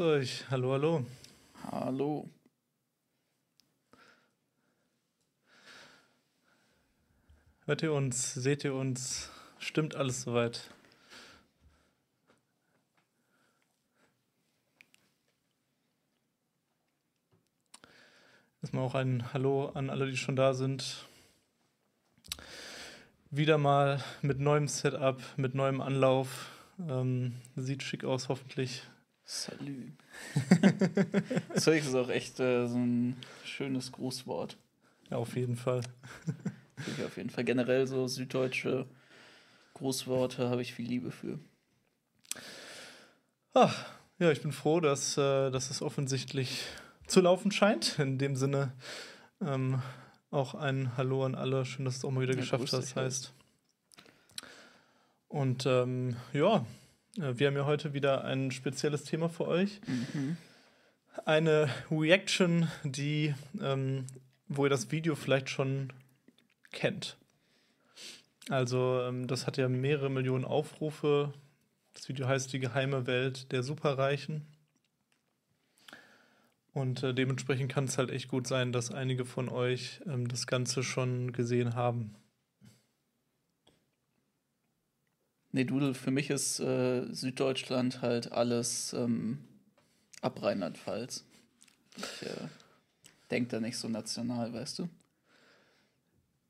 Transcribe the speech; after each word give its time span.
Grüß 0.00 0.08
euch. 0.08 0.50
Hallo, 0.50 0.72
hallo. 0.72 1.06
Hallo. 1.70 2.26
Hört 7.66 7.82
ihr 7.82 7.92
uns? 7.92 8.32
Seht 8.32 8.64
ihr 8.64 8.72
uns? 8.72 9.30
Stimmt 9.58 9.96
alles 9.96 10.22
soweit? 10.22 10.70
Erstmal 18.62 18.84
auch 18.84 18.94
ein 18.94 19.34
Hallo 19.34 19.66
an 19.66 19.90
alle, 19.90 20.10
die 20.10 20.16
schon 20.16 20.34
da 20.34 20.54
sind. 20.54 21.06
Wieder 23.30 23.58
mal 23.58 24.02
mit 24.22 24.40
neuem 24.40 24.66
Setup, 24.66 25.20
mit 25.36 25.54
neuem 25.54 25.82
Anlauf. 25.82 26.52
Ähm, 26.88 27.34
sieht 27.54 27.82
schick 27.82 28.04
aus, 28.04 28.30
hoffentlich. 28.30 28.82
Salü. 29.30 29.92
Zeug 31.54 31.84
ist 31.84 31.94
auch 31.94 32.08
echt 32.08 32.40
äh, 32.40 32.66
so 32.66 32.78
ein 32.78 33.16
schönes 33.44 33.92
Grußwort. 33.92 34.56
Ja, 35.08 35.18
auf 35.18 35.36
jeden 35.36 35.54
Fall. 35.54 35.82
ich 36.98 37.04
auf 37.04 37.16
jeden 37.16 37.30
Fall. 37.30 37.44
Generell 37.44 37.86
so 37.86 38.08
süddeutsche 38.08 38.86
Grußworte 39.74 40.50
habe 40.50 40.62
ich 40.62 40.74
viel 40.74 40.88
Liebe 40.88 41.12
für. 41.12 41.38
Ach, 43.54 43.86
ja, 44.18 44.32
ich 44.32 44.42
bin 44.42 44.50
froh, 44.50 44.80
dass, 44.80 45.16
äh, 45.16 45.52
dass 45.52 45.70
es 45.70 45.80
offensichtlich 45.80 46.64
zu 47.06 47.20
laufen 47.20 47.52
scheint. 47.52 48.00
In 48.00 48.18
dem 48.18 48.34
Sinne 48.34 48.72
ähm, 49.40 49.80
auch 50.32 50.56
ein 50.56 50.96
Hallo 50.96 51.24
an 51.24 51.36
alle. 51.36 51.64
Schön, 51.64 51.84
dass 51.84 51.94
du 51.94 51.98
es 51.98 52.04
auch 52.04 52.10
mal 52.10 52.22
wieder 52.22 52.34
ja, 52.34 52.40
geschafft 52.40 52.72
hast, 52.72 52.96
heißt. 52.96 53.32
Und 55.28 55.66
ähm, 55.66 56.16
ja, 56.32 56.66
wir 57.20 57.46
haben 57.46 57.56
ja 57.56 57.66
heute 57.66 57.92
wieder 57.92 58.24
ein 58.24 58.50
spezielles 58.50 59.04
Thema 59.04 59.28
für 59.28 59.46
euch. 59.46 59.80
Mhm. 59.86 60.36
Eine 61.24 61.68
Reaction, 61.90 62.68
die, 62.84 63.34
ähm, 63.60 64.06
wo 64.48 64.64
ihr 64.64 64.70
das 64.70 64.90
Video 64.90 65.14
vielleicht 65.14 65.50
schon 65.50 65.92
kennt. 66.72 67.16
Also, 68.48 69.00
ähm, 69.02 69.26
das 69.26 69.46
hat 69.46 69.56
ja 69.56 69.68
mehrere 69.68 70.10
Millionen 70.10 70.44
Aufrufe. 70.44 71.32
Das 71.94 72.08
Video 72.08 72.26
heißt 72.26 72.52
Die 72.52 72.58
geheime 72.58 73.06
Welt 73.06 73.52
der 73.52 73.62
Superreichen. 73.62 74.46
Und 76.72 77.02
äh, 77.02 77.12
dementsprechend 77.12 77.70
kann 77.70 77.84
es 77.84 77.98
halt 77.98 78.10
echt 78.10 78.28
gut 78.28 78.46
sein, 78.46 78.72
dass 78.72 78.92
einige 78.92 79.24
von 79.24 79.48
euch 79.48 80.00
ähm, 80.06 80.28
das 80.28 80.46
Ganze 80.46 80.82
schon 80.82 81.32
gesehen 81.32 81.74
haben. 81.74 82.14
Nee, 85.52 85.64
Dudel, 85.64 85.94
für 85.94 86.10
mich 86.10 86.30
ist 86.30 86.60
äh, 86.60 87.12
Süddeutschland 87.12 88.02
halt 88.02 88.30
alles 88.30 88.92
ähm, 88.92 89.38
ab 90.20 90.42
Rheinland-Pfalz. 90.42 91.24
Ich 91.96 92.26
äh, 92.26 92.48
denke 93.30 93.50
da 93.50 93.60
nicht 93.60 93.76
so 93.76 93.88
national, 93.88 94.52
weißt 94.52 94.78
du? 94.78 94.88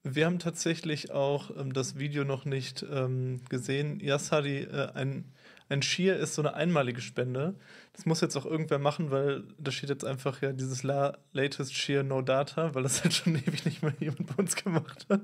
Wir 0.02 0.26
haben 0.26 0.38
tatsächlich 0.38 1.10
auch 1.10 1.50
ähm, 1.56 1.72
das 1.72 1.98
Video 1.98 2.24
noch 2.24 2.44
nicht 2.44 2.84
ähm, 2.90 3.40
gesehen. 3.48 4.00
Yassadi, 4.00 4.60
äh, 4.60 4.92
ein 4.94 5.24
ein 5.70 5.82
Skier 5.82 6.16
ist 6.16 6.34
so 6.34 6.42
eine 6.42 6.54
einmalige 6.54 7.00
Spende. 7.00 7.54
Das 7.92 8.04
muss 8.04 8.20
jetzt 8.20 8.36
auch 8.36 8.44
irgendwer 8.44 8.80
machen, 8.80 9.12
weil 9.12 9.44
da 9.56 9.70
steht 9.70 9.88
jetzt 9.88 10.04
einfach 10.04 10.42
ja 10.42 10.52
dieses 10.52 10.82
La 10.82 11.16
Latest 11.32 11.72
Shear 11.74 12.02
No 12.02 12.22
Data, 12.22 12.74
weil 12.74 12.82
das 12.82 13.04
halt 13.04 13.14
schon 13.14 13.36
ewig 13.36 13.64
nicht 13.64 13.80
mehr 13.82 13.94
jemand 14.00 14.26
bei 14.26 14.42
uns 14.42 14.56
gemacht 14.56 15.06
hat. 15.08 15.22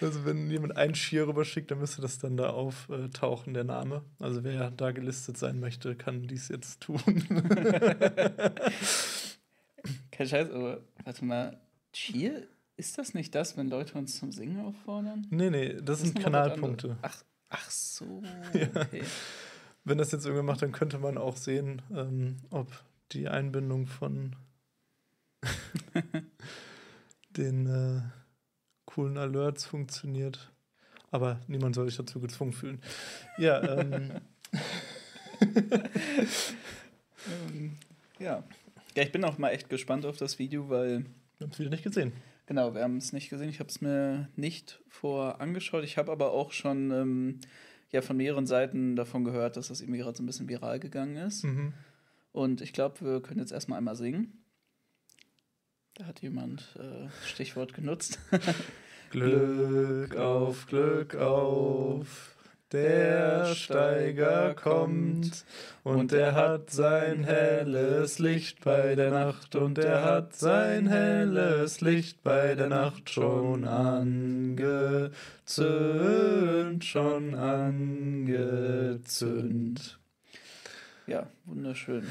Also 0.00 0.24
wenn 0.24 0.50
jemand 0.50 0.76
ein 0.76 0.96
Skier 0.96 1.28
rüberschickt, 1.28 1.70
dann 1.70 1.78
müsste 1.78 2.02
das 2.02 2.18
dann 2.18 2.36
da 2.36 2.50
auftauchen, 2.50 3.54
der 3.54 3.62
Name. 3.62 4.02
Also 4.18 4.42
wer 4.42 4.72
da 4.72 4.90
gelistet 4.90 5.38
sein 5.38 5.60
möchte, 5.60 5.94
kann 5.94 6.26
dies 6.26 6.48
jetzt 6.48 6.80
tun. 6.80 7.00
Kein 10.10 10.26
Scheiß, 10.26 10.50
aber 10.50 10.80
warte 11.04 11.24
mal, 11.24 11.60
Cheer? 11.92 12.42
Ist 12.76 12.98
das 12.98 13.14
nicht 13.14 13.34
das, 13.36 13.56
wenn 13.56 13.70
Leute 13.70 13.96
uns 13.96 14.18
zum 14.18 14.32
Singen 14.32 14.60
auffordern? 14.60 15.28
Nee, 15.30 15.48
nee, 15.50 15.74
das, 15.74 15.84
das 15.84 16.00
sind 16.00 16.20
Kanalpunkte. 16.20 16.96
Ach, 17.02 17.22
ach 17.48 17.70
so, 17.70 18.22
okay. 18.74 18.98
Ja 18.98 19.04
wenn 19.86 19.98
das 19.98 20.10
jetzt 20.10 20.24
irgendwer 20.24 20.42
macht, 20.42 20.62
dann 20.62 20.72
könnte 20.72 20.98
man 20.98 21.16
auch 21.16 21.36
sehen, 21.36 21.80
ähm, 21.94 22.38
ob 22.50 22.66
die 23.12 23.28
Einbindung 23.28 23.86
von 23.86 24.34
den 27.30 27.66
äh, 27.66 28.02
coolen 28.84 29.16
Alerts 29.16 29.64
funktioniert. 29.64 30.52
Aber 31.12 31.40
niemand 31.46 31.76
soll 31.76 31.86
sich 31.86 31.96
dazu 31.96 32.20
gezwungen 32.20 32.52
fühlen. 32.52 32.82
Ja, 33.38 33.62
ähm. 33.78 34.12
ähm, 37.30 37.76
ja. 38.18 38.42
Ja, 38.96 39.02
ich 39.02 39.12
bin 39.12 39.24
auch 39.24 39.38
mal 39.38 39.50
echt 39.50 39.68
gespannt 39.68 40.04
auf 40.04 40.16
das 40.16 40.40
Video, 40.40 40.68
weil. 40.68 41.04
Wir 41.38 41.44
haben 41.44 41.52
es 41.52 41.58
wieder 41.60 41.70
nicht 41.70 41.84
gesehen. 41.84 42.12
Genau, 42.46 42.74
wir 42.74 42.82
haben 42.82 42.96
es 42.96 43.12
nicht 43.12 43.28
gesehen. 43.28 43.50
Ich 43.50 43.60
habe 43.60 43.68
es 43.68 43.80
mir 43.80 44.28
nicht 44.34 44.80
vor 44.88 45.40
angeschaut. 45.40 45.84
Ich 45.84 45.96
habe 45.96 46.10
aber 46.10 46.32
auch 46.32 46.50
schon 46.50 46.90
ähm, 46.90 47.40
ja 47.90 48.02
von 48.02 48.16
mehreren 48.16 48.46
Seiten 48.46 48.96
davon 48.96 49.24
gehört, 49.24 49.56
dass 49.56 49.68
das 49.68 49.80
irgendwie 49.80 50.00
gerade 50.00 50.16
so 50.16 50.22
ein 50.22 50.26
bisschen 50.26 50.48
viral 50.48 50.80
gegangen 50.80 51.16
ist. 51.16 51.44
Mhm. 51.44 51.72
Und 52.32 52.60
ich 52.60 52.72
glaube, 52.72 53.00
wir 53.00 53.22
können 53.22 53.40
jetzt 53.40 53.52
erstmal 53.52 53.78
einmal 53.78 53.96
singen. 53.96 54.44
Da 55.94 56.04
hat 56.04 56.20
jemand 56.20 56.76
äh, 56.78 57.08
Stichwort 57.26 57.72
genutzt. 57.72 58.18
Glück 59.10 60.14
auf, 60.16 60.66
Glück 60.66 61.14
auf. 61.14 62.35
Der 62.72 63.54
Steiger 63.54 64.54
kommt 64.54 65.44
und 65.84 66.12
er 66.12 66.34
hat 66.34 66.70
sein 66.70 67.22
helles 67.22 68.18
Licht 68.18 68.64
bei 68.64 68.96
der 68.96 69.12
Nacht 69.12 69.54
und 69.54 69.78
er 69.78 70.02
hat 70.02 70.34
sein 70.34 70.88
helles 70.88 71.80
Licht 71.80 72.24
bei 72.24 72.56
der 72.56 72.66
Nacht 72.66 73.08
schon 73.08 73.68
angezündet, 73.68 75.14
schon 76.84 77.36
angezündet. 77.36 78.40
Ja, 81.06 81.28
wunderschön. 81.44 82.04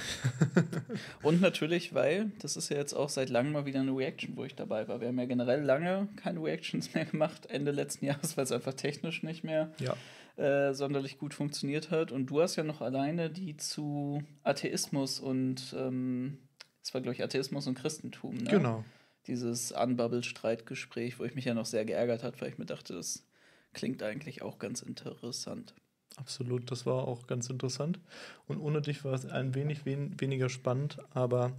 und 1.21 1.41
natürlich, 1.41 1.93
weil 1.93 2.31
das 2.39 2.55
ist 2.55 2.69
ja 2.69 2.77
jetzt 2.77 2.93
auch 2.93 3.09
seit 3.09 3.29
langem 3.29 3.51
mal 3.51 3.65
wieder 3.65 3.81
eine 3.81 3.91
Reaction, 3.91 4.37
wo 4.37 4.45
ich 4.45 4.55
dabei 4.55 4.87
war. 4.87 5.01
Wir 5.01 5.09
haben 5.09 5.19
ja 5.19 5.25
generell 5.25 5.61
lange 5.63 6.07
keine 6.15 6.41
Reactions 6.41 6.93
mehr 6.93 7.03
gemacht, 7.03 7.45
Ende 7.47 7.71
letzten 7.71 8.05
Jahres, 8.05 8.37
weil 8.37 8.45
es 8.45 8.53
einfach 8.53 8.73
technisch 8.73 9.21
nicht 9.21 9.43
mehr 9.43 9.73
ja 9.79 9.97
äh, 10.37 10.73
sonderlich 10.73 11.17
gut 11.17 11.33
funktioniert 11.33 11.91
hat. 11.91 12.11
Und 12.11 12.27
du 12.27 12.41
hast 12.41 12.55
ja 12.55 12.63
noch 12.63 12.81
alleine 12.81 13.29
die 13.29 13.57
zu 13.57 14.23
Atheismus 14.43 15.19
und 15.19 15.75
ähm, 15.77 16.39
es 16.83 16.93
war, 16.93 17.01
glaube 17.01 17.15
ich, 17.15 17.23
Atheismus 17.23 17.67
und 17.67 17.75
Christentum, 17.75 18.35
ne? 18.35 18.49
Genau. 18.49 18.83
Dieses 19.27 19.71
Unbubble-Streitgespräch, 19.71 21.17
wo 21.17 21.23
ich 21.23 21.33
mich 21.33 21.45
ja 21.45 21.55
noch 21.55 21.65
sehr 21.65 21.83
geärgert 21.83 22.21
hat, 22.21 22.39
weil 22.41 22.49
ich 22.49 22.59
mir 22.59 22.67
dachte, 22.67 22.93
das 22.93 23.25
klingt 23.73 24.03
eigentlich 24.03 24.43
auch 24.43 24.59
ganz 24.59 24.83
interessant. 24.83 25.73
Absolut, 26.17 26.69
das 26.69 26.85
war 26.85 27.07
auch 27.07 27.27
ganz 27.27 27.49
interessant. 27.49 27.99
Und 28.47 28.59
ohne 28.59 28.81
dich 28.81 29.03
war 29.03 29.13
es 29.13 29.25
ein 29.25 29.55
wenig 29.55 29.85
wen 29.85 30.19
weniger 30.21 30.49
spannend, 30.49 30.97
aber 31.11 31.51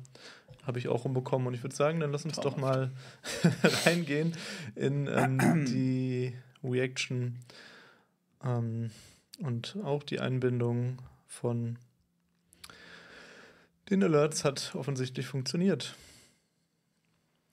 habe 0.67 0.78
ich 0.78 0.88
auch 0.88 1.05
rumbekommen. 1.05 1.49
Und 1.49 1.55
ich 1.55 1.62
würde 1.62 1.76
sagen, 1.76 2.00
dann 2.00 2.12
lass 2.12 2.25
uns 2.25 2.37
Traumhaft. 2.37 2.56
doch 2.56 2.61
mal 2.61 2.90
reingehen 3.84 4.34
in 4.75 5.08
ähm, 5.08 5.67
die 5.67 6.34
Reaction 6.64 7.38
ähm, 8.47 8.91
und 9.39 9.77
auch 9.83 10.03
die 10.03 10.21
Einbindung 10.21 11.03
von 11.27 11.79
den 13.91 14.03
Alerts 14.03 14.45
hat 14.45 14.75
offensichtlich 14.75 15.27
funktioniert. 15.27 15.95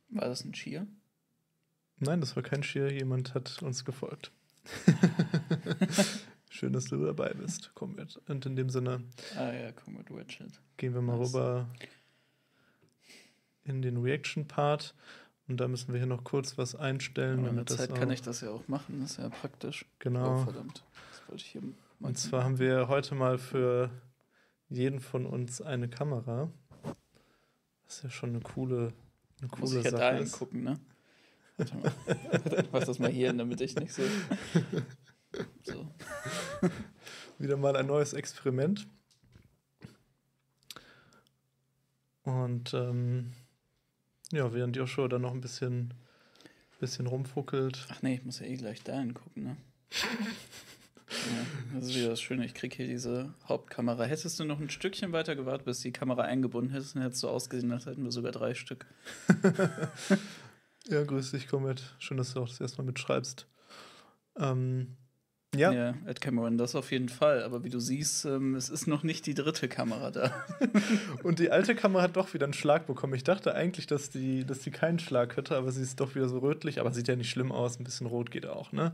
War 0.10 0.28
das 0.28 0.44
ein 0.44 0.54
Cheer? 0.54 0.88
Nein, 2.00 2.22
das 2.22 2.36
war 2.36 2.44
kein 2.44 2.62
Cheer. 2.62 2.92
Jemand 2.92 3.34
hat 3.34 3.62
uns 3.62 3.86
gefolgt. 3.86 4.32
Schön, 6.50 6.74
dass 6.74 6.86
du 6.86 7.04
dabei 7.04 7.34
bist. 7.34 7.72
Mit. 7.96 8.18
Und 8.28 8.46
in 8.46 8.56
dem 8.56 8.70
Sinne. 8.70 9.04
Ah 9.36 9.52
ja, 9.52 9.72
mit 9.88 10.10
Widget. 10.10 10.60
Gehen 10.78 10.94
wir 10.94 11.02
mal 11.02 11.20
Was? 11.20 11.34
rüber 11.34 11.68
in 13.64 13.82
den 13.82 13.98
Reaction-Part. 13.98 14.94
Und 15.48 15.58
da 15.58 15.68
müssen 15.68 15.92
wir 15.92 16.00
hier 16.00 16.08
noch 16.08 16.24
kurz 16.24 16.58
was 16.58 16.76
einstellen. 16.76 17.40
Aber 17.40 17.50
in 17.50 17.56
der 17.58 17.66
Zeit 17.66 17.94
kann 17.94 18.12
ich 18.12 18.22
das 18.22 18.42
ja 18.42 18.50
auch 18.50 18.68
machen, 18.68 19.02
das 19.02 19.12
ist 19.12 19.18
ja 19.18 19.30
praktisch. 19.30 19.86
Genau. 20.00 20.36
Oh, 20.36 20.44
verdammt. 20.46 20.84
Das 21.12 21.22
wollte 21.28 21.44
ich 21.44 21.48
hier 21.48 21.62
machen. 21.62 21.76
Und 22.00 22.18
zwar 22.18 22.44
haben 22.44 22.60
wir 22.60 22.88
heute 22.88 23.16
mal 23.16 23.38
für 23.38 23.90
jeden 24.70 25.00
von 25.00 25.26
uns 25.26 25.62
eine 25.62 25.90
Kamera. 25.90 26.50
Das 27.86 27.98
ist 27.98 28.04
ja 28.04 28.10
schon 28.10 28.30
eine 28.30 28.40
coole, 28.40 28.94
eine 29.40 29.50
coole 29.50 29.62
Muss 29.62 29.74
ich 29.74 29.84
Sache. 29.84 30.02
Ja 30.02 30.12
da 30.12 30.18
hingucken, 30.18 30.64
ne? 30.64 30.80
Warte 31.58 31.76
mal. 31.78 31.92
Mach 32.72 32.84
das 32.84 33.00
mal 33.00 33.10
hier, 33.10 33.34
damit 33.34 33.62
ich 33.62 33.76
nicht 33.76 33.94
so. 33.94 34.04
so. 35.64 35.88
Wieder 37.38 37.58
mal 37.58 37.76
ein 37.76 37.88
neues 37.88 38.14
Experiment. 38.14 38.88
Und 42.24 42.74
ähm, 42.74 43.34
ja, 44.34 44.52
während 44.52 44.76
Joshua 44.76 45.08
dann 45.08 45.22
noch 45.22 45.32
ein 45.32 45.42
bisschen, 45.42 45.94
bisschen 46.80 47.08
rumfuckelt. 47.08 47.86
Ach 47.90 48.02
nee, 48.02 48.16
ich 48.16 48.26
muss 48.26 48.40
ja 48.40 48.48
eh 48.48 48.58
gleich 48.58 48.84
da 48.84 49.00
hingucken, 49.00 49.44
ne? 49.44 49.58
Ja, 49.92 51.76
das 51.76 51.90
ist 51.90 51.96
wieder 51.96 52.10
das 52.10 52.22
Schöne. 52.22 52.44
Ich 52.44 52.56
kriege 52.56 52.76
hier 52.76 52.88
diese 52.88 53.34
Hauptkamera. 53.48 54.06
Hättest 54.06 54.40
du 54.40 54.46
noch 54.46 54.60
ein 54.60 54.72
Stückchen 54.72 55.12
weiter 55.12 55.36
gewartet, 55.36 55.66
bis 55.66 55.82
die 55.82 55.92
Kamera 55.92 56.24
eingebunden 56.24 56.72
hättest, 56.72 56.96
dann 56.96 57.04
hättest 57.04 57.22
du 57.22 57.30
ausgesehen, 57.30 57.72
als 57.72 57.86
hätten 57.86 58.04
wir 58.04 58.12
sogar 58.12 58.32
drei 58.32 58.56
Stück. 58.56 58.88
ja, 60.88 61.04
grüß 61.04 61.32
dich, 61.32 61.52
mit. 61.52 61.96
Schön, 62.00 62.18
dass 62.18 62.34
du 62.34 62.42
auch 62.42 62.50
das 62.50 62.60
erste 62.60 62.80
Mal 62.80 62.88
mitschreibst. 62.88 63.48
Ähm, 64.40 64.98
ja. 65.56 65.72
Ja, 65.72 65.94
Ed 66.06 66.22
Cameron, 66.22 66.58
das 66.58 66.76
auf 66.76 66.92
jeden 66.92 67.10
Fall. 67.10 67.44
Aber 67.44 67.64
wie 67.64 67.70
du 67.70 67.80
siehst, 67.80 68.26
ähm, 68.26 68.56
es 68.56 68.70
ist 68.70 68.88
noch 68.88 69.04
nicht 69.04 69.26
die 69.26 69.34
dritte 69.34 69.68
Kamera 69.68 70.12
da. 70.12 70.32
Und 71.24 71.40
die 71.40 71.52
alte 71.52 71.76
Kamera 71.76 72.04
hat 72.04 72.16
doch 72.16 72.34
wieder 72.34 72.46
einen 72.46 72.54
Schlag 72.54 72.88
bekommen. 72.88 73.14
Ich 73.14 73.24
dachte 73.24 73.54
eigentlich, 73.56 73.88
dass 73.88 74.10
die, 74.10 74.46
dass 74.46 74.60
die 74.60 74.72
keinen 74.72 75.00
Schlag 75.00 75.38
hätte, 75.38 75.56
aber 75.56 75.72
sie 75.72 75.82
ist 75.82 76.00
doch 76.00 76.16
wieder 76.16 76.28
so 76.28 76.40
rötlich. 76.40 76.80
Aber 76.80 76.92
sieht 76.92 77.08
ja 77.08 77.16
nicht 77.16 77.30
schlimm 77.30 77.52
aus. 77.52 77.80
Ein 77.80 77.84
bisschen 77.84 78.08
rot 78.08 78.32
geht 78.32 78.46
auch, 78.46 78.72
ne? 78.72 78.94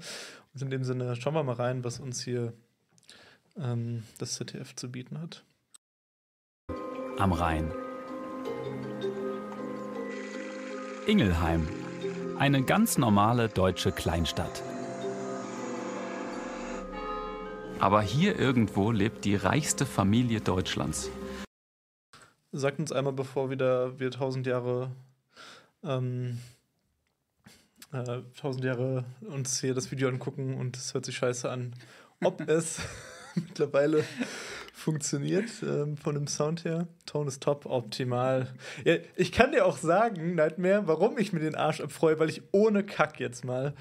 Und 0.54 0.62
in 0.62 0.70
dem 0.70 0.84
Sinne 0.84 1.16
schauen 1.16 1.34
wir 1.34 1.44
mal 1.44 1.54
rein, 1.54 1.84
was 1.84 2.00
uns 2.00 2.22
hier 2.22 2.54
ähm, 3.58 4.04
das 4.18 4.36
ZDF 4.36 4.76
zu 4.76 4.92
bieten 4.92 5.20
hat. 5.22 5.44
Am 7.18 7.34
Rhein. 7.34 7.72
Ingelheim. 11.08 11.68
Eine 12.38 12.64
ganz 12.64 12.98
normale 12.98 13.50
deutsche 13.50 13.92
Kleinstadt. 13.92 14.64
Aber 17.80 18.02
hier 18.02 18.38
irgendwo 18.38 18.92
lebt 18.92 19.24
die 19.24 19.36
reichste 19.36 19.86
Familie 19.86 20.42
Deutschlands. 20.42 21.10
Sagt 22.52 22.80
uns 22.80 22.92
einmal, 22.92 23.14
bevor 23.14 23.50
wieder 23.50 24.00
wir 24.00 24.12
tausend 24.12 24.46
Jahre 24.46 24.92
ähm, 25.84 26.40
äh, 27.94 28.20
tausend 28.38 28.66
Jahre 28.66 29.06
uns 29.22 29.62
hier 29.62 29.74
das 29.74 29.92
Video 29.92 30.10
angucken 30.10 30.56
und 30.56 30.76
es 30.76 30.94
hört 30.94 31.06
sich 31.06 31.16
scheiße 31.16 31.50
an, 31.50 31.74
ob 32.22 32.42
es 32.50 32.82
mittlerweile 33.36 34.04
funktioniert 34.74 35.50
ähm, 35.64 35.96
von 35.96 36.16
dem 36.16 36.28
Sound 36.28 36.66
her. 36.66 36.88
Ton 37.06 37.28
ist 37.28 37.42
top, 37.42 37.66
optimal. 37.66 38.54
Ja, 38.84 38.96
ich 39.16 39.32
kann 39.32 39.54
dir 39.54 39.66
auch 39.66 39.78
sagen, 39.78 40.36
Nightmare, 40.36 40.86
warum 40.86 41.18
ich 41.18 41.32
mir 41.32 41.40
den 41.40 41.56
Arsch 41.56 41.80
abfreue, 41.80 42.20
weil 42.20 42.30
ich 42.30 42.42
ohne 42.52 42.84
Kack 42.84 43.20
jetzt 43.22 43.46
mal 43.46 43.74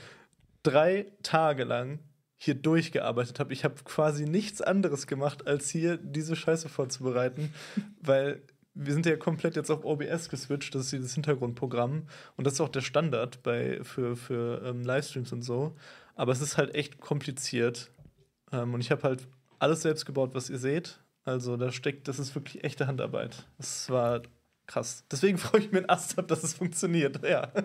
drei 0.62 1.06
Tage 1.22 1.64
lang 1.64 1.98
hier 2.38 2.54
durchgearbeitet 2.54 3.40
habe. 3.40 3.52
Ich 3.52 3.64
habe 3.64 3.74
quasi 3.84 4.24
nichts 4.24 4.62
anderes 4.62 5.06
gemacht, 5.06 5.46
als 5.46 5.68
hier 5.68 5.96
diese 5.96 6.36
Scheiße 6.36 6.68
vorzubereiten, 6.68 7.52
weil 8.00 8.42
wir 8.74 8.92
sind 8.92 9.06
ja 9.06 9.16
komplett 9.16 9.56
jetzt 9.56 9.70
auf 9.70 9.84
OBS 9.84 10.28
geswitcht, 10.28 10.72
das 10.74 10.84
ist 10.84 10.92
dieses 10.92 11.14
Hintergrundprogramm 11.14 12.06
und 12.36 12.46
das 12.46 12.54
ist 12.54 12.60
auch 12.60 12.68
der 12.68 12.80
Standard 12.80 13.42
bei, 13.42 13.80
für, 13.82 14.14
für 14.16 14.62
ähm, 14.64 14.82
Livestreams 14.82 15.32
und 15.32 15.42
so. 15.42 15.74
Aber 16.14 16.30
es 16.30 16.40
ist 16.40 16.56
halt 16.56 16.76
echt 16.76 17.00
kompliziert 17.00 17.90
ähm, 18.52 18.74
und 18.74 18.80
ich 18.80 18.92
habe 18.92 19.02
halt 19.02 19.26
alles 19.58 19.82
selbst 19.82 20.06
gebaut, 20.06 20.30
was 20.34 20.48
ihr 20.48 20.58
seht. 20.58 21.00
Also 21.24 21.56
da 21.56 21.72
steckt, 21.72 22.06
das 22.06 22.20
ist 22.20 22.36
wirklich 22.36 22.62
echte 22.62 22.86
Handarbeit. 22.86 23.48
Das 23.58 23.90
war 23.90 24.22
krass. 24.66 25.04
Deswegen 25.10 25.38
freue 25.38 25.62
ich 25.62 25.72
mich 25.72 25.78
einen 25.78 25.90
Ast 25.90 26.16
ab, 26.18 26.28
dass 26.28 26.44
es 26.44 26.54
funktioniert. 26.54 27.22
Ja. 27.28 27.50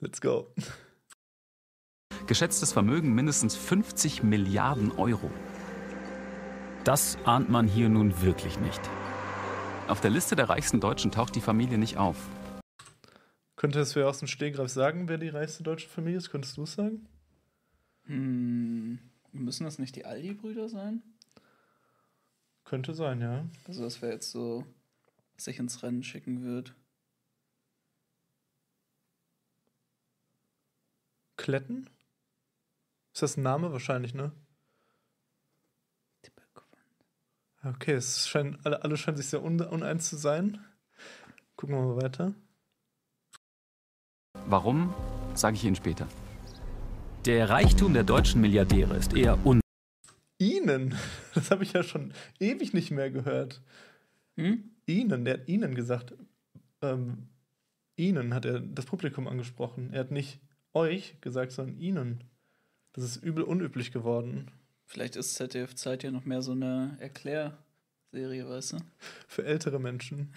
Let's 0.00 0.20
go. 0.20 0.48
Geschätztes 2.26 2.72
Vermögen 2.72 3.14
mindestens 3.14 3.56
50 3.56 4.22
Milliarden 4.22 4.92
Euro. 4.92 5.30
Das 6.84 7.18
ahnt 7.24 7.48
man 7.48 7.68
hier 7.68 7.88
nun 7.88 8.22
wirklich 8.22 8.58
nicht. 8.60 8.80
Auf 9.88 10.00
der 10.00 10.10
Liste 10.10 10.36
der 10.36 10.48
reichsten 10.48 10.80
Deutschen 10.80 11.10
taucht 11.10 11.34
die 11.34 11.40
Familie 11.40 11.78
nicht 11.78 11.96
auf. 11.96 12.16
Könntest 13.56 13.96
du 13.96 14.06
aus 14.06 14.18
dem 14.18 14.28
Stegreif 14.28 14.70
sagen, 14.70 15.08
wer 15.08 15.18
die 15.18 15.28
reichste 15.28 15.62
deutsche 15.62 15.88
Familie 15.88 16.18
ist? 16.18 16.30
Könntest 16.30 16.56
du 16.56 16.62
es 16.62 16.74
sagen? 16.74 17.08
Hm, 18.04 18.98
müssen 19.32 19.64
das 19.64 19.78
nicht 19.78 19.96
die 19.96 20.04
Aldi-Brüder 20.04 20.68
sein? 20.68 21.02
Könnte 22.64 22.94
sein, 22.94 23.20
ja. 23.20 23.46
Also, 23.66 23.82
das 23.82 24.00
wäre 24.02 24.12
jetzt 24.12 24.30
so, 24.30 24.64
was 25.34 25.46
ich 25.46 25.58
ins 25.58 25.82
Rennen 25.82 26.02
schicken 26.02 26.42
würde. 26.42 26.72
Kletten? 31.36 31.88
Ist 33.18 33.22
das 33.22 33.36
ein 33.36 33.42
Name? 33.42 33.72
Wahrscheinlich, 33.72 34.14
ne? 34.14 34.30
Okay, 37.64 37.94
es 37.94 38.28
scheinen, 38.28 38.60
alle, 38.62 38.84
alle 38.84 38.96
scheinen 38.96 39.16
sich 39.16 39.26
sehr 39.26 39.42
uneins 39.42 40.08
zu 40.08 40.16
sein. 40.16 40.64
Gucken 41.56 41.74
wir 41.74 41.82
mal 41.82 42.00
weiter. 42.00 42.32
Warum, 44.46 44.94
sage 45.34 45.56
ich 45.56 45.64
Ihnen 45.64 45.74
später. 45.74 46.06
Der 47.24 47.50
Reichtum 47.50 47.92
der 47.92 48.04
deutschen 48.04 48.40
Milliardäre 48.40 48.96
ist 48.96 49.16
eher 49.16 49.44
un. 49.44 49.60
Ihnen? 50.38 50.94
Das 51.34 51.50
habe 51.50 51.64
ich 51.64 51.72
ja 51.72 51.82
schon 51.82 52.12
ewig 52.38 52.72
nicht 52.72 52.92
mehr 52.92 53.10
gehört. 53.10 53.60
Hm? 54.36 54.76
Ihnen, 54.86 55.24
der 55.24 55.40
hat 55.40 55.48
Ihnen 55.48 55.74
gesagt. 55.74 56.14
Ähm, 56.82 57.30
Ihnen 57.96 58.32
hat 58.32 58.44
er 58.44 58.60
das 58.60 58.86
Publikum 58.86 59.26
angesprochen. 59.26 59.92
Er 59.92 60.02
hat 60.02 60.12
nicht 60.12 60.38
euch 60.72 61.20
gesagt, 61.20 61.50
sondern 61.50 61.80
Ihnen. 61.80 62.22
Das 62.92 63.04
ist 63.04 63.16
übel 63.16 63.44
unüblich 63.44 63.92
geworden. 63.92 64.50
Vielleicht 64.86 65.16
ist 65.16 65.34
ZDF 65.34 65.74
Zeit 65.74 66.02
ja 66.02 66.10
noch 66.10 66.24
mehr 66.24 66.42
so 66.42 66.52
eine 66.52 66.96
Erklärserie, 66.98 68.48
weißt 68.48 68.72
du? 68.72 68.76
Für 69.26 69.44
ältere 69.44 69.78
Menschen. 69.78 70.32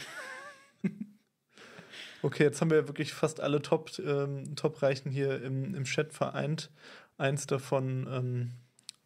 okay, 2.21 2.43
jetzt 2.43 2.59
haben 2.59 2.69
wir 2.69 2.87
wirklich 2.87 3.13
fast 3.13 3.39
alle 3.39 3.61
Top, 3.61 3.91
ähm, 3.99 4.55
Top-Reichen 4.55 5.09
hier 5.09 5.41
im, 5.41 5.73
im 5.73 5.85
Chat 5.85 6.13
vereint. 6.13 6.69
Eins 7.17 7.47
davon 7.47 8.07
ähm, 8.11 8.51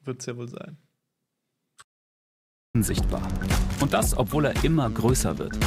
wird 0.04 0.22
es 0.22 0.26
ja 0.26 0.36
wohl 0.36 0.50
sein. 0.50 0.78
Unsichtbar. 2.74 3.28
Und 3.80 3.94
das, 3.94 4.18
obwohl 4.18 4.46
er 4.46 4.64
immer 4.66 4.90
größer 4.90 5.38
wird. 5.38 5.58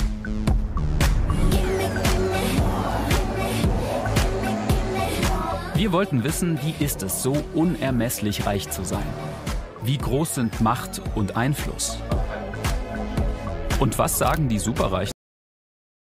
Wir 5.78 5.92
wollten 5.92 6.24
wissen, 6.24 6.58
wie 6.60 6.84
ist 6.84 7.04
es, 7.04 7.22
so 7.22 7.34
unermesslich 7.54 8.46
reich 8.46 8.68
zu 8.68 8.82
sein? 8.82 9.06
Wie 9.84 9.96
groß 9.96 10.34
sind 10.34 10.60
Macht 10.60 11.00
und 11.14 11.36
Einfluss? 11.36 12.00
Und 13.78 13.96
was 13.96 14.18
sagen 14.18 14.48
die 14.48 14.58
Superreichen? 14.58 15.12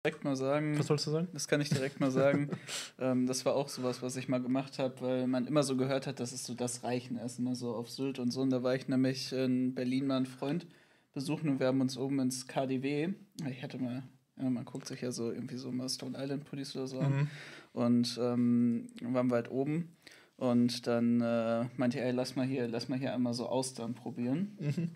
Direkt 0.05 0.23
mal 0.23 0.37
sagen. 0.37 0.79
Was 0.79 0.89
sollst 0.89 1.07
du 1.07 1.13
sagen? 1.13 1.29
Das 1.33 1.49
kann 1.49 1.63
ich 1.63 1.71
direkt 1.71 1.99
mal 1.99 2.11
sagen. 2.11 2.51
ähm, 2.99 3.27
das 3.27 3.47
war 3.47 3.55
auch 3.55 3.71
sowas, 3.71 4.03
was 4.03 4.17
ich 4.17 4.29
mal 4.29 4.43
gemacht 4.43 4.79
habe, 4.79 5.01
weil 5.01 5.27
man 5.27 5.47
immer 5.47 5.63
so 5.63 5.79
gehört 5.79 6.07
hat, 6.07 6.21
dass 6.21 6.33
es 6.33 6.45
so 6.45 6.53
das 6.53 6.85
Reichen 6.85 7.17
ist, 7.17 7.39
immer 7.39 7.55
so 7.55 7.75
auf 7.75 7.89
Sylt 7.89 8.19
und 8.19 8.33
so. 8.33 8.43
Und 8.43 8.51
da 8.51 8.63
war 8.63 8.75
ich 8.75 8.87
nämlich 8.89 9.33
in 9.33 9.75
Berlin 9.75 10.07
mal 10.07 10.19
einen 10.19 10.27
Freund 10.27 10.67
besuchen 11.15 11.49
und 11.49 11.59
wir 11.59 11.69
haben 11.69 11.81
uns 11.81 11.97
oben 11.97 12.21
ins 12.21 12.47
KDW. 12.47 13.15
Ich 13.49 13.63
hatte 13.63 13.79
mal, 13.79 14.03
ja, 14.37 14.51
man 14.51 14.67
guckt 14.67 14.87
sich 14.87 15.01
ja 15.01 15.11
so 15.11 15.33
irgendwie 15.33 15.57
so 15.57 15.73
mal 15.73 15.89
Stone 15.89 16.19
Island 16.23 16.45
Police 16.45 16.77
oder 16.77 16.87
so 16.87 16.99
an. 16.99 17.13
Mhm. 17.13 17.29
Und 17.75 18.19
ähm, 18.23 18.87
waren 19.03 19.27
wir 19.29 19.35
halt 19.35 19.51
oben. 19.51 19.97
Und 20.37 20.87
dann 20.87 21.21
äh, 21.21 21.67
meinte 21.77 21.99
er, 22.01 22.07
ey, 22.07 22.13
lass 22.13 22.37
mal 22.37 22.47
hier, 22.47 22.67
lass 22.69 22.89
mal 22.89 22.99
hier 22.99 23.13
einmal 23.13 23.35
so 23.35 23.49
Austern 23.49 23.95
probieren. 23.95 24.57
Mhm. 24.61 24.91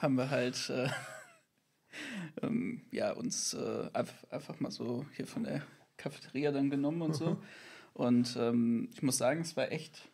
Haben 0.00 0.16
wir 0.16 0.30
halt 0.30 0.68
äh, 0.70 0.88
ähm, 2.42 2.82
ja, 2.90 3.12
uns 3.12 3.54
äh, 3.54 3.88
einfach, 3.92 4.24
einfach 4.30 4.60
mal 4.60 4.70
so 4.70 5.04
hier 5.14 5.26
von 5.26 5.44
der 5.44 5.62
Cafeteria 5.98 6.52
dann 6.52 6.70
genommen 6.70 7.02
und 7.02 7.14
so. 7.14 7.38
Und 7.92 8.36
ähm, 8.38 8.88
ich 8.94 9.02
muss 9.02 9.18
sagen, 9.18 9.40
es 9.42 9.56
war 9.56 9.70
echt 9.70 10.08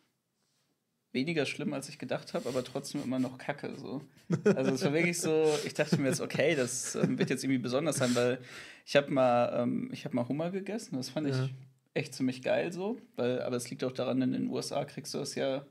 weniger 1.13 1.45
schlimm, 1.45 1.73
als 1.73 1.89
ich 1.89 1.99
gedacht 1.99 2.33
habe, 2.33 2.49
aber 2.49 2.63
trotzdem 2.63 3.03
immer 3.03 3.19
noch 3.19 3.37
kacke. 3.37 3.75
So. 3.77 4.01
Also 4.55 4.71
es 4.71 4.83
war 4.83 4.93
wirklich 4.93 5.19
so, 5.19 5.45
ich 5.65 5.73
dachte 5.73 5.99
mir 6.01 6.07
jetzt, 6.09 6.21
okay, 6.21 6.55
das 6.55 6.95
ähm, 6.95 7.17
wird 7.19 7.29
jetzt 7.29 7.43
irgendwie 7.43 7.61
besonders 7.61 7.97
sein, 7.97 8.15
weil 8.15 8.39
ich 8.85 8.95
habe 8.95 9.11
mal, 9.11 9.61
ähm, 9.61 9.89
ich 9.93 10.05
habe 10.05 10.15
mal 10.15 10.27
Hummer 10.27 10.51
gegessen, 10.51 10.95
das 10.95 11.09
fand 11.09 11.27
Ja. 11.27 11.43
ich 11.45 11.53
echt 11.93 12.13
ziemlich 12.15 12.41
geil 12.41 12.71
so, 12.71 12.97
weil, 13.15 13.41
aber 13.41 13.55
es 13.55 13.69
liegt 13.69 13.83
auch 13.83 13.91
daran, 13.91 14.21
in 14.21 14.31
den 14.33 14.47
USA 14.47 14.83
kriegst 14.85 15.13
du 15.13 15.19
das 15.19 15.35
ja, 15.35 15.65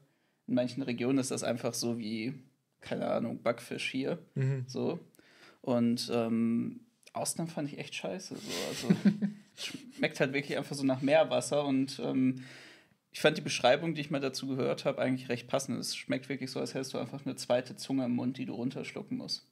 in 0.47 0.55
manchen 0.55 0.83
Regionen 0.83 1.19
ist 1.19 1.31
das 1.31 1.43
einfach 1.45 1.75
so 1.75 1.99
wie, 1.99 2.35
keine 2.81 3.09
Ahnung, 3.09 3.43
Backfisch 3.43 3.91
hier, 3.91 4.19
Mhm. 4.35 4.65
so. 4.67 4.99
Und 5.61 6.11
ähm, 6.13 6.81
Austern 7.13 7.47
fand 7.47 7.69
ich 7.73 7.79
echt 7.79 7.95
scheiße. 7.95 8.35
So. 8.37 8.89
Also 8.89 9.01
schmeckt 9.97 10.19
halt 10.19 10.33
wirklich 10.33 10.57
einfach 10.59 10.75
so 10.75 10.85
nach 10.85 11.03
Meerwasser 11.03 11.65
und 11.65 12.01
ähm, 12.03 12.43
ich 13.13 13.21
fand 13.21 13.37
die 13.37 13.43
Beschreibung, 13.43 13.95
die 13.95 14.01
ich 14.01 14.11
mal 14.11 14.21
dazu 14.21 14.47
gehört 14.49 14.85
habe, 14.87 15.01
eigentlich 15.01 15.29
recht 15.29 15.47
passend. 15.47 15.79
Es 15.79 15.95
schmeckt 15.95 16.29
wirklich 16.31 16.51
so, 16.51 16.59
als 16.61 16.73
hättest 16.75 16.95
du 16.95 16.99
einfach 16.99 17.25
eine 17.27 17.37
zweite 17.37 17.77
Zunge 17.77 18.07
im 18.07 18.13
Mund, 18.13 18.39
die 18.39 18.47
du 18.47 18.55
runterschlucken 18.55 19.19
musst. 19.19 19.47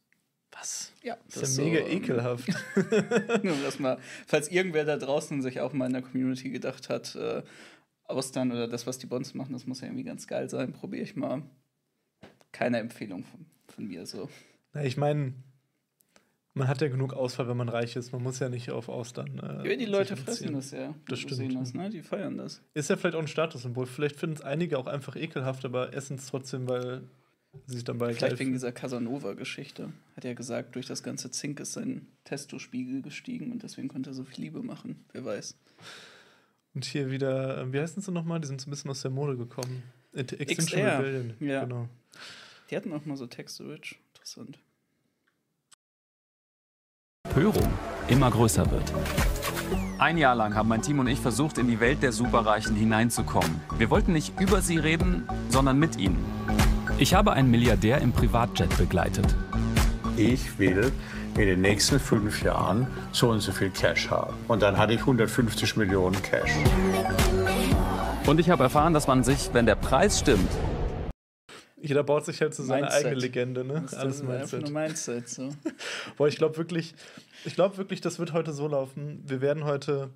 Was? 0.52 0.92
Ja, 1.02 1.16
Das 1.32 1.42
ist 1.42 1.58
ja 1.58 1.64
mega 1.64 1.80
so, 1.80 1.86
ähm, 1.86 2.02
ekelhaft. 2.02 2.48
Nur 3.44 3.56
das 3.62 3.78
mal, 3.78 3.98
falls 4.26 4.48
irgendwer 4.48 4.84
da 4.84 4.96
draußen 4.96 5.42
sich 5.42 5.60
auch 5.60 5.72
mal 5.72 5.86
in 5.86 5.92
der 5.92 6.02
Community 6.02 6.50
gedacht 6.50 6.88
hat, 6.88 7.14
äh, 7.14 7.42
Austern 8.04 8.50
oder 8.50 8.66
das, 8.66 8.86
was 8.86 8.98
die 8.98 9.06
Bons 9.06 9.34
machen, 9.34 9.52
das 9.52 9.66
muss 9.66 9.80
ja 9.80 9.86
irgendwie 9.86 10.04
ganz 10.04 10.26
geil 10.26 10.50
sein, 10.50 10.72
probiere 10.72 11.04
ich 11.04 11.14
mal. 11.14 11.42
Keine 12.52 12.78
Empfehlung 12.78 13.22
von, 13.22 13.46
von 13.68 13.86
mir 13.86 14.04
so. 14.06 14.28
Na, 14.72 14.82
ich 14.84 14.96
meine, 14.96 15.34
Man 16.52 16.66
hat 16.66 16.80
ja 16.80 16.88
genug 16.88 17.12
Auswahl, 17.14 17.46
wenn 17.48 17.56
man 17.56 17.68
reich 17.68 17.94
ist. 17.94 18.10
Man 18.12 18.24
muss 18.24 18.40
ja 18.40 18.48
nicht 18.48 18.70
auf 18.72 18.88
Austern. 18.88 19.38
Äh, 19.38 19.70
ja, 19.70 19.76
die 19.76 19.84
Leute 19.84 20.16
fressen 20.16 20.52
das 20.52 20.72
ja. 20.72 20.92
Das 21.08 21.20
stimmt. 21.20 21.54
Das, 21.54 21.74
ne? 21.74 21.90
Die 21.90 22.02
feiern 22.02 22.36
das. 22.38 22.60
Ist 22.74 22.90
ja 22.90 22.96
vielleicht 22.96 23.14
auch 23.14 23.20
ein 23.20 23.28
Statussymbol. 23.28 23.86
Vielleicht 23.86 24.16
finden 24.16 24.34
es 24.36 24.42
einige 24.42 24.76
auch 24.76 24.88
einfach 24.88 25.14
ekelhaft, 25.14 25.64
aber 25.64 25.94
essen 25.94 26.16
es 26.16 26.26
trotzdem, 26.26 26.68
weil 26.68 27.02
sich 27.66 27.84
dabei 27.84 28.14
Vielleicht 28.14 28.38
wegen 28.38 28.52
dieser 28.52 28.72
Casanova-Geschichte. 28.72 29.92
Hat 30.16 30.24
er 30.24 30.34
gesagt, 30.34 30.74
durch 30.74 30.86
das 30.86 31.02
ganze 31.02 31.30
Zink 31.30 31.60
ist 31.60 31.72
sein 31.72 32.06
Testospiegel 32.24 33.02
gestiegen 33.02 33.52
und 33.52 33.62
deswegen 33.62 33.88
konnte 33.88 34.10
er 34.10 34.14
so 34.14 34.24
viel 34.24 34.44
Liebe 34.44 34.62
machen. 34.62 35.04
Wer 35.12 35.24
weiß. 35.24 35.56
Und 36.74 36.84
hier 36.84 37.10
wieder, 37.10 37.62
äh, 37.62 37.72
wie 37.72 37.80
heißen 37.80 38.02
sie 38.02 38.12
nochmal? 38.12 38.40
Die 38.40 38.46
sind 38.46 38.60
so 38.60 38.68
ein 38.68 38.70
bisschen 38.70 38.90
aus 38.90 39.02
der 39.02 39.10
Mode 39.10 39.36
gekommen. 39.36 39.82
Extinction 40.12 40.80
Rebellion. 40.80 41.34
Ja. 41.40 41.64
Genau. 41.64 41.88
Die 42.70 42.76
hatten 42.76 42.92
auch 42.92 43.04
mal 43.04 43.16
so 43.16 43.26
Texte, 43.26 43.68
Rich. 43.68 43.98
Interessant. 44.14 44.58
Empörung 47.24 47.72
immer 48.08 48.30
größer 48.30 48.70
wird. 48.70 48.92
Ein 49.98 50.18
Jahr 50.18 50.34
lang 50.34 50.54
haben 50.54 50.68
mein 50.68 50.82
Team 50.82 50.98
und 50.98 51.06
ich 51.06 51.20
versucht, 51.20 51.58
in 51.58 51.68
die 51.68 51.78
Welt 51.78 52.02
der 52.02 52.12
Superreichen 52.12 52.74
hineinzukommen. 52.74 53.60
Wir 53.76 53.90
wollten 53.90 54.12
nicht 54.12 54.40
über 54.40 54.62
sie 54.62 54.78
reden, 54.78 55.28
sondern 55.48 55.78
mit 55.78 55.96
ihnen. 55.96 56.24
Ich 57.00 57.14
habe 57.14 57.32
einen 57.32 57.50
Milliardär 57.50 57.98
im 58.02 58.12
Privatjet 58.12 58.76
begleitet. 58.76 59.24
Ich 60.18 60.58
will 60.58 60.92
in 61.34 61.46
den 61.46 61.62
nächsten 61.62 61.98
fünf 61.98 62.42
Jahren 62.42 62.88
so 63.10 63.30
und 63.30 63.40
so 63.40 63.52
viel 63.52 63.70
Cash 63.70 64.10
haben. 64.10 64.36
Und 64.48 64.60
dann 64.60 64.76
hatte 64.76 64.92
ich 64.92 65.00
150 65.00 65.78
Millionen 65.78 66.20
Cash. 66.20 66.52
Und 68.26 68.38
ich 68.38 68.50
habe 68.50 68.64
erfahren, 68.64 68.92
dass 68.92 69.06
man 69.06 69.24
sich, 69.24 69.48
wenn 69.54 69.64
der 69.64 69.76
Preis 69.76 70.20
stimmt, 70.20 70.50
jeder 71.80 72.04
baut 72.04 72.26
sich 72.26 72.42
halt 72.42 72.54
so 72.54 72.62
seine 72.62 72.82
Mindset. 72.82 73.06
eigene 73.06 73.20
Legende, 73.22 73.64
ne? 73.64 73.80
Das 73.80 73.94
Alles 73.94 74.22
Mindset. 74.22 74.60
Nur 74.60 74.70
Mindset 74.70 75.26
so. 75.26 75.48
Boah, 76.18 76.28
ich 76.28 76.36
glaube 76.36 76.58
wirklich, 76.58 76.94
ich 77.46 77.54
glaube 77.54 77.78
wirklich, 77.78 78.02
das 78.02 78.18
wird 78.18 78.34
heute 78.34 78.52
so 78.52 78.68
laufen. 78.68 79.22
Wir 79.24 79.40
werden 79.40 79.64
heute 79.64 80.10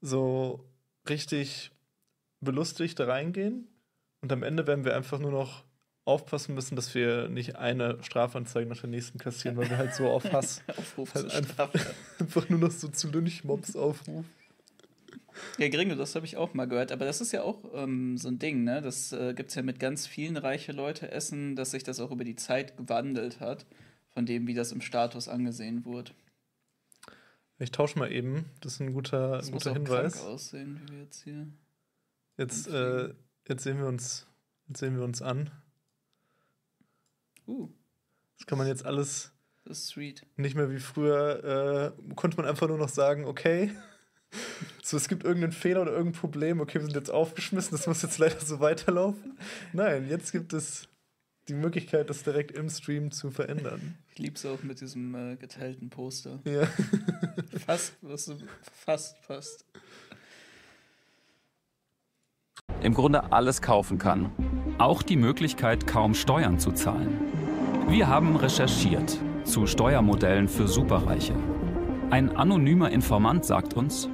so 0.00 0.64
richtig 1.08 1.72
belustigt 2.40 3.00
da 3.00 3.06
reingehen 3.06 3.66
und 4.20 4.30
am 4.30 4.44
Ende 4.44 4.68
werden 4.68 4.84
wir 4.84 4.94
einfach 4.94 5.18
nur 5.18 5.32
noch 5.32 5.64
aufpassen 6.04 6.54
müssen, 6.54 6.76
dass 6.76 6.94
wir 6.94 7.28
nicht 7.28 7.56
eine 7.56 8.02
Strafanzeige 8.02 8.68
nach 8.68 8.80
der 8.80 8.90
nächsten 8.90 9.18
kassieren, 9.18 9.56
weil 9.56 9.68
wir 9.68 9.78
halt 9.78 9.94
so 9.94 10.08
auf 10.08 10.32
Hass 10.32 10.62
halt 11.14 11.30
einfach, 11.32 11.70
einfach, 12.18 12.48
nur 12.48 12.58
noch 12.58 12.70
so 12.70 12.88
zu 12.88 13.10
Lynchmobs 13.10 13.76
aufrufen. 13.76 14.28
Ja, 15.58 15.68
Gringo, 15.68 15.94
das 15.94 16.14
habe 16.14 16.26
ich 16.26 16.36
auch 16.36 16.54
mal 16.54 16.66
gehört. 16.66 16.92
Aber 16.92 17.04
das 17.04 17.20
ist 17.20 17.32
ja 17.32 17.42
auch 17.42 17.62
ähm, 17.74 18.16
so 18.18 18.28
ein 18.28 18.38
Ding, 18.38 18.64
ne? 18.64 18.82
Das 18.82 19.12
äh, 19.12 19.32
gibt 19.34 19.50
es 19.50 19.54
ja 19.54 19.62
mit 19.62 19.78
ganz 19.78 20.06
vielen 20.06 20.36
reiche 20.36 20.72
Leute 20.72 21.10
essen, 21.10 21.56
dass 21.56 21.70
sich 21.70 21.84
das 21.84 22.00
auch 22.00 22.10
über 22.10 22.24
die 22.24 22.36
Zeit 22.36 22.76
gewandelt 22.76 23.40
hat, 23.40 23.66
von 24.08 24.26
dem, 24.26 24.46
wie 24.46 24.54
das 24.54 24.72
im 24.72 24.80
Status 24.80 25.28
angesehen 25.28 25.84
wurde. 25.84 26.12
Ich 27.58 27.70
tausche 27.70 27.98
mal 27.98 28.10
eben. 28.10 28.46
Das 28.60 28.74
ist 28.74 28.80
ein 28.80 28.92
guter, 28.92 29.36
das 29.36 29.48
ein 29.48 29.52
guter 29.52 29.70
muss 29.70 29.78
Hinweis. 29.78 30.12
Krank 30.14 30.26
aussehen, 30.26 30.80
wie 30.82 30.92
wir 30.92 31.02
jetzt 31.02 31.22
hier. 31.22 31.46
Jetzt, 32.36 32.68
äh, 32.68 33.14
jetzt 33.48 33.62
sehen 33.62 33.78
wir 33.78 33.86
uns, 33.86 34.26
jetzt 34.66 34.80
sehen 34.80 34.96
wir 34.96 35.04
uns 35.04 35.22
an. 35.22 35.50
Uh. 37.50 37.68
Das 38.38 38.46
kann 38.46 38.58
man 38.58 38.66
jetzt 38.66 38.86
alles. 38.86 39.32
Das 39.64 39.80
ist 39.80 39.88
sweet. 39.88 40.26
Nicht 40.36 40.54
mehr 40.54 40.70
wie 40.70 40.78
früher. 40.78 41.94
Äh, 41.98 42.14
konnte 42.14 42.36
man 42.36 42.46
einfach 42.46 42.68
nur 42.68 42.78
noch 42.78 42.88
sagen, 42.88 43.24
okay. 43.24 43.72
So, 44.82 44.96
es 44.96 45.08
gibt 45.08 45.24
irgendeinen 45.24 45.52
Fehler 45.52 45.82
oder 45.82 45.92
irgendein 45.92 46.20
Problem, 46.20 46.60
okay, 46.60 46.78
wir 46.78 46.86
sind 46.86 46.94
jetzt 46.94 47.10
aufgeschmissen, 47.10 47.76
das 47.76 47.86
muss 47.86 48.02
jetzt 48.02 48.18
leider 48.18 48.40
so 48.40 48.58
weiterlaufen. 48.60 49.38
Nein, 49.72 50.08
jetzt 50.08 50.32
gibt 50.32 50.52
es 50.52 50.88
die 51.48 51.54
Möglichkeit, 51.54 52.10
das 52.10 52.22
direkt 52.22 52.52
im 52.52 52.68
Stream 52.68 53.10
zu 53.10 53.30
verändern. 53.30 53.98
Ich 54.10 54.18
liebe 54.18 54.36
es 54.36 54.46
auch 54.46 54.62
mit 54.62 54.80
diesem 54.80 55.14
äh, 55.14 55.36
geteilten 55.36 55.90
Poster. 55.90 56.40
Ja. 56.44 56.66
fast, 57.66 57.94
was, 58.02 58.32
fast, 58.84 59.18
fast. 59.18 59.64
Im 62.82 62.94
Grunde 62.94 63.32
alles 63.32 63.62
kaufen 63.62 63.98
kann. 63.98 64.30
Auch 64.78 65.02
die 65.02 65.16
Möglichkeit, 65.16 65.86
kaum 65.86 66.14
Steuern 66.14 66.58
zu 66.58 66.72
zahlen. 66.72 67.18
Wir 67.88 68.08
haben 68.08 68.36
recherchiert 68.36 69.18
zu 69.44 69.66
Steuermodellen 69.66 70.48
für 70.48 70.68
Superreiche. 70.68 71.34
Ein 72.10 72.36
anonymer 72.36 72.90
Informant 72.90 73.44
sagt 73.44 73.74
uns, 73.74 74.08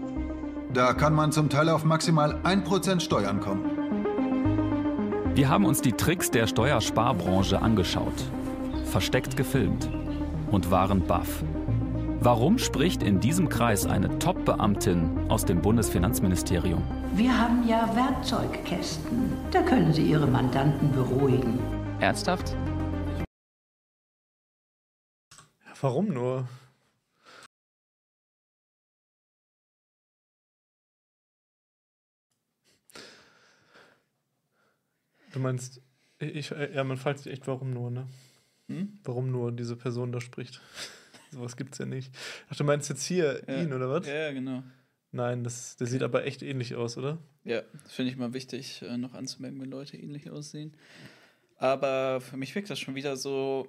da 0.73 0.93
kann 0.93 1.15
man 1.15 1.33
zum 1.33 1.49
Teil 1.49 1.69
auf 1.69 1.85
maximal 1.85 2.41
1% 2.43 3.01
Steuern 3.01 3.41
kommen. 3.41 3.65
Wir 5.35 5.49
haben 5.49 5.65
uns 5.65 5.81
die 5.81 5.93
Tricks 5.93 6.31
der 6.31 6.47
Steuersparbranche 6.47 7.61
angeschaut, 7.61 8.25
versteckt 8.85 9.37
gefilmt 9.37 9.89
und 10.51 10.71
waren 10.71 11.07
baff. 11.07 11.43
Warum 12.27 12.59
spricht 12.59 13.05
in 13.05 13.21
diesem 13.21 13.49
Kreis 13.49 13.87
eine 13.87 14.19
Top-Beamtin 14.19 15.31
aus 15.31 15.45
dem 15.45 15.63
Bundesfinanzministerium? 15.63 16.83
Wir 17.15 17.39
haben 17.41 17.69
ja 17.69 17.89
Werkzeugkästen. 17.95 19.31
Da 19.53 19.63
können 19.63 19.93
Sie 19.93 20.11
Ihre 20.11 20.27
Mandanten 20.27 20.91
beruhigen. 20.91 21.61
Ernsthaft? 22.01 22.57
Warum 25.81 26.09
nur? 26.09 26.49
Du 35.33 35.39
meinst, 35.39 35.81
ich, 36.19 36.51
ja, 36.51 36.83
man 36.83 36.97
fragt 36.97 37.21
sich 37.21 37.33
echt, 37.33 37.47
warum 37.47 37.71
nur, 37.71 37.93
ne? 37.93 38.09
Hm? 38.67 38.99
Warum 39.05 39.31
nur 39.31 39.53
diese 39.53 39.77
Person 39.77 40.11
da 40.11 40.21
spricht. 40.21 40.61
Sowas 41.31 41.57
gibt's 41.57 41.79
ja 41.79 41.87
nicht. 41.87 42.15
Ach, 42.49 42.57
du 42.57 42.65
meinst 42.65 42.89
jetzt 42.89 43.05
hier 43.05 43.43
ja. 43.47 43.63
ihn, 43.63 43.73
oder 43.73 43.91
was? 43.91 44.07
Ja, 44.07 44.33
genau. 44.33 44.63
Nein, 45.13 45.45
das, 45.45 45.77
der 45.77 45.87
okay. 45.87 45.93
sieht 45.93 46.03
aber 46.03 46.25
echt 46.27 46.43
ähnlich 46.43 46.75
aus, 46.75 46.99
oder? 46.99 47.19
Ja, 47.45 47.63
das 47.83 47.93
finde 47.93 48.11
ich 48.11 48.19
mal 48.19 48.35
wichtig, 48.35 48.83
äh, 48.83 48.97
noch 48.99 49.15
anzumerken, 49.15 49.61
wenn 49.61 49.71
Leute 49.71 49.97
ähnlich 49.97 50.31
aussehen. 50.31 50.75
Aber 51.57 52.21
für 52.21 52.37
mich 52.37 52.55
wirkt 52.55 52.69
das 52.69 52.79
schon 52.79 52.95
wieder 52.95 53.17
so, 53.17 53.67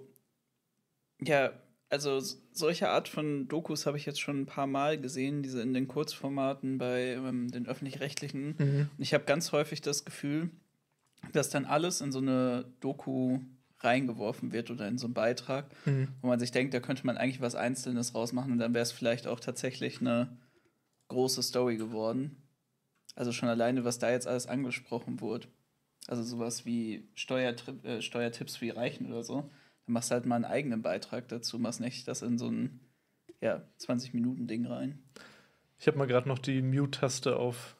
ja, 1.22 1.54
also 1.90 2.20
solche 2.52 2.90
Art 2.90 3.08
von 3.08 3.48
Dokus 3.48 3.86
habe 3.86 3.98
ich 3.98 4.06
jetzt 4.06 4.20
schon 4.20 4.42
ein 4.42 4.46
paar 4.46 4.68
Mal 4.68 5.00
gesehen, 5.00 5.42
diese 5.42 5.62
in 5.62 5.74
den 5.74 5.88
Kurzformaten 5.88 6.78
bei 6.78 7.14
ähm, 7.14 7.50
den 7.50 7.66
öffentlich-rechtlichen. 7.66 8.56
Mhm. 8.58 8.90
Und 8.98 9.02
ich 9.02 9.14
habe 9.14 9.24
ganz 9.24 9.54
häufig 9.54 9.82
das 9.82 10.04
Gefühl, 10.04 10.50
dass 11.32 11.50
dann 11.50 11.66
alles 11.66 12.02
in 12.02 12.12
so 12.12 12.20
eine 12.20 12.66
Doku 12.82 13.40
reingeworfen 13.79 14.51
wird 14.51 14.72
oder 14.72 14.88
in 14.88 14.98
so 14.98 15.07
einen 15.07 15.13
Beitrag, 15.13 15.65
mhm. 15.86 16.10
wo 16.22 16.27
man 16.27 16.39
sich 16.39 16.51
denkt, 16.51 16.74
da 16.74 16.79
könnte 16.79 17.05
man 17.05 17.17
eigentlich 17.17 17.41
was 17.41 17.55
Einzelnes 17.55 18.15
rausmachen 18.15 18.51
und 18.51 18.60
dann 18.60 18.74
wäre 18.74 18.84
es 18.84 18.91
vielleicht 18.91 19.27
auch 19.27 19.39
tatsächlich 19.39 20.01
eine 20.01 20.38
große 21.10 21.43
Story 21.43 21.77
geworden. 21.77 22.43
Also 23.15 23.31
schon 23.31 23.50
alleine, 23.50 23.84
was 23.84 24.00
da 24.00 24.12
jetzt 24.12 24.27
alles 24.27 24.48
angesprochen 24.48 25.22
wurde. 25.22 25.48
Also 26.07 26.24
sowas 26.24 26.65
wie 26.65 27.10
Steuertri 27.15 27.72
äh, 27.84 28.01
Steuertipps 28.01 28.62
wie 28.62 28.69
Reichen 28.69 29.07
oder 29.07 29.24
so. 29.24 29.41
Dann 29.86 29.93
machst 29.93 30.12
du 30.12 30.15
halt 30.15 30.25
mal 30.25 30.36
einen 30.36 30.46
eigenen 30.46 30.81
Beitrag 30.81 31.27
dazu, 31.27 31.60
machst 31.60 31.79
nicht 31.79 32.07
das 32.07 32.22
in 32.22 32.38
so 32.38 32.48
ein 32.48 32.79
ja, 33.41 33.63
20-Minuten-Ding 33.79 34.65
rein. 34.65 35.00
Ich 35.79 35.88
habe 35.88 35.98
mal 35.98 36.07
gerade 36.07 36.27
noch 36.27 36.39
die 36.39 36.62
Mute-Taste 36.62 37.38
auf 37.38 37.75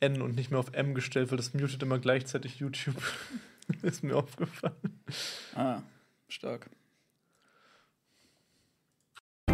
N 0.00 0.20
und 0.20 0.36
nicht 0.36 0.50
mehr 0.50 0.60
auf 0.60 0.72
M 0.72 0.94
gestellt, 0.94 1.30
weil 1.30 1.38
das 1.38 1.54
mutet 1.54 1.82
immer 1.82 1.98
gleichzeitig 1.98 2.58
YouTube. 2.58 2.96
ist 3.82 4.02
mir 4.02 4.16
aufgefallen. 4.16 5.00
Ah, 5.54 5.78
stark. 6.28 6.70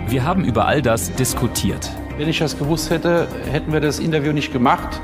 Wir 0.07 0.25
haben 0.25 0.45
über 0.45 0.67
all 0.67 0.83
das 0.83 1.13
diskutiert. 1.15 1.91
Wenn 2.19 2.29
ich 2.29 2.39
das 2.39 2.59
gewusst 2.59 2.91
hätte, 2.91 3.29
hätten 3.51 3.73
wir 3.73 3.81
das 3.81 3.99
Interview 3.99 4.33
nicht 4.33 4.53
gemacht. 4.53 5.01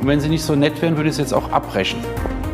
Und 0.00 0.06
wenn 0.06 0.20
Sie 0.20 0.28
nicht 0.28 0.42
so 0.42 0.54
nett 0.54 0.80
wären, 0.80 0.96
würde 0.96 1.08
ich 1.08 1.14
es 1.14 1.18
jetzt 1.18 1.32
auch 1.34 1.50
abbrechen. 1.52 2.00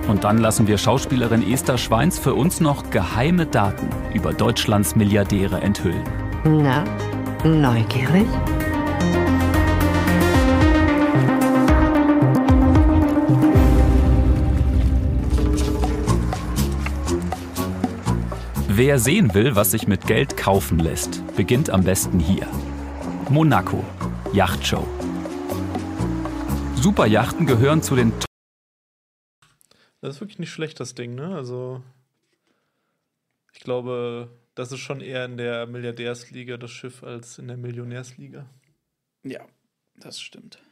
Und 0.09 0.25
dann 0.25 0.38
lassen 0.38 0.66
wir 0.66 0.78
Schauspielerin 0.78 1.49
Esther 1.49 1.78
Schweins 1.78 2.18
für 2.18 2.35
uns 2.35 2.61
noch 2.61 2.90
geheime 2.90 3.47
Daten 3.47 3.88
über 4.14 4.32
Deutschlands 4.32 4.97
Milliardäre 4.97 5.61
enthüllen. 5.61 6.02
Na, 6.44 6.85
neugierig? 7.44 8.26
Wer 18.75 18.99
sehen 18.99 19.35
will, 19.35 19.55
was 19.55 19.73
sich 19.73 19.87
mit 19.87 20.07
Geld 20.07 20.38
kaufen 20.38 20.79
lässt, 20.79 21.23
beginnt 21.37 21.69
am 21.69 21.85
besten 21.85 22.19
hier. 22.19 22.49
Monaco, 23.29 23.85
Yachtshow. 24.33 24.88
Superjachten 26.76 27.45
gehören 27.45 27.83
zu 27.83 27.97
den 27.97 28.14
Das 30.00 30.14
ist 30.14 30.21
wirklich 30.23 30.38
nicht 30.38 30.50
schlecht, 30.50 30.81
das 30.81 30.95
Ding, 30.95 31.14
ne? 31.14 31.35
Also, 31.35 31.83
ich 33.52 33.61
glaube, 33.61 34.31
das 34.55 34.73
ist 34.73 34.81
schon 34.81 35.02
eher 35.02 35.26
in 35.26 35.37
der 35.37 35.67
Milliardärsliga 35.67 36.56
das 36.56 36.71
Schiff 36.71 37.02
als 37.02 37.39
in 37.39 37.49
der 37.49 37.58
Millionärsliga. 37.58 38.47
Ja, 39.23 39.47
das 39.97 40.19
stimmt. 40.19 40.63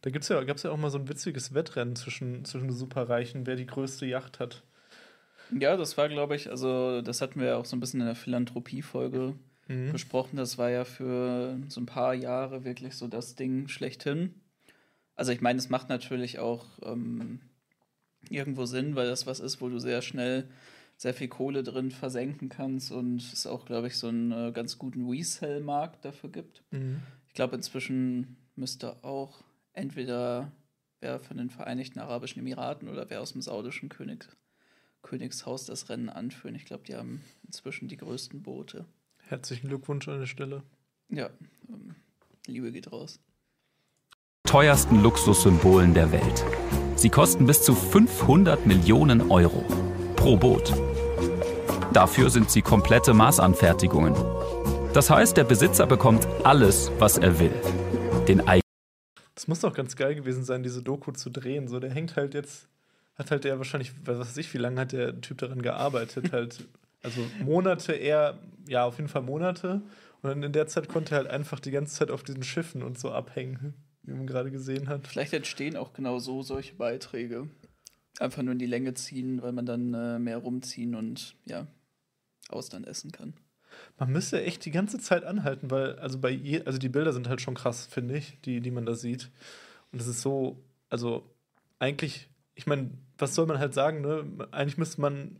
Da 0.00 0.10
gibt's 0.10 0.28
ja, 0.28 0.42
gab 0.42 0.56
es 0.56 0.64
ja 0.64 0.72
auch 0.72 0.76
mal 0.76 0.90
so 0.90 0.98
ein 0.98 1.08
witziges 1.08 1.54
Wettrennen 1.54 1.94
zwischen, 1.94 2.44
zwischen 2.44 2.72
Superreichen, 2.72 3.46
wer 3.46 3.54
die 3.54 3.66
größte 3.66 4.06
Yacht 4.06 4.40
hat. 4.40 4.64
Ja, 5.50 5.76
das 5.76 5.96
war, 5.96 6.08
glaube 6.08 6.36
ich, 6.36 6.50
also 6.50 7.02
das 7.02 7.20
hatten 7.20 7.40
wir 7.40 7.58
auch 7.58 7.64
so 7.64 7.76
ein 7.76 7.80
bisschen 7.80 8.00
in 8.00 8.06
der 8.06 8.14
Philanthropie-Folge 8.14 9.34
mhm. 9.68 9.92
besprochen. 9.92 10.36
Das 10.36 10.58
war 10.58 10.70
ja 10.70 10.84
für 10.84 11.58
so 11.68 11.80
ein 11.80 11.86
paar 11.86 12.14
Jahre 12.14 12.64
wirklich 12.64 12.94
so 12.94 13.08
das 13.08 13.34
Ding 13.34 13.68
schlechthin. 13.68 14.34
Also 15.16 15.32
ich 15.32 15.40
meine, 15.40 15.58
es 15.58 15.68
macht 15.68 15.88
natürlich 15.88 16.38
auch 16.38 16.66
ähm, 16.82 17.40
irgendwo 18.30 18.66
Sinn, 18.66 18.96
weil 18.96 19.06
das 19.06 19.26
was 19.26 19.40
ist, 19.40 19.60
wo 19.60 19.68
du 19.68 19.78
sehr 19.78 20.02
schnell 20.02 20.48
sehr 20.96 21.14
viel 21.14 21.28
Kohle 21.28 21.62
drin 21.62 21.90
versenken 21.90 22.48
kannst 22.48 22.92
und 22.92 23.20
es 23.20 23.46
auch, 23.46 23.64
glaube 23.64 23.88
ich, 23.88 23.96
so 23.96 24.08
einen 24.08 24.30
äh, 24.30 24.52
ganz 24.52 24.78
guten 24.78 25.08
Resell-Markt 25.08 26.04
dafür 26.04 26.30
gibt. 26.30 26.62
Mhm. 26.70 27.02
Ich 27.28 27.34
glaube, 27.34 27.56
inzwischen 27.56 28.36
müsste 28.54 29.02
auch 29.02 29.42
entweder 29.72 30.52
wer 31.00 31.18
von 31.18 31.36
den 31.36 31.50
Vereinigten 31.50 31.98
Arabischen 31.98 32.40
Emiraten 32.40 32.88
oder 32.88 33.10
wer 33.10 33.20
aus 33.20 33.32
dem 33.32 33.42
saudischen 33.42 33.88
König, 33.88 34.28
Königshaus 35.04 35.66
das 35.66 35.88
Rennen 35.88 36.08
anführen. 36.08 36.56
Ich 36.56 36.64
glaube, 36.64 36.82
die 36.84 36.96
haben 36.96 37.22
inzwischen 37.46 37.86
die 37.86 37.96
größten 37.96 38.42
Boote. 38.42 38.86
Herzlichen 39.18 39.68
Glückwunsch 39.68 40.08
an 40.08 40.18
der 40.18 40.26
Stelle. 40.26 40.64
Ja, 41.08 41.30
ähm, 41.68 41.94
Liebe 42.46 42.72
geht 42.72 42.90
raus. 42.90 43.20
Teuersten 44.42 45.00
Luxussymbolen 45.02 45.94
der 45.94 46.10
Welt. 46.10 46.44
Sie 46.96 47.08
kosten 47.08 47.46
bis 47.46 47.62
zu 47.62 47.74
500 47.74 48.66
Millionen 48.66 49.30
Euro 49.30 49.64
pro 50.16 50.36
Boot. 50.36 50.74
Dafür 51.92 52.30
sind 52.30 52.50
sie 52.50 52.62
komplette 52.62 53.14
Maßanfertigungen. 53.14 54.14
Das 54.92 55.10
heißt, 55.10 55.36
der 55.36 55.44
Besitzer 55.44 55.86
bekommt 55.86 56.26
alles, 56.44 56.90
was 56.98 57.18
er 57.18 57.38
will. 57.38 57.54
Den 58.26 58.42
das 59.34 59.48
muss 59.48 59.60
doch 59.60 59.74
ganz 59.74 59.96
geil 59.96 60.14
gewesen 60.14 60.44
sein, 60.44 60.62
diese 60.62 60.82
Doku 60.82 61.12
zu 61.12 61.28
drehen. 61.28 61.68
So, 61.68 61.80
der 61.80 61.90
hängt 61.90 62.16
halt 62.16 62.34
jetzt, 62.34 62.68
hat 63.16 63.30
halt 63.30 63.44
der 63.44 63.58
wahrscheinlich, 63.58 63.92
was 64.04 64.18
weiß 64.18 64.36
ich, 64.38 64.52
wie 64.54 64.58
lange 64.58 64.80
hat 64.80 64.92
der 64.92 65.20
Typ 65.20 65.38
daran 65.38 65.62
gearbeitet? 65.62 66.32
halt, 66.32 66.66
also 67.02 67.20
Monate 67.42 67.92
eher, 67.92 68.38
ja, 68.68 68.84
auf 68.84 68.98
jeden 68.98 69.08
Fall 69.08 69.22
Monate. 69.22 69.82
Und 70.22 70.30
dann 70.30 70.42
in 70.42 70.52
der 70.52 70.66
Zeit 70.66 70.88
konnte 70.88 71.14
er 71.14 71.18
halt 71.18 71.28
einfach 71.28 71.60
die 71.60 71.70
ganze 71.70 71.94
Zeit 71.94 72.10
auf 72.10 72.22
diesen 72.22 72.42
Schiffen 72.42 72.82
und 72.82 72.98
so 72.98 73.12
abhängen, 73.12 73.74
wie 74.02 74.14
man 74.14 74.26
gerade 74.26 74.50
gesehen 74.50 74.88
hat. 74.88 75.06
Vielleicht 75.06 75.34
entstehen 75.34 75.76
auch 75.76 75.92
genau 75.92 76.18
so 76.18 76.42
solche 76.42 76.74
Beiträge 76.74 77.48
einfach 78.20 78.42
nur 78.42 78.52
in 78.52 78.58
die 78.58 78.66
Länge 78.66 78.94
ziehen, 78.94 79.42
weil 79.42 79.52
man 79.52 79.66
dann 79.66 79.94
äh, 79.94 80.18
mehr 80.18 80.38
rumziehen 80.38 80.94
und 80.94 81.36
ja, 81.44 81.66
Austern 82.48 82.84
essen 82.84 83.12
kann. 83.12 83.34
Man 83.98 84.12
müsste 84.12 84.42
echt 84.42 84.64
die 84.64 84.70
ganze 84.70 84.98
Zeit 84.98 85.24
anhalten, 85.24 85.70
weil, 85.70 85.98
also 85.98 86.18
bei 86.18 86.30
je, 86.30 86.62
also 86.62 86.78
die 86.78 86.88
Bilder 86.88 87.12
sind 87.12 87.28
halt 87.28 87.40
schon 87.40 87.54
krass, 87.54 87.86
finde 87.86 88.16
ich, 88.16 88.40
die, 88.42 88.60
die 88.60 88.70
man 88.70 88.86
da 88.86 88.94
sieht. 88.94 89.30
Und 89.92 90.00
es 90.00 90.06
ist 90.06 90.22
so, 90.22 90.62
also 90.90 91.28
eigentlich, 91.78 92.28
ich 92.54 92.66
meine, 92.66 92.90
was 93.18 93.34
soll 93.34 93.46
man 93.46 93.58
halt 93.58 93.74
sagen, 93.74 94.00
ne? 94.00 94.48
Eigentlich 94.50 94.78
müsste 94.78 95.00
man 95.00 95.38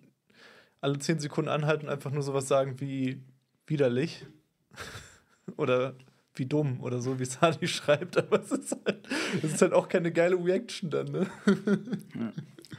alle 0.81 0.98
zehn 0.98 1.18
Sekunden 1.18 1.48
anhalten 1.48 1.87
und 1.87 1.92
einfach 1.92 2.11
nur 2.11 2.22
sowas 2.22 2.48
sagen 2.48 2.81
wie 2.81 3.22
widerlich. 3.66 4.27
Oder 5.57 5.94
wie 6.35 6.46
dumm 6.46 6.81
oder 6.81 7.00
so, 7.00 7.18
wie 7.18 7.24
Sadi 7.27 7.68
schreibt, 7.68 8.16
aber 8.16 8.40
es 8.40 8.50
ist 8.50 8.77
halt, 8.85 9.09
es 9.42 9.55
ist 9.55 9.62
halt 9.62 9.72
auch 9.72 9.88
keine 9.88 10.11
geile 10.11 10.37
Reaction 10.37 10.90
dann, 10.90 11.12
ne? 11.12 11.27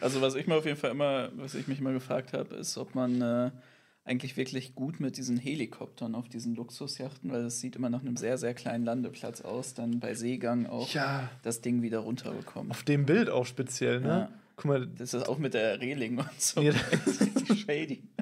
Also 0.01 0.19
was 0.21 0.35
ich 0.35 0.45
mir 0.45 0.55
auf 0.55 0.65
jeden 0.65 0.77
Fall 0.77 0.91
immer, 0.91 1.29
was 1.35 1.55
ich 1.55 1.67
mich 1.67 1.79
immer 1.79 1.93
gefragt 1.93 2.33
habe, 2.33 2.55
ist, 2.55 2.77
ob 2.77 2.95
man 2.95 3.21
äh, 3.21 3.51
eigentlich 4.05 4.37
wirklich 4.37 4.75
gut 4.75 4.99
mit 4.99 5.17
diesen 5.17 5.37
Helikoptern 5.37 6.13
auf 6.13 6.29
diesen 6.29 6.55
Luxusjachten, 6.55 7.31
weil 7.31 7.43
das 7.43 7.59
sieht 7.59 7.75
immer 7.75 7.89
nach 7.89 8.01
einem 8.01 8.17
sehr, 8.17 8.37
sehr 8.37 8.53
kleinen 8.53 8.85
Landeplatz 8.85 9.41
aus, 9.41 9.73
dann 9.73 9.99
bei 9.99 10.13
Seegang 10.13 10.67
auch 10.67 10.93
ja. 10.93 11.29
das 11.41 11.61
Ding 11.61 11.81
wieder 11.81 11.99
runterbekommen. 11.99 12.71
Auf 12.71 12.83
dem 12.83 13.05
Bild 13.05 13.29
auch 13.29 13.47
speziell, 13.47 13.99
ne? 13.99 14.07
Ja. 14.07 14.29
Guck 14.57 14.65
mal. 14.65 14.87
Das 14.87 15.13
ist 15.13 15.27
auch 15.27 15.37
mit 15.37 15.53
der 15.53 15.81
Reling 15.81 16.19
und 16.19 16.41
so. 16.41 16.61
Ja, 16.61 16.73
shady. 17.55 18.03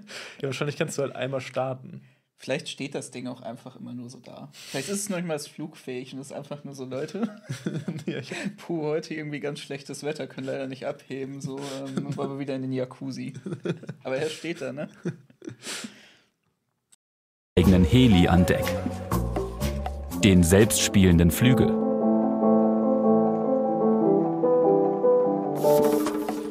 Ja, 0.41 0.49
wahrscheinlich 0.49 0.75
kannst 0.75 0.97
du 0.97 1.01
halt 1.01 1.15
einmal 1.15 1.39
starten. 1.39 2.01
Vielleicht 2.43 2.67
steht 2.67 2.93
das 2.93 3.09
Ding 3.09 3.27
auch 3.27 3.41
einfach 3.41 3.77
immer 3.77 3.93
nur 3.93 4.09
so 4.09 4.19
da. 4.19 4.49
Vielleicht 4.51 4.89
ist 4.89 4.99
es 4.99 5.09
noch 5.09 5.15
nicht 5.15 5.27
mal 5.27 5.39
flugfähig 5.39 6.13
und 6.13 6.19
ist 6.19 6.33
einfach 6.33 6.65
nur 6.65 6.75
so, 6.75 6.83
Leute, 6.83 7.33
ja, 8.05 8.19
puh, 8.57 8.81
heute 8.81 9.13
irgendwie 9.13 9.39
ganz 9.39 9.61
schlechtes 9.61 10.03
Wetter, 10.03 10.27
können 10.27 10.47
leider 10.47 10.67
nicht 10.67 10.85
abheben, 10.85 11.39
so, 11.39 11.57
ähm, 11.57 12.17
weil 12.17 12.27
wir 12.31 12.39
wieder 12.39 12.53
in 12.57 12.63
den 12.63 12.73
Jacuzzi. 12.73 13.31
Aber 14.03 14.17
er 14.17 14.29
steht 14.29 14.59
da, 14.59 14.73
ne? 14.73 14.89
Eigenen 17.57 17.85
Heli 17.85 18.27
an 18.27 18.45
Deck. 18.45 18.65
Den 20.21 20.43
selbstspielenden 20.43 21.31
Flügel. 21.31 21.69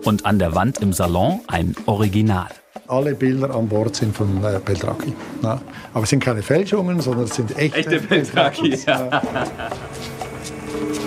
Und 0.06 0.24
an 0.24 0.38
der 0.38 0.54
Wand 0.54 0.78
im 0.78 0.94
Salon 0.94 1.42
ein 1.48 1.76
Original 1.84 2.48
alle 2.88 3.14
Bilder 3.14 3.54
an 3.54 3.68
Bord 3.68 3.96
sind 3.96 4.16
von 4.16 4.42
äh, 4.44 4.60
Beltraki. 4.64 5.12
Ja. 5.42 5.60
Aber 5.92 6.04
es 6.04 6.10
sind 6.10 6.22
keine 6.22 6.42
Fälschungen, 6.42 7.00
sondern 7.00 7.24
es 7.24 7.34
sind 7.34 7.56
echte, 7.58 7.78
echte 7.78 8.00
Beltraki. 8.00 8.78
Ja. 8.86 9.22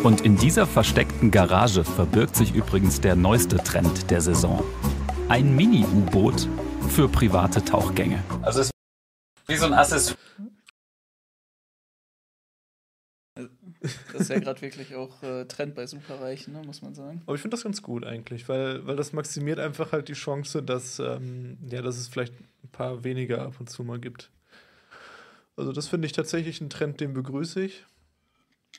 Und 0.04 0.22
in 0.22 0.38
dieser 0.38 0.68
versteckten 0.68 1.32
Garage 1.32 1.84
verbirgt 1.84 2.36
sich 2.36 2.54
übrigens 2.54 3.02
der 3.02 3.16
neueste 3.16 3.58
Trend 3.58 4.12
der 4.12 4.22
Saison. 4.22 4.64
Ein 5.30 5.56
Mini-U-Boot 5.56 6.48
für 6.90 7.10
private 7.10 7.64
Tauchgänge. 7.66 8.24
Also 8.44 8.62
es 8.62 8.66
ist 8.68 8.72
wie 9.48 9.56
so 9.56 9.66
ein 9.66 9.74
Accessoire 9.74 10.18
Das 14.12 14.22
ist 14.22 14.30
ja 14.30 14.40
gerade 14.40 14.62
wirklich 14.62 14.96
auch 14.96 15.22
äh, 15.24 15.46
Trend 15.46 15.76
bei 15.76 15.88
Superreichen, 15.88 16.54
ne, 16.54 16.62
muss 16.66 16.82
man 16.82 16.94
sagen. 16.94 17.22
Aber 17.26 17.36
ich 17.36 17.42
finde 17.42 17.56
das 17.56 17.64
ganz 17.64 17.82
gut 17.82 18.06
eigentlich, 18.06 18.48
weil, 18.50 18.86
weil 18.86 18.96
das 18.96 19.14
maximiert 19.14 19.60
einfach 19.60 19.92
halt 19.92 20.08
die 20.08 20.14
Chance, 20.14 20.64
dass, 20.64 21.00
ähm, 21.00 21.58
ja, 21.70 21.82
dass 21.82 21.98
es 21.98 22.08
vielleicht 22.08 22.34
ein 22.64 22.70
paar 22.72 23.04
weniger 23.04 23.42
ab 23.42 23.56
und 23.60 23.70
zu 23.70 23.84
mal 23.84 24.00
gibt. 24.00 24.32
Also 25.56 25.72
das 25.72 25.88
finde 25.88 26.06
ich 26.06 26.12
tatsächlich 26.12 26.62
ein 26.62 26.70
Trend, 26.70 27.00
den 27.00 27.14
begrüße 27.14 27.62
ich. 27.62 27.86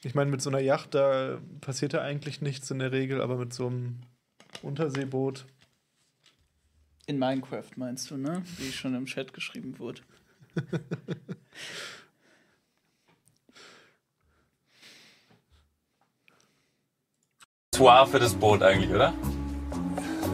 Ich 0.02 0.14
meine, 0.14 0.30
mit 0.30 0.42
so 0.42 0.50
einer 0.50 0.60
Yacht, 0.60 0.94
da 0.94 1.40
passiert 1.60 1.94
ja 1.94 2.02
eigentlich 2.02 2.42
nichts 2.42 2.70
in 2.70 2.78
der 2.78 2.92
Regel, 2.92 3.20
aber 3.20 3.36
mit 3.36 3.54
so 3.54 3.68
einem 3.68 4.00
Unterseeboot. 4.62 5.46
In 7.06 7.18
Minecraft 7.18 7.70
meinst 7.76 8.10
du, 8.10 8.16
ne? 8.16 8.42
Wie 8.58 8.72
schon 8.72 8.94
im 8.94 9.06
Chat 9.06 9.32
geschrieben 9.32 9.78
wurde. 9.78 10.02
Accessoire 17.76 18.06
für 18.06 18.18
das 18.18 18.32
Boot 18.32 18.62
eigentlich, 18.62 18.90
oder? 18.90 19.12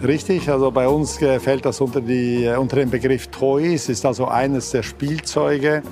Richtig, 0.01 0.49
also 0.49 0.71
bei 0.71 0.87
uns 0.87 1.21
äh, 1.21 1.41
fällt 1.41 1.65
das 1.65 1.81
unter, 1.81 2.01
die, 2.01 2.45
äh, 2.45 2.57
unter 2.57 2.77
den 2.77 2.89
Begriff 2.89 3.27
Toys, 3.29 3.89
ist 3.89 4.07
also 4.07 4.29
eines 4.29 4.71
der 4.71 4.85
Spielzeuge. 4.85 5.83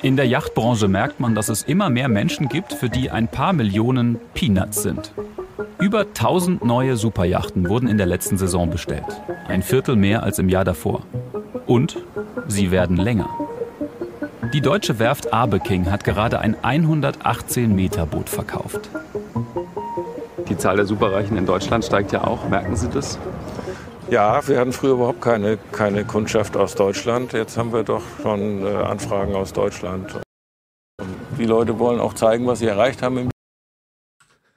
In 0.00 0.16
der 0.16 0.26
Yachtbranche 0.26 0.88
merkt 0.88 1.20
man, 1.20 1.34
dass 1.34 1.50
es 1.50 1.64
immer 1.64 1.90
mehr 1.90 2.08
Menschen 2.08 2.48
gibt, 2.48 2.72
für 2.72 2.88
die 2.88 3.10
ein 3.10 3.28
paar 3.28 3.52
Millionen 3.52 4.20
Peanuts 4.32 4.82
sind. 4.82 5.12
Über 5.78 6.00
1000 6.00 6.64
neue 6.64 6.96
Superjachten 6.96 7.68
wurden 7.68 7.88
in 7.88 7.98
der 7.98 8.06
letzten 8.06 8.38
Saison 8.38 8.70
bestellt. 8.70 9.04
Ein 9.48 9.62
Viertel 9.62 9.96
mehr 9.96 10.22
als 10.22 10.38
im 10.38 10.48
Jahr 10.48 10.64
davor. 10.64 11.02
Und 11.66 11.98
sie 12.46 12.70
werden 12.70 12.96
länger. 12.96 13.28
Die 14.52 14.60
deutsche 14.60 14.98
Werft 14.98 15.32
Abeking 15.32 15.90
hat 15.90 16.04
gerade 16.04 16.38
ein 16.38 16.56
118-Meter-Boot 16.56 18.28
verkauft. 18.28 18.88
Die 20.48 20.56
Zahl 20.56 20.76
der 20.76 20.86
Superreichen 20.86 21.36
in 21.36 21.46
Deutschland 21.46 21.84
steigt 21.84 22.12
ja 22.12 22.24
auch. 22.24 22.48
Merken 22.48 22.76
Sie 22.76 22.88
das? 22.88 23.18
Ja, 24.08 24.46
wir 24.46 24.60
hatten 24.60 24.72
früher 24.72 24.92
überhaupt 24.92 25.20
keine, 25.20 25.58
keine 25.72 26.04
Kundschaft 26.04 26.56
aus 26.56 26.76
Deutschland. 26.76 27.32
Jetzt 27.32 27.56
haben 27.56 27.72
wir 27.72 27.82
doch 27.82 28.02
schon 28.22 28.64
äh, 28.64 28.68
Anfragen 28.70 29.34
aus 29.34 29.52
Deutschland. 29.52 30.14
Und 31.00 31.38
die 31.38 31.44
Leute 31.44 31.78
wollen 31.80 31.98
auch 31.98 32.14
zeigen, 32.14 32.46
was 32.46 32.60
sie 32.60 32.66
erreicht 32.66 33.02
haben. 33.02 33.18
Im 33.18 33.30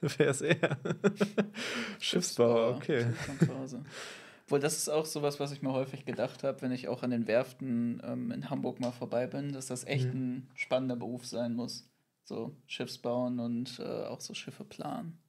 Wer 0.00 0.28
ist 0.28 0.42
er? 0.42 0.78
Schiffsbauer, 1.98 2.76
okay. 2.76 3.06
Obwohl, 4.50 4.58
das 4.58 4.76
ist 4.78 4.88
auch 4.88 5.06
sowas, 5.06 5.38
was 5.38 5.52
ich 5.52 5.62
mir 5.62 5.72
häufig 5.72 6.04
gedacht 6.04 6.42
habe, 6.42 6.60
wenn 6.62 6.72
ich 6.72 6.88
auch 6.88 7.04
an 7.04 7.10
den 7.10 7.28
Werften 7.28 8.02
ähm, 8.02 8.32
in 8.32 8.50
Hamburg 8.50 8.80
mal 8.80 8.90
vorbei 8.90 9.28
bin, 9.28 9.52
dass 9.52 9.66
das 9.66 9.84
echt 9.84 10.12
mhm. 10.12 10.38
ein 10.38 10.50
spannender 10.56 10.96
Beruf 10.96 11.24
sein 11.24 11.54
muss. 11.54 11.88
So 12.24 12.56
Schiffsbauen 12.66 13.38
und 13.38 13.78
äh, 13.78 14.06
auch 14.06 14.20
so 14.20 14.34
Schiffe 14.34 14.64
planen. 14.64 15.22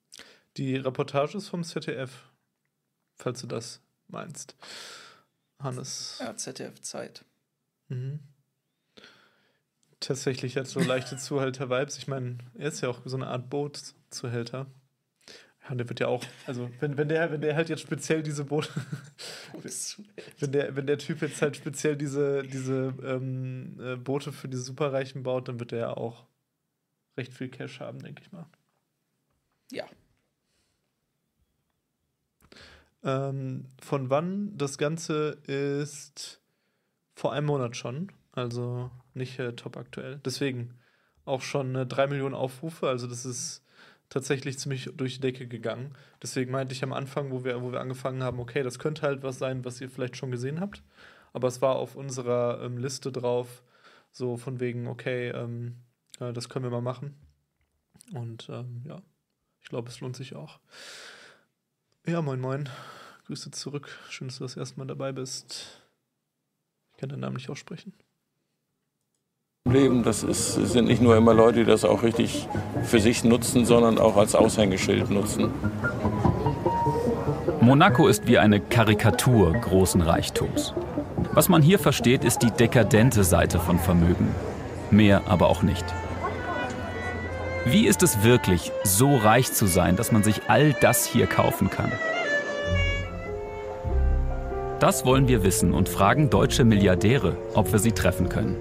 Die 0.58 0.76
Reportage 0.76 1.38
ist 1.38 1.50
vom 1.50 1.64
ZDF, 1.64 2.32
falls 3.16 3.42
du 3.42 3.46
das 3.46 3.80
meinst. 4.08 4.56
Hannes. 5.60 6.18
Ja, 6.20 6.36
ZDF 6.36 6.82
Zeit. 6.82 7.24
Mhm. 7.90 8.22
Tatsächlich 10.00 10.58
hat 10.58 10.66
so 10.66 10.80
leichte 10.80 11.16
Zuhälter-Vibes. 11.20 12.00
Ich 12.00 12.08
meine, 12.08 12.40
er 12.56 12.70
ist 12.70 12.82
ja 12.82 12.90
auch 12.90 13.02
so 13.06 13.18
eine 13.18 13.28
Art 13.28 13.52
Bootzuhälter. 13.52 14.66
Ja, 15.64 15.70
und 15.72 15.78
der 15.78 15.90
wird 15.90 16.00
ja 16.00 16.08
auch, 16.08 16.24
also 16.48 16.70
wenn, 16.80 16.98
wenn, 16.98 17.08
der, 17.10 17.32
wenn 17.32 17.42
der 17.42 17.56
halt 17.56 17.70
jetzt 17.70 17.82
speziell 17.82 18.24
diese 18.24 18.46
Boote, 18.46 18.70
wenn, 20.40 20.52
der, 20.52 20.76
wenn 20.76 20.88
der 20.88 20.98
Typ 20.98 21.22
jetzt 21.22 21.42
halt 21.42 21.56
speziell 21.56 21.96
diese, 21.96 22.44
diese 22.44 22.94
ähm, 23.04 23.80
äh, 23.80 23.96
Boote 23.96 24.32
für 24.32 24.48
diese 24.48 24.64
Superreichen 24.64 25.24
baut, 25.24 25.48
dann 25.48 25.60
wird 25.60 25.72
er 25.72 25.80
ja 25.80 25.98
auch 25.98 26.26
recht 27.18 27.34
viel 27.34 27.50
Cash 27.50 27.80
haben, 27.80 28.00
denke 28.00 28.24
ich 28.24 28.32
mal. 28.32 28.48
Ja. 29.72 29.86
Ähm, 33.04 33.66
von 33.82 34.10
wann 34.10 34.58
das 34.58 34.78
Ganze 34.78 35.40
ist 35.48 36.42
Vor 37.16 37.34
einem 37.34 37.48
Monat 37.48 37.76
schon. 37.76 38.12
Also 38.32 38.92
nicht 39.14 39.40
äh, 39.40 39.54
top 39.54 39.78
aktuell. 39.78 40.20
Deswegen 40.26 40.80
auch 41.26 41.42
schon 41.42 41.76
äh, 41.76 41.86
drei 41.86 42.08
Millionen 42.08 42.36
Aufrufe. 42.36 42.88
Also 42.88 43.08
das 43.08 43.26
ist 43.26 43.64
tatsächlich 44.12 44.60
ziemlich 44.60 44.90
durch 44.94 45.16
die 45.16 45.22
Decke 45.22 45.48
gegangen. 45.48 45.96
Deswegen 46.22 46.52
meinte 46.52 46.76
ich 46.76 46.84
am 46.84 46.94
Anfang, 46.94 47.32
wo 47.32 47.44
wir, 47.46 47.64
wo 47.64 47.72
wir 47.72 47.80
angefangen 47.80 48.22
haben, 48.22 48.40
okay, 48.40 48.62
das 48.62 48.78
könnte 48.78 49.04
halt 49.04 49.24
was 49.24 49.40
sein, 49.40 49.66
was 49.66 49.80
ihr 49.82 49.90
vielleicht 49.90 50.18
schon 50.18 50.32
gesehen 50.32 50.60
habt. 50.60 50.84
Aber 51.34 51.48
es 51.48 51.62
war 51.62 51.78
auf 51.78 51.96
unserer 51.96 52.62
ähm, 52.62 52.78
Liste 52.78 53.12
drauf, 53.12 53.64
so 54.12 54.36
von 54.36 54.60
wegen, 54.60 54.88
okay, 54.88 55.30
ähm, 55.30 55.78
äh, 56.20 56.34
das 56.34 56.50
können 56.50 56.66
wir 56.66 56.72
mal 56.72 56.82
machen. 56.82 57.16
Und 58.14 58.50
ähm, 58.50 58.84
ja, 58.86 59.02
ich 59.62 59.70
glaube, 59.70 59.88
es 59.88 60.02
lohnt 60.02 60.18
sich 60.18 60.36
auch. 60.36 60.60
Ja, 62.06 62.22
moin, 62.22 62.42
moin. 62.42 62.68
Grüße 63.28 63.52
zurück. 63.52 63.98
Schön, 64.10 64.28
dass 64.28 64.40
du 64.40 64.44
das 64.44 64.58
erste 64.58 64.78
Mal 64.78 64.88
dabei 64.88 65.14
bist. 65.14 65.82
Ich 66.92 66.98
kann 67.00 67.08
deinen 67.08 67.22
Namen 67.22 67.38
nicht 67.38 67.50
aussprechen. 67.50 67.94
Leben, 69.72 70.04
das 70.04 70.24
ist, 70.24 70.54
sind 70.54 70.86
nicht 70.86 71.02
nur 71.02 71.18
immer 71.18 71.34
Leute, 71.34 71.60
die 71.60 71.66
das 71.66 71.84
auch 71.84 72.04
richtig 72.04 72.48
für 72.84 73.00
sich 73.00 73.24
nutzen, 73.24 73.66
sondern 73.66 73.98
auch 73.98 74.18
als 74.18 74.36
Aushängeschild 74.36 75.10
nutzen. 75.10 75.52
Monaco 77.62 78.08
ist 78.08 78.28
wie 78.28 78.38
eine 78.38 78.60
Karikatur 78.60 79.54
großen 79.54 80.02
Reichtums. 80.02 80.74
Was 81.34 81.48
man 81.48 81.62
hier 81.62 81.80
versteht, 81.80 82.24
ist 82.24 82.40
die 82.40 82.52
dekadente 82.52 83.24
Seite 83.24 83.60
von 83.60 83.80
Vermögen. 83.80 84.36
Mehr 84.90 85.22
aber 85.28 85.48
auch 85.48 85.64
nicht. 85.64 85.86
Wie 87.66 87.86
ist 87.86 88.04
es 88.04 88.24
wirklich, 88.24 88.72
so 88.84 89.16
reich 89.16 89.54
zu 89.54 89.68
sein, 89.68 89.96
dass 89.96 90.12
man 90.12 90.24
sich 90.24 90.42
all 90.48 90.74
das 90.82 91.06
hier 91.06 91.28
kaufen 91.28 91.70
kann? 91.70 91.92
Das 94.80 95.06
wollen 95.06 95.28
wir 95.28 95.44
wissen 95.44 95.76
und 95.76 95.88
fragen 95.88 96.32
deutsche 96.32 96.64
Milliardäre, 96.64 97.38
ob 97.54 97.72
wir 97.72 97.78
sie 97.78 97.92
treffen 97.92 98.30
können. 98.30 98.58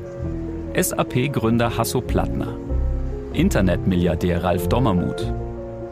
SAP-Gründer 0.75 1.77
Hasso 1.77 2.01
Plattner, 2.01 2.57
Internetmilliardär 3.33 4.45
Ralf 4.45 4.69
Dommermuth 4.69 5.33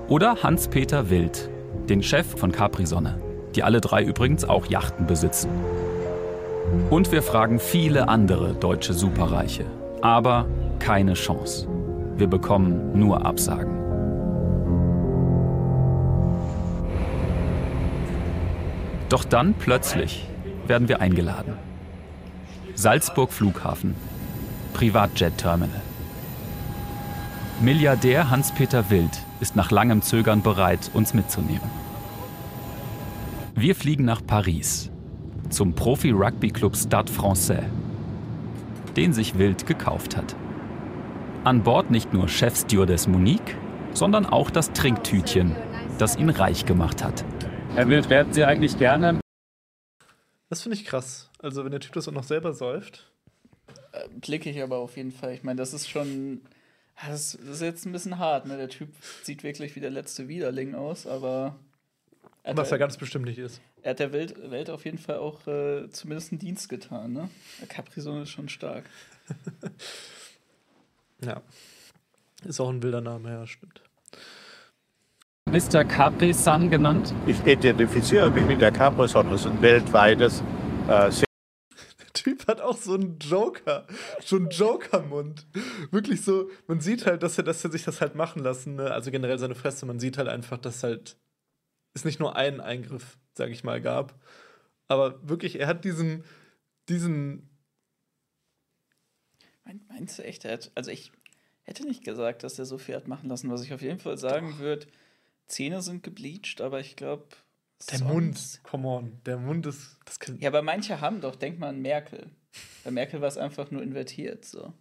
oder 0.06 0.36
Hans-Peter 0.44 1.10
Wild, 1.10 1.50
den 1.88 2.00
Chef 2.00 2.26
von 2.38 2.52
Capri-Sonne, 2.52 3.20
die 3.56 3.64
alle 3.64 3.80
drei 3.80 4.04
übrigens 4.04 4.44
auch 4.44 4.66
Yachten 4.66 5.06
besitzen. 5.06 5.50
Und 6.90 7.10
wir 7.10 7.22
fragen 7.22 7.58
viele 7.58 8.08
andere 8.08 8.54
deutsche 8.54 8.92
Superreiche, 8.92 9.64
aber 10.00 10.46
keine 10.78 11.14
Chance. 11.14 11.66
Wir 12.16 12.28
bekommen 12.28 12.96
nur 12.96 13.26
Absagen. 13.26 13.76
Doch 19.08 19.24
dann 19.24 19.54
plötzlich 19.54 20.28
werden 20.68 20.88
wir 20.88 21.00
eingeladen. 21.00 21.54
Salzburg 22.76 23.32
Flughafen, 23.32 23.96
Privatjet-Terminal. 24.78 25.82
Milliardär 27.60 28.30
Hans-Peter 28.30 28.90
Wild 28.90 29.10
ist 29.40 29.56
nach 29.56 29.72
langem 29.72 30.02
Zögern 30.02 30.40
bereit, 30.40 30.92
uns 30.94 31.14
mitzunehmen. 31.14 31.68
Wir 33.56 33.74
fliegen 33.74 34.04
nach 34.04 34.24
Paris, 34.24 34.92
zum 35.50 35.74
Profi-Rugby-Club 35.74 36.76
Stade 36.76 37.10
Français, 37.10 37.64
den 38.96 39.12
sich 39.12 39.36
Wild 39.36 39.66
gekauft 39.66 40.16
hat. 40.16 40.36
An 41.42 41.64
Bord 41.64 41.90
nicht 41.90 42.12
nur 42.12 42.28
Chefstewardess 42.28 43.08
Monique, 43.08 43.56
sondern 43.94 44.26
auch 44.26 44.48
das 44.48 44.72
Trinktütchen, 44.74 45.56
das 45.98 46.14
ihn 46.14 46.30
reich 46.30 46.66
gemacht 46.66 47.02
hat. 47.02 47.24
Herr 47.74 47.88
Wild, 47.88 48.10
werden 48.10 48.32
Sie 48.32 48.44
eigentlich 48.44 48.78
gerne? 48.78 49.18
Das 50.48 50.62
finde 50.62 50.76
ich 50.76 50.84
krass. 50.84 51.30
Also, 51.40 51.64
wenn 51.64 51.72
der 51.72 51.80
Typ 51.80 51.94
das 51.94 52.06
auch 52.06 52.12
noch 52.12 52.22
selber 52.22 52.52
säuft. 52.52 53.07
Blicke 54.20 54.50
ich 54.50 54.62
aber 54.62 54.78
auf 54.78 54.96
jeden 54.96 55.12
Fall. 55.12 55.34
Ich 55.34 55.42
meine, 55.42 55.58
das 55.58 55.72
ist 55.72 55.88
schon. 55.88 56.42
Das 57.06 57.34
ist 57.34 57.62
jetzt 57.62 57.86
ein 57.86 57.92
bisschen 57.92 58.18
hart, 58.18 58.46
ne? 58.46 58.56
Der 58.56 58.68
Typ 58.68 58.88
sieht 59.22 59.44
wirklich 59.44 59.76
wie 59.76 59.80
der 59.80 59.90
letzte 59.90 60.26
Widerling 60.26 60.74
aus, 60.74 61.06
aber. 61.06 61.56
Was 62.44 62.72
er 62.72 62.78
ganz 62.78 62.96
bestimmt 62.96 63.26
nicht 63.26 63.38
ist. 63.38 63.60
Er 63.82 63.90
hat 63.90 64.00
der 64.00 64.12
Welt, 64.12 64.50
Welt 64.50 64.70
auf 64.70 64.84
jeden 64.84 64.98
Fall 64.98 65.18
auch 65.18 65.46
äh, 65.46 65.88
zumindest 65.90 66.32
einen 66.32 66.38
Dienst 66.40 66.68
getan, 66.68 67.12
ne? 67.12 67.30
Der 67.60 67.68
Capri-Sonne 67.68 68.22
ist 68.22 68.30
schon 68.30 68.48
stark. 68.48 68.84
ja. 71.24 71.40
Ist 72.44 72.60
auch 72.60 72.70
ein 72.70 72.82
wilder 72.82 73.00
Name, 73.00 73.30
ja, 73.30 73.46
stimmt. 73.46 73.82
Mr. 75.46 75.84
Capri-Sun 75.84 76.70
genannt? 76.70 77.14
Ich 77.26 77.44
identifiziere 77.46 78.30
mich 78.30 78.44
mit 78.44 78.60
der 78.60 78.72
Capri-Sonne. 78.72 79.30
Das 79.30 79.42
ist 79.42 79.46
ein 79.46 79.62
weltweites 79.62 80.42
äh, 80.88 81.10
auch 82.68 82.76
so 82.76 82.94
einen 82.94 83.18
Joker, 83.18 83.86
so 84.24 84.36
einen 84.36 84.50
Joker-Mund. 84.50 85.46
Wirklich 85.90 86.22
so, 86.22 86.50
man 86.66 86.80
sieht 86.80 87.06
halt, 87.06 87.22
dass 87.22 87.38
er, 87.38 87.44
dass 87.44 87.64
er 87.64 87.70
sich 87.70 87.84
das 87.84 88.00
halt 88.00 88.14
machen 88.14 88.42
lassen, 88.42 88.76
ne? 88.76 88.90
also 88.90 89.10
generell 89.10 89.38
seine 89.38 89.54
Fresse, 89.54 89.86
man 89.86 89.98
sieht 89.98 90.18
halt 90.18 90.28
einfach, 90.28 90.58
dass 90.58 90.82
halt 90.82 91.16
es 91.94 92.04
nicht 92.04 92.20
nur 92.20 92.36
einen 92.36 92.60
Eingriff, 92.60 93.18
sag 93.34 93.50
ich 93.50 93.64
mal, 93.64 93.80
gab. 93.80 94.14
Aber 94.86 95.28
wirklich, 95.28 95.60
er 95.60 95.66
hat 95.66 95.84
diesen, 95.84 96.24
diesen. 96.88 97.48
Meinst 99.88 100.18
du 100.18 100.24
echt, 100.24 100.44
er 100.46 100.54
hat, 100.54 100.72
also 100.74 100.90
ich 100.90 101.12
hätte 101.62 101.86
nicht 101.86 102.02
gesagt, 102.02 102.42
dass 102.42 102.58
er 102.58 102.64
so 102.64 102.78
viel 102.78 102.94
hat 102.94 103.06
machen 103.06 103.28
lassen. 103.28 103.50
Was 103.50 103.62
ich 103.62 103.74
auf 103.74 103.82
jeden 103.82 103.98
Fall 103.98 104.16
sagen 104.16 104.58
würde, 104.58 104.86
Zähne 105.46 105.82
sind 105.82 106.02
gebleached, 106.02 106.60
aber 106.60 106.80
ich 106.80 106.96
glaube. 106.96 107.26
Der 107.92 108.02
Mund, 108.02 108.60
come 108.64 108.88
on, 108.88 109.20
der 109.24 109.36
Mund 109.36 109.66
ist. 109.66 109.98
Das 110.04 110.18
kann 110.18 110.38
ja, 110.40 110.48
aber 110.48 110.62
manche 110.62 111.00
haben 111.00 111.20
doch, 111.20 111.36
denk 111.36 111.58
mal 111.58 111.68
an 111.68 111.80
Merkel. 111.80 112.30
Bei 112.84 112.90
Merkel 112.90 113.20
war 113.20 113.28
es 113.28 113.36
einfach 113.38 113.70
nur 113.70 113.82
invertiert, 113.82 114.44
so. 114.44 114.72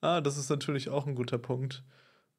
Ah, 0.00 0.20
das 0.20 0.36
ist 0.38 0.50
natürlich 0.50 0.88
auch 0.88 1.06
ein 1.06 1.14
guter 1.14 1.38
Punkt. 1.38 1.82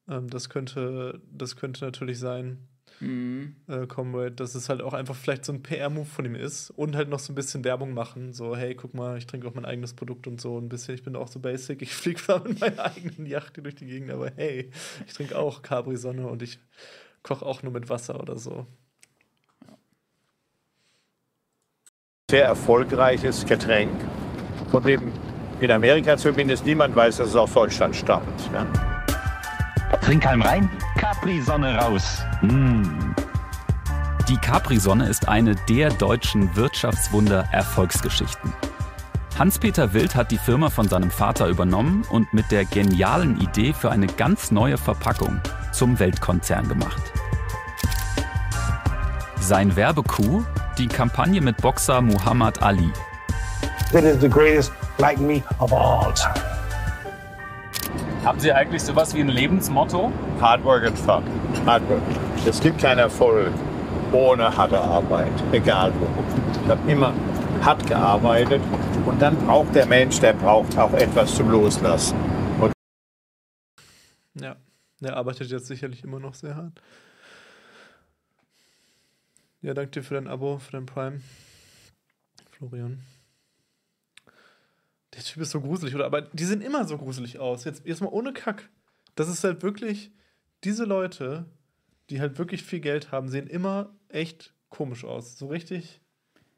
Ähm, 0.08 0.28
das, 0.28 0.48
könnte, 0.48 1.20
das 1.30 1.56
könnte 1.56 1.84
natürlich 1.84 2.18
sein, 2.18 2.68
Mhm. 3.00 3.56
äh, 3.68 3.86
Comrade, 3.86 4.32
dass 4.32 4.54
es 4.54 4.68
halt 4.68 4.80
auch 4.82 4.94
einfach 4.94 5.14
vielleicht 5.14 5.44
so 5.44 5.52
ein 5.52 5.62
PR-Move 5.62 6.06
von 6.06 6.24
ihm 6.24 6.34
ist 6.34 6.70
und 6.70 6.96
halt 6.96 7.08
noch 7.08 7.18
so 7.18 7.32
ein 7.32 7.36
bisschen 7.36 7.62
Werbung 7.64 7.92
machen. 7.92 8.32
So, 8.32 8.56
hey, 8.56 8.74
guck 8.74 8.94
mal, 8.94 9.18
ich 9.18 9.26
trinke 9.26 9.46
auch 9.46 9.54
mein 9.54 9.66
eigenes 9.66 9.94
Produkt 9.94 10.26
und 10.26 10.40
so 10.40 10.58
ein 10.58 10.68
bisschen. 10.68 10.94
Ich 10.94 11.02
bin 11.02 11.14
auch 11.14 11.28
so 11.28 11.38
basic. 11.38 11.82
Ich 11.82 11.94
fliege 11.94 12.20
zwar 12.20 12.42
mit 12.46 12.60
meiner 12.60 12.84
eigenen 12.84 13.26
Yacht 13.26 13.54
hier 13.56 13.62
durch 13.62 13.74
die 13.76 13.86
Gegend, 13.86 14.10
aber 14.10 14.32
hey, 14.36 14.70
ich 15.06 15.12
trinke 15.12 15.38
auch 15.38 15.62
Capri-Sonne 15.62 16.26
und 16.26 16.42
ich 16.42 16.58
koche 17.22 17.44
auch 17.44 17.62
nur 17.62 17.72
mit 17.72 17.88
Wasser 17.88 18.20
oder 18.20 18.36
so. 18.38 18.66
Sehr 22.30 22.44
erfolgreiches 22.44 23.46
Getränk, 23.46 23.90
von 24.70 24.82
dem 24.82 25.12
in 25.60 25.70
Amerika 25.70 26.14
zumindest 26.18 26.66
niemand 26.66 26.94
weiß, 26.94 27.16
dass 27.16 27.28
es 27.28 27.36
aus 27.36 27.54
Deutschland 27.54 27.96
stammt. 27.96 28.50
Ja. 28.52 28.66
Trinkhalm 30.02 30.42
rein, 30.42 30.68
Capri-Sonne 30.98 31.78
raus. 31.78 32.22
Mm. 32.42 32.82
Die 34.28 34.36
Capri-Sonne 34.36 35.08
ist 35.08 35.26
eine 35.26 35.54
der 35.70 35.88
deutschen 35.88 36.54
Wirtschaftswunder-Erfolgsgeschichten. 36.54 38.52
Hans-Peter 39.38 39.94
Wild 39.94 40.14
hat 40.14 40.30
die 40.30 40.36
Firma 40.36 40.68
von 40.68 40.86
seinem 40.86 41.10
Vater 41.10 41.48
übernommen 41.48 42.04
und 42.10 42.30
mit 42.34 42.50
der 42.50 42.66
genialen 42.66 43.40
Idee 43.40 43.72
für 43.72 43.90
eine 43.90 44.06
ganz 44.06 44.50
neue 44.50 44.76
Verpackung 44.76 45.40
zum 45.72 45.98
Weltkonzern 45.98 46.68
gemacht. 46.68 47.00
Sein 49.40 49.76
Werbecoup, 49.76 50.44
die 50.78 50.86
Kampagne 50.86 51.40
mit 51.40 51.56
Boxer 51.56 52.00
Muhammad 52.00 52.62
Ali. 52.62 52.90
That 53.92 54.04
is 54.04 54.20
the 54.20 54.28
greatest 54.28 54.72
like 54.98 55.18
me 55.18 55.42
of 55.58 55.72
all 55.72 56.12
time. 56.14 56.34
Haben 58.24 58.38
Sie 58.38 58.52
eigentlich 58.52 58.82
sowas 58.82 59.14
wie 59.14 59.20
ein 59.20 59.28
Lebensmotto? 59.28 60.12
Hard 60.40 60.62
work 60.64 60.84
and 60.84 60.98
fun. 60.98 61.24
Hard 61.66 61.88
work. 61.88 62.02
Es 62.46 62.60
gibt 62.60 62.80
keinen 62.80 62.98
Erfolg 62.98 63.52
ohne 64.12 64.56
harte 64.56 64.80
Arbeit, 64.80 65.32
egal 65.52 65.92
wo. 65.98 66.06
Ich 66.64 66.70
habe 66.70 66.90
immer 66.90 67.12
hart 67.62 67.86
gearbeitet 67.86 68.62
und 69.06 69.20
dann 69.20 69.36
braucht 69.36 69.74
der 69.74 69.86
Mensch, 69.86 70.20
der 70.20 70.32
braucht 70.32 70.78
auch 70.78 70.92
etwas 70.92 71.34
zum 71.34 71.50
Loslassen. 71.50 72.16
Und 72.60 72.72
Ja, 74.34 74.56
der 75.00 75.16
arbeitet 75.16 75.50
jetzt 75.50 75.66
sicherlich 75.66 76.04
immer 76.04 76.20
noch 76.20 76.34
sehr 76.34 76.54
hart. 76.54 76.80
Ja, 79.60 79.74
danke 79.74 79.90
dir 79.90 80.02
für 80.02 80.14
dein 80.14 80.28
Abo, 80.28 80.58
für 80.58 80.72
dein 80.72 80.86
Prime. 80.86 81.20
Florian. 82.52 83.02
Der 85.14 85.22
Typ 85.22 85.42
ist 85.42 85.50
so 85.50 85.60
gruselig, 85.60 85.94
oder? 85.94 86.06
Aber 86.06 86.22
die 86.22 86.44
sehen 86.44 86.60
immer 86.60 86.84
so 86.86 86.96
gruselig 86.96 87.38
aus. 87.40 87.64
Jetzt, 87.64 87.84
mal 88.00 88.08
ohne 88.08 88.32
Kack. 88.32 88.68
Das 89.16 89.28
ist 89.28 89.42
halt 89.42 89.62
wirklich, 89.62 90.12
diese 90.62 90.84
Leute, 90.84 91.46
die 92.08 92.20
halt 92.20 92.38
wirklich 92.38 92.62
viel 92.62 92.80
Geld 92.80 93.10
haben, 93.10 93.28
sehen 93.28 93.48
immer 93.48 93.96
echt 94.08 94.54
komisch 94.68 95.04
aus. 95.04 95.36
So 95.36 95.48
richtig. 95.48 96.00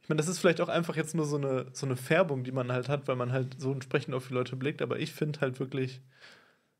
Ich 0.03 0.09
meine, 0.09 0.19
das 0.19 0.29
ist 0.29 0.39
vielleicht 0.39 0.61
auch 0.61 0.69
einfach 0.69 0.97
jetzt 0.97 1.15
nur 1.15 1.25
so 1.25 1.37
eine, 1.37 1.71
so 1.73 1.87
eine 1.87 1.97
Färbung, 1.97 2.45
die 2.45 2.53
man 2.53 2.71
halt 2.71 2.89
hat, 2.91 3.09
weil 3.09 3.17
man 3.17 3.33
halt 3.33 3.59
so 3.59 3.73
entsprechend 3.73 4.15
auf 4.15 4.29
die 4.29 4.35
Leute 4.35 4.57
blickt. 4.57 4.83
Aber 4.83 4.99
ich 4.99 5.13
finde 5.13 5.41
halt 5.41 5.59
wirklich. 5.59 6.03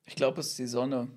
Ich 0.05 0.17
glaube, 0.17 0.41
es 0.41 0.49
ist 0.49 0.59
die 0.59 0.67
Sonne. 0.67 1.09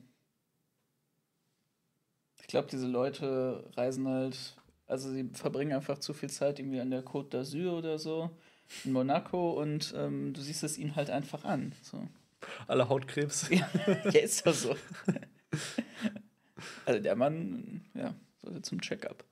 Ich 2.39 2.47
glaube, 2.47 2.67
diese 2.69 2.87
Leute 2.87 3.69
reisen 3.75 4.07
halt. 4.07 4.55
Also 4.93 5.09
sie 5.09 5.27
verbringen 5.33 5.73
einfach 5.73 5.97
zu 5.97 6.13
viel 6.13 6.29
Zeit 6.29 6.59
irgendwie 6.59 6.79
an 6.79 6.91
der 6.91 7.03
Côte 7.03 7.31
d'Azur 7.31 7.79
oder 7.79 7.97
so, 7.97 8.29
in 8.85 8.93
Monaco 8.93 9.59
und 9.59 9.91
ähm, 9.97 10.33
du 10.33 10.39
siehst 10.39 10.63
es 10.63 10.77
ihnen 10.77 10.95
halt 10.95 11.09
einfach 11.09 11.45
an. 11.45 11.71
So. 11.81 12.07
Alle 12.67 12.89
Hautkrebs. 12.89 13.49
Ja, 13.49 13.67
ja 14.11 14.19
ist 14.19 14.45
doch 14.45 14.53
so. 14.53 14.75
Also 16.85 16.99
der 16.99 17.15
Mann, 17.15 17.81
ja, 17.95 18.13
sollte 18.43 18.61
zum 18.61 18.81
Check-up. 18.81 19.23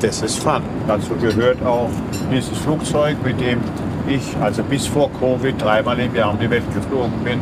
Das 0.00 0.22
ist 0.22 0.38
Fun. 0.38 0.62
Dazu 0.88 1.14
gehört 1.16 1.60
auch 1.62 1.90
dieses 2.32 2.56
Flugzeug, 2.56 3.22
mit 3.22 3.38
dem 3.38 3.60
ich 4.08 4.34
also 4.38 4.62
bis 4.64 4.86
vor 4.86 5.12
Covid 5.12 5.60
dreimal 5.60 6.00
im 6.00 6.14
Jahr 6.14 6.30
um 6.30 6.40
die 6.40 6.48
Welt 6.48 6.64
geflogen 6.72 7.22
bin. 7.22 7.38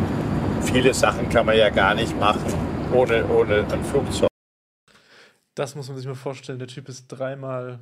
Viele 0.63 0.93
Sachen 0.93 1.29
kann 1.29 1.47
man 1.47 1.57
ja 1.57 1.71
gar 1.71 1.95
nicht 1.95 2.19
machen 2.19 2.53
ohne, 2.93 3.25
ohne 3.29 3.65
ein 3.73 3.85
Flugzeug. 3.85 4.30
Das 5.61 5.75
muss 5.75 5.89
man 5.89 5.99
sich 5.99 6.07
mal 6.07 6.15
vorstellen. 6.15 6.59
Der 6.59 6.69
Typ 6.69 6.89
ist 6.89 7.09
dreimal, 7.09 7.81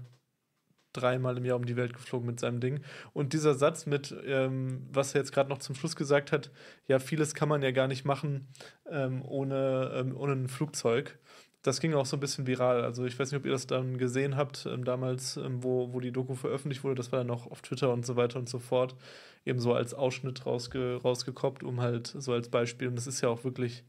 dreimal 0.93 1.37
im 1.37 1.45
Jahr 1.45 1.55
um 1.55 1.65
die 1.65 1.77
Welt 1.77 1.93
geflogen 1.93 2.27
mit 2.27 2.41
seinem 2.41 2.59
Ding. 2.59 2.81
Und 3.13 3.35
dieser 3.35 3.55
Satz 3.55 3.87
mit, 3.87 4.13
ähm, 4.27 4.89
was 4.91 5.15
er 5.15 5.21
jetzt 5.21 5.31
gerade 5.31 5.49
noch 5.49 5.59
zum 5.59 5.77
Schluss 5.77 5.95
gesagt 5.95 6.33
hat, 6.33 6.51
ja, 6.89 6.99
vieles 6.99 7.37
kann 7.37 7.49
man 7.49 7.63
ja 7.63 7.71
gar 7.71 7.87
nicht 7.87 8.05
machen 8.05 8.49
ähm, 8.91 9.23
ohne, 9.25 9.93
ähm, 9.95 10.17
ohne 10.17 10.33
ein 10.33 10.49
Flugzeug. 10.49 11.21
Das 11.63 11.79
ging 11.79 11.95
auch 11.95 12.05
so 12.05 12.17
ein 12.17 12.21
bisschen 12.21 12.49
viral. 12.49 12.83
Also 12.83 13.05
ich 13.05 13.17
weiß 13.17 13.31
nicht, 13.31 13.39
ob 13.39 13.47
ihr 13.47 13.53
das 13.53 13.69
dann 13.69 13.97
gesehen 13.97 14.37
habt, 14.37 14.67
ähm, 14.67 14.85
damals, 14.85 15.37
ähm, 15.37 15.63
wo, 15.63 15.93
wo 15.93 16.01
die 16.01 16.11
Doku 16.11 16.35
veröffentlicht 16.35 16.83
wurde. 16.83 16.97
Das 16.97 17.13
war 17.13 17.21
dann 17.21 17.31
auch 17.31 17.47
auf 17.47 17.63
Twitter 17.63 17.93
und 17.93 18.05
so 18.05 18.17
weiter 18.17 18.41
und 18.41 18.49
so 18.49 18.59
fort. 18.59 18.97
Eben 19.45 19.61
so 19.61 19.73
als 19.73 19.95
Ausschnitt 19.95 20.45
rausge 20.47 20.97
rausgekoppt, 20.97 21.63
um 21.63 21.81
halt 21.81 22.09
so 22.09 22.33
als 22.33 22.49
Beispiel. 22.49 22.89
Und 22.89 22.97
das 22.97 23.07
ist 23.07 23.21
ja 23.21 23.29
auch 23.29 23.45
wirklich 23.45 23.85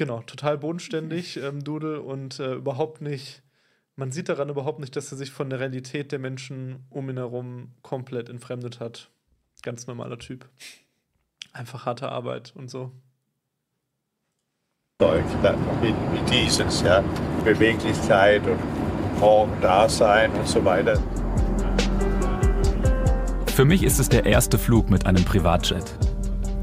Genau, 0.00 0.22
total 0.22 0.56
bodenständig, 0.56 1.36
ähm, 1.42 1.62
Doodle, 1.62 2.00
und 2.00 2.40
äh, 2.40 2.54
überhaupt 2.54 3.02
nicht, 3.02 3.42
man 3.96 4.10
sieht 4.12 4.30
daran 4.30 4.48
überhaupt 4.48 4.80
nicht, 4.80 4.96
dass 4.96 5.12
er 5.12 5.18
sich 5.18 5.30
von 5.30 5.50
der 5.50 5.60
Realität 5.60 6.10
der 6.10 6.18
Menschen 6.18 6.86
um 6.88 7.10
ihn 7.10 7.18
herum 7.18 7.72
komplett 7.82 8.30
entfremdet 8.30 8.80
hat. 8.80 9.10
Ganz 9.60 9.86
normaler 9.86 10.18
Typ. 10.18 10.48
Einfach 11.52 11.84
harte 11.84 12.08
Arbeit 12.08 12.54
und 12.56 12.70
so. 12.70 12.92
Wie, 15.00 15.88
wie 15.88 16.30
dieses, 16.30 16.80
ja. 16.80 17.04
Beweglichkeit 17.44 18.40
und 18.46 19.20
morgen 19.20 19.52
da 19.60 19.86
sein 19.86 20.32
und 20.32 20.48
so 20.48 20.64
weiter. 20.64 20.98
Für 23.48 23.66
mich 23.66 23.82
ist 23.82 23.98
es 23.98 24.08
der 24.08 24.24
erste 24.24 24.56
Flug 24.56 24.88
mit 24.88 25.04
einem 25.04 25.26
Privatjet. 25.26 25.94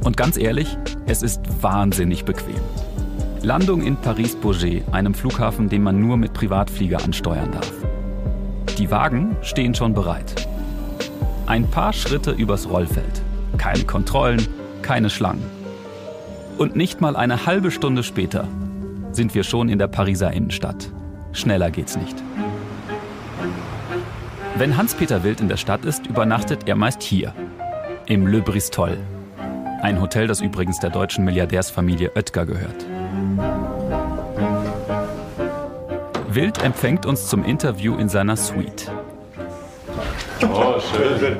Und 0.03 0.17
ganz 0.17 0.37
ehrlich, 0.37 0.75
es 1.05 1.21
ist 1.21 1.41
wahnsinnig 1.61 2.25
bequem. 2.25 2.61
Landung 3.43 3.81
in 3.83 3.95
Paris-Bourget, 3.97 4.83
einem 4.91 5.13
Flughafen, 5.13 5.69
den 5.69 5.83
man 5.83 5.99
nur 5.99 6.17
mit 6.17 6.33
Privatflieger 6.33 7.03
ansteuern 7.03 7.51
darf. 7.51 7.71
Die 8.77 8.91
Wagen 8.91 9.35
stehen 9.41 9.75
schon 9.75 9.93
bereit. 9.93 10.47
Ein 11.45 11.69
paar 11.69 11.93
Schritte 11.93 12.31
übers 12.31 12.69
Rollfeld. 12.69 13.21
Keine 13.57 13.83
Kontrollen, 13.83 14.45
keine 14.81 15.09
Schlangen. 15.09 15.45
Und 16.57 16.75
nicht 16.75 16.99
mal 16.99 17.15
eine 17.15 17.45
halbe 17.45 17.71
Stunde 17.71 18.03
später 18.03 18.47
sind 19.11 19.33
wir 19.33 19.43
schon 19.43 19.69
in 19.69 19.79
der 19.79 19.87
Pariser 19.87 20.31
Innenstadt. 20.33 20.91
Schneller 21.31 21.71
geht's 21.71 21.97
nicht. 21.97 22.21
Wenn 24.57 24.75
Hans-Peter 24.75 25.23
Wild 25.23 25.39
in 25.39 25.49
der 25.49 25.57
Stadt 25.57 25.85
ist, 25.85 26.07
übernachtet 26.07 26.67
er 26.67 26.75
meist 26.75 27.03
hier, 27.03 27.33
im 28.07 28.25
Le 28.25 28.41
Bristol. 28.41 28.97
Ein 29.81 30.01
Hotel, 30.01 30.25
das 30.25 30.41
übrigens 30.41 30.79
der 30.79 30.89
deutschen 30.89 31.23
Milliardärsfamilie 31.25 32.11
Oetker 32.15 32.45
gehört. 32.47 32.85
Wild 36.37 36.61
empfängt 36.61 37.07
uns 37.07 37.25
zum 37.25 37.43
Interview 37.43 37.95
in 37.97 38.09
seiner 38.09 38.37
Suite. 38.37 38.91
Oh, 40.43 40.79
schön. 40.79 41.35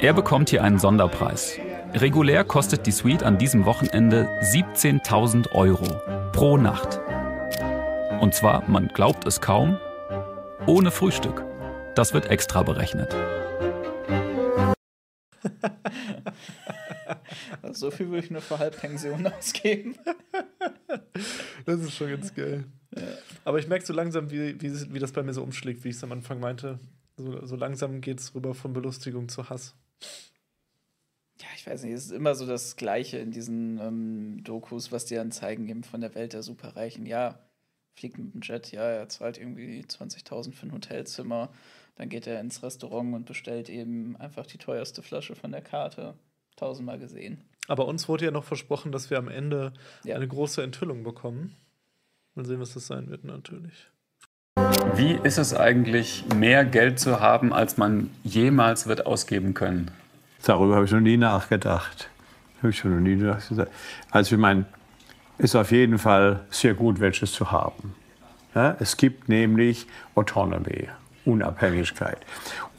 Er 0.00 0.12
bekommt 0.12 0.50
hier 0.50 0.64
einen 0.64 0.80
Sonderpreis. 0.80 1.56
Regulär 1.94 2.42
kostet 2.42 2.86
die 2.86 2.90
Suite 2.90 3.22
an 3.22 3.38
diesem 3.38 3.66
Wochenende 3.66 4.28
17.000 4.42 5.52
Euro 5.52 5.86
pro 6.32 6.56
Nacht. 6.56 6.98
Und 8.20 8.34
zwar, 8.34 8.68
man 8.68 8.88
glaubt 8.88 9.28
es 9.28 9.40
kaum, 9.40 9.78
ohne 10.66 10.90
Frühstück. 10.90 11.44
Das 11.94 12.12
wird 12.12 12.26
extra 12.30 12.64
berechnet. 12.64 13.14
so 17.72 17.90
viel 17.90 18.08
würde 18.08 18.24
ich 18.24 18.30
nur 18.30 18.40
für 18.40 18.58
Halbpension 18.58 19.26
ausgeben. 19.38 19.96
Das 21.66 21.80
ist 21.80 21.94
schon 21.94 22.10
ganz 22.10 22.34
geil. 22.34 22.64
Ja. 22.96 23.02
Aber 23.44 23.58
ich 23.58 23.68
merke 23.68 23.84
so 23.84 23.92
langsam, 23.92 24.30
wie, 24.30 24.60
wie, 24.60 24.92
wie 24.92 24.98
das 24.98 25.12
bei 25.12 25.22
mir 25.22 25.32
so 25.32 25.42
umschlägt, 25.42 25.84
wie 25.84 25.90
ich 25.90 25.96
es 25.96 26.04
am 26.04 26.12
Anfang 26.12 26.40
meinte. 26.40 26.78
So, 27.16 27.44
so 27.46 27.56
langsam 27.56 28.00
geht 28.00 28.20
es 28.20 28.34
rüber 28.34 28.54
von 28.54 28.72
Belustigung 28.72 29.28
zu 29.28 29.48
Hass. 29.48 29.74
Ja, 31.40 31.46
ich 31.54 31.66
weiß 31.66 31.84
nicht, 31.84 31.92
es 31.92 32.06
ist 32.06 32.12
immer 32.12 32.34
so 32.34 32.46
das 32.46 32.76
Gleiche 32.76 33.18
in 33.18 33.30
diesen 33.30 33.78
ähm, 33.78 34.44
Dokus, 34.44 34.92
was 34.92 35.06
die 35.06 35.14
dann 35.14 35.32
zeigen, 35.32 35.68
eben 35.68 35.84
von 35.84 36.00
der 36.00 36.14
Welt 36.14 36.32
der 36.32 36.42
Superreichen. 36.42 37.06
Ja, 37.06 37.38
fliegt 37.94 38.18
mit 38.18 38.34
dem 38.34 38.40
Jet, 38.42 38.72
ja, 38.72 38.82
er 38.82 39.08
zahlt 39.08 39.38
irgendwie 39.38 39.82
20.000 39.82 40.52
für 40.52 40.66
ein 40.66 40.72
Hotelzimmer. 40.72 41.50
Dann 41.96 42.08
geht 42.08 42.26
er 42.26 42.40
ins 42.40 42.62
Restaurant 42.62 43.14
und 43.14 43.26
bestellt 43.26 43.68
eben 43.68 44.16
einfach 44.16 44.46
die 44.46 44.58
teuerste 44.58 45.02
Flasche 45.02 45.34
von 45.34 45.52
der 45.52 45.62
Karte. 45.62 46.14
Tausendmal 46.60 46.98
gesehen. 46.98 47.42
Aber 47.68 47.86
uns 47.86 48.08
wurde 48.08 48.26
ja 48.26 48.30
noch 48.30 48.44
versprochen, 48.44 48.92
dass 48.92 49.10
wir 49.10 49.18
am 49.18 49.28
Ende 49.28 49.72
ja. 50.04 50.14
eine 50.14 50.28
große 50.28 50.62
Enthüllung 50.62 51.02
bekommen. 51.02 51.56
Mal 52.34 52.44
sehen, 52.44 52.60
was 52.60 52.74
das 52.74 52.86
sein 52.86 53.10
wird, 53.10 53.24
natürlich. 53.24 53.88
Wie 54.94 55.18
ist 55.22 55.38
es 55.38 55.54
eigentlich, 55.54 56.24
mehr 56.34 56.64
Geld 56.64 57.00
zu 57.00 57.20
haben, 57.20 57.52
als 57.54 57.78
man 57.78 58.10
jemals 58.24 58.86
wird 58.86 59.06
ausgeben 59.06 59.54
können? 59.54 59.90
Darüber 60.44 60.74
habe 60.76 60.84
ich 60.84 60.92
noch 60.92 61.00
nie 61.00 61.16
nachgedacht. 61.16 62.10
Habe 62.58 62.70
ich 62.70 62.78
schon 62.78 62.94
noch 62.94 63.00
nie 63.00 63.16
nachgedacht. 63.16 63.68
Also 64.10 64.34
ich 64.34 64.40
meine, 64.40 64.66
ist 65.38 65.56
auf 65.56 65.72
jeden 65.72 65.98
Fall 65.98 66.44
sehr 66.50 66.74
gut, 66.74 67.00
welches 67.00 67.32
zu 67.32 67.50
haben. 67.50 67.94
Ja, 68.54 68.76
es 68.80 68.96
gibt 68.96 69.28
nämlich 69.28 69.86
Autonomy, 70.14 70.88
Unabhängigkeit. 71.24 72.18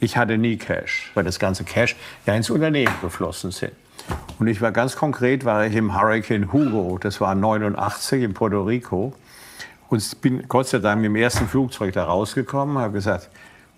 Ich 0.00 0.16
hatte 0.16 0.38
nie 0.38 0.56
Cash, 0.56 1.10
weil 1.14 1.24
das 1.24 1.38
ganze 1.38 1.64
Cash 1.64 1.96
ja 2.26 2.34
ins 2.34 2.50
Unternehmen 2.50 2.94
geflossen 3.00 3.50
sind. 3.50 3.72
Und 4.38 4.48
ich 4.48 4.60
war 4.60 4.72
ganz 4.72 4.96
konkret, 4.96 5.44
war 5.44 5.66
ich 5.66 5.76
im 5.76 5.98
Hurricane 6.00 6.52
Hugo, 6.52 6.98
das 7.00 7.20
war 7.20 7.34
89 7.34 8.22
in 8.22 8.34
Puerto 8.34 8.62
Rico. 8.62 9.14
Und 9.88 10.20
bin 10.20 10.48
Gott 10.48 10.68
sei 10.68 10.78
Dank 10.78 11.02
mit 11.02 11.10
dem 11.10 11.16
ersten 11.16 11.46
Flugzeug 11.46 11.92
da 11.92 12.04
rausgekommen, 12.04 12.78
habe 12.78 12.94
gesagt, 12.94 13.28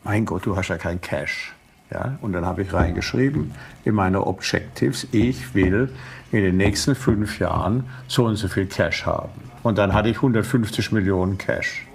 mein 0.04 0.24
Gott, 0.24 0.46
du 0.46 0.56
hast 0.56 0.68
ja 0.68 0.78
kein 0.78 1.00
Cash. 1.00 1.54
Ja, 1.90 2.18
und 2.22 2.32
dann 2.32 2.46
habe 2.46 2.62
ich 2.62 2.72
reingeschrieben 2.72 3.52
in 3.84 3.94
meine 3.94 4.26
Objectives, 4.26 5.06
ich 5.12 5.54
will 5.54 5.90
in 6.32 6.42
den 6.42 6.56
nächsten 6.56 6.94
fünf 6.94 7.38
Jahren 7.38 7.84
so 8.08 8.24
und 8.24 8.36
so 8.36 8.48
viel 8.48 8.66
Cash 8.66 9.06
haben. 9.06 9.30
Und 9.62 9.78
dann 9.78 9.92
hatte 9.92 10.08
ich 10.08 10.16
150 10.16 10.92
Millionen 10.92 11.38
Cash. 11.38 11.86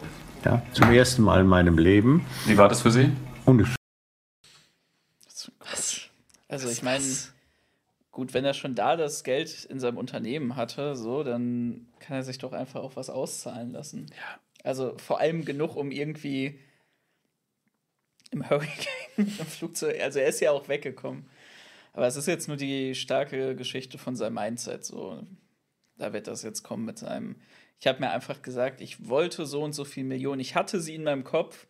Ja, 0.46 0.62
zum 0.74 0.92
ersten 0.92 1.22
Mal 1.22 1.42
in 1.42 1.48
meinem 1.48 1.78
Leben. 1.78 2.26
Wie 2.46 2.58
war 2.58 2.70
das 2.70 2.82
für 2.82 2.92
Sie? 2.92 3.12
Und 3.46 3.62
ich 3.62 3.68
also 6.48 6.68
ich 6.68 6.82
meine, 6.82 7.04
gut, 8.12 8.34
wenn 8.34 8.44
er 8.44 8.54
schon 8.54 8.74
da 8.74 8.98
das 8.98 9.24
Geld 9.24 9.66
in 9.66 9.80
seinem 9.80 9.98
Unternehmen 9.98 10.56
hatte, 10.56 10.96
so, 10.96 11.24
dann 11.24 11.88
kann 12.00 12.18
er 12.18 12.24
sich 12.24 12.40
doch 12.40 12.54
einfach 12.54 12.82
auch 12.82 12.96
was 12.96 13.10
auszahlen 13.10 13.72
lassen. 13.72 14.08
Ja. 14.10 14.40
Also 14.64 14.98
vor 14.98 15.20
allem 15.20 15.46
genug, 15.46 15.76
um 15.76 15.92
irgendwie 15.92 16.60
im 18.32 18.50
Hurricane, 18.50 18.88
im 19.18 19.28
Flugzeug, 19.28 20.02
also 20.02 20.20
er 20.20 20.28
ist 20.28 20.42
ja 20.42 20.52
auch 20.52 20.68
weggekommen. 20.68 21.30
Aber 21.94 22.08
es 22.08 22.16
ist 22.16 22.28
jetzt 22.28 22.48
nur 22.48 22.58
die 22.58 22.96
starke 22.96 23.56
Geschichte 23.56 23.98
von 23.98 24.16
seinem 24.16 24.36
Mindset. 24.36 24.86
So, 24.86 25.24
da 25.98 26.14
wird 26.14 26.28
das 26.28 26.44
jetzt 26.44 26.64
kommen 26.64 26.86
mit 26.86 26.98
seinem. 26.98 27.36
Ich 27.80 27.88
habe 27.88 28.02
mir 28.02 28.12
einfach 28.12 28.42
gesagt, 28.42 28.82
ich 28.82 29.08
wollte 29.08 29.46
so 29.46 29.64
und 29.64 29.74
so 29.74 29.86
viel 29.86 30.04
Millionen. 30.04 30.42
Ich 30.42 30.56
hatte 30.56 30.82
sie 30.82 30.96
in 30.96 31.04
meinem 31.04 31.24
Kopf. 31.24 31.66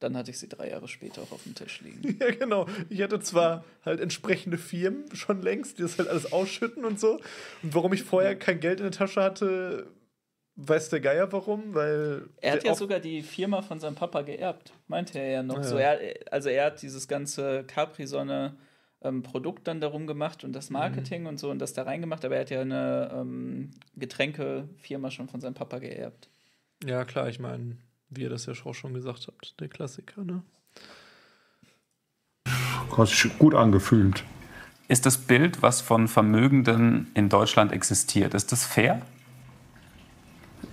Dann 0.00 0.16
hatte 0.16 0.32
ich 0.32 0.38
sie 0.40 0.48
drei 0.48 0.70
Jahre 0.70 0.88
später 0.88 1.22
auch 1.22 1.30
auf 1.30 1.44
dem 1.44 1.54
Tisch 1.54 1.80
liegen. 1.80 2.02
Ja, 2.20 2.30
genau. 2.32 2.66
Ich 2.88 3.00
hatte 3.00 3.20
zwar 3.20 3.64
halt 3.84 4.00
entsprechende 4.00 4.58
Firmen 4.58 5.04
schon 5.14 5.40
längst, 5.40 5.78
die 5.78 5.82
das 5.82 5.98
halt 5.98 6.08
alles 6.08 6.32
ausschütten 6.32 6.84
und 6.84 6.98
so. 6.98 7.20
Und 7.62 7.74
warum 7.74 7.92
ich 7.92 8.02
vorher 8.02 8.34
kein 8.34 8.58
Geld 8.58 8.80
in 8.80 8.86
der 8.86 8.92
Tasche 8.92 9.22
hatte, 9.22 9.86
weiß 10.56 10.88
der 10.88 10.98
Geier 10.98 11.30
warum, 11.32 11.74
weil. 11.74 12.28
Er 12.40 12.54
hat 12.54 12.64
ja 12.64 12.74
sogar 12.74 12.98
die 12.98 13.22
Firma 13.22 13.62
von 13.62 13.78
seinem 13.78 13.94
Papa 13.94 14.22
geerbt, 14.22 14.72
meinte 14.88 15.20
er 15.20 15.30
ja 15.30 15.42
noch. 15.44 15.58
Ja. 15.58 15.62
So, 15.62 15.76
er, 15.76 16.00
also 16.32 16.48
er 16.48 16.66
hat 16.66 16.82
dieses 16.82 17.06
ganze 17.06 17.62
Capri-Sonne. 17.64 18.56
Ähm, 19.04 19.22
Produkt 19.22 19.66
dann 19.66 19.80
darum 19.80 20.06
gemacht 20.06 20.44
und 20.44 20.52
das 20.52 20.70
mhm. 20.70 20.74
Marketing 20.74 21.22
mhm. 21.22 21.28
und 21.28 21.38
so 21.38 21.50
und 21.50 21.58
das 21.58 21.72
da 21.72 21.82
reingemacht, 21.82 22.24
aber 22.24 22.36
er 22.36 22.42
hat 22.42 22.50
ja 22.50 22.60
eine 22.60 23.10
ähm, 23.12 23.70
Getränkefirma 23.96 25.10
schon 25.10 25.28
von 25.28 25.40
seinem 25.40 25.54
Papa 25.54 25.78
geerbt. 25.78 26.28
Ja, 26.84 27.04
klar, 27.04 27.28
ich 27.28 27.38
meine, 27.38 27.76
wie 28.10 28.22
ihr 28.22 28.30
das 28.30 28.46
ja 28.46 28.54
auch 28.64 28.74
schon 28.74 28.94
gesagt 28.94 29.26
habt, 29.26 29.58
der 29.60 29.68
Klassiker, 29.68 30.24
ne? 30.24 30.42
Hat 32.96 33.08
sich 33.08 33.38
gut 33.38 33.54
angefühlt. 33.54 34.24
Ist 34.88 35.06
das 35.06 35.16
Bild, 35.16 35.62
was 35.62 35.80
von 35.80 36.08
Vermögenden 36.08 37.10
in 37.14 37.28
Deutschland 37.28 37.72
existiert, 37.72 38.34
ist 38.34 38.52
das 38.52 38.66
fair? 38.66 39.00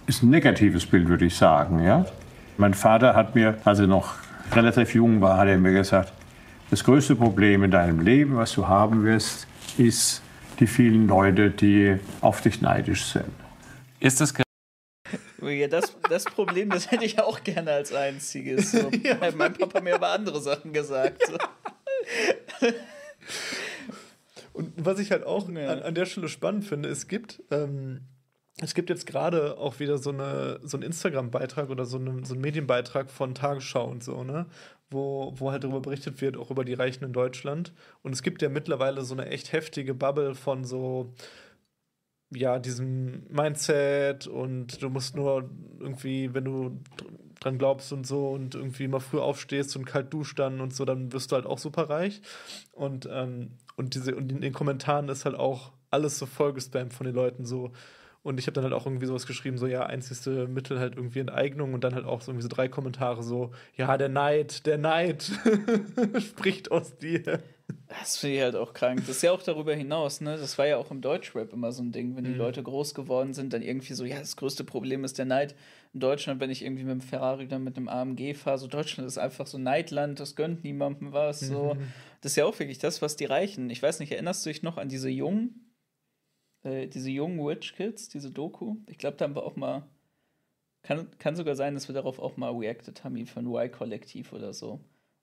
ist 0.09 0.23
ein 0.23 0.31
negatives 0.31 0.87
Bild, 0.87 1.07
würde 1.07 1.25
ich 1.25 1.35
sagen. 1.35 1.83
Ja? 1.83 2.05
Mein 2.57 2.73
Vater 2.73 3.15
hat 3.15 3.35
mir, 3.35 3.57
als 3.63 3.79
er 3.79 3.87
noch 3.87 4.15
relativ 4.51 4.95
jung 4.95 5.21
war, 5.21 5.37
hat 5.37 5.47
er 5.47 5.57
mir 5.57 5.71
gesagt, 5.71 6.11
das 6.69 6.83
größte 6.83 7.15
Problem 7.15 7.63
in 7.63 7.71
deinem 7.71 7.99
Leben, 7.99 8.37
was 8.37 8.53
du 8.53 8.67
haben 8.67 9.03
wirst, 9.03 9.47
ist 9.77 10.21
die 10.59 10.67
vielen 10.67 11.07
Leute, 11.07 11.49
die 11.49 11.97
auf 12.21 12.41
dich 12.41 12.61
neidisch 12.61 13.05
sind. 13.05 13.31
Ist 13.99 14.21
es 14.21 14.33
ja, 15.41 15.67
das, 15.67 15.95
das 16.09 16.25
Problem, 16.25 16.69
das 16.69 16.91
hätte 16.91 17.05
ich 17.05 17.19
auch 17.19 17.43
gerne 17.43 17.71
als 17.71 17.93
einziges. 17.93 18.71
So. 18.71 18.91
Ja. 19.03 19.17
Mein 19.35 19.53
Papa 19.53 19.81
mir 19.81 19.95
aber 19.95 20.09
andere 20.09 20.41
Sachen 20.41 20.73
gesagt. 20.73 21.25
So. 21.25 21.37
Und 24.53 24.73
was 24.77 24.99
ich 24.99 25.11
halt 25.11 25.23
auch 25.23 25.49
ja. 25.49 25.69
an, 25.69 25.81
an, 25.81 25.95
der 25.95 26.05
Stelle 26.05 26.27
spannend 26.27 26.65
finde, 26.65 26.89
es 26.89 27.07
gibt, 27.07 27.41
ähm, 27.49 28.01
es 28.61 28.73
gibt 28.73 28.89
jetzt 28.89 29.07
gerade 29.07 29.57
auch 29.57 29.79
wieder 29.79 29.97
so, 29.97 30.09
eine, 30.09 30.59
so 30.63 30.75
einen 30.75 30.83
Instagram-Beitrag 30.83 31.69
oder 31.69 31.85
so, 31.85 31.97
eine, 31.97 32.25
so 32.25 32.33
einen 32.33 32.41
Medienbeitrag 32.41 33.09
von 33.09 33.33
Tagesschau 33.33 33.85
und 33.85 34.03
so, 34.03 34.23
ne? 34.23 34.47
Wo, 34.91 35.33
wo 35.35 35.51
halt 35.51 35.63
darüber 35.63 35.81
berichtet 35.81 36.19
wird, 36.19 36.35
auch 36.35 36.49
über 36.49 36.65
die 36.65 36.73
Reichen 36.73 37.03
in 37.03 37.13
Deutschland. 37.13 37.73
Und 38.01 38.13
es 38.13 38.23
gibt 38.23 38.41
ja 38.41 38.49
mittlerweile 38.49 39.03
so 39.03 39.13
eine 39.13 39.27
echt 39.27 39.51
heftige 39.51 39.93
Bubble 39.93 40.33
von 40.33 40.63
so 40.63 41.13
ja, 42.31 42.59
diesem 42.59 43.25
Mindset 43.29 44.27
und 44.27 44.81
du 44.81 44.89
musst 44.89 45.15
nur 45.15 45.49
irgendwie, 45.79 46.33
wenn 46.33 46.45
du 46.45 46.79
dran 47.39 47.57
glaubst 47.57 47.91
und 47.91 48.05
so 48.05 48.29
und 48.29 48.55
irgendwie 48.55 48.87
mal 48.87 48.99
früh 48.99 49.19
aufstehst 49.19 49.75
und 49.75 49.85
kalt 49.85 50.13
duscht 50.13 50.37
dann 50.37 50.61
und 50.61 50.73
so, 50.75 50.85
dann 50.85 51.11
wirst 51.11 51.31
du 51.31 51.35
halt 51.35 51.45
auch 51.45 51.57
super 51.57 51.89
reich. 51.89 52.21
Und, 52.71 53.07
ähm, 53.11 53.57
und, 53.77 53.95
diese, 53.95 54.15
und 54.15 54.31
in 54.31 54.41
den 54.41 54.53
Kommentaren 54.53 55.09
ist 55.09 55.25
halt 55.25 55.35
auch 55.35 55.71
alles 55.89 56.19
so 56.19 56.25
vollgespammt 56.25 56.93
von 56.93 57.05
den 57.05 57.15
Leuten 57.15 57.45
so. 57.45 57.71
Und 58.21 58.37
ich 58.37 58.47
habe 58.47 58.53
dann 58.53 58.65
halt 58.65 58.73
auch 58.73 58.85
irgendwie 58.85 59.05
sowas 59.05 59.25
geschrieben, 59.25 59.57
so 59.57 59.65
ja, 59.65 59.85
einzigste 59.85 60.47
Mittel 60.47 60.79
halt 60.79 60.95
irgendwie 60.95 61.19
Enteignung 61.19 61.73
und 61.73 61.83
dann 61.83 61.95
halt 61.95 62.05
auch 62.05 62.21
so 62.21 62.31
irgendwie 62.31 62.43
so 62.43 62.49
drei 62.49 62.67
Kommentare 62.67 63.23
so, 63.23 63.51
ja, 63.77 63.97
der 63.97 64.09
Neid, 64.09 64.65
der 64.65 64.77
Neid 64.77 65.31
spricht 66.19 66.69
aus 66.69 66.97
dir. 66.97 67.41
Das 67.87 68.17
finde 68.17 68.35
ich 68.35 68.41
halt 68.41 68.55
auch 68.55 68.73
krank. 68.73 69.01
Das 69.07 69.17
ist 69.17 69.21
ja 69.21 69.31
auch 69.31 69.41
darüber 69.41 69.73
hinaus, 69.73 70.21
ne? 70.21 70.37
Das 70.37 70.57
war 70.57 70.67
ja 70.67 70.77
auch 70.77 70.91
im 70.91 71.01
Deutschrap 71.01 71.53
immer 71.53 71.71
so 71.71 71.81
ein 71.81 71.91
Ding, 71.91 72.15
wenn 72.15 72.23
die 72.23 72.31
mhm. 72.31 72.37
Leute 72.37 72.61
groß 72.61 72.93
geworden 72.93 73.33
sind, 73.33 73.53
dann 73.53 73.61
irgendwie 73.61 73.93
so, 73.93 74.05
ja, 74.05 74.19
das 74.19 74.35
größte 74.35 74.63
Problem 74.63 75.03
ist 75.03 75.17
der 75.17 75.25
Neid. 75.25 75.55
In 75.93 75.99
Deutschland, 75.99 76.39
wenn 76.39 76.49
ich 76.49 76.63
irgendwie 76.63 76.83
mit 76.83 76.93
dem 76.93 77.01
Ferrari 77.01 77.47
dann 77.47 77.63
mit 77.63 77.77
dem 77.77 77.87
AMG 77.87 78.35
fahre, 78.35 78.57
so 78.57 78.67
Deutschland 78.67 79.07
ist 79.07 79.17
einfach 79.17 79.47
so 79.47 79.57
Neidland, 79.57 80.19
das 80.19 80.35
gönnt 80.35 80.63
niemandem 80.63 81.13
was. 81.13 81.39
So. 81.39 81.75
Mhm. 81.75 81.81
Das 82.21 82.33
ist 82.33 82.35
ja 82.35 82.43
auch 82.43 82.59
wirklich 82.59 82.79
das, 82.79 83.01
was 83.01 83.15
die 83.15 83.23
Reichen. 83.23 83.69
Ich 83.69 83.81
weiß 83.81 84.01
nicht, 84.01 84.11
erinnerst 84.11 84.45
du 84.45 84.49
dich 84.49 84.61
noch 84.61 84.77
an 84.77 84.89
diese 84.89 85.07
jungen, 85.07 85.68
äh, 86.63 86.87
diese 86.87 87.09
jungen 87.09 87.39
Rich 87.39 87.75
Kids, 87.75 88.09
diese 88.09 88.31
Doku? 88.31 88.77
Ich 88.87 88.97
glaube, 88.97 89.17
da 89.17 89.25
haben 89.25 89.35
wir 89.35 89.43
auch 89.43 89.55
mal. 89.55 89.87
Kann, 90.81 91.09
kann 91.17 91.35
sogar 91.35 91.55
sein, 91.55 91.73
dass 91.73 91.89
wir 91.89 91.93
darauf 91.93 92.19
auch 92.19 92.37
mal 92.37 92.55
reacted 92.55 93.03
haben, 93.03 93.15
wie 93.15 93.25
von 93.25 93.45
Y-Kollektiv 93.45 94.31
oder 94.31 94.53
so 94.53 94.79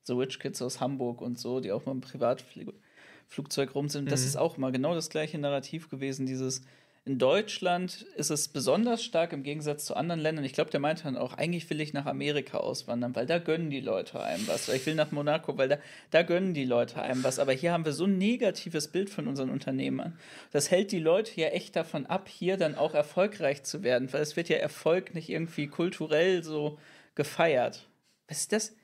so 0.06 0.16
Rich 0.18 0.38
Kids 0.38 0.62
aus 0.62 0.80
Hamburg 0.80 1.20
und 1.20 1.38
so, 1.38 1.60
die 1.60 1.72
auch 1.72 1.84
mal 1.84 1.92
im 1.92 2.00
Privatflugzeug 2.00 3.74
rum 3.74 3.88
sind. 3.88 4.04
Mhm. 4.04 4.08
Das 4.08 4.24
ist 4.24 4.36
auch 4.36 4.56
mal 4.56 4.72
genau 4.72 4.94
das 4.94 5.10
gleiche 5.10 5.38
Narrativ 5.38 5.90
gewesen, 5.90 6.26
dieses 6.26 6.62
in 7.06 7.20
Deutschland 7.20 8.02
ist 8.16 8.30
es 8.30 8.48
besonders 8.48 9.04
stark 9.04 9.32
im 9.32 9.44
Gegensatz 9.44 9.84
zu 9.84 9.94
anderen 9.94 10.20
Ländern. 10.20 10.44
Ich 10.44 10.54
glaube, 10.54 10.72
der 10.72 10.80
meinte 10.80 11.04
dann 11.04 11.16
auch, 11.16 11.34
eigentlich 11.34 11.70
will 11.70 11.80
ich 11.80 11.92
nach 11.92 12.04
Amerika 12.04 12.58
auswandern, 12.58 13.14
weil 13.14 13.26
da 13.26 13.38
gönnen 13.38 13.70
die 13.70 13.80
Leute 13.80 14.20
einem 14.20 14.48
was. 14.48 14.68
Ich 14.68 14.84
will 14.86 14.96
nach 14.96 15.12
Monaco, 15.12 15.56
weil 15.56 15.68
da, 15.68 15.78
da 16.10 16.24
gönnen 16.24 16.52
die 16.52 16.64
Leute 16.64 17.00
einem 17.00 17.22
was. 17.22 17.38
Aber 17.38 17.52
hier 17.52 17.70
haben 17.70 17.84
wir 17.84 17.92
so 17.92 18.06
ein 18.06 18.18
negatives 18.18 18.88
Bild 18.88 19.08
von 19.08 19.28
unseren 19.28 19.50
Unternehmern. 19.50 20.18
Das 20.50 20.72
hält 20.72 20.90
die 20.90 20.98
Leute 20.98 21.40
ja 21.40 21.46
echt 21.48 21.76
davon 21.76 22.06
ab, 22.06 22.28
hier 22.28 22.56
dann 22.56 22.74
auch 22.74 22.92
erfolgreich 22.92 23.62
zu 23.62 23.84
werden, 23.84 24.12
weil 24.12 24.22
es 24.22 24.34
wird 24.34 24.48
ja 24.48 24.56
Erfolg 24.56 25.14
nicht 25.14 25.28
irgendwie 25.28 25.68
kulturell 25.68 26.42
so 26.42 26.76
gefeiert. 27.14 27.86
Was 28.26 28.38
ist 28.38 28.52
das? 28.52 28.74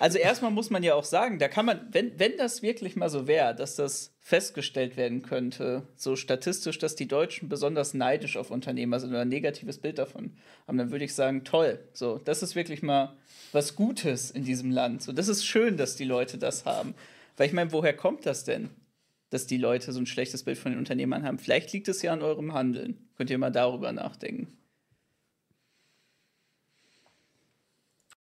Also 0.00 0.18
erstmal 0.18 0.50
muss 0.50 0.70
man 0.70 0.82
ja 0.82 0.94
auch 0.94 1.04
sagen, 1.04 1.38
da 1.38 1.48
kann 1.48 1.66
man, 1.66 1.88
wenn, 1.90 2.18
wenn 2.18 2.36
das 2.36 2.62
wirklich 2.62 2.94
mal 2.94 3.10
so 3.10 3.26
wäre, 3.26 3.54
dass 3.54 3.74
das 3.74 4.12
festgestellt 4.28 4.98
werden 4.98 5.22
könnte, 5.22 5.84
so 5.96 6.14
statistisch, 6.14 6.78
dass 6.78 6.94
die 6.94 7.08
Deutschen 7.08 7.48
besonders 7.48 7.94
neidisch 7.94 8.36
auf 8.36 8.50
Unternehmer 8.50 9.00
sind 9.00 9.08
oder 9.08 9.22
ein 9.22 9.30
negatives 9.30 9.78
Bild 9.78 9.96
davon 9.96 10.32
haben, 10.66 10.76
dann 10.76 10.90
würde 10.90 11.06
ich 11.06 11.14
sagen, 11.14 11.44
toll. 11.44 11.78
So, 11.94 12.18
das 12.18 12.42
ist 12.42 12.54
wirklich 12.54 12.82
mal 12.82 13.16
was 13.52 13.74
Gutes 13.74 14.30
in 14.30 14.44
diesem 14.44 14.70
Land. 14.70 15.02
So, 15.02 15.12
das 15.12 15.28
ist 15.28 15.46
schön, 15.46 15.78
dass 15.78 15.96
die 15.96 16.04
Leute 16.04 16.36
das 16.36 16.66
haben. 16.66 16.94
Weil 17.38 17.46
ich 17.46 17.54
meine, 17.54 17.72
woher 17.72 17.96
kommt 17.96 18.26
das 18.26 18.44
denn? 18.44 18.68
Dass 19.30 19.46
die 19.46 19.56
Leute 19.56 19.92
so 19.92 19.98
ein 19.98 20.04
schlechtes 20.04 20.42
Bild 20.42 20.58
von 20.58 20.72
den 20.72 20.78
Unternehmern 20.78 21.24
haben. 21.24 21.38
Vielleicht 21.38 21.72
liegt 21.72 21.88
es 21.88 22.02
ja 22.02 22.12
an 22.12 22.20
eurem 22.20 22.52
Handeln. 22.52 23.08
Könnt 23.16 23.30
ihr 23.30 23.38
mal 23.38 23.50
darüber 23.50 23.92
nachdenken. 23.92 24.58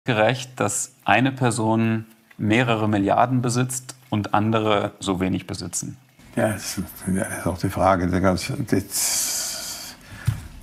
gerecht, 0.04 0.58
dass 0.58 0.94
eine 1.04 1.30
Person 1.30 2.04
mehrere 2.36 2.88
Milliarden 2.88 3.42
besitzt 3.42 3.94
und 4.10 4.34
andere 4.34 4.92
so 5.00 5.20
wenig 5.20 5.46
besitzen? 5.46 5.96
Ja, 6.36 6.52
das 6.52 6.78
ist 6.78 7.46
auch 7.46 7.58
die 7.58 7.70
Frage, 7.70 8.04
eine 8.04 8.20
ganz 8.20 8.52
das 8.68 9.96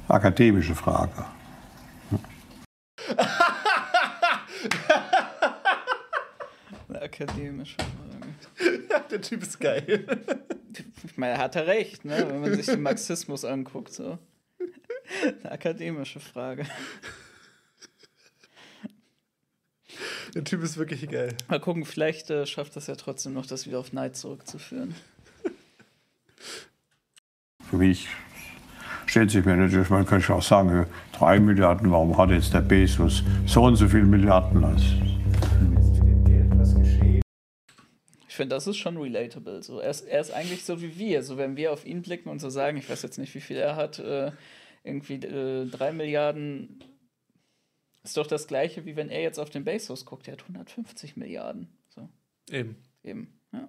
akademische 0.07 0.75
Frage. 0.75 1.25
Eine 6.89 7.01
akademische 7.01 7.75
Frage. 7.77 9.07
Der 9.11 9.21
Typ 9.21 9.43
ist 9.43 9.59
geil. 9.59 10.05
Ich 11.05 11.17
meine, 11.17 11.33
er 11.33 11.39
hat 11.39 11.55
er 11.55 11.67
recht, 11.67 12.05
ne? 12.05 12.25
wenn 12.27 12.41
man 12.41 12.53
sich 12.55 12.65
den 12.65 12.81
Marxismus 12.81 13.45
anguckt. 13.45 13.93
So. 13.93 14.17
Eine 15.23 15.51
akademische 15.51 16.19
Frage. 16.19 16.65
Der 20.33 20.43
Typ 20.43 20.63
ist 20.63 20.77
wirklich 20.77 21.09
geil. 21.09 21.35
Mal 21.47 21.59
gucken, 21.59 21.85
vielleicht 21.85 22.29
äh, 22.29 22.45
schafft 22.45 22.75
das 22.75 22.87
ja 22.87 22.95
trotzdem 22.95 23.33
noch, 23.33 23.45
das 23.45 23.65
wieder 23.65 23.79
auf 23.79 23.93
Neid 23.93 24.15
zurückzuführen. 24.15 24.95
Für 27.69 27.77
mich 27.77 28.07
stellt 29.05 29.31
sich 29.31 29.45
mir 29.45 29.55
natürlich, 29.55 29.89
man 29.89 30.05
könnte 30.05 30.33
auch 30.33 30.41
sagen, 30.41 30.85
drei 31.11 31.39
Milliarden, 31.39 31.91
warum 31.91 32.17
hat 32.17 32.29
jetzt 32.29 32.53
der 32.53 32.61
Bezos 32.61 33.23
so 33.45 33.63
und 33.63 33.75
so 33.75 33.87
viele 33.87 34.05
Milliarden? 34.05 34.63
als 34.63 34.83
Ich 38.27 38.35
finde, 38.35 38.55
das 38.55 38.67
ist 38.67 38.77
schon 38.77 38.97
relatable. 38.97 39.63
So, 39.63 39.79
er, 39.79 39.89
ist, 39.89 40.01
er 40.01 40.21
ist 40.21 40.31
eigentlich 40.31 40.63
so 40.63 40.81
wie 40.81 40.97
wir. 40.97 41.23
So, 41.23 41.37
wenn 41.37 41.57
wir 41.57 41.73
auf 41.73 41.85
ihn 41.85 42.03
blicken 42.03 42.29
und 42.29 42.39
so 42.39 42.49
sagen, 42.49 42.77
ich 42.77 42.89
weiß 42.89 43.01
jetzt 43.01 43.17
nicht, 43.17 43.33
wie 43.33 43.41
viel 43.41 43.57
er 43.57 43.75
hat, 43.75 43.97
äh, 43.97 44.31
irgendwie 44.83 45.15
äh, 45.15 45.65
drei 45.65 45.91
Milliarden 45.91 46.83
ist 48.07 48.17
doch 48.17 48.27
das 48.27 48.47
gleiche, 48.47 48.85
wie 48.85 48.95
wenn 48.95 49.09
er 49.09 49.21
jetzt 49.21 49.39
auf 49.39 49.49
den 49.49 49.63
Bezos 49.63 50.05
guckt. 50.05 50.27
Der 50.27 50.33
hat 50.33 50.41
150 50.41 51.17
Milliarden. 51.17 51.67
So. 51.89 52.09
Eben. 52.49 52.77
Eben, 53.03 53.39
ja. 53.51 53.67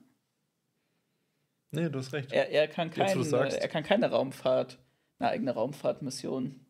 Nee, 1.71 1.89
du 1.89 1.99
hast 1.99 2.13
recht. 2.13 2.33
Er, 2.33 2.49
er, 2.51 2.69
kann, 2.69 2.91
kein, 2.91 3.33
er 3.33 3.69
kann 3.69 3.83
keine 3.83 4.11
Raumfahrt, 4.11 4.79
eine 5.19 5.31
eigene 5.31 5.53
Raumfahrtmission 5.53 6.61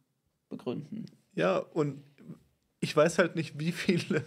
begründen. 0.48 1.06
Ja, 1.34 1.58
und 1.58 2.02
ich 2.80 2.96
weiß 2.96 3.18
halt 3.18 3.36
nicht, 3.36 3.58
wie 3.58 3.72
viele, 3.72 4.24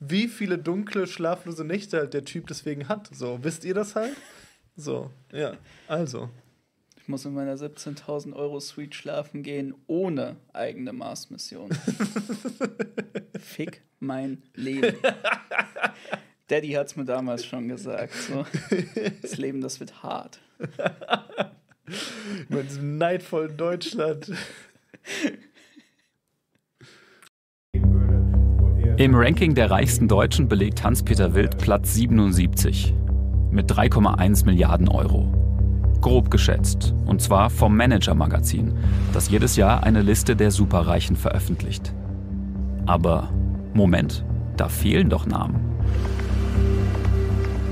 wie 0.00 0.28
viele 0.28 0.58
dunkle, 0.58 1.06
schlaflose 1.06 1.64
Nächte 1.64 1.98
halt 1.98 2.14
der 2.14 2.24
Typ 2.24 2.46
deswegen 2.46 2.88
hat. 2.88 3.14
So, 3.14 3.42
wisst 3.42 3.64
ihr 3.64 3.74
das 3.74 3.96
halt? 3.96 4.16
So, 4.76 5.10
ja, 5.32 5.56
also. 5.88 6.30
Ich 7.04 7.08
muss 7.08 7.26
in 7.26 7.34
meiner 7.34 7.56
17.000 7.56 8.32
Euro 8.32 8.60
Suite 8.60 8.94
schlafen 8.94 9.42
gehen, 9.42 9.74
ohne 9.86 10.36
eigene 10.54 10.94
Mars-Mission. 10.94 11.68
Fick 13.38 13.82
mein 14.00 14.42
Leben. 14.54 14.96
Daddy 16.46 16.70
hat 16.70 16.86
es 16.86 16.96
mir 16.96 17.04
damals 17.04 17.44
schon 17.44 17.68
gesagt. 17.68 18.14
So. 18.14 18.46
Das 19.20 19.36
Leben, 19.36 19.60
das 19.60 19.80
wird 19.80 20.02
hart. 20.02 20.40
In 22.48 22.62
diesem 22.62 22.96
neidvollen 22.96 23.54
Deutschland. 23.54 24.32
Im 28.96 29.14
Ranking 29.14 29.54
der 29.54 29.70
reichsten 29.70 30.08
Deutschen 30.08 30.48
belegt 30.48 30.82
Hans-Peter 30.82 31.34
Wild 31.34 31.58
Platz 31.58 31.92
77 31.92 32.94
mit 33.50 33.70
3,1 33.70 34.46
Milliarden 34.46 34.88
Euro 34.88 35.43
grob 36.04 36.30
geschätzt. 36.30 36.92
Und 37.06 37.22
zwar 37.22 37.48
vom 37.48 37.76
Manager-Magazin, 37.78 38.76
das 39.14 39.30
jedes 39.30 39.56
Jahr 39.56 39.84
eine 39.84 40.02
Liste 40.02 40.36
der 40.36 40.50
Superreichen 40.50 41.16
veröffentlicht. 41.16 41.94
Aber 42.84 43.30
Moment, 43.72 44.22
da 44.58 44.68
fehlen 44.68 45.08
doch 45.08 45.24
Namen. 45.24 45.56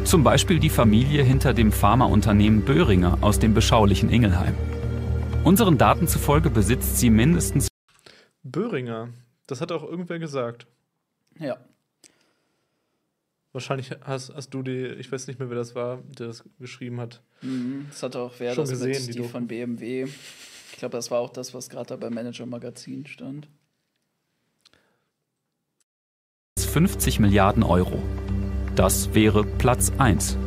Zum 0.05 0.24
Beispiel 0.24 0.59
die 0.59 0.70
Familie 0.70 1.22
hinter 1.22 1.53
dem 1.53 1.72
Pharmaunternehmen 1.72 2.62
Böhringer 2.62 3.18
aus 3.20 3.39
dem 3.39 3.53
beschaulichen 3.53 4.09
Ingelheim. 4.09 4.55
Unseren 5.45 5.76
Daten 5.76 6.09
zufolge 6.09 6.49
besitzt 6.49 6.97
sie 6.99 7.11
mindestens. 7.11 7.68
Böhringer, 8.43 9.11
das 9.47 9.61
hat 9.61 9.72
auch 9.72 9.83
irgendwer 9.83 10.18
gesagt. 10.18 10.66
Ja. 11.39 11.59
Wahrscheinlich 13.53 13.90
hast, 14.00 14.34
hast 14.34 14.50
du 14.50 14.62
die, 14.62 14.86
ich 14.86 15.12
weiß 15.12 15.26
nicht 15.26 15.38
mehr, 15.38 15.50
wer 15.50 15.57
das 15.57 15.74
war, 15.74 16.03
der 16.18 16.28
das 16.28 16.44
geschrieben 16.59 17.00
hat. 17.00 17.22
Mhm, 17.42 17.86
das 17.90 18.03
hat 18.03 18.16
auch 18.16 18.32
wer 18.38 18.55
Schon 18.55 18.64
das 18.64 18.70
gesehen, 18.70 19.07
mit 19.07 19.14
die, 19.14 19.20
die 19.20 19.28
von 19.28 19.46
BMW. 19.46 20.07
Ich 20.72 20.78
glaube, 20.78 20.96
das 20.96 21.11
war 21.11 21.20
auch 21.20 21.30
das, 21.30 21.53
was 21.53 21.68
gerade 21.68 21.88
da 21.88 21.96
beim 21.96 22.14
Manager 22.14 22.46
Magazin 22.46 23.07
stand. 23.07 23.48
50 26.59 27.20
Milliarden 27.20 27.62
Euro. 27.62 28.03
Das 28.74 29.12
wäre 29.12 29.44
Platz 29.44 29.92
1. 29.98 30.38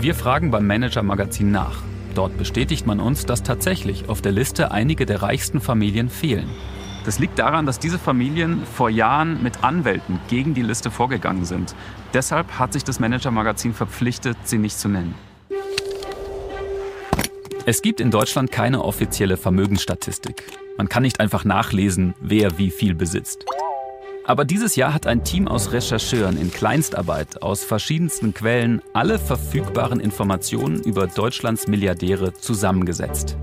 Wir 0.00 0.14
fragen 0.14 0.50
beim 0.50 0.66
Manager 0.66 1.02
Magazin 1.02 1.50
nach. 1.50 1.82
Dort 2.14 2.38
bestätigt 2.38 2.86
man 2.86 3.00
uns, 3.00 3.26
dass 3.26 3.42
tatsächlich 3.42 4.08
auf 4.08 4.22
der 4.22 4.32
Liste 4.32 4.70
einige 4.70 5.04
der 5.04 5.20
reichsten 5.20 5.60
Familien 5.60 6.08
fehlen. 6.08 6.48
Das 7.04 7.18
liegt 7.18 7.38
daran, 7.38 7.66
dass 7.66 7.78
diese 7.78 7.98
Familien 7.98 8.64
vor 8.64 8.88
Jahren 8.88 9.42
mit 9.42 9.62
Anwälten 9.62 10.20
gegen 10.28 10.54
die 10.54 10.62
Liste 10.62 10.90
vorgegangen 10.90 11.44
sind. 11.44 11.74
Deshalb 12.14 12.58
hat 12.58 12.72
sich 12.72 12.82
das 12.82 12.98
Manager 12.98 13.30
Magazin 13.30 13.74
verpflichtet, 13.74 14.36
sie 14.44 14.58
nicht 14.58 14.78
zu 14.78 14.88
nennen. 14.88 15.14
Es 17.66 17.82
gibt 17.82 18.00
in 18.00 18.10
Deutschland 18.10 18.52
keine 18.52 18.82
offizielle 18.84 19.36
Vermögensstatistik. 19.36 20.44
Man 20.76 20.88
kann 20.88 21.02
nicht 21.02 21.20
einfach 21.20 21.44
nachlesen, 21.44 22.14
wer 22.20 22.58
wie 22.58 22.70
viel 22.70 22.94
besitzt. 22.94 23.44
Aber 24.26 24.46
dieses 24.46 24.74
Jahr 24.74 24.94
hat 24.94 25.06
ein 25.06 25.22
Team 25.22 25.46
aus 25.48 25.72
Rechercheuren 25.72 26.38
in 26.38 26.50
Kleinstarbeit 26.50 27.42
aus 27.42 27.62
verschiedensten 27.62 28.32
Quellen 28.32 28.80
alle 28.94 29.18
verfügbaren 29.18 30.00
Informationen 30.00 30.82
über 30.82 31.06
Deutschlands 31.06 31.66
Milliardäre 31.66 32.32
zusammengesetzt. 32.32 33.36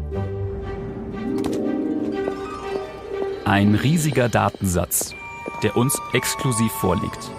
Ein 3.45 3.75
riesiger 3.75 4.29
Datensatz, 4.29 5.15
der 5.63 5.75
uns 5.75 5.99
exklusiv 6.13 6.71
vorliegt 6.73 7.31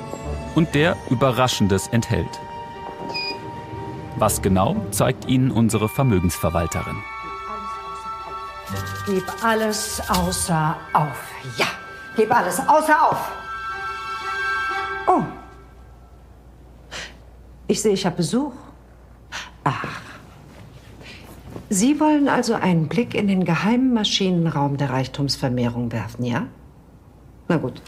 und 0.54 0.74
der 0.74 0.96
Überraschendes 1.10 1.86
enthält. 1.88 2.40
Was 4.16 4.42
genau, 4.42 4.76
zeigt 4.90 5.26
Ihnen 5.28 5.50
unsere 5.50 5.88
Vermögensverwalterin. 5.88 6.96
Gib 9.06 9.24
alles 9.44 10.02
außer 10.08 10.76
auf. 10.92 11.24
Ja. 11.56 11.66
Gib 12.16 12.34
alles 12.34 12.60
außer 12.60 13.10
auf. 13.10 13.32
Oh. 15.06 15.22
Ich 17.68 17.80
sehe, 17.80 17.92
ich 17.92 18.04
habe 18.04 18.16
Besuch. 18.16 18.52
Ach. 19.64 20.11
Sie 21.72 21.98
wollen 22.00 22.28
also 22.28 22.52
einen 22.52 22.86
Blick 22.86 23.14
in 23.14 23.28
den 23.28 23.46
geheimen 23.46 23.94
Maschinenraum 23.94 24.76
der 24.76 24.90
Reichtumsvermehrung 24.90 25.90
werfen, 25.90 26.22
ja? 26.22 26.46
Na 27.48 27.56
gut. 27.56 27.80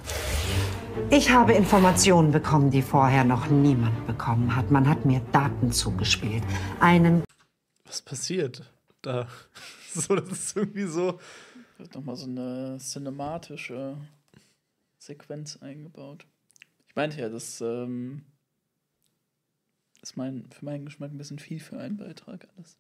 Ich 1.11 1.29
habe 1.29 1.53
Informationen 1.53 2.33
bekommen, 2.33 2.71
die 2.71 2.81
vorher 2.81 3.25
noch 3.25 3.51
niemand 3.51 4.07
bekommen 4.07 4.57
hat. 4.57 4.71
Man 4.71 4.89
hat 4.89 5.05
mir 5.05 5.21
Daten 5.33 5.71
zugespielt. 5.71 6.43
Einen. 6.81 7.25
Was 7.85 8.01
passiert 8.01 8.73
da? 9.03 9.29
So, 9.93 10.17
das 10.17 10.33
ist 10.33 10.57
irgendwie 10.57 10.87
so. 10.87 11.21
Wird 11.79 11.95
nochmal 11.95 12.17
so 12.17 12.27
eine 12.27 12.79
cinematische 12.81 13.97
Sequenz 14.99 15.59
eingebaut. 15.59 16.27
Ich 16.89 16.97
meinte 16.97 17.21
ja, 17.21 17.29
das 17.29 17.61
ähm, 17.61 18.23
ist 20.03 20.17
mein, 20.17 20.49
für 20.51 20.65
meinen 20.65 20.87
Geschmack 20.87 21.13
ein 21.13 21.19
bisschen 21.19 21.39
viel 21.39 21.61
für 21.61 21.79
einen 21.79 21.97
Beitrag 21.97 22.49
alles. 22.57 22.77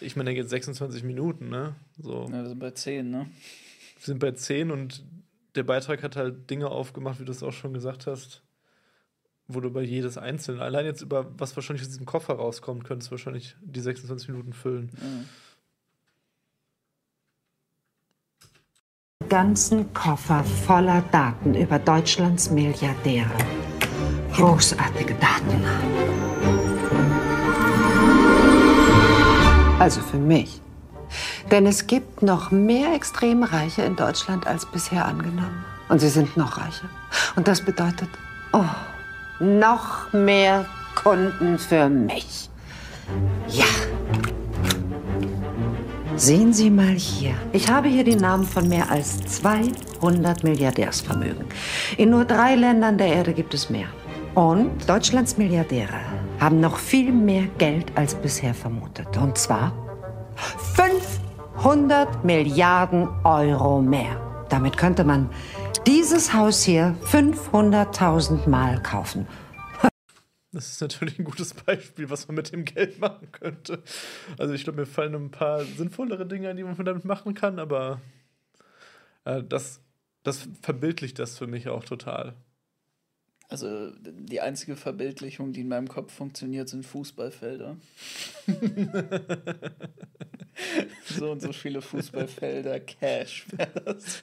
Ich 0.00 0.16
meine, 0.16 0.32
jetzt 0.32 0.50
26 0.50 1.02
Minuten, 1.02 1.48
ne? 1.48 1.74
So. 1.98 2.28
Ja, 2.30 2.42
wir 2.42 2.48
sind 2.48 2.58
bei 2.58 2.70
10, 2.70 3.10
ne? 3.10 3.26
Wir 3.98 4.04
sind 4.04 4.18
bei 4.18 4.32
10 4.32 4.70
und 4.70 5.04
der 5.54 5.62
Beitrag 5.62 6.02
hat 6.02 6.16
halt 6.16 6.50
Dinge 6.50 6.68
aufgemacht, 6.68 7.20
wie 7.20 7.24
du 7.24 7.32
es 7.32 7.42
auch 7.42 7.52
schon 7.52 7.72
gesagt 7.72 8.06
hast, 8.06 8.42
wo 9.46 9.60
du 9.60 9.68
über 9.68 9.82
jedes 9.82 10.18
einzelne, 10.18 10.60
allein 10.62 10.84
jetzt 10.84 11.02
über 11.02 11.38
was 11.38 11.54
wahrscheinlich 11.56 11.82
aus 11.82 11.90
diesem 11.90 12.06
Koffer 12.06 12.34
rauskommt, 12.34 12.84
könntest 12.84 13.10
du 13.10 13.12
wahrscheinlich 13.12 13.56
die 13.62 13.80
26 13.80 14.28
Minuten 14.28 14.52
füllen. 14.52 14.90
Ja. 15.00 15.24
ganzen 19.28 19.92
Koffer 19.94 20.44
voller 20.44 21.02
Daten 21.10 21.54
über 21.54 21.80
Deutschlands 21.80 22.50
Milliardäre. 22.50 23.36
Großartige 24.32 25.14
Daten. 25.14 26.33
Also 29.84 30.00
für 30.00 30.16
mich. 30.16 30.62
Denn 31.50 31.66
es 31.66 31.86
gibt 31.86 32.22
noch 32.22 32.50
mehr 32.50 32.94
extrem 32.94 33.42
Reiche 33.42 33.82
in 33.82 33.96
Deutschland 33.96 34.46
als 34.46 34.64
bisher 34.64 35.04
angenommen. 35.04 35.62
Und 35.90 36.00
sie 36.00 36.08
sind 36.08 36.38
noch 36.38 36.56
reicher. 36.56 36.88
Und 37.36 37.48
das 37.48 37.60
bedeutet, 37.60 38.08
oh, 38.54 38.64
noch 39.40 40.10
mehr 40.14 40.64
Kunden 40.94 41.58
für 41.58 41.90
mich. 41.90 42.48
Ja. 43.48 43.66
Sehen 46.16 46.54
Sie 46.54 46.70
mal 46.70 46.94
hier. 46.94 47.34
Ich 47.52 47.68
habe 47.68 47.88
hier 47.88 48.04
die 48.04 48.16
Namen 48.16 48.46
von 48.46 48.66
mehr 48.66 48.90
als 48.90 49.18
200 49.42 50.44
Milliardärsvermögen. 50.44 51.44
In 51.98 52.08
nur 52.08 52.24
drei 52.24 52.54
Ländern 52.54 52.96
der 52.96 53.08
Erde 53.08 53.34
gibt 53.34 53.52
es 53.52 53.68
mehr. 53.68 53.88
Und 54.34 54.88
Deutschlands 54.88 55.36
Milliardäre 55.36 56.00
haben 56.44 56.60
noch 56.60 56.76
viel 56.76 57.10
mehr 57.10 57.46
Geld 57.56 57.96
als 57.96 58.14
bisher 58.14 58.52
vermutet. 58.52 59.16
Und 59.16 59.38
zwar 59.38 59.72
500 61.56 62.22
Milliarden 62.22 63.08
Euro 63.24 63.80
mehr. 63.80 64.44
Damit 64.50 64.76
könnte 64.76 65.04
man 65.04 65.30
dieses 65.86 66.34
Haus 66.34 66.62
hier 66.62 66.98
500.000 67.04 68.46
Mal 68.46 68.82
kaufen. 68.82 69.26
Das 70.52 70.68
ist 70.68 70.82
natürlich 70.82 71.18
ein 71.18 71.24
gutes 71.24 71.54
Beispiel, 71.54 72.10
was 72.10 72.28
man 72.28 72.34
mit 72.36 72.52
dem 72.52 72.66
Geld 72.66 73.00
machen 73.00 73.32
könnte. 73.32 73.82
Also 74.36 74.52
ich 74.52 74.64
glaube, 74.64 74.80
mir 74.80 74.86
fallen 74.86 75.14
ein 75.14 75.30
paar 75.30 75.64
sinnvollere 75.64 76.26
Dinge 76.26 76.50
ein, 76.50 76.58
die 76.58 76.62
man 76.62 76.76
damit 76.84 77.06
machen 77.06 77.32
kann, 77.32 77.58
aber 77.58 78.02
äh, 79.24 79.42
das, 79.42 79.80
das 80.22 80.46
verbildlicht 80.60 81.18
das 81.18 81.38
für 81.38 81.46
mich 81.46 81.70
auch 81.70 81.84
total. 81.84 82.34
Also 83.54 83.92
die 84.02 84.40
einzige 84.40 84.74
Verbildlichung, 84.74 85.52
die 85.52 85.60
in 85.60 85.68
meinem 85.68 85.86
Kopf 85.86 86.12
funktioniert, 86.12 86.68
sind 86.68 86.84
Fußballfelder. 86.84 87.76
so 91.16 91.30
und 91.30 91.40
so 91.40 91.52
viele 91.52 91.80
Fußballfelder, 91.80 92.80
Cash 92.80 93.46
wäre 93.56 93.80
das. 93.84 94.22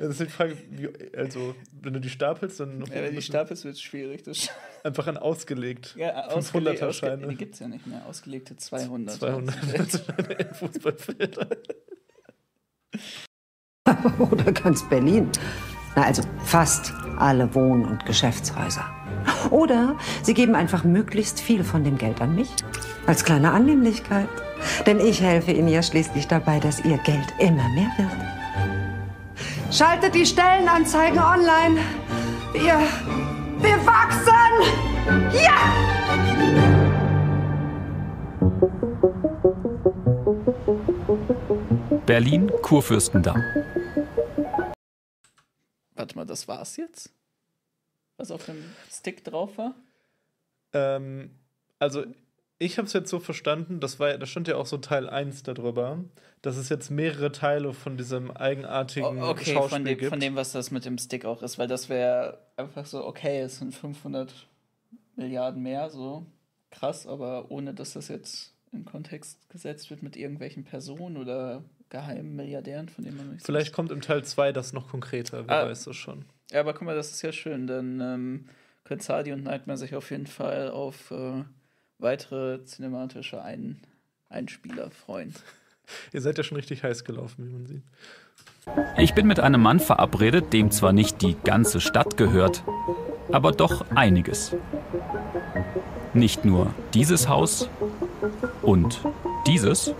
Das 0.00 0.08
ist 0.08 0.20
die 0.20 0.26
Frage, 0.26 0.56
wie, 0.68 0.88
also, 1.16 1.54
wenn 1.80 1.92
du 1.92 2.00
die 2.00 2.10
stapelst, 2.10 2.58
dann. 2.58 2.80
Ja, 2.86 3.02
wenn 3.02 3.14
die 3.14 3.22
stapelst, 3.22 3.64
wird 3.64 3.76
es 3.76 3.80
schwierig. 3.80 4.24
Das 4.24 4.48
einfach 4.82 5.06
an 5.06 5.16
ausgelegt. 5.16 5.94
Ja, 5.96 6.26
ausgelegt. 6.26 6.82
Ausge 6.82 7.18
die 7.30 7.36
gibt 7.36 7.54
es 7.54 7.60
ja 7.60 7.68
nicht 7.68 7.86
mehr. 7.86 8.04
Ausgelegte 8.06 8.56
200. 8.56 9.14
200 9.14 10.56
Fußballfelder. 10.56 11.46
Oder 14.18 14.52
ganz 14.52 14.88
Berlin. 14.88 15.30
Na, 15.96 16.02
also 16.02 16.22
fast 16.44 16.92
alle 17.18 17.52
Wohn- 17.54 17.86
und 17.86 18.04
Geschäftshäuser. 18.04 18.84
Oder 19.50 19.96
sie 20.22 20.34
geben 20.34 20.54
einfach 20.54 20.84
möglichst 20.84 21.40
viel 21.40 21.64
von 21.64 21.82
dem 21.84 21.96
Geld 21.96 22.20
an 22.20 22.34
mich. 22.34 22.50
Als 23.06 23.24
kleine 23.24 23.50
Annehmlichkeit. 23.52 24.28
Denn 24.86 25.00
ich 25.00 25.20
helfe 25.20 25.52
Ihnen 25.52 25.68
ja 25.68 25.82
schließlich 25.82 26.28
dabei, 26.28 26.60
dass 26.60 26.84
Ihr 26.84 26.98
Geld 26.98 27.26
immer 27.38 27.68
mehr 27.70 27.90
wird. 27.96 28.10
Schaltet 29.72 30.14
die 30.14 30.26
Stellenanzeigen 30.26 31.18
online. 31.18 31.78
Wir, 32.52 32.78
wir 33.60 33.86
wachsen! 33.86 34.32
Ja! 35.32 35.56
Berlin, 42.06 42.50
Kurfürstendamm. 42.62 43.42
Warte 45.96 46.16
mal, 46.16 46.24
das 46.24 46.46
war's 46.46 46.76
jetzt? 46.76 47.12
Was 48.16 48.30
auf 48.30 48.46
dem 48.46 48.62
Stick 48.90 49.24
drauf 49.24 49.58
war? 49.58 49.74
Ähm, 50.72 51.30
also 51.78 52.04
ich 52.58 52.78
habe 52.78 52.86
es 52.86 52.94
jetzt 52.94 53.10
so 53.10 53.20
verstanden, 53.20 53.80
das 53.80 54.00
war, 54.00 54.16
da 54.16 54.24
stand 54.24 54.48
ja 54.48 54.56
auch 54.56 54.66
so 54.66 54.78
Teil 54.78 55.10
1 55.10 55.42
darüber, 55.42 56.02
dass 56.40 56.56
es 56.56 56.68
jetzt 56.70 56.90
mehrere 56.90 57.30
Teile 57.30 57.74
von 57.74 57.98
diesem 57.98 58.30
eigenartigen 58.30 59.22
oh, 59.22 59.28
okay, 59.28 59.52
Schauspiel 59.52 59.68
von 59.68 59.84
dem, 59.84 59.98
gibt. 59.98 60.10
von 60.10 60.20
dem, 60.20 60.36
was 60.36 60.52
das 60.52 60.70
mit 60.70 60.84
dem 60.86 60.96
Stick 60.96 61.24
auch 61.26 61.42
ist, 61.42 61.58
weil 61.58 61.68
das 61.68 61.88
wäre 61.88 62.38
einfach 62.56 62.86
so, 62.86 63.04
okay, 63.04 63.40
es 63.40 63.58
sind 63.58 63.74
500 63.74 64.32
Milliarden 65.16 65.62
mehr, 65.62 65.90
so 65.90 66.24
krass, 66.70 67.06
aber 67.06 67.50
ohne 67.50 67.74
dass 67.74 67.92
das 67.92 68.08
jetzt 68.08 68.54
in 68.72 68.84
Kontext 68.84 69.48
gesetzt 69.50 69.90
wird 69.90 70.02
mit 70.02 70.16
irgendwelchen 70.16 70.64
Personen 70.64 71.16
oder 71.16 71.62
geheimen 71.90 72.34
Milliardären, 72.36 72.88
von 72.88 73.04
denen 73.04 73.16
man 73.16 73.30
nicht 73.32 73.44
Vielleicht 73.46 73.72
kommt 73.72 73.92
im 73.92 74.00
Teil 74.00 74.24
2 74.24 74.52
das 74.52 74.72
noch 74.72 74.88
konkreter, 74.90 75.46
wer 75.46 75.62
Ah. 75.64 75.66
weiß 75.68 75.84
das 75.84 75.96
schon. 75.96 76.24
Ja, 76.50 76.60
aber 76.60 76.72
guck 76.74 76.82
mal, 76.82 76.94
das 76.96 77.10
ist 77.12 77.22
ja 77.22 77.32
schön. 77.32 77.66
Dann 77.66 78.00
ähm, 78.00 78.48
können 78.84 79.00
Sadi 79.00 79.32
und 79.32 79.44
Nightmare 79.44 79.76
sich 79.78 79.94
auf 79.94 80.10
jeden 80.10 80.26
Fall 80.26 80.70
auf 80.70 81.10
äh, 81.10 81.42
weitere 81.98 82.62
cinematische 82.64 83.42
Ein 83.42 83.80
Einspieler 84.28 84.90
freuen. 84.90 85.34
Ihr 86.12 86.20
seid 86.20 86.38
ja 86.38 86.44
schon 86.44 86.56
richtig 86.56 86.82
heiß 86.82 87.04
gelaufen, 87.04 87.46
wie 87.46 87.52
man 87.52 87.66
sieht. 87.66 87.82
Ich 88.98 89.14
bin 89.14 89.28
mit 89.28 89.38
einem 89.38 89.62
Mann 89.62 89.78
verabredet, 89.78 90.52
dem 90.52 90.72
zwar 90.72 90.92
nicht 90.92 91.22
die 91.22 91.36
ganze 91.44 91.80
Stadt 91.80 92.16
gehört, 92.16 92.64
aber 93.30 93.52
doch 93.52 93.86
einiges. 93.94 94.56
Nicht 96.14 96.44
nur 96.44 96.74
dieses 96.92 97.28
Haus 97.28 97.68
und 98.62 99.00
dieses, 99.46 99.94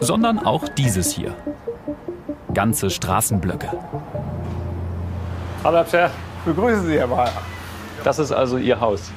sondern 0.00 0.38
auch 0.38 0.68
dieses 0.68 1.12
hier. 1.12 1.34
Ganze 2.54 2.90
Straßenblöcke. 2.90 3.68
Hallo, 5.64 5.76
Herr 5.78 5.84
Pscher. 5.84 6.10
Begrüßen 6.44 6.86
Sie, 6.86 6.98
Herr 6.98 7.08
Bayer. 7.08 7.32
Das 8.04 8.18
ist 8.18 8.32
also 8.32 8.56
Ihr 8.56 8.80
Haus. 8.80 9.10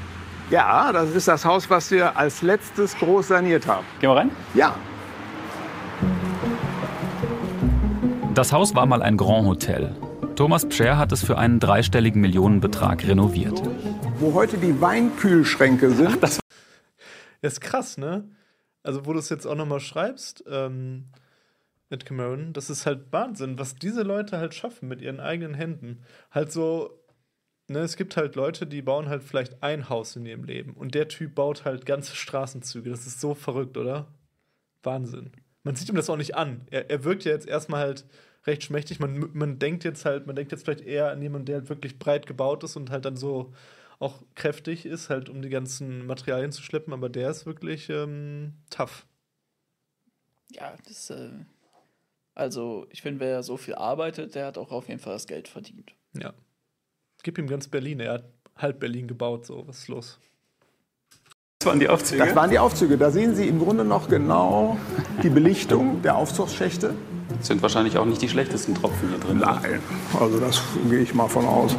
Ja, 0.49 0.91
das 0.91 1.11
ist 1.11 1.27
das 1.27 1.45
Haus, 1.45 1.69
was 1.69 1.91
wir 1.91 2.17
als 2.17 2.41
letztes 2.41 2.97
groß 2.97 3.27
saniert 3.27 3.67
haben. 3.67 3.86
Gehen 3.99 4.09
wir 4.09 4.15
rein? 4.15 4.32
Ja. 4.55 4.73
Das 8.34 8.51
Haus 8.51 8.73
war 8.73 8.86
mal 8.86 9.03
ein 9.03 9.15
Grand 9.15 9.45
Hotel. 9.45 9.95
Thomas 10.36 10.65
Pscher 10.65 10.97
hat 10.97 11.11
es 11.11 11.23
für 11.23 11.38
einen 11.38 11.59
dreistelligen 11.59 12.21
Millionenbetrag 12.21 13.05
renoviert. 13.05 13.61
Wo 14.19 14.34
heute 14.34 14.57
die 14.57 14.80
Weinkühlschränke 14.82 15.91
sind. 15.91 16.09
Ach, 16.13 16.17
das 16.17 16.39
ist 17.41 17.61
krass, 17.61 17.97
ne? 17.97 18.23
Also, 18.84 19.05
wo 19.05 19.13
du 19.13 19.19
es 19.19 19.30
jetzt 19.30 19.45
auch 19.45 19.55
nochmal 19.55 19.80
schreibst, 19.80 20.43
ähm, 20.47 21.05
mit 21.89 22.05
Cameron, 22.05 22.53
das 22.53 22.69
ist 22.69 22.86
halt 22.86 23.11
Wahnsinn, 23.11 23.57
was 23.57 23.75
diese 23.75 24.03
Leute 24.03 24.38
halt 24.38 24.53
schaffen 24.53 24.88
mit 24.88 25.01
ihren 25.01 25.19
eigenen 25.19 25.55
Händen. 25.55 26.03
Halt 26.32 26.51
so, 26.51 27.03
ne, 27.67 27.80
es 27.80 27.97
gibt 27.97 28.15
halt 28.15 28.36
Leute, 28.36 28.67
die 28.67 28.82
bauen 28.82 29.09
halt 29.09 29.23
vielleicht 29.23 29.63
ein 29.63 29.89
Haus 29.89 30.15
in 30.15 30.25
ihrem 30.25 30.43
Leben 30.43 30.73
und 30.73 30.93
der 30.93 31.07
Typ 31.07 31.36
baut 31.36 31.65
halt 31.65 31.86
ganze 31.86 32.15
Straßenzüge. 32.15 32.89
Das 32.89 33.07
ist 33.07 33.19
so 33.19 33.34
verrückt, 33.34 33.77
oder? 33.77 34.07
Wahnsinn. 34.84 35.32
Man 35.63 35.75
sieht 35.75 35.89
ihm 35.89 35.95
das 35.95 36.09
auch 36.09 36.17
nicht 36.17 36.36
an. 36.36 36.61
Er, 36.69 36.89
er 36.89 37.03
wirkt 37.03 37.25
ja 37.25 37.32
jetzt 37.32 37.47
erstmal 37.47 37.82
halt 37.82 38.05
recht 38.45 38.63
schmächtig. 38.63 38.99
Man, 38.99 39.30
man 39.34 39.59
denkt 39.59 39.84
jetzt 39.84 40.05
halt, 40.05 40.27
man 40.27 40.36
denkt 40.36 40.51
jetzt 40.51 40.63
vielleicht 40.63 40.86
eher 40.86 41.11
an 41.11 41.21
jemanden, 41.21 41.45
der 41.45 41.57
halt 41.57 41.69
wirklich 41.69 41.99
breit 41.99 42.27
gebaut 42.27 42.63
ist 42.63 42.75
und 42.75 42.91
halt 42.91 43.05
dann 43.05 43.17
so 43.17 43.53
auch 44.00 44.24
kräftig 44.36 44.86
ist, 44.86 45.10
halt 45.10 45.30
um 45.30 45.41
die 45.41 45.50
ganzen 45.50 46.06
Materialien 46.06 46.52
zu 46.52 46.64
schleppen, 46.64 46.93
aber 46.93 47.10
der 47.10 47.30
ist 47.30 47.45
wirklich 47.45 47.89
ähm, 47.89 48.54
tough. 48.70 49.06
Ja, 50.52 50.74
das, 50.88 51.10
äh, 51.10 51.30
also 52.34 52.88
ich 52.89 53.02
finde, 53.02 53.20
wer 53.20 53.43
so 53.43 53.58
viel 53.58 53.76
arbeitet, 53.76 54.36
der 54.36 54.47
hat 54.47 54.58
auch 54.58 54.72
auf 54.72 54.88
jeden 54.88 55.00
Fall 55.00 55.14
das 55.14 55.28
Geld 55.28 55.47
verdient. 55.47 55.93
Ja. 56.14 56.34
Gib 57.24 57.38
ihm 57.38 57.47
ganz 57.47 57.68
Berlin, 57.68 58.00
er 58.00 58.14
hat 58.14 58.26
halb 58.56 58.80
Berlin 58.80 59.08
gebaut, 59.08 59.45
so, 59.45 59.68
was 59.68 59.80
ist 59.80 59.88
los? 59.89 60.20
Das 61.60 61.68
waren 61.68 61.80
die 61.82 61.89
Aufzüge? 61.89 62.26
Das 62.26 62.36
waren 62.36 62.50
die 62.50 62.60
Aufzüge. 62.60 62.97
Da 62.97 63.12
sehen 63.12 63.36
Sie 63.36 63.45
im 63.45 63.60
Grunde 63.60 63.84
noch 63.84 64.08
genau 64.08 64.78
die 65.22 65.30
Belichtung 65.30 66.02
der 66.02 66.16
Aufzugsschächte. 66.16 66.95
Das 67.38 67.47
sind 67.47 67.62
wahrscheinlich 67.62 67.97
auch 67.97 68.06
nicht 68.06 68.22
die 68.22 68.30
schlechtesten 68.30 68.76
Tropfen 68.76 69.10
hier 69.10 69.20
drin. 69.20 69.39
Nein, 69.39 69.82
also 70.18 70.39
das 70.39 70.62
gehe 70.89 71.00
ich 71.00 71.14
mal 71.14 71.28
von 71.28 71.45
aus. 71.45 71.76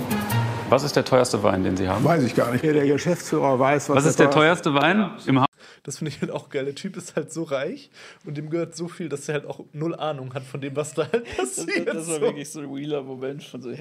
Was 0.71 0.85
ist 0.85 0.95
der 0.95 1.05
teuerste 1.05 1.43
Wein, 1.43 1.64
den 1.64 1.77
Sie 1.77 1.89
haben? 1.89 2.05
Weiß 2.05 2.23
ich 2.23 2.37
gar 2.37 2.53
nicht. 2.53 2.62
Der 2.62 2.87
Geschäftsführer 2.87 3.59
weiß, 3.59 3.89
was, 3.89 3.97
was 3.97 4.05
ist 4.05 4.21
der 4.21 4.31
teuerste 4.31 4.73
Wein 4.73 5.11
im 5.27 5.41
Haus? 5.41 5.49
Das 5.83 5.99
finde 5.99 6.12
ich 6.12 6.21
halt 6.21 6.31
auch 6.31 6.49
geil. 6.49 6.64
Der 6.64 6.77
Typ 6.77 6.97
ist 6.97 7.16
halt 7.16 7.33
so 7.33 7.43
reich 7.43 7.91
und 8.25 8.37
dem 8.37 8.51
gehört 8.51 8.77
so 8.77 8.87
viel, 8.87 9.09
dass 9.09 9.29
er 9.29 9.35
halt 9.35 9.47
auch 9.47 9.64
null 9.73 9.97
Ahnung 9.97 10.33
hat 10.33 10.45
von 10.45 10.61
dem, 10.61 10.77
was 10.77 10.95
da 10.95 11.11
halt 11.11 11.25
passiert. 11.37 11.89
Das, 11.89 11.97
das 11.97 12.09
war 12.09 12.14
so. 12.14 12.21
wirklich 12.21 12.49
so 12.51 12.61
ein 12.61 12.73
Wheeler-Moment 12.73 13.43
von 13.43 13.61
so, 13.62 13.73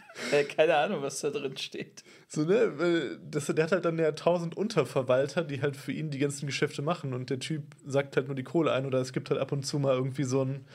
keine 0.56 0.76
Ahnung, 0.76 1.00
was 1.00 1.20
da 1.20 1.30
drin 1.30 1.56
steht. 1.56 2.04
So, 2.28 2.42
ne, 2.42 2.72
weil 2.76 3.18
das, 3.30 3.46
der 3.46 3.64
hat 3.64 3.72
halt 3.72 3.86
dann 3.86 3.98
ja 3.98 4.12
tausend 4.12 4.54
Unterverwalter, 4.58 5.42
die 5.42 5.62
halt 5.62 5.74
für 5.74 5.92
ihn 5.92 6.10
die 6.10 6.18
ganzen 6.18 6.44
Geschäfte 6.44 6.82
machen 6.82 7.14
und 7.14 7.30
der 7.30 7.38
Typ 7.38 7.62
sagt 7.86 8.16
halt 8.16 8.26
nur 8.26 8.36
die 8.36 8.44
Kohle 8.44 8.72
ein 8.72 8.84
oder 8.84 9.00
es 9.00 9.14
gibt 9.14 9.30
halt 9.30 9.40
ab 9.40 9.52
und 9.52 9.64
zu 9.64 9.78
mal 9.78 9.94
irgendwie 9.94 10.24
so 10.24 10.42
ein, 10.42 10.66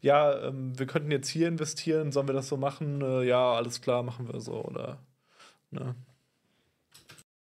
ja, 0.00 0.38
ähm, 0.46 0.78
wir 0.78 0.86
könnten 0.86 1.10
jetzt 1.10 1.28
hier 1.28 1.48
investieren, 1.48 2.12
sollen 2.12 2.28
wir 2.28 2.34
das 2.34 2.48
so 2.48 2.56
machen? 2.56 3.02
Äh, 3.02 3.24
ja, 3.24 3.52
alles 3.52 3.80
klar, 3.80 4.02
machen 4.02 4.28
wir 4.32 4.40
so 4.40 4.62
oder, 4.64 4.98
ne. 5.70 5.94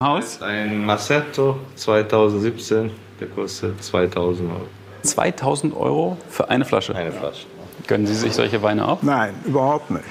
Haus? 0.04 0.41
Ein 0.41 0.86
Massetto 0.86 1.58
2017, 1.76 2.91
der 3.20 3.28
kostet 3.30 3.82
2000 3.84 4.52
Euro. 4.52 4.68
2000 5.04 5.76
Euro 5.76 6.18
für 6.30 6.50
eine 6.50 6.66
Flasche? 6.66 6.96
Eine 6.96 7.12
Flasche. 7.12 7.48
Gönnen 7.88 8.06
Sie 8.06 8.14
sich 8.14 8.34
solche 8.34 8.62
Weine 8.62 8.88
auch? 8.88 9.02
Nein, 9.04 9.34
überhaupt 9.46 9.91
nicht. 9.91 10.04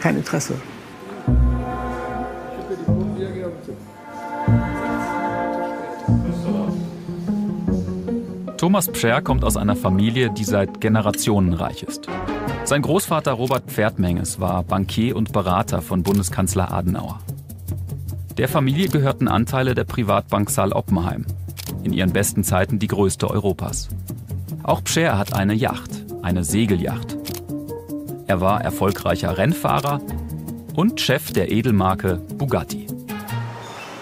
Kein 0.00 0.16
Interesse. 0.16 0.54
Thomas 8.62 8.86
Pscher 8.88 9.22
kommt 9.22 9.42
aus 9.42 9.56
einer 9.56 9.74
Familie, 9.74 10.30
die 10.30 10.44
seit 10.44 10.80
Generationen 10.80 11.52
reich 11.52 11.82
ist. 11.82 12.06
Sein 12.62 12.82
Großvater 12.82 13.32
Robert 13.32 13.64
Pferdmenges 13.68 14.38
war 14.38 14.62
Bankier 14.62 15.16
und 15.16 15.32
Berater 15.32 15.82
von 15.82 16.04
Bundeskanzler 16.04 16.70
Adenauer. 16.70 17.18
Der 18.38 18.46
Familie 18.46 18.86
gehörten 18.86 19.26
Anteile 19.26 19.74
der 19.74 19.82
Privatbank 19.82 20.48
Saal 20.48 20.72
Oppenheim, 20.72 21.26
in 21.82 21.92
ihren 21.92 22.12
besten 22.12 22.44
Zeiten 22.44 22.78
die 22.78 22.86
größte 22.86 23.28
Europas. 23.28 23.88
Auch 24.62 24.84
Pscher 24.84 25.18
hat 25.18 25.34
eine 25.34 25.54
Yacht, 25.54 25.90
eine 26.22 26.44
Segelyacht. 26.44 27.16
Er 28.28 28.40
war 28.40 28.62
erfolgreicher 28.62 29.38
Rennfahrer 29.38 30.00
und 30.76 31.00
Chef 31.00 31.32
der 31.32 31.50
Edelmarke 31.50 32.20
Bugatti. 32.38 32.86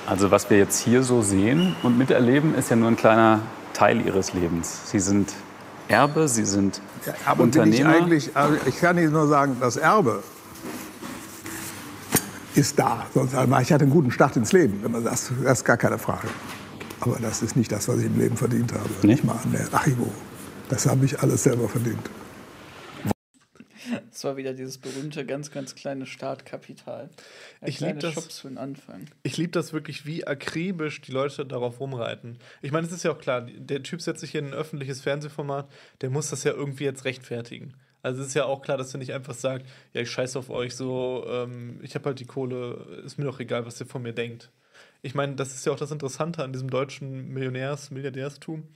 Also 0.07 0.31
was 0.31 0.51
wir 0.51 0.59
jetzt 0.59 0.85
hier 0.85 1.03
so 1.03 1.23
sehen 1.23 1.75
und 1.83 1.97
miterleben, 1.97 2.55
ist 2.55 2.69
ja 2.69 2.77
nur 2.77 2.89
ein 2.89 2.97
kleiner 2.97 3.41
Teil 3.81 4.05
ihres 4.05 4.35
Lebens. 4.35 4.91
Sie 4.91 5.01
sind 5.01 5.33
Erbe, 5.89 6.29
sie 6.29 6.45
sind 6.45 6.83
ja, 7.07 7.15
aber 7.25 7.45
Unternehmer. 7.45 7.97
Ich, 7.97 8.03
eigentlich, 8.03 8.37
also 8.37 8.57
ich 8.67 8.79
kann 8.79 8.99
Ihnen 8.99 9.13
nur 9.13 9.27
sagen, 9.27 9.57
das 9.59 9.79
Erbe 9.79 10.23
ist 12.55 12.79
da. 12.79 13.07
Sonst, 13.15 13.33
ich 13.33 13.73
hatte 13.73 13.85
einen 13.85 13.91
guten 13.91 14.11
Start 14.11 14.37
ins 14.37 14.53
Leben, 14.53 14.81
wenn 14.83 14.93
man 14.93 15.05
das, 15.05 15.33
das 15.43 15.61
ist 15.61 15.65
gar 15.65 15.79
keine 15.79 15.97
Frage. 15.97 16.29
Aber 17.01 17.17
das 17.23 17.41
ist 17.41 17.57
nicht 17.57 17.73
das, 17.73 17.89
was 17.89 18.01
ich 18.01 18.05
im 18.05 18.19
Leben 18.19 18.37
verdient 18.37 18.71
habe. 18.75 19.07
Nicht 19.07 19.25
mal 19.25 19.37
an 19.43 19.51
der 19.51 19.67
Archivo. 19.73 20.13
Das 20.69 20.85
habe 20.85 21.07
ich 21.07 21.19
alles 21.19 21.43
selber 21.43 21.67
verdient. 21.67 22.11
Das 24.21 24.27
war 24.27 24.37
wieder 24.37 24.53
dieses 24.53 24.77
berühmte, 24.77 25.25
ganz, 25.25 25.51
ganz 25.51 25.75
kleine 25.75 26.05
Startkapital. 26.05 27.09
Ein 27.63 27.69
ich 27.71 27.81
liebe 27.81 28.01
das. 28.01 28.13
Shops 28.13 28.41
für 28.41 28.49
den 28.49 28.59
Anfang. 28.59 29.07
Ich 29.23 29.39
liebe 29.39 29.51
das 29.51 29.73
wirklich, 29.73 30.05
wie 30.05 30.27
akribisch 30.27 31.01
die 31.01 31.11
Leute 31.11 31.47
darauf 31.47 31.81
rumreiten. 31.81 32.37
Ich 32.61 32.71
meine, 32.71 32.87
es 32.87 32.93
ist 32.93 33.03
ja 33.03 33.13
auch 33.13 33.19
klar, 33.19 33.41
der 33.41 33.83
Typ 33.83 34.03
setzt 34.03 34.21
sich 34.21 34.35
in 34.35 34.49
ein 34.49 34.53
öffentliches 34.53 35.01
Fernsehformat, 35.01 35.71
der 36.03 36.11
muss 36.11 36.29
das 36.29 36.45
ja 36.45 36.53
irgendwie 36.53 36.85
jetzt 36.85 37.07
rechtfertigen. 37.07 37.73
Also 38.03 38.21
es 38.21 38.29
ist 38.29 38.35
ja 38.35 38.45
auch 38.45 38.61
klar, 38.61 38.77
dass 38.77 38.93
er 38.93 38.99
nicht 38.99 39.15
einfach 39.15 39.33
sagt, 39.33 39.65
ja, 39.95 40.03
ich 40.03 40.11
scheiße 40.11 40.39
auf 40.39 40.51
euch, 40.51 40.77
so, 40.77 41.25
ähm, 41.27 41.81
ich 41.83 41.95
habe 41.95 42.05
halt 42.05 42.21
die 42.21 42.27
Kohle, 42.27 43.01
ist 43.07 43.17
mir 43.17 43.25
doch 43.25 43.41
egal, 43.41 43.65
was 43.65 43.81
ihr 43.81 43.87
von 43.87 44.03
mir 44.03 44.13
denkt. 44.13 44.51
Ich 45.01 45.15
meine, 45.15 45.35
das 45.35 45.55
ist 45.55 45.65
ja 45.65 45.73
auch 45.73 45.79
das 45.79 45.93
Interessante 45.93 46.45
an 46.45 46.53
diesem 46.53 46.69
deutschen 46.69 47.33
Millionärs-, 47.33 47.91
Milliardärstum. 47.91 48.69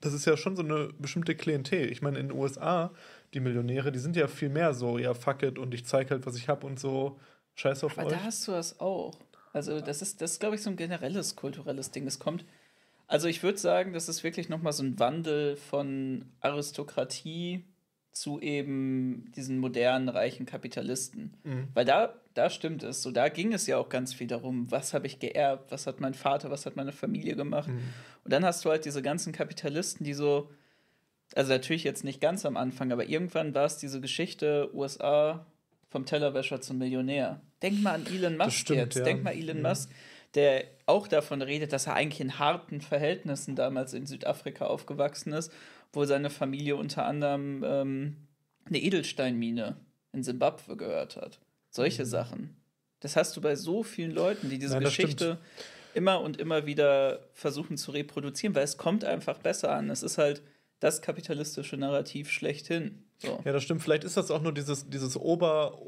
Das 0.00 0.12
ist 0.12 0.24
ja 0.24 0.36
schon 0.36 0.54
so 0.54 0.62
eine 0.62 0.90
bestimmte 1.00 1.34
Klientel. 1.34 1.90
Ich 1.90 2.00
meine, 2.00 2.20
in 2.20 2.28
den 2.28 2.38
USA, 2.38 2.92
die 3.34 3.40
Millionäre, 3.40 3.92
die 3.92 3.98
sind 3.98 4.16
ja 4.16 4.26
viel 4.26 4.48
mehr 4.48 4.74
so, 4.74 4.98
ja, 4.98 5.14
fuck 5.14 5.42
it 5.42 5.58
und 5.58 5.74
ich 5.74 5.84
zeige 5.84 6.10
halt, 6.10 6.26
was 6.26 6.36
ich 6.36 6.48
habe 6.48 6.66
und 6.66 6.78
so, 6.80 7.18
scheiß 7.54 7.84
auf 7.84 7.98
Aber 7.98 8.06
euch. 8.06 8.14
da 8.14 8.22
hast 8.24 8.46
du 8.48 8.52
das 8.52 8.80
auch. 8.80 9.18
Also 9.52 9.80
das 9.80 10.02
ist, 10.02 10.20
das 10.20 10.32
ist 10.32 10.40
glaube 10.40 10.56
ich, 10.56 10.62
so 10.62 10.70
ein 10.70 10.76
generelles 10.76 11.36
kulturelles 11.36 11.90
Ding. 11.90 12.04
Das 12.04 12.18
kommt 12.18 12.44
also 13.08 13.26
ich 13.26 13.42
würde 13.42 13.58
sagen, 13.58 13.94
das 13.94 14.08
ist 14.08 14.22
wirklich 14.22 14.50
nochmal 14.50 14.74
so 14.74 14.84
ein 14.84 14.98
Wandel 14.98 15.56
von 15.56 16.26
Aristokratie 16.40 17.64
zu 18.12 18.38
eben 18.38 19.32
diesen 19.34 19.58
modernen, 19.58 20.10
reichen 20.10 20.44
Kapitalisten. 20.44 21.34
Mhm. 21.42 21.68
Weil 21.72 21.86
da, 21.86 22.14
da 22.34 22.50
stimmt 22.50 22.82
es. 22.82 23.02
So, 23.02 23.10
da 23.10 23.30
ging 23.30 23.54
es 23.54 23.66
ja 23.66 23.78
auch 23.78 23.88
ganz 23.88 24.12
viel 24.12 24.26
darum, 24.26 24.70
was 24.70 24.92
habe 24.92 25.06
ich 25.06 25.18
geerbt, 25.20 25.72
was 25.72 25.86
hat 25.86 26.00
mein 26.00 26.14
Vater, 26.14 26.50
was 26.50 26.66
hat 26.66 26.76
meine 26.76 26.92
Familie 26.92 27.34
gemacht. 27.34 27.68
Mhm. 27.68 27.80
Und 28.24 28.32
dann 28.32 28.44
hast 28.44 28.64
du 28.64 28.70
halt 28.70 28.84
diese 28.84 29.00
ganzen 29.00 29.32
Kapitalisten, 29.32 30.04
die 30.04 30.14
so, 30.14 30.50
also 31.34 31.52
natürlich 31.52 31.84
jetzt 31.84 32.04
nicht 32.04 32.20
ganz 32.20 32.46
am 32.46 32.56
Anfang, 32.56 32.92
aber 32.92 33.08
irgendwann 33.08 33.54
war 33.54 33.64
es 33.64 33.76
diese 33.76 34.00
Geschichte 34.00 34.70
USA 34.74 35.46
vom 35.88 36.04
Tellerwäscher 36.04 36.60
zum 36.60 36.78
Millionär. 36.78 37.40
Denk 37.62 37.82
mal 37.82 37.94
an 37.94 38.06
Elon 38.06 38.36
Musk 38.36 38.52
stimmt, 38.52 38.78
jetzt. 38.78 38.96
Ja. 38.96 39.04
Denk 39.04 39.22
mal 39.22 39.34
Elon 39.34 39.58
mhm. 39.58 39.62
Musk 39.62 39.90
der 40.34 40.64
auch 40.86 41.08
davon 41.08 41.42
redet, 41.42 41.72
dass 41.72 41.86
er 41.86 41.94
eigentlich 41.94 42.20
in 42.20 42.38
harten 42.38 42.80
Verhältnissen 42.80 43.56
damals 43.56 43.94
in 43.94 44.06
Südafrika 44.06 44.66
aufgewachsen 44.66 45.32
ist, 45.32 45.52
wo 45.92 46.04
seine 46.04 46.30
Familie 46.30 46.76
unter 46.76 47.06
anderem 47.06 47.64
ähm, 47.66 48.16
eine 48.66 48.78
Edelsteinmine 48.78 49.76
in 50.12 50.22
Simbabwe 50.22 50.76
gehört 50.76 51.16
hat. 51.16 51.40
Solche 51.70 52.02
mhm. 52.02 52.08
Sachen. 52.08 52.56
Das 53.00 53.16
hast 53.16 53.36
du 53.36 53.40
bei 53.40 53.54
so 53.54 53.82
vielen 53.82 54.10
Leuten, 54.10 54.50
die 54.50 54.58
diese 54.58 54.74
Nein, 54.74 54.84
Geschichte 54.84 55.24
stimmt. 55.24 55.94
immer 55.94 56.20
und 56.20 56.38
immer 56.38 56.66
wieder 56.66 57.28
versuchen 57.32 57.76
zu 57.76 57.92
reproduzieren, 57.92 58.54
weil 58.54 58.64
es 58.64 58.76
kommt 58.76 59.04
einfach 59.04 59.38
besser 59.38 59.72
an. 59.72 59.88
Es 59.88 60.02
ist 60.02 60.18
halt 60.18 60.42
das 60.80 61.02
kapitalistische 61.02 61.76
Narrativ 61.76 62.30
schlechthin. 62.30 63.02
So. 63.18 63.40
Ja, 63.44 63.52
das 63.52 63.62
stimmt. 63.64 63.82
Vielleicht 63.82 64.04
ist 64.04 64.16
das 64.16 64.30
auch 64.30 64.40
nur 64.42 64.52
dieses, 64.52 64.88
dieses 64.88 65.16
Ober, 65.16 65.78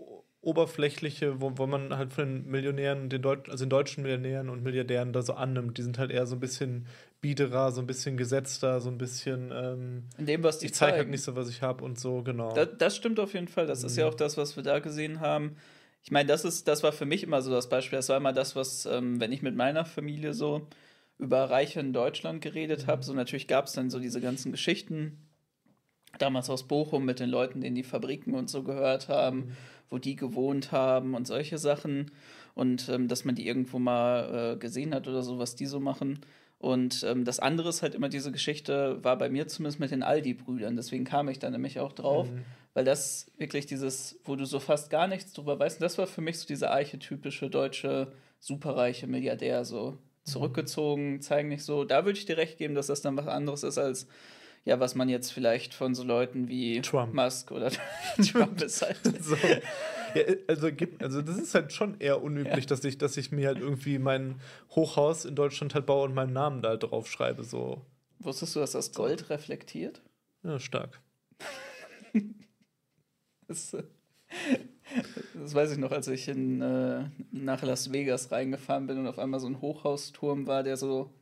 oberflächliche, 0.42 1.40
wo, 1.40 1.52
wo 1.56 1.66
man 1.66 1.96
halt 1.96 2.12
von 2.12 2.24
den 2.42 2.50
Millionären, 2.50 3.08
den 3.08 3.22
Deut 3.22 3.48
also 3.50 3.64
den 3.64 3.70
deutschen 3.70 4.02
Millionären 4.02 4.48
und 4.48 4.62
Milliardären 4.62 5.12
da 5.12 5.22
so 5.22 5.34
annimmt. 5.34 5.78
Die 5.78 5.82
sind 5.82 5.98
halt 5.98 6.10
eher 6.10 6.26
so 6.26 6.36
ein 6.36 6.40
bisschen 6.40 6.86
biederer, 7.20 7.72
so 7.72 7.80
ein 7.80 7.86
bisschen 7.86 8.16
gesetzter, 8.16 8.80
so 8.80 8.88
ein 8.90 8.98
bisschen. 8.98 9.50
Ähm, 9.52 10.04
In 10.18 10.26
dem, 10.26 10.42
was 10.42 10.58
die 10.58 10.66
Ich 10.66 10.74
zeige 10.74 10.98
halt 10.98 11.10
nicht 11.10 11.22
so, 11.22 11.36
was 11.36 11.48
ich 11.50 11.62
habe 11.62 11.84
und 11.84 11.98
so, 12.00 12.22
genau. 12.22 12.52
Da, 12.54 12.64
das 12.64 12.96
stimmt 12.96 13.20
auf 13.20 13.34
jeden 13.34 13.48
Fall. 13.48 13.66
Das 13.66 13.84
ist 13.84 13.96
ja 13.96 14.06
Mhm. 14.06 14.10
auch 14.12 14.14
das, 14.16 14.36
was 14.36 14.56
wir 14.56 14.62
da 14.62 14.78
gesehen 14.78 15.20
haben. 15.20 15.56
Ich 16.02 16.10
meine, 16.10 16.26
das 16.28 16.46
ist, 16.46 16.66
das 16.66 16.82
war 16.82 16.92
für 16.92 17.04
mich 17.04 17.22
immer 17.22 17.42
so 17.42 17.50
das 17.50 17.68
Beispiel. 17.68 17.98
Das 17.98 18.08
war 18.08 18.16
immer 18.16 18.32
das, 18.32 18.56
was, 18.56 18.86
ähm, 18.86 19.20
wenn 19.20 19.32
ich 19.32 19.42
mit 19.42 19.54
meiner 19.54 19.84
Familie 19.84 20.32
so 20.32 20.66
über 21.20 21.50
Reiche 21.50 21.80
in 21.80 21.92
Deutschland 21.92 22.40
geredet 22.40 22.86
habe, 22.86 23.02
so 23.02 23.12
natürlich 23.12 23.46
gab 23.46 23.66
es 23.66 23.72
dann 23.72 23.90
so 23.90 23.98
diese 24.00 24.20
ganzen 24.20 24.52
Geschichten, 24.52 25.18
damals 26.18 26.50
aus 26.50 26.66
Bochum 26.66 27.04
mit 27.04 27.20
den 27.20 27.30
Leuten, 27.30 27.60
denen 27.60 27.76
die 27.76 27.82
Fabriken 27.84 28.34
und 28.34 28.50
so 28.50 28.62
gehört 28.62 29.08
haben, 29.08 29.56
wo 29.88 29.98
die 29.98 30.16
gewohnt 30.16 30.72
haben 30.72 31.14
und 31.14 31.26
solche 31.26 31.58
Sachen. 31.58 32.10
Und 32.54 32.88
ähm, 32.88 33.06
dass 33.08 33.24
man 33.24 33.34
die 33.36 33.46
irgendwo 33.46 33.78
mal 33.78 34.54
äh, 34.54 34.56
gesehen 34.58 34.94
hat 34.94 35.06
oder 35.06 35.22
so, 35.22 35.38
was 35.38 35.54
die 35.54 35.66
so 35.66 35.78
machen. 35.80 36.18
Und 36.58 37.04
ähm, 37.04 37.24
das 37.24 37.38
andere 37.38 37.68
ist 37.70 37.80
halt 37.82 37.94
immer 37.94 38.08
diese 38.08 38.32
Geschichte, 38.32 39.02
war 39.02 39.16
bei 39.16 39.30
mir 39.30 39.46
zumindest 39.48 39.80
mit 39.80 39.92
den 39.92 40.02
Aldi-Brüdern. 40.02 40.76
Deswegen 40.76 41.04
kam 41.04 41.28
ich 41.28 41.38
da 41.38 41.48
nämlich 41.48 41.78
auch 41.80 41.92
drauf, 41.92 42.28
Mhm. 42.30 42.44
weil 42.74 42.84
das 42.84 43.30
wirklich 43.38 43.66
dieses, 43.66 44.18
wo 44.24 44.36
du 44.36 44.44
so 44.44 44.58
fast 44.60 44.90
gar 44.90 45.06
nichts 45.06 45.32
drüber 45.32 45.58
weißt, 45.58 45.80
das 45.80 45.96
war 45.96 46.06
für 46.06 46.20
mich 46.20 46.38
so 46.38 46.46
dieser 46.46 46.70
archetypische 46.72 47.48
deutsche 47.48 48.12
superreiche 48.40 49.06
Milliardär, 49.06 49.64
so 49.64 49.96
zurückgezogen, 50.24 51.20
zeigen 51.20 51.48
nicht 51.48 51.64
so. 51.64 51.84
Da 51.84 52.04
würde 52.04 52.18
ich 52.18 52.26
dir 52.26 52.36
recht 52.36 52.58
geben, 52.58 52.74
dass 52.74 52.86
das 52.86 53.02
dann 53.02 53.16
was 53.16 53.26
anderes 53.26 53.62
ist 53.62 53.78
als 53.78 54.06
ja, 54.64 54.78
was 54.78 54.94
man 54.94 55.08
jetzt 55.08 55.32
vielleicht 55.32 55.72
von 55.72 55.94
so 55.94 56.04
Leuten 56.04 56.48
wie 56.48 56.80
Trump. 56.82 57.14
Musk 57.14 57.50
oder 57.50 57.70
Trump 58.32 58.60
ist 58.62 58.82
halt. 58.82 58.98
so. 59.20 59.36
Ja, 60.14 60.22
also, 60.48 60.68
also 60.98 61.22
das 61.22 61.38
ist 61.38 61.54
halt 61.54 61.72
schon 61.72 61.98
eher 62.00 62.22
unüblich, 62.22 62.66
dass, 62.66 62.84
ich, 62.84 62.98
dass 62.98 63.16
ich 63.16 63.32
mir 63.32 63.48
halt 63.48 63.58
irgendwie 63.58 63.98
mein 63.98 64.40
Hochhaus 64.70 65.24
in 65.24 65.34
Deutschland 65.34 65.74
halt 65.74 65.86
baue 65.86 66.04
und 66.04 66.14
meinen 66.14 66.32
Namen 66.32 66.62
da 66.62 66.70
halt 66.70 66.82
drauf 66.82 67.08
schreibe. 67.08 67.44
So. 67.44 67.80
Wusstest 68.18 68.56
du, 68.56 68.60
dass 68.60 68.72
das 68.72 68.92
Gold 68.92 69.30
reflektiert? 69.30 70.02
Ja, 70.42 70.58
stark. 70.58 71.00
Das, 73.46 73.74
äh, 73.74 73.82
das 75.34 75.54
weiß 75.54 75.72
ich 75.72 75.78
noch, 75.78 75.92
als 75.92 76.08
ich 76.08 76.28
in, 76.28 76.60
äh, 76.60 77.04
nach 77.32 77.62
Las 77.62 77.92
Vegas 77.92 78.30
reingefahren 78.30 78.86
bin 78.86 78.98
und 78.98 79.06
auf 79.06 79.18
einmal 79.18 79.40
so 79.40 79.46
ein 79.46 79.60
Hochhausturm 79.60 80.46
war, 80.46 80.62
der 80.62 80.76
so 80.76 81.12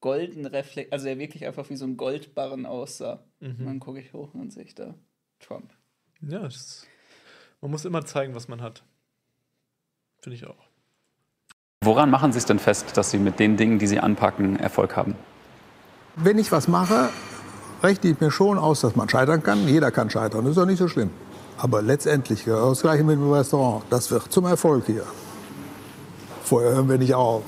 golden 0.00 0.46
reflekt, 0.46 0.92
also 0.92 1.06
der 1.06 1.18
wirklich 1.18 1.46
einfach 1.46 1.70
wie 1.70 1.76
so 1.76 1.86
ein 1.86 1.96
Goldbarren 1.96 2.66
aussah. 2.66 3.24
Mhm. 3.40 3.56
Und 3.58 3.64
dann 3.66 3.80
gucke 3.80 4.00
ich 4.00 4.12
hoch 4.12 4.34
und 4.34 4.40
dann 4.40 4.50
sehe 4.50 4.64
ich 4.64 4.74
da 4.74 4.94
Trump. 5.40 5.72
Ja, 6.20 6.40
das, 6.40 6.86
man 7.60 7.70
muss 7.70 7.84
immer 7.84 8.04
zeigen, 8.04 8.34
was 8.34 8.48
man 8.48 8.60
hat. 8.60 8.82
Finde 10.20 10.36
ich 10.36 10.46
auch. 10.46 10.68
Woran 11.82 12.10
machen 12.10 12.32
Sie 12.32 12.38
es 12.38 12.46
denn 12.46 12.58
fest, 12.58 12.96
dass 12.96 13.10
Sie 13.10 13.18
mit 13.18 13.38
den 13.38 13.56
Dingen, 13.56 13.78
die 13.78 13.86
Sie 13.86 13.98
anpacken, 13.98 14.58
Erfolg 14.58 14.96
haben? 14.96 15.16
Wenn 16.16 16.38
ich 16.38 16.50
was 16.52 16.68
mache, 16.68 17.10
rechne 17.82 18.10
ich 18.10 18.20
mir 18.20 18.30
schon 18.30 18.58
aus, 18.58 18.80
dass 18.80 18.96
man 18.96 19.08
scheitern 19.08 19.42
kann. 19.42 19.68
Jeder 19.68 19.90
kann 19.90 20.08
scheitern, 20.08 20.42
das 20.44 20.50
ist 20.50 20.56
doch 20.56 20.66
nicht 20.66 20.78
so 20.78 20.88
schlimm. 20.88 21.10
Aber 21.56 21.82
letztendlich, 21.82 22.44
das 22.44 22.82
gleiche 22.82 23.04
mit 23.04 23.16
dem 23.16 23.32
Restaurant, 23.32 23.84
das 23.90 24.10
wird 24.10 24.32
zum 24.32 24.44
Erfolg 24.46 24.86
hier. 24.86 25.04
Vorher 26.42 26.72
hören 26.72 26.88
wir 26.88 26.98
nicht 26.98 27.14
auf. 27.14 27.42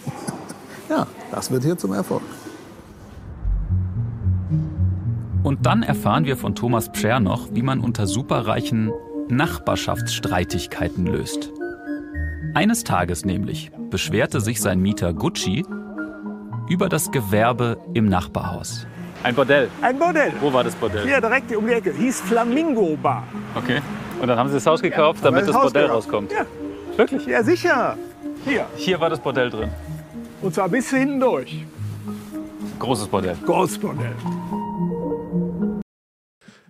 ja, 0.90 1.06
das 1.30 1.50
wird 1.50 1.64
hier 1.64 1.78
zum 1.78 1.92
Erfolg. 1.92 2.22
Und 5.42 5.64
dann 5.64 5.82
erfahren 5.82 6.26
wir 6.26 6.36
von 6.36 6.54
Thomas 6.54 6.92
Pscher 6.92 7.20
noch, 7.20 7.48
wie 7.52 7.62
man 7.62 7.80
unter 7.80 8.06
Superreichen 8.06 8.92
Nachbarschaftsstreitigkeiten 9.28 11.06
löst. 11.06 11.50
Eines 12.54 12.84
Tages 12.84 13.24
nämlich 13.24 13.70
beschwerte 13.90 14.40
sich 14.40 14.60
sein 14.60 14.80
Mieter 14.80 15.14
Gucci 15.14 15.64
über 16.68 16.88
das 16.88 17.10
Gewerbe 17.10 17.78
im 17.94 18.06
Nachbarhaus. 18.06 18.86
Ein 19.22 19.34
Bordell. 19.34 19.68
Ein 19.82 19.98
Bordell. 19.98 20.32
Wo 20.40 20.50
war 20.52 20.64
das 20.64 20.74
Bordell? 20.74 21.04
Hier 21.06 21.20
direkt 21.20 21.54
um 21.54 21.66
die 21.66 21.74
Ecke. 21.74 21.92
Hieß 21.92 22.22
Flamingo 22.22 22.96
Bar. 22.96 23.28
Okay. 23.54 23.82
Und 24.20 24.28
dann 24.28 24.38
haben 24.38 24.48
Sie 24.48 24.54
das 24.54 24.66
Haus 24.66 24.80
gekauft, 24.80 25.22
damit 25.22 25.42
das 25.46 25.54
Haus 25.54 25.64
Bordell 25.64 25.82
gekauft. 25.88 26.06
rauskommt. 26.06 26.32
Ja. 26.32 26.46
Wirklich? 26.96 27.26
Ja, 27.26 27.42
sicher. 27.42 27.98
Hier. 28.44 28.66
Hier 28.76 28.98
war 28.98 29.10
das 29.10 29.20
Bordell 29.20 29.50
drin. 29.50 29.70
Und 30.40 30.54
zwar 30.54 30.68
bis 30.70 30.88
hinten 30.90 31.20
durch. 31.20 31.64
Großes 32.78 33.08
Bordell. 33.08 33.36
Großes 33.44 33.78
Bordell. 33.78 34.14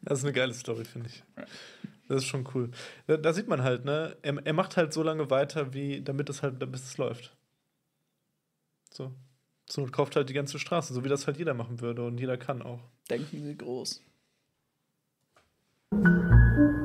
Das 0.02 0.18
ist 0.18 0.24
eine 0.24 0.32
geile 0.32 0.52
Story, 0.52 0.84
finde 0.84 1.08
ich. 1.08 1.22
Das 2.08 2.18
ist 2.18 2.24
schon 2.24 2.48
cool. 2.54 2.70
Da, 3.06 3.16
da 3.16 3.32
sieht 3.32 3.46
man 3.46 3.62
halt, 3.62 3.84
ne? 3.84 4.16
Er, 4.22 4.34
er 4.44 4.52
macht 4.52 4.76
halt 4.76 4.92
so 4.92 5.04
lange 5.04 5.30
weiter, 5.30 5.72
wie 5.72 6.02
damit 6.02 6.28
es 6.28 6.42
halt, 6.42 6.58
bis 6.72 6.82
es 6.82 6.98
läuft. 6.98 7.36
So. 8.92 9.12
Zur 9.70 9.84
Not 9.84 9.92
kauft 9.92 10.16
halt 10.16 10.28
die 10.28 10.34
ganze 10.34 10.58
Straße, 10.58 10.92
so 10.92 11.04
wie 11.04 11.08
das 11.08 11.28
halt 11.28 11.36
jeder 11.38 11.54
machen 11.54 11.80
würde 11.80 12.04
und 12.04 12.18
jeder 12.18 12.36
kann 12.36 12.60
auch. 12.60 12.80
Denken 13.08 13.44
Sie 13.44 13.56
groß. 13.56 14.02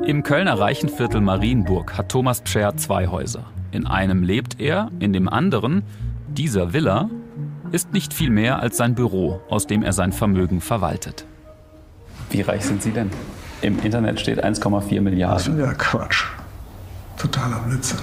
Im 0.06 0.22
Kölner 0.22 0.60
Reichenviertel 0.60 1.20
Marienburg 1.20 1.98
hat 1.98 2.10
Thomas 2.10 2.42
Pscher 2.42 2.78
zwei 2.78 3.08
Häuser. 3.08 3.46
In 3.72 3.88
einem 3.88 4.22
lebt 4.22 4.60
er, 4.62 4.92
in 5.00 5.14
dem 5.14 5.28
anderen, 5.28 5.82
dieser 6.28 6.74
Villa, 6.74 7.10
ist 7.72 7.92
nicht 7.92 8.14
viel 8.14 8.30
mehr 8.30 8.60
als 8.60 8.78
sein 8.78 8.94
Büro, 8.94 9.42
aus 9.50 9.66
dem 9.66 9.82
er 9.82 9.92
sein 9.92 10.12
Vermögen 10.12 10.62
verwaltet. 10.62 11.26
Wie 12.30 12.42
reich 12.42 12.66
sind 12.66 12.84
Sie 12.84 12.92
denn? 12.92 13.10
Im 13.64 13.80
Internet 13.80 14.20
steht 14.20 14.46
1,4 14.46 15.02
Milliarden. 15.02 15.58
Ja, 15.58 15.74
Quatsch. 15.74 16.26
Totaler 17.18 17.62
Blödsinn. 17.62 17.98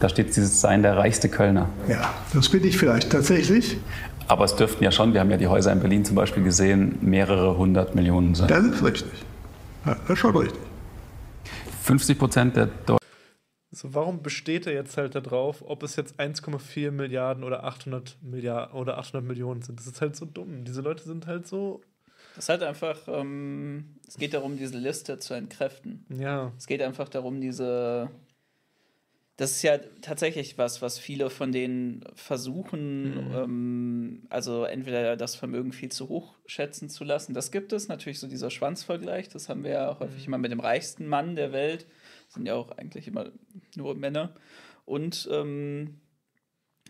Da 0.00 0.08
steht, 0.08 0.34
Sie 0.34 0.44
seien 0.44 0.82
der 0.82 0.96
reichste 0.96 1.28
Kölner. 1.28 1.68
Ja, 1.88 2.12
das 2.32 2.48
bin 2.48 2.64
ich 2.64 2.76
vielleicht 2.76 3.10
tatsächlich. 3.10 3.78
Aber 4.26 4.44
es 4.44 4.56
dürften 4.56 4.82
ja 4.82 4.90
schon, 4.90 5.12
wir 5.12 5.20
haben 5.20 5.30
ja 5.30 5.36
die 5.36 5.48
Häuser 5.48 5.72
in 5.72 5.80
Berlin 5.80 6.04
zum 6.04 6.16
Beispiel 6.16 6.42
gesehen, 6.42 6.98
mehrere 7.02 7.58
hundert 7.58 7.94
Millionen 7.94 8.34
sein. 8.34 8.48
Das 8.48 8.64
ist 8.64 8.84
richtig. 8.84 9.12
Ja, 9.84 9.94
das 9.94 10.10
ist 10.10 10.18
schon 10.18 10.36
richtig. 10.36 10.60
50 11.82 12.18
Prozent 12.18 12.56
der 12.56 12.66
Deutschen. 12.86 13.04
So, 13.70 13.92
warum 13.92 14.22
besteht 14.22 14.66
er 14.66 14.72
jetzt 14.72 14.96
halt 14.96 15.14
darauf, 15.14 15.62
ob 15.66 15.82
es 15.82 15.96
jetzt 15.96 16.18
1,4 16.18 16.90
Milliarden 16.90 17.44
oder 17.44 17.64
800 17.64 18.16
Milliarden 18.22 18.74
oder 18.74 18.98
800 18.98 19.26
Millionen 19.26 19.62
sind? 19.62 19.78
Das 19.78 19.86
ist 19.86 20.00
halt 20.00 20.16
so 20.16 20.24
dumm. 20.24 20.64
Diese 20.64 20.80
Leute 20.80 21.02
sind 21.02 21.26
halt 21.26 21.46
so. 21.46 21.82
Das 22.36 22.44
ist 22.44 22.48
halt 22.48 22.62
einfach, 22.62 22.98
ähm, 23.06 23.96
es 24.06 24.16
geht 24.16 24.34
darum, 24.34 24.56
diese 24.56 24.78
Liste 24.78 25.18
zu 25.18 25.34
entkräften. 25.34 26.06
Ja. 26.08 26.52
Es 26.56 26.66
geht 26.66 26.82
einfach 26.82 27.08
darum, 27.08 27.40
diese. 27.40 28.10
Das 29.36 29.50
ist 29.50 29.62
ja 29.62 29.78
tatsächlich 30.00 30.58
was, 30.58 30.80
was 30.80 30.98
viele 30.98 31.28
von 31.28 31.50
denen 31.50 32.04
versuchen, 32.14 33.14
Mhm. 33.30 33.34
ähm, 33.34 34.26
also 34.30 34.62
entweder 34.64 35.16
das 35.16 35.34
Vermögen 35.34 35.72
viel 35.72 35.90
zu 35.90 36.08
hoch 36.08 36.36
schätzen 36.46 36.88
zu 36.88 37.02
lassen. 37.02 37.34
Das 37.34 37.50
gibt 37.50 37.72
es, 37.72 37.88
natürlich 37.88 38.20
so 38.20 38.28
dieser 38.28 38.50
Schwanzvergleich, 38.50 39.28
das 39.28 39.48
haben 39.48 39.64
wir 39.64 39.70
ja 39.72 39.88
auch 39.90 39.98
häufig 39.98 40.26
immer 40.26 40.38
mit 40.38 40.52
dem 40.52 40.60
reichsten 40.60 41.08
Mann 41.08 41.34
der 41.34 41.50
Welt. 41.52 41.86
Das 42.26 42.34
sind 42.34 42.46
ja 42.46 42.54
auch 42.54 42.70
eigentlich 42.78 43.08
immer 43.08 43.32
nur 43.74 43.96
Männer. 43.96 44.34
Und 44.84 45.28
ähm, 45.32 46.00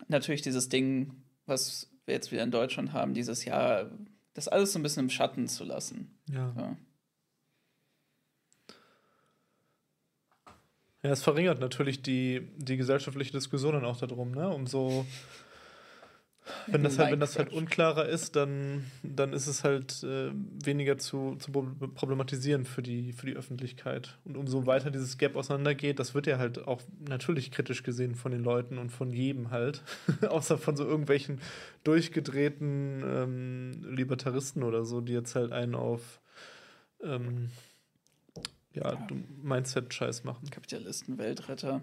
natürlich 0.07 0.43
dieses 0.43 0.69
Ding, 0.69 1.13
was 1.47 1.89
wir 2.05 2.13
jetzt 2.13 2.31
wieder 2.31 2.43
in 2.43 2.51
Deutschland 2.51 2.93
haben, 2.93 3.15
dieses 3.15 3.45
Jahr, 3.45 3.89
das 4.35 4.47
alles 4.47 4.73
so 4.73 4.77
ein 4.79 4.83
bisschen 4.83 5.05
im 5.05 5.09
Schatten 5.09 5.47
zu 5.47 5.63
lassen. 5.63 6.15
Ja. 6.29 6.53
Ja. 6.55 6.77
Ja, 11.05 11.11
es 11.11 11.21
verringert 11.21 11.59
natürlich 11.59 12.01
die, 12.01 12.47
die 12.57 12.77
gesellschaftliche 12.77 13.31
Diskussion 13.31 13.73
dann 13.73 13.85
auch 13.85 13.97
darum, 13.97 14.31
ne? 14.31 14.49
Umso. 14.49 15.05
Wenn 16.67 16.83
das 16.83 16.97
halt, 16.97 17.11
wenn 17.11 17.19
das 17.19 17.37
halt 17.37 17.53
unklarer 17.53 18.07
ist, 18.07 18.35
dann, 18.35 18.85
dann 19.03 19.33
ist 19.33 19.45
es 19.45 19.63
halt 19.63 20.01
äh, 20.03 20.31
weniger 20.63 20.97
zu, 20.97 21.35
zu 21.37 21.51
pro- 21.51 21.67
problematisieren 21.93 22.65
für 22.65 22.81
die, 22.81 23.13
für 23.13 23.27
die 23.27 23.35
Öffentlichkeit. 23.35 24.17
Und 24.25 24.35
umso 24.35 24.65
weiter 24.65 24.89
dieses 24.89 25.19
Gap 25.19 25.35
auseinandergeht, 25.35 25.99
das 25.99 26.15
wird 26.15 26.25
ja 26.25 26.39
halt 26.39 26.67
auch 26.67 26.81
natürlich 27.07 27.51
kritisch 27.51 27.83
gesehen 27.83 28.15
von 28.15 28.31
den 28.31 28.43
Leuten 28.43 28.79
und 28.79 28.89
von 28.91 29.11
jedem 29.13 29.51
halt. 29.51 29.83
Außer 30.27 30.57
von 30.57 30.75
so 30.75 30.85
irgendwelchen 30.85 31.39
durchgedrehten 31.83 33.03
ähm, 33.05 33.71
Libertaristen 33.95 34.63
oder 34.63 34.85
so, 34.85 35.01
die 35.01 35.13
jetzt 35.13 35.35
halt 35.35 35.51
einen 35.51 35.75
auf 35.75 36.19
ähm, 37.03 37.49
ja, 38.75 39.07
Mindset-Scheiß 39.41 40.23
machen. 40.23 40.49
Kapitalisten, 40.49 41.17
Weltretter. 41.17 41.81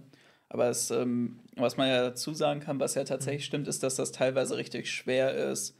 Aber 0.49 0.69
es, 0.69 0.91
ähm, 0.91 1.41
was 1.57 1.77
man 1.77 1.89
ja 1.89 2.03
dazu 2.03 2.35
sagen 2.35 2.61
kann, 2.61 2.79
was 2.79 2.95
ja 2.95 3.05
tatsächlich 3.05 3.45
stimmt, 3.45 3.69
ist, 3.69 3.83
dass 3.83 3.97
das 3.97 4.13
teilweise 4.13 4.57
richtig 4.57 4.91
schwer 4.91 5.35
ist, 5.51 5.77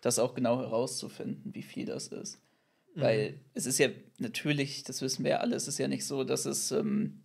das 0.00 0.18
auch 0.18 0.34
genau 0.34 0.58
herauszufinden, 0.58 1.54
wie 1.54 1.62
viel 1.62 1.86
das 1.86 2.08
ist. 2.08 2.40
Mhm. 2.94 3.00
Weil 3.00 3.40
es 3.54 3.66
ist 3.66 3.78
ja 3.78 3.88
natürlich, 4.18 4.82
das 4.82 5.00
wissen 5.00 5.24
wir 5.24 5.32
ja 5.32 5.36
alle, 5.38 5.54
es 5.54 5.68
ist 5.68 5.78
ja 5.78 5.86
nicht 5.86 6.06
so, 6.06 6.24
dass 6.24 6.44
es 6.44 6.72
ähm, 6.72 7.22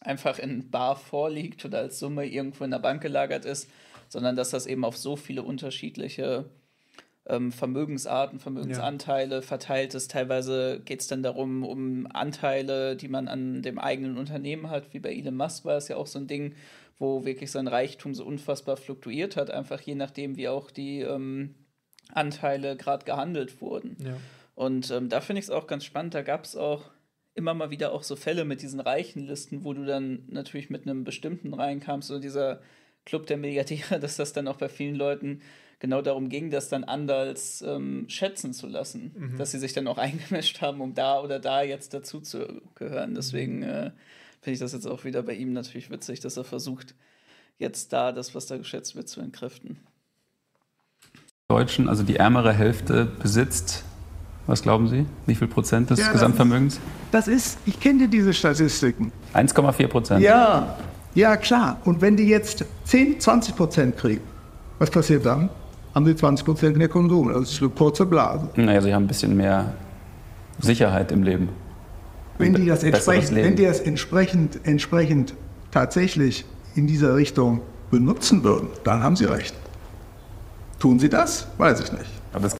einfach 0.00 0.38
in 0.38 0.70
Bar 0.70 0.96
vorliegt 0.96 1.64
oder 1.64 1.78
als 1.78 1.98
Summe 1.98 2.26
irgendwo 2.26 2.64
in 2.64 2.70
der 2.70 2.78
Bank 2.78 3.02
gelagert 3.02 3.44
ist, 3.44 3.68
sondern 4.08 4.36
dass 4.36 4.50
das 4.50 4.66
eben 4.66 4.84
auf 4.84 4.96
so 4.96 5.16
viele 5.16 5.42
unterschiedliche 5.42 6.48
ähm, 7.26 7.52
Vermögensarten, 7.52 8.38
Vermögensanteile 8.38 9.42
verteilt 9.42 9.94
ist. 9.94 10.10
Teilweise 10.10 10.80
geht 10.84 11.00
es 11.00 11.06
dann 11.06 11.22
darum, 11.22 11.64
um 11.64 12.06
Anteile, 12.12 12.96
die 12.96 13.08
man 13.08 13.28
an 13.28 13.62
dem 13.62 13.78
eigenen 13.78 14.18
Unternehmen 14.18 14.70
hat, 14.70 14.92
wie 14.92 15.00
bei 15.00 15.14
Elon 15.14 15.36
Musk 15.36 15.64
war 15.64 15.76
es 15.76 15.88
ja 15.88 15.96
auch 15.96 16.06
so 16.06 16.18
ein 16.18 16.26
Ding, 16.26 16.54
wo 16.98 17.24
wirklich 17.24 17.50
sein 17.50 17.66
Reichtum 17.66 18.14
so 18.14 18.24
unfassbar 18.24 18.76
fluktuiert 18.76 19.36
hat, 19.36 19.50
einfach 19.50 19.80
je 19.80 19.94
nachdem, 19.94 20.36
wie 20.36 20.48
auch 20.48 20.70
die 20.70 21.00
ähm, 21.00 21.54
Anteile 22.12 22.76
gerade 22.76 23.04
gehandelt 23.04 23.60
wurden. 23.60 23.96
Ja. 24.04 24.16
Und 24.54 24.90
ähm, 24.90 25.08
da 25.08 25.20
finde 25.20 25.40
ich 25.40 25.46
es 25.46 25.50
auch 25.50 25.66
ganz 25.66 25.84
spannend. 25.84 26.14
Da 26.14 26.22
gab 26.22 26.44
es 26.44 26.56
auch 26.56 26.90
immer 27.34 27.54
mal 27.54 27.70
wieder 27.70 27.92
auch 27.92 28.02
so 28.02 28.16
Fälle 28.16 28.44
mit 28.44 28.62
diesen 28.62 28.80
reichen 28.80 29.26
Listen, 29.26 29.64
wo 29.64 29.72
du 29.72 29.84
dann 29.84 30.24
natürlich 30.28 30.70
mit 30.70 30.82
einem 30.82 31.04
bestimmten 31.04 31.52
reinkamst, 31.52 32.08
so 32.08 32.18
dieser 32.18 32.60
Club 33.04 33.26
der 33.26 33.36
Milliardäre, 33.36 33.98
dass 34.00 34.16
das 34.16 34.32
dann 34.32 34.46
auch 34.46 34.56
bei 34.56 34.68
vielen 34.68 34.94
Leuten 34.94 35.40
genau 35.84 36.00
darum 36.00 36.30
ging, 36.30 36.50
das 36.50 36.70
dann 36.70 36.82
anders 36.82 37.60
ähm, 37.60 38.06
schätzen 38.08 38.54
zu 38.54 38.66
lassen. 38.66 39.12
Mhm. 39.14 39.36
Dass 39.36 39.50
sie 39.50 39.58
sich 39.58 39.74
dann 39.74 39.86
auch 39.86 39.98
eingemischt 40.08 40.62
haben, 40.62 40.80
um 40.80 40.94
da 40.94 41.20
oder 41.20 41.38
da 41.38 41.62
jetzt 41.62 41.92
dazu 41.92 42.20
zu 42.20 42.62
gehören. 42.74 43.14
Deswegen 43.14 43.62
äh, 43.62 43.90
finde 44.40 44.54
ich 44.54 44.60
das 44.60 44.72
jetzt 44.72 44.86
auch 44.86 45.04
wieder 45.04 45.22
bei 45.22 45.34
ihm 45.34 45.52
natürlich 45.52 45.90
witzig, 45.90 46.20
dass 46.20 46.38
er 46.38 46.44
versucht, 46.44 46.94
jetzt 47.58 47.92
da 47.92 48.12
das, 48.12 48.34
was 48.34 48.46
da 48.46 48.56
geschätzt 48.56 48.96
wird, 48.96 49.08
zu 49.10 49.20
entkräften. 49.20 49.78
Deutschen, 51.48 51.90
also 51.90 52.02
die 52.02 52.16
ärmere 52.16 52.54
Hälfte, 52.54 53.04
besitzt, 53.04 53.84
was 54.46 54.62
glauben 54.62 54.88
Sie, 54.88 55.04
wie 55.26 55.34
viel 55.34 55.48
Prozent 55.48 55.90
des 55.90 55.98
Ja, 55.98 56.06
das 56.06 56.14
Gesamtvermögens? 56.14 56.80
Das 57.12 57.28
ist, 57.28 57.58
ich 57.66 57.78
kenne 57.78 58.08
diese 58.08 58.32
Statistiken. 58.32 59.12
1,4 59.34 59.86
Prozent. 59.88 60.22
Ja, 60.22 60.78
ja, 61.14 61.36
klar. 61.36 61.78
Und 61.84 62.00
wenn 62.00 62.16
die 62.16 62.26
jetzt 62.26 62.64
10, 62.84 63.20
20 63.20 63.54
Prozent 63.54 63.96
kriegen, 63.98 64.22
was 64.78 64.90
passiert 64.90 65.26
dann? 65.26 65.50
Haben 65.94 66.06
sie 66.06 66.16
20 66.16 66.44
Prozent 66.44 66.76
mehr 66.76 66.88
Konsum. 66.88 67.32
Das 67.32 67.52
ist 67.52 67.60
eine 67.60 67.70
kurze 67.70 68.04
Blase. 68.06 68.48
Naja, 68.56 68.80
sie 68.80 68.92
haben 68.94 69.04
ein 69.04 69.08
bisschen 69.08 69.36
mehr 69.36 69.74
Sicherheit 70.58 71.12
im 71.12 71.22
Leben. 71.22 71.50
Wenn 72.38 72.54
die 72.54 72.66
das 72.66 72.82
entsprechend, 72.82 73.30
Leben. 73.30 73.46
wenn 73.46 73.56
die 73.56 73.64
das 73.64 73.80
entsprechend, 73.80 74.58
entsprechend 74.66 75.34
tatsächlich 75.70 76.44
in 76.74 76.88
dieser 76.88 77.14
Richtung 77.14 77.60
benutzen 77.92 78.42
würden, 78.42 78.68
dann 78.82 79.02
haben 79.04 79.14
sie 79.14 79.26
recht. 79.26 79.54
Tun 80.80 80.98
sie 80.98 81.08
das? 81.08 81.46
Weiß 81.58 81.80
ich 81.80 81.92
nicht. 81.92 82.10
Aber 82.32 82.42
das 82.42 82.56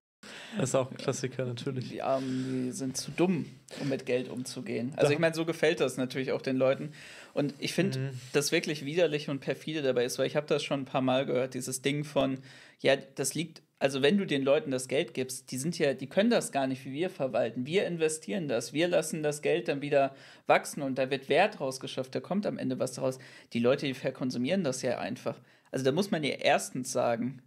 Das 0.57 0.68
ist 0.68 0.74
auch 0.76 0.89
ein 0.93 0.97
Klassiker, 0.97 1.45
natürlich. 1.45 1.89
Die 1.89 2.03
Armen, 2.03 2.66
die 2.66 2.70
sind 2.70 2.97
zu 2.97 3.11
dumm, 3.11 3.47
um 3.82 3.89
mit 3.89 4.07
Geld 4.07 4.28
umzugehen. 4.28 4.93
Also 4.95 5.12
ich 5.12 5.18
meine, 5.18 5.35
so 5.35 5.45
gefällt 5.45 5.80
das 5.80 5.97
natürlich 5.97 6.30
auch 6.30 6.41
den 6.41 6.57
Leuten. 6.57 6.93
Und 7.32 7.55
ich 7.59 7.72
finde, 7.74 7.99
Mhm. 7.99 8.11
das 8.32 8.53
wirklich 8.53 8.85
widerlich 8.85 9.28
und 9.28 9.41
perfide 9.41 9.82
dabei 9.82 10.05
ist, 10.05 10.20
weil 10.20 10.28
ich 10.28 10.37
habe 10.37 10.47
das 10.47 10.62
schon 10.62 10.82
ein 10.82 10.85
paar 10.85 11.03
Mal 11.03 11.26
gehört, 11.26 11.55
dieses 11.55 11.82
Ding 11.82 12.05
von, 12.05 12.39
ja, 12.81 12.97
das 12.97 13.35
liegt, 13.35 13.62
also 13.79 14.03
wenn 14.03 14.18
du 14.18 14.27
den 14.27 14.43
Leuten 14.43 14.70
das 14.70 14.89
Geld 14.89 15.14
gibst, 15.14 15.51
die 15.51 15.59
sind 15.59 15.79
ja, 15.79 15.95
die 15.95 16.09
können 16.09 16.31
das 16.31 16.53
gar 16.53 16.66
nicht 16.66 16.85
wie 16.85 16.93
wir 16.93 17.11
verwalten. 17.11 17.66
Wir 17.66 17.87
investieren 17.87 18.49
das, 18.49 18.72
wir 18.72 18.89
lassen 18.89 19.22
das 19.22 19.43
Geld 19.43 19.68
dann 19.68 19.83
wieder 19.83 20.14
wachsen 20.47 20.83
und 20.83 20.97
da 20.99 21.11
wird 21.11 21.29
Wert 21.29 21.61
rausgeschafft, 21.61 22.14
da 22.14 22.20
kommt 22.20 22.47
am 22.47 22.59
Ende 22.59 22.79
was 22.79 22.93
daraus. 22.93 23.18
Die 23.53 23.61
Leute, 23.61 23.87
die 23.87 23.95
verkonsumieren 23.95 24.64
das 24.64 24.83
ja 24.83 24.99
einfach. 24.99 25.41
Also 25.70 25.85
da 25.85 25.93
muss 25.93 26.11
man 26.11 26.22
ja 26.25 26.31
erstens 26.37 26.93
sagen, 26.93 27.43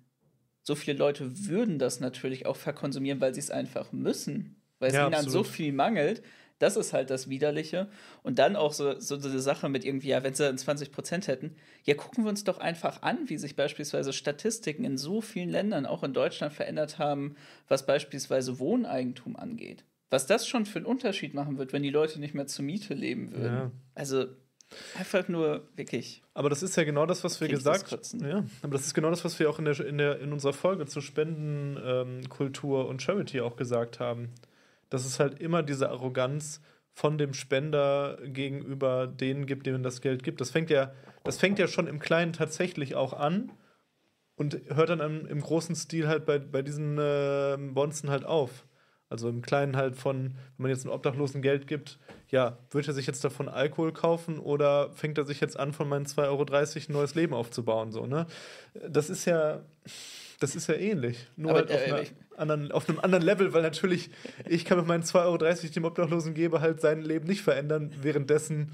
so 0.64 0.76
viele 0.76 0.98
Leute 0.98 1.48
würden 1.48 1.80
das 1.80 2.00
natürlich 2.00 2.46
auch 2.46 2.58
verkonsumieren, 2.58 3.22
weil 3.22 3.34
sie 3.34 3.40
es 3.40 3.52
einfach 3.52 3.92
müssen, 3.92 4.62
weil 4.80 4.90
es 4.90 4.98
Ja, 4.98 5.00
ihnen 5.00 5.14
an 5.14 5.30
so 5.30 5.44
absolut. 5.44 5.46
viel 5.46 5.72
mangelt. 5.74 6.22
Das 6.60 6.76
ist 6.76 6.94
halt 6.94 7.10
das 7.10 7.30
Widerliche. 7.30 7.88
Und 8.24 8.40
dann 8.40 8.56
auch 8.56 8.74
so, 8.74 9.00
so 9.00 9.16
eine 9.16 9.40
Sache 9.40 9.70
mit 9.70 9.86
irgendwie, 9.86 10.10
ja, 10.10 10.24
wenn 10.24 10.34
sie 10.34 10.44
dann 10.44 10.58
20 10.58 10.92
Prozent 10.92 11.28
hätten, 11.28 11.56
ja, 11.84 11.94
gucken 11.94 12.24
wir 12.24 12.30
uns 12.30 12.44
doch 12.44 12.58
einfach 12.58 13.02
an, 13.02 13.30
wie 13.30 13.38
sich 13.38 13.56
beispielsweise 13.56 14.14
Statistiken 14.14 14.84
in 14.84 14.98
so 14.98 15.22
vielen 15.22 15.50
Ländern, 15.50 15.86
auch 15.86 16.04
in 16.04 16.14
Deutschland, 16.14 16.54
verändert 16.54 17.00
haben, 17.00 17.36
was 17.68 17.86
beispielsweise 17.86 18.60
Wohneigentum 18.60 19.36
angeht. 19.36 19.84
Was 20.10 20.26
das 20.26 20.48
schon 20.48 20.66
für 20.66 20.80
einen 20.80 20.86
Unterschied 20.86 21.34
machen 21.34 21.58
wird, 21.58 21.74
wenn 21.74 21.84
die 21.84 21.90
Leute 21.90 22.20
nicht 22.20 22.34
mehr 22.34 22.48
zur 22.48 22.64
Miete 22.64 22.94
leben 22.94 23.34
würden. 23.34 23.56
Ja. 23.56 23.72
Also 23.94 24.26
einfach 24.98 25.28
nur 25.28 25.68
wirklich. 25.76 26.24
Aber 26.34 26.50
das 26.50 26.64
ist 26.64 26.76
ja 26.76 26.84
genau 26.84 27.06
das, 27.06 27.24
was 27.24 27.40
wir 27.42 27.48
gesagt 27.48 27.90
Kotzen. 27.90 28.28
Ja, 28.28 28.44
aber 28.62 28.74
das 28.74 28.86
ist 28.86 28.94
genau 28.94 29.10
das, 29.10 29.26
was 29.26 29.38
wir 29.40 29.50
auch 29.50 29.60
in, 29.60 29.66
der, 29.66 29.80
in, 29.82 29.98
der, 29.98 30.20
in 30.20 30.32
unserer 30.32 30.54
Folge 30.54 30.86
zur 30.86 31.02
Spendenkultur 31.02 32.82
ähm, 32.82 32.88
und 32.88 33.02
Charity 33.02 33.42
auch 33.42 33.56
gesagt 33.56 34.00
haben. 34.00 34.30
Dass 34.90 35.06
es 35.06 35.20
halt 35.20 35.40
immer 35.40 35.64
diese 35.64 35.90
Arroganz 35.90 36.62
von 36.94 37.18
dem 37.18 37.34
Spender 37.34 38.18
gegenüber 38.24 39.06
denen 39.08 39.46
gibt, 39.46 39.68
denen 39.68 39.84
das 39.84 40.02
Geld 40.02 40.24
gibt. 40.24 40.42
Das 40.42 40.50
fängt 40.50 40.70
ja, 40.70 40.94
das 41.24 41.38
fängt 41.38 41.60
ja 41.60 41.68
schon 41.68 41.88
im 41.88 42.00
Kleinen 42.00 42.34
tatsächlich 42.34 42.96
auch 42.96 43.14
an 43.14 43.52
und 44.36 44.60
hört 44.74 44.90
dann 44.90 45.00
im, 45.00 45.26
im 45.28 45.42
großen 45.42 45.76
Stil 45.76 46.08
halt 46.08 46.26
bei, 46.26 46.40
bei 46.40 46.62
diesen 46.62 46.98
äh, 46.98 47.58
Bonzen 47.60 48.10
halt 48.10 48.26
auf. 48.26 48.66
Also 49.10 49.30
im 49.30 49.42
Kleinen 49.42 49.78
halt 49.78 49.96
von, 49.96 50.34
wenn 50.58 50.64
man 50.64 50.72
jetzt 50.72 50.86
einem 50.86 50.94
Obdachlosen 50.94 51.42
Geld 51.42 51.66
gibt, 51.68 51.98
ja, 52.30 52.58
wird 52.72 52.88
er 52.88 52.94
sich 52.94 53.08
jetzt 53.08 53.24
davon 53.24 53.48
Alkohol 53.48 53.94
kaufen 53.94 54.38
oder 54.38 54.92
fängt 54.92 55.18
er 55.18 55.24
sich 55.24 55.40
jetzt 55.40 55.58
an, 55.58 55.72
von 55.74 55.88
meinen 55.88 56.06
2,30 56.06 56.26
Euro 56.28 56.44
ein 56.44 56.94
neues 56.94 57.16
Leben 57.16 57.34
aufzubauen? 57.34 57.92
So, 57.92 58.06
ne? 58.06 58.28
Das 58.90 59.10
ist 59.10 59.24
ja, 59.26 59.62
das 60.40 60.56
ist 60.56 60.68
ja 60.68 60.76
ähnlich. 60.76 61.28
Nur 61.38 61.52
Aber, 61.52 61.60
halt 61.60 61.72
auf, 61.72 61.80
äh, 61.80 61.84
einer 61.86 62.02
ich- 62.02 62.14
anderen, 62.38 62.72
auf 62.72 62.88
einem 62.88 63.00
anderen 63.00 63.24
Level, 63.24 63.54
weil 63.54 63.62
natürlich, 63.62 64.10
ich 64.48 64.66
kann 64.66 64.78
mit 64.78 64.88
meinen 64.88 65.04
2,30 65.04 65.26
Euro, 65.26 65.38
die 65.38 65.66
ich 65.66 65.72
dem 65.72 65.86
Obdachlosen 65.86 66.34
gebe, 66.34 66.62
halt 66.62 66.82
sein 66.82 67.02
Leben 67.02 67.28
nicht 67.28 67.42
verändern, 67.42 67.92
währenddessen 68.02 68.72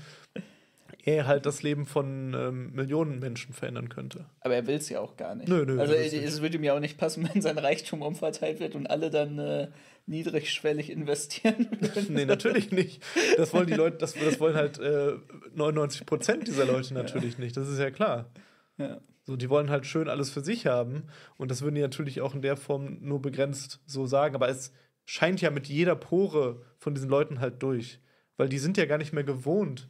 er 1.05 1.27
halt 1.27 1.45
das 1.45 1.63
Leben 1.63 1.85
von 1.85 2.33
ähm, 2.33 2.71
Millionen 2.73 3.19
Menschen 3.19 3.53
verändern 3.53 3.89
könnte. 3.89 4.25
Aber 4.39 4.55
er 4.55 4.67
will 4.67 4.75
es 4.75 4.87
ja 4.87 5.01
auch 5.01 5.17
gar 5.17 5.35
nicht. 5.35 5.49
Nö, 5.49 5.65
nö, 5.65 5.79
also 5.79 5.93
es 5.93 6.13
nicht. 6.13 6.41
würde 6.41 6.57
ihm 6.57 6.63
ja 6.63 6.73
auch 6.75 6.79
nicht 6.79 6.97
passen, 6.97 7.27
wenn 7.33 7.41
sein 7.41 7.57
Reichtum 7.57 8.01
umverteilt 8.01 8.59
wird 8.59 8.75
und 8.75 8.87
alle 8.87 9.09
dann 9.09 9.37
äh, 9.37 9.67
niedrigschwellig 10.05 10.89
investieren. 10.89 11.67
würden. 11.79 12.13
Nee, 12.13 12.25
natürlich 12.25 12.71
nicht. 12.71 13.03
Das 13.35 13.53
wollen 13.53 13.67
die 13.67 13.73
Leute, 13.73 13.97
das, 13.97 14.13
das 14.13 14.39
wollen 14.39 14.55
halt 14.55 14.79
äh, 14.79 15.13
99 15.55 16.05
Prozent 16.05 16.47
dieser 16.47 16.65
Leute 16.65 16.93
natürlich 16.93 17.37
nicht. 17.37 17.57
Das 17.57 17.67
ist 17.67 17.79
ja 17.79 17.91
klar. 17.91 18.29
Ja. 18.77 18.99
So, 19.25 19.37
die 19.37 19.49
wollen 19.49 19.69
halt 19.69 19.85
schön 19.85 20.09
alles 20.09 20.29
für 20.29 20.41
sich 20.41 20.65
haben 20.65 21.03
und 21.37 21.49
das 21.49 21.61
würden 21.61 21.75
die 21.75 21.81
natürlich 21.81 22.21
auch 22.21 22.35
in 22.35 22.41
der 22.41 22.57
Form 22.57 22.97
nur 23.01 23.21
begrenzt 23.21 23.81
so 23.85 24.05
sagen. 24.05 24.35
Aber 24.35 24.49
es 24.49 24.73
scheint 25.05 25.41
ja 25.41 25.49
mit 25.49 25.67
jeder 25.67 25.95
Pore 25.95 26.61
von 26.77 26.93
diesen 26.93 27.09
Leuten 27.09 27.39
halt 27.39 27.63
durch, 27.63 27.99
weil 28.37 28.49
die 28.49 28.59
sind 28.59 28.77
ja 28.77 28.85
gar 28.85 28.97
nicht 28.97 29.13
mehr 29.13 29.23
gewohnt. 29.23 29.89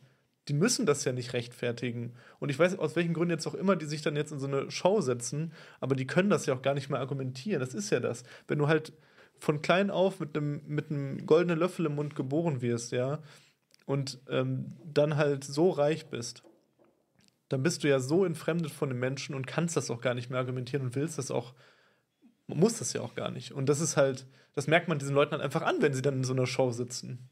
Die 0.50 0.54
müssen 0.54 0.86
das 0.86 1.06
ja 1.06 1.14
nicht 1.14 1.34
rechtfertigen. 1.34 2.14
Und 2.40 2.50
ich 2.50 2.60
weiß 2.60 2.78
aus 2.78 2.96
welchen 2.96 3.14
Gründen 3.14 3.32
jetzt 3.32 3.48
auch 3.48 3.54
immer, 3.54 3.76
die 3.76 3.86
sich 3.86 4.02
dann 4.02 4.16
jetzt 4.16 4.32
in 4.32 4.40
so 4.40 4.48
eine 4.48 4.70
Show 4.70 5.02
setzen, 5.02 5.54
aber 5.80 5.96
die 5.96 6.06
können 6.06 6.30
das 6.30 6.46
ja 6.46 6.54
auch 6.54 6.62
gar 6.62 6.74
nicht 6.74 6.90
mehr 6.90 7.00
argumentieren. 7.00 7.62
Das 7.62 7.74
ist 7.74 7.90
ja 7.90 8.00
das. 8.00 8.24
Wenn 8.48 8.60
du 8.60 8.68
halt 8.68 8.94
von 9.40 9.62
klein 9.62 9.90
auf 9.90 10.20
mit 10.20 10.38
einem 10.38 10.62
mit 10.68 10.92
einem 10.92 11.26
goldenen 11.26 11.58
Löffel 11.58 11.86
im 11.86 11.96
Mund 11.96 12.16
geboren 12.16 12.62
wirst, 12.62 12.92
ja, 12.92 13.20
und 13.86 14.20
ähm, 14.30 14.74
dann 14.86 15.18
halt 15.18 15.44
so 15.44 15.70
reich 15.70 16.08
bist, 16.08 16.44
dann 17.54 17.64
bist 17.64 17.84
du 17.84 17.90
ja 17.90 18.00
so 18.00 18.26
entfremdet 18.26 18.72
von 18.72 18.90
den 18.90 19.00
Menschen 19.00 19.36
und 19.36 19.48
kannst 19.48 19.78
das 19.78 19.90
auch 19.90 20.02
gar 20.02 20.14
nicht 20.14 20.30
mehr 20.30 20.40
argumentieren 20.40 20.86
und 20.86 20.96
willst 20.96 21.18
das 21.18 21.32
auch, 21.32 21.54
muss 22.48 22.80
das 22.80 22.94
ja 22.94 23.02
auch 23.02 23.16
gar 23.16 23.32
nicht. 23.32 23.52
Und 23.54 23.70
das 23.70 23.80
ist 23.80 23.96
halt, 23.96 24.26
das 24.54 24.68
merkt 24.68 24.88
man 24.88 25.00
diesen 25.00 25.16
Leuten 25.16 25.32
dann 25.32 25.42
einfach 25.42 25.62
an, 25.62 25.82
wenn 25.82 25.94
sie 25.94 26.02
dann 26.02 26.16
in 26.16 26.24
so 26.24 26.34
einer 26.34 26.48
Show 26.48 26.72
sitzen. 26.72 27.30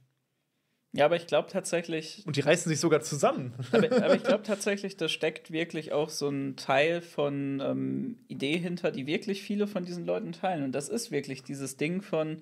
Ja, 0.93 1.05
aber 1.05 1.15
ich 1.15 1.25
glaube 1.27 1.49
tatsächlich. 1.49 2.21
Und 2.25 2.35
die 2.35 2.41
reißen 2.41 2.69
sich 2.69 2.79
sogar 2.79 3.01
zusammen. 3.01 3.53
Aber, 3.71 3.91
aber 4.03 4.15
ich 4.15 4.23
glaube 4.25 4.43
tatsächlich, 4.43 4.97
da 4.97 5.07
steckt 5.07 5.51
wirklich 5.51 5.93
auch 5.93 6.09
so 6.09 6.27
ein 6.29 6.57
Teil 6.57 7.01
von 7.01 7.61
ähm, 7.63 8.17
Idee 8.27 8.57
hinter, 8.57 8.91
die 8.91 9.07
wirklich 9.07 9.41
viele 9.41 9.67
von 9.67 9.85
diesen 9.85 10.05
Leuten 10.05 10.33
teilen. 10.33 10.63
Und 10.63 10.73
das 10.73 10.89
ist 10.89 11.11
wirklich 11.11 11.43
dieses 11.43 11.77
Ding 11.77 12.01
von, 12.01 12.41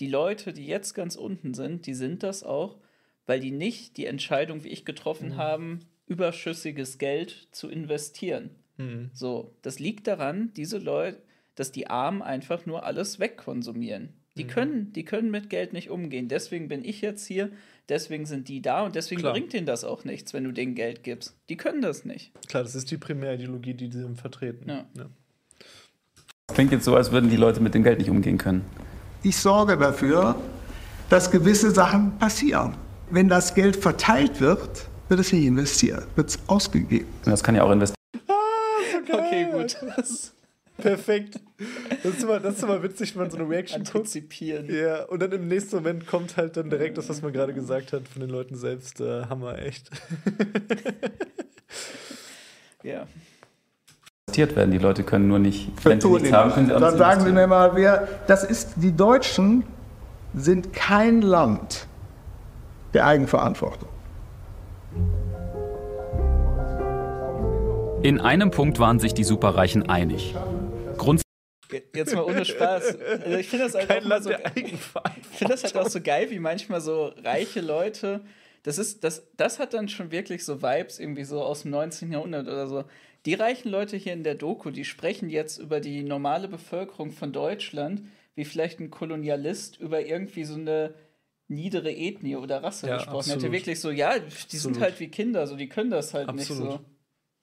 die 0.00 0.08
Leute, 0.08 0.54
die 0.54 0.66
jetzt 0.66 0.94
ganz 0.94 1.14
unten 1.14 1.52
sind, 1.52 1.86
die 1.86 1.94
sind 1.94 2.22
das 2.22 2.42
auch, 2.42 2.78
weil 3.26 3.38
die 3.38 3.50
nicht 3.50 3.98
die 3.98 4.06
Entscheidung, 4.06 4.64
wie 4.64 4.68
ich 4.68 4.86
getroffen 4.86 5.30
Mhm. 5.30 5.36
haben, 5.36 5.80
überschüssiges 6.10 6.98
Geld 6.98 7.48
zu 7.52 7.68
investieren. 7.70 8.50
Mhm. 8.76 9.10
So, 9.14 9.54
das 9.62 9.78
liegt 9.78 10.06
daran, 10.06 10.52
diese 10.56 10.78
Leute, 10.78 11.22
dass 11.54 11.72
die 11.72 11.86
Armen 11.88 12.20
einfach 12.22 12.66
nur 12.66 12.84
alles 12.84 13.18
wegkonsumieren. 13.20 14.10
Die 14.36 14.44
Mhm. 14.44 14.48
können, 14.48 14.92
die 14.92 15.04
können 15.04 15.30
mit 15.30 15.50
Geld 15.50 15.72
nicht 15.72 15.90
umgehen. 15.90 16.28
Deswegen 16.28 16.68
bin 16.68 16.84
ich 16.84 17.00
jetzt 17.00 17.26
hier, 17.26 17.50
deswegen 17.88 18.26
sind 18.26 18.48
die 18.48 18.62
da 18.62 18.82
und 18.84 18.94
deswegen 18.96 19.20
Klar. 19.20 19.32
bringt 19.32 19.52
denen 19.52 19.66
das 19.66 19.84
auch 19.84 20.04
nichts, 20.04 20.32
wenn 20.34 20.44
du 20.44 20.52
denen 20.52 20.74
Geld 20.74 21.02
gibst. 21.02 21.36
Die 21.48 21.56
können 21.56 21.82
das 21.82 22.04
nicht. 22.04 22.32
Klar, 22.48 22.62
das 22.62 22.74
ist 22.74 22.90
die 22.90 22.96
Primärideologie, 22.98 23.74
die 23.74 23.90
sie 23.90 24.08
vertreten. 24.14 24.68
Ja. 24.68 24.86
Klingt 26.52 26.72
jetzt 26.72 26.84
so, 26.84 26.96
als 26.96 27.12
würden 27.12 27.30
die 27.30 27.36
Leute 27.36 27.60
mit 27.60 27.74
dem 27.74 27.82
Geld 27.84 27.98
nicht 27.98 28.10
umgehen 28.10 28.38
können. 28.38 28.64
Ich 29.22 29.36
sorge 29.36 29.76
dafür, 29.76 30.36
dass 31.08 31.30
gewisse 31.30 31.70
Sachen 31.70 32.18
passieren. 32.18 32.76
Wenn 33.10 33.28
das 33.28 33.54
Geld 33.54 33.76
verteilt 33.76 34.40
wird, 34.40 34.86
wird 35.10 35.20
es 35.20 35.32
nicht 35.32 35.44
investiert, 35.44 36.06
wird 36.16 36.30
es 36.30 36.38
ausgegeben. 36.46 37.06
Das 37.24 37.42
kann 37.42 37.54
ja 37.54 37.62
auch 37.62 37.72
investieren. 37.72 37.96
Okay, 39.12 39.48
gut. 39.52 39.76
Perfekt. 40.76 41.40
Das 42.02 42.14
ist, 42.14 42.22
immer, 42.22 42.40
das 42.40 42.56
ist 42.56 42.62
immer 42.62 42.82
witzig, 42.82 43.14
wenn 43.14 43.22
man 43.22 43.30
so 43.30 43.36
eine 43.36 43.48
Reaction 43.48 43.82
guckt. 43.82 43.96
Antizipieren. 43.96 44.72
Ja, 44.72 45.04
und 45.04 45.20
dann 45.20 45.32
im 45.32 45.48
nächsten 45.48 45.76
Moment 45.76 46.06
kommt 46.06 46.38
halt 46.38 46.56
dann 46.56 46.70
direkt 46.70 46.96
das, 46.96 47.08
was 47.08 47.20
man 47.20 47.32
gerade 47.32 47.52
gesagt 47.52 47.92
hat, 47.92 48.08
von 48.08 48.20
den 48.20 48.30
Leuten 48.30 48.56
selbst. 48.56 49.00
Äh, 49.00 49.26
Hammer, 49.26 49.58
echt. 49.58 49.90
Ja. 52.82 53.06
werden. 54.36 54.70
Die 54.70 54.78
Leute 54.78 55.02
können 55.02 55.28
nur 55.28 55.38
nicht, 55.38 55.70
wenn 55.84 56.00
sie 56.00 56.08
nichts 56.08 56.32
haben, 56.32 56.52
können 56.52 56.66
sie 56.68 56.74
auch 56.74 56.80
Dann 56.80 56.96
sagen 56.96 57.20
Sie 57.24 57.30
mir 57.30 57.46
mal, 57.46 57.74
wer, 57.74 58.08
das 58.26 58.42
ist, 58.42 58.72
die 58.76 58.96
Deutschen 58.96 59.64
sind 60.34 60.72
kein 60.72 61.20
Land 61.20 61.86
der 62.94 63.04
Eigenverantwortung. 63.04 63.89
In 68.02 68.18
einem 68.18 68.50
Punkt 68.50 68.78
waren 68.78 68.98
sich 68.98 69.12
die 69.12 69.24
Superreichen 69.24 69.88
einig. 69.88 70.34
Grund 70.96 71.22
Jetzt 71.94 72.14
mal 72.14 72.24
ohne 72.24 72.44
Spaß. 72.44 72.98
Also 73.24 73.38
ich 73.38 73.48
finde 73.48 73.66
das 73.66 73.74
halt 73.74 74.10
auch 74.10 74.22
so, 74.22 74.30
ich 74.30 74.78
finde 75.36 75.52
das 75.52 75.62
halt 75.62 75.76
auch 75.76 75.88
so 75.88 76.00
geil, 76.00 76.30
wie 76.30 76.38
manchmal 76.38 76.80
so 76.80 77.12
reiche 77.22 77.60
Leute. 77.60 78.22
Das 78.62 78.78
ist, 78.78 79.04
das, 79.04 79.28
das 79.36 79.58
hat 79.58 79.74
dann 79.74 79.88
schon 79.88 80.10
wirklich 80.10 80.44
so 80.44 80.62
Vibes 80.62 80.98
irgendwie 80.98 81.24
so 81.24 81.42
aus 81.42 81.62
dem 81.62 81.70
19. 81.70 82.12
Jahrhundert 82.12 82.46
oder 82.46 82.66
so. 82.66 82.84
Die 83.26 83.34
reichen 83.34 83.70
Leute 83.70 83.96
hier 83.96 84.12
in 84.12 84.24
der 84.24 84.34
Doku, 84.34 84.70
die 84.70 84.84
sprechen 84.84 85.28
jetzt 85.28 85.58
über 85.58 85.80
die 85.80 86.02
normale 86.02 86.48
Bevölkerung 86.48 87.12
von 87.12 87.32
Deutschland, 87.32 88.02
wie 88.34 88.44
vielleicht 88.44 88.80
ein 88.80 88.90
Kolonialist 88.90 89.78
über 89.78 90.04
irgendwie 90.04 90.44
so 90.44 90.54
eine 90.54 90.94
niedere 91.50 91.90
Ethnie 91.92 92.36
oder 92.36 92.62
Rasse 92.62 92.86
Ja, 92.86 92.96
gesprochen 92.96 93.16
absolut. 93.18 93.42
hätte. 93.42 93.52
Wirklich 93.52 93.80
so, 93.80 93.90
ja, 93.90 94.18
die 94.18 94.30
sind 94.30 94.70
Absolut. 94.70 94.80
halt 94.80 95.00
wie 95.00 95.08
Kinder, 95.08 95.46
so 95.46 95.56
die 95.56 95.68
können 95.68 95.90
das 95.90 96.14
halt 96.14 96.32
nicht 96.32 96.50
Absolut. 96.50 96.72
so. 96.72 96.84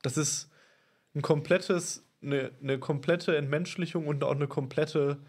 Das 0.02 0.18
ist 0.18 0.50
ein 1.14 1.22
komplettes, 1.22 2.06
eine, 2.22 2.52
eine 2.62 2.80
komplette 2.80 3.36
Entmenschlichung 3.36 4.08
und 4.08 4.24
auch 4.24 4.32
eine 4.32 4.48
komplette 4.48 5.20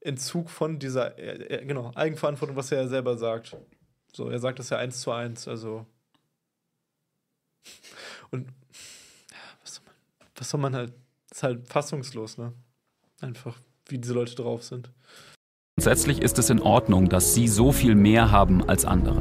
Entzug 0.00 0.50
von 0.50 0.78
dieser, 0.78 1.18
äh, 1.18 1.60
äh, 1.60 1.64
genau, 1.64 1.92
Eigenverantwortung, 1.94 2.56
was 2.56 2.72
er 2.72 2.82
ja 2.82 2.88
selber 2.88 3.16
sagt. 3.16 3.56
So, 4.12 4.28
er 4.28 4.38
sagt 4.38 4.58
das 4.58 4.70
ja 4.70 4.78
eins 4.78 5.00
zu 5.00 5.12
eins, 5.12 5.46
also. 5.46 5.86
Und 8.30 8.48
was 9.62 9.74
soll 9.74 9.84
man, 9.84 9.94
was 10.34 10.50
soll 10.50 10.60
man 10.60 10.74
halt, 10.74 10.92
ist 11.30 11.42
halt 11.42 11.68
fassungslos, 11.68 12.38
ne? 12.38 12.52
Einfach, 13.20 13.58
wie 13.86 13.98
diese 13.98 14.14
Leute 14.14 14.34
drauf 14.34 14.62
sind. 14.64 14.90
Grundsätzlich 15.78 16.22
ist 16.22 16.38
es 16.38 16.48
in 16.48 16.62
Ordnung, 16.62 17.10
dass 17.10 17.34
sie 17.34 17.48
so 17.48 17.70
viel 17.70 17.94
mehr 17.94 18.30
haben 18.30 18.66
als 18.66 18.86
andere. 18.86 19.20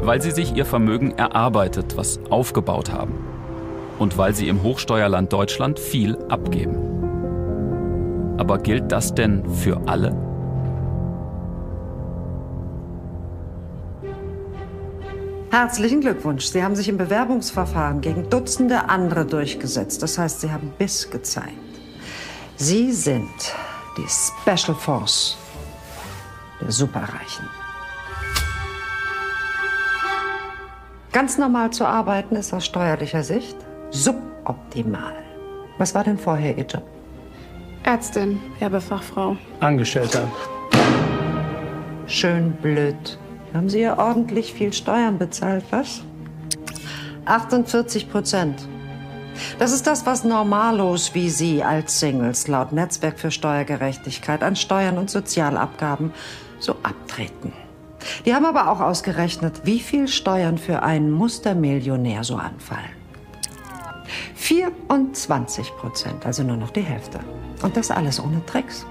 Weil 0.00 0.20
sie 0.20 0.32
sich 0.32 0.56
ihr 0.56 0.64
Vermögen 0.64 1.12
erarbeitet, 1.12 1.96
was 1.96 2.18
aufgebaut 2.30 2.90
haben. 2.90 3.14
Und 4.00 4.18
weil 4.18 4.34
sie 4.34 4.48
im 4.48 4.64
Hochsteuerland 4.64 5.32
Deutschland 5.32 5.78
viel 5.78 6.16
abgeben. 6.28 6.74
Aber 8.38 8.58
gilt 8.58 8.90
das 8.90 9.14
denn 9.14 9.48
für 9.48 9.80
alle? 9.86 10.16
Herzlichen 15.52 16.00
Glückwunsch. 16.00 16.46
Sie 16.46 16.64
haben 16.64 16.74
sich 16.74 16.88
im 16.88 16.98
Bewerbungsverfahren 16.98 18.00
gegen 18.00 18.28
Dutzende 18.30 18.88
andere 18.88 19.24
durchgesetzt. 19.24 20.02
Das 20.02 20.18
heißt, 20.18 20.40
Sie 20.40 20.50
haben 20.50 20.72
Biss 20.76 21.08
gezeigt. 21.08 21.52
Sie 22.56 22.90
sind 22.90 23.30
die 23.96 24.06
Special 24.08 24.76
Force 24.76 25.36
der 26.60 26.70
Superreichen. 26.70 27.48
Ganz 31.12 31.38
normal 31.38 31.70
zu 31.70 31.86
arbeiten 31.86 32.36
ist 32.36 32.52
aus 32.52 32.66
steuerlicher 32.66 33.22
Sicht 33.22 33.56
suboptimal. 33.90 35.14
Was 35.78 35.94
war 35.94 36.04
denn 36.04 36.18
vorher 36.18 36.56
Ihr 36.56 36.66
Job? 36.66 36.84
Ärztin, 37.84 38.40
Werbefachfrau. 38.58 39.36
Angestellter. 39.60 40.30
Schön 42.06 42.52
blöd. 42.52 43.18
Haben 43.54 43.68
Sie 43.68 43.80
ja 43.80 43.98
ordentlich 43.98 44.52
viel 44.52 44.72
Steuern 44.72 45.18
bezahlt, 45.18 45.64
was? 45.70 46.02
48 47.24 48.10
Prozent. 48.10 48.68
Das 49.58 49.72
ist 49.72 49.86
das, 49.86 50.06
was 50.06 50.24
Normalos 50.24 51.14
wie 51.14 51.30
Sie 51.30 51.62
als 51.62 52.00
Singles 52.00 52.48
laut 52.48 52.72
Netzwerk 52.72 53.18
für 53.18 53.30
Steuergerechtigkeit 53.30 54.42
an 54.42 54.56
Steuern 54.56 54.98
und 54.98 55.10
Sozialabgaben 55.10 56.12
so 56.58 56.76
abtreten. 56.82 57.52
Die 58.24 58.34
haben 58.34 58.44
aber 58.44 58.70
auch 58.70 58.80
ausgerechnet, 58.80 59.62
wie 59.64 59.80
viel 59.80 60.08
Steuern 60.08 60.58
für 60.58 60.82
einen 60.82 61.10
Mustermillionär 61.10 62.24
so 62.24 62.36
anfallen. 62.36 62.90
24 64.34 65.72
Prozent, 65.76 66.24
also 66.24 66.42
nur 66.42 66.56
noch 66.56 66.70
die 66.70 66.82
Hälfte. 66.82 67.20
Und 67.62 67.76
das 67.76 67.90
alles 67.90 68.20
ohne 68.20 68.44
Tricks. 68.46 68.86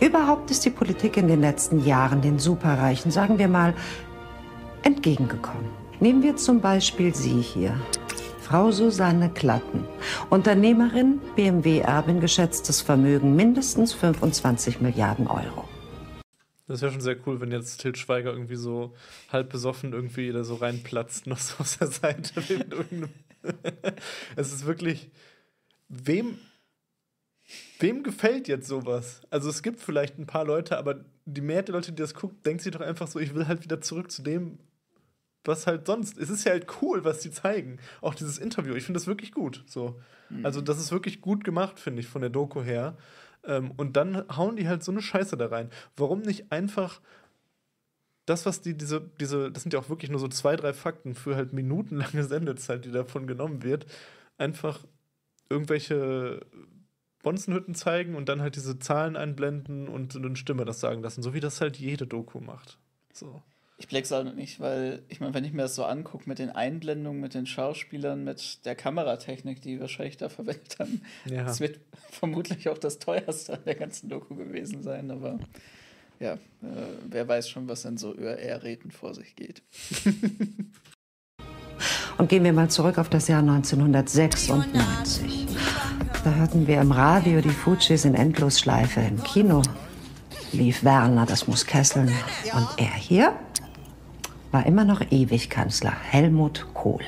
Überhaupt 0.00 0.50
ist 0.50 0.64
die 0.64 0.70
Politik 0.70 1.16
in 1.16 1.28
den 1.28 1.40
letzten 1.40 1.84
Jahren 1.84 2.20
den 2.20 2.38
Superreichen, 2.38 3.10
sagen 3.10 3.38
wir 3.38 3.48
mal, 3.48 3.74
entgegengekommen. 4.82 5.70
Nehmen 5.98 6.22
wir 6.22 6.36
zum 6.36 6.60
Beispiel 6.60 7.14
Sie 7.14 7.40
hier. 7.40 7.74
Frau 8.46 8.70
Susanne 8.70 9.28
Klatten, 9.28 9.84
Unternehmerin, 10.30 11.20
BMW-Erbin, 11.34 12.20
geschätztes 12.20 12.80
Vermögen 12.80 13.34
mindestens 13.34 13.92
25 13.92 14.80
Milliarden 14.80 15.26
Euro. 15.26 15.68
Das 16.68 16.80
wäre 16.80 16.92
schon 16.92 17.00
sehr 17.00 17.16
cool, 17.26 17.40
wenn 17.40 17.50
jetzt 17.50 17.80
Til 17.80 17.96
Schweiger 17.96 18.30
irgendwie 18.30 18.54
so 18.54 18.94
halb 19.32 19.50
besoffen 19.50 19.92
irgendwie 19.92 20.30
da 20.30 20.44
so 20.44 20.54
reinplatzt, 20.54 21.26
noch 21.26 21.38
so 21.38 21.56
aus 21.58 21.78
der 21.78 21.88
Seite. 21.88 22.40
Es 24.36 24.52
ist 24.52 24.64
wirklich. 24.64 25.10
Wem, 25.88 26.38
wem 27.80 28.04
gefällt 28.04 28.46
jetzt 28.46 28.68
sowas? 28.68 29.22
Also, 29.28 29.50
es 29.50 29.64
gibt 29.64 29.80
vielleicht 29.80 30.20
ein 30.20 30.26
paar 30.26 30.44
Leute, 30.44 30.78
aber 30.78 31.04
die 31.24 31.40
Mehrheit 31.40 31.66
der 31.66 31.74
Leute, 31.74 31.90
die 31.90 32.00
das 32.00 32.14
guckt, 32.14 32.46
denkt 32.46 32.62
sich 32.62 32.70
doch 32.70 32.80
einfach 32.80 33.08
so: 33.08 33.18
Ich 33.18 33.34
will 33.34 33.48
halt 33.48 33.64
wieder 33.64 33.80
zurück 33.80 34.12
zu 34.12 34.22
dem, 34.22 34.60
was 35.48 35.66
halt 35.66 35.86
sonst. 35.86 36.18
Es 36.18 36.30
ist 36.30 36.44
ja 36.44 36.52
halt 36.52 36.66
cool, 36.82 37.04
was 37.04 37.20
die 37.20 37.30
zeigen. 37.30 37.78
Auch 38.00 38.14
dieses 38.14 38.38
Interview, 38.38 38.74
ich 38.74 38.84
finde 38.84 38.98
das 38.98 39.06
wirklich 39.06 39.32
gut. 39.32 39.64
So. 39.66 40.00
Also, 40.42 40.60
das 40.60 40.78
ist 40.78 40.90
wirklich 40.90 41.20
gut 41.20 41.44
gemacht, 41.44 41.78
finde 41.78 42.00
ich, 42.00 42.08
von 42.08 42.20
der 42.20 42.30
Doku 42.30 42.62
her. 42.62 42.96
Ähm, 43.44 43.70
und 43.76 43.96
dann 43.96 44.24
hauen 44.36 44.56
die 44.56 44.68
halt 44.68 44.82
so 44.82 44.92
eine 44.92 45.02
Scheiße 45.02 45.36
da 45.36 45.46
rein. 45.46 45.70
Warum 45.96 46.22
nicht 46.22 46.50
einfach 46.50 47.00
das, 48.26 48.44
was 48.44 48.60
die, 48.60 48.74
diese, 48.74 49.00
diese, 49.20 49.52
das 49.52 49.62
sind 49.62 49.72
ja 49.72 49.80
auch 49.80 49.88
wirklich 49.88 50.10
nur 50.10 50.18
so 50.18 50.28
zwei, 50.28 50.56
drei 50.56 50.72
Fakten 50.72 51.14
für 51.14 51.36
halt 51.36 51.52
minutenlange 51.52 52.24
Sendezeit, 52.28 52.84
die 52.84 52.90
davon 52.90 53.26
genommen 53.26 53.62
wird, 53.62 53.86
einfach 54.36 54.84
irgendwelche 55.48 56.40
Bonzenhütten 57.22 57.74
zeigen 57.74 58.16
und 58.16 58.28
dann 58.28 58.42
halt 58.42 58.56
diese 58.56 58.78
Zahlen 58.78 59.16
einblenden 59.16 59.88
und 59.88 60.12
so 60.12 60.18
eine 60.18 60.34
Stimme 60.36 60.64
das 60.64 60.80
sagen 60.80 61.02
lassen, 61.02 61.22
so 61.22 61.34
wie 61.34 61.40
das 61.40 61.60
halt 61.60 61.76
jede 61.76 62.06
Doku 62.06 62.40
macht. 62.40 62.78
So. 63.12 63.42
Ich 63.78 63.88
blick's 63.88 64.10
auch 64.10 64.24
nicht, 64.24 64.58
weil 64.58 65.02
ich 65.08 65.20
meine, 65.20 65.34
wenn 65.34 65.44
ich 65.44 65.52
mir 65.52 65.62
das 65.62 65.74
so 65.74 65.84
angucke 65.84 66.26
mit 66.28 66.38
den 66.38 66.48
Einblendungen, 66.48 67.20
mit 67.20 67.34
den 67.34 67.44
Schauspielern, 67.46 68.24
mit 68.24 68.64
der 68.64 68.74
Kameratechnik, 68.74 69.60
die 69.60 69.78
wahrscheinlich 69.80 70.16
da 70.16 70.30
verwendet 70.30 70.78
haben, 70.78 71.02
Ja. 71.26 71.44
das 71.44 71.60
wird 71.60 71.78
vermutlich 72.10 72.70
auch 72.70 72.78
das 72.78 72.98
teuerste 72.98 73.52
an 73.54 73.60
der 73.66 73.74
ganzen 73.74 74.08
Doku 74.08 74.34
gewesen 74.34 74.82
sein, 74.82 75.10
aber 75.10 75.38
ja, 76.20 76.32
äh, 76.32 76.38
wer 77.06 77.28
weiß 77.28 77.50
schon, 77.50 77.68
was 77.68 77.84
in 77.84 77.98
so 77.98 78.14
ÖR-Räten 78.16 78.90
vor 78.90 79.14
sich 79.14 79.36
geht. 79.36 79.62
Und 82.18 82.30
gehen 82.30 82.44
wir 82.44 82.54
mal 82.54 82.70
zurück 82.70 82.96
auf 82.96 83.10
das 83.10 83.28
Jahr 83.28 83.40
1996. 83.40 85.46
Da 86.24 86.34
hörten 86.34 86.66
wir 86.66 86.80
im 86.80 86.92
Radio 86.92 87.42
die 87.42 87.50
Fujis 87.50 88.06
in 88.06 88.14
Endlosschleife. 88.14 89.00
Im 89.00 89.22
Kino 89.22 89.60
lief 90.52 90.82
Werner, 90.82 91.26
das 91.26 91.46
muss 91.46 91.66
kesseln. 91.66 92.10
Und 92.54 92.68
er 92.78 92.94
hier 92.94 93.34
war 94.56 94.64
immer 94.64 94.86
noch 94.86 95.02
ewig 95.10 95.50
Kanzler, 95.50 95.92
Helmut 96.10 96.66
Kohl. 96.72 97.02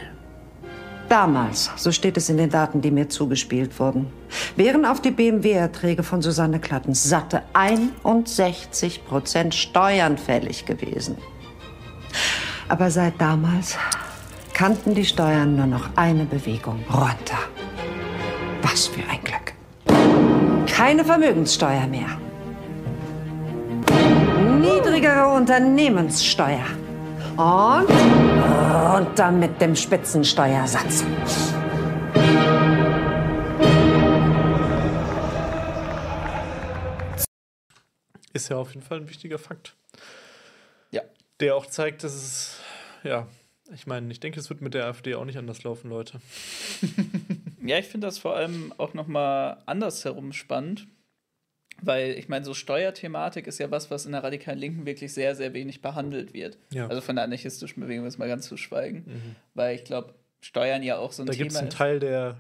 Damals, 1.09 1.71
so 1.77 1.91
steht 1.93 2.19
es 2.19 2.29
in 2.29 2.37
den 2.37 2.51
Daten, 2.51 2.83
die 2.83 2.91
mir 2.91 3.09
zugespielt 3.09 3.81
wurden, 3.81 4.09
wären 4.57 4.85
auf 4.85 5.01
die 5.01 5.13
BMW-Erträge 5.13 6.03
von 6.03 6.21
Susanne 6.21 6.61
Klattens 6.61 7.05
satte 7.05 7.41
61 7.55 9.07
Prozent 9.07 9.55
Steuern 9.55 10.19
fällig 10.19 10.67
gewesen. 10.67 11.17
Aber 12.69 12.91
seit 12.91 13.19
damals 13.19 13.79
kannten 14.53 14.95
die 14.95 15.07
Steuern 15.07 15.57
nur 15.57 15.65
noch 15.65 15.89
eine 15.97 16.27
Bewegung 16.27 16.85
runter. 16.93 17.39
Was 18.61 18.89
für 18.89 19.01
ein 19.09 19.25
Glück. 19.25 19.55
Keine 20.67 21.03
Vermögenssteuer 21.03 21.87
mehr. 21.87 22.19
Niedrigere 24.61 25.29
Unternehmenssteuer. 25.29 26.67
Und 27.39 27.89
runter 27.89 29.31
mit 29.31 29.61
dem 29.61 29.77
Spitzensteuersatz. 29.77 31.05
Ist 38.33 38.49
ja 38.49 38.57
auf 38.57 38.75
jeden 38.75 38.85
Fall 38.85 38.99
ein 38.99 39.09
wichtiger 39.09 39.39
Fakt. 39.39 39.77
Ja. 40.91 41.03
Der 41.39 41.55
auch 41.55 41.67
zeigt, 41.67 42.03
dass 42.03 42.13
es, 42.13 42.61
ja, 43.05 43.29
ich 43.73 43.87
meine, 43.87 44.11
ich 44.11 44.19
denke, 44.19 44.41
es 44.41 44.51
wird 44.51 44.61
mit 44.61 44.75
der 44.75 44.87
AfD 44.87 45.15
auch 45.15 45.25
nicht 45.25 45.39
anders 45.39 45.63
laufen, 45.63 45.91
Leute. 45.91 46.21
Ja, 47.61 47.77
ich 47.79 47.87
finde 47.87 48.07
das 48.07 48.19
vor 48.19 48.35
allem 48.35 48.73
auch 48.79 48.95
noch 48.95 49.09
mal 49.09 49.63
andersherum 49.67 50.33
spannend, 50.33 50.87
weil 51.83 52.13
ich 52.13 52.29
meine, 52.29 52.45
so 52.45 52.55
Steuerthematik 52.55 53.47
ist 53.47 53.59
ja 53.59 53.71
was, 53.71 53.91
was 53.91 54.07
in 54.07 54.13
der 54.13 54.23
radikalen 54.25 54.59
Linken 54.59 54.87
wirklich 54.87 55.13
sehr, 55.13 55.35
sehr 55.35 55.55
wenig 55.55 55.81
behandelt 55.83 56.35
wird. 56.35 56.59
Ja. 56.73 56.87
Also 56.89 57.01
von 57.01 57.17
der 57.17 57.25
anarchistischen 57.25 57.81
Bewegung 57.83 58.07
ist 58.07 58.19
mal 58.19 58.29
ganz 58.29 58.47
zu 58.49 58.57
schweigen, 58.57 59.05
Mhm. 59.07 59.37
weil 59.55 59.75
ich 59.77 59.85
glaube, 59.85 60.15
Steuern 60.41 60.83
ja 60.83 60.99
auch 60.99 61.13
so 61.13 61.23
ein 61.23 61.27
Da 61.27 61.33
Thema 61.33 61.43
gibt 61.45 61.53
es 61.53 61.59
einen. 61.59 61.71
Teil, 61.71 61.99
der 62.01 62.39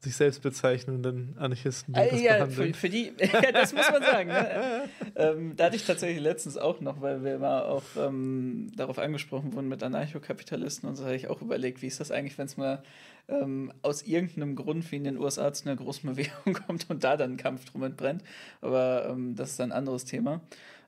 sich 0.00 0.16
selbst 0.16 0.42
bezeichnenden 0.42 1.36
Anarchisten. 1.38 1.92
Die 1.92 2.00
äh, 2.00 2.24
ja, 2.24 2.46
für, 2.46 2.72
für, 2.72 2.88
die, 2.88 3.12
ja, 3.20 3.52
das 3.52 3.74
muss 3.74 3.90
man 3.90 4.02
sagen. 4.02 4.28
Ne? 4.28 4.88
ähm, 5.14 5.56
da 5.56 5.64
hatte 5.64 5.76
ich 5.76 5.84
tatsächlich 5.84 6.22
letztens 6.22 6.56
auch 6.56 6.80
noch, 6.80 7.02
weil 7.02 7.22
wir 7.22 7.38
mal 7.38 7.62
auch 7.64 7.82
ähm, 7.98 8.72
darauf 8.74 8.98
angesprochen 8.98 9.52
wurden 9.52 9.68
mit 9.68 9.82
Anarchokapitalisten 9.82 10.88
und 10.88 10.96
so 10.96 11.04
habe 11.04 11.16
ich 11.16 11.28
auch 11.28 11.42
überlegt, 11.42 11.82
wie 11.82 11.86
ist 11.86 12.00
das 12.00 12.10
eigentlich, 12.10 12.38
wenn 12.38 12.46
es 12.46 12.56
mal 12.56 12.82
ähm, 13.28 13.72
aus 13.82 14.02
irgendeinem 14.02 14.56
Grund 14.56 14.90
wie 14.90 14.96
in 14.96 15.04
den 15.04 15.18
USA 15.18 15.52
zu 15.52 15.66
einer 15.66 15.76
großen 15.76 16.08
Bewegung 16.08 16.54
kommt 16.66 16.88
und 16.88 17.04
da 17.04 17.16
dann 17.16 17.32
ein 17.32 17.36
Kampf 17.36 17.66
drum 17.66 17.82
entbrennt. 17.82 18.22
Aber 18.60 19.08
ähm, 19.10 19.36
das 19.36 19.50
ist 19.50 19.60
ein 19.60 19.72
anderes 19.72 20.06
Thema. 20.06 20.40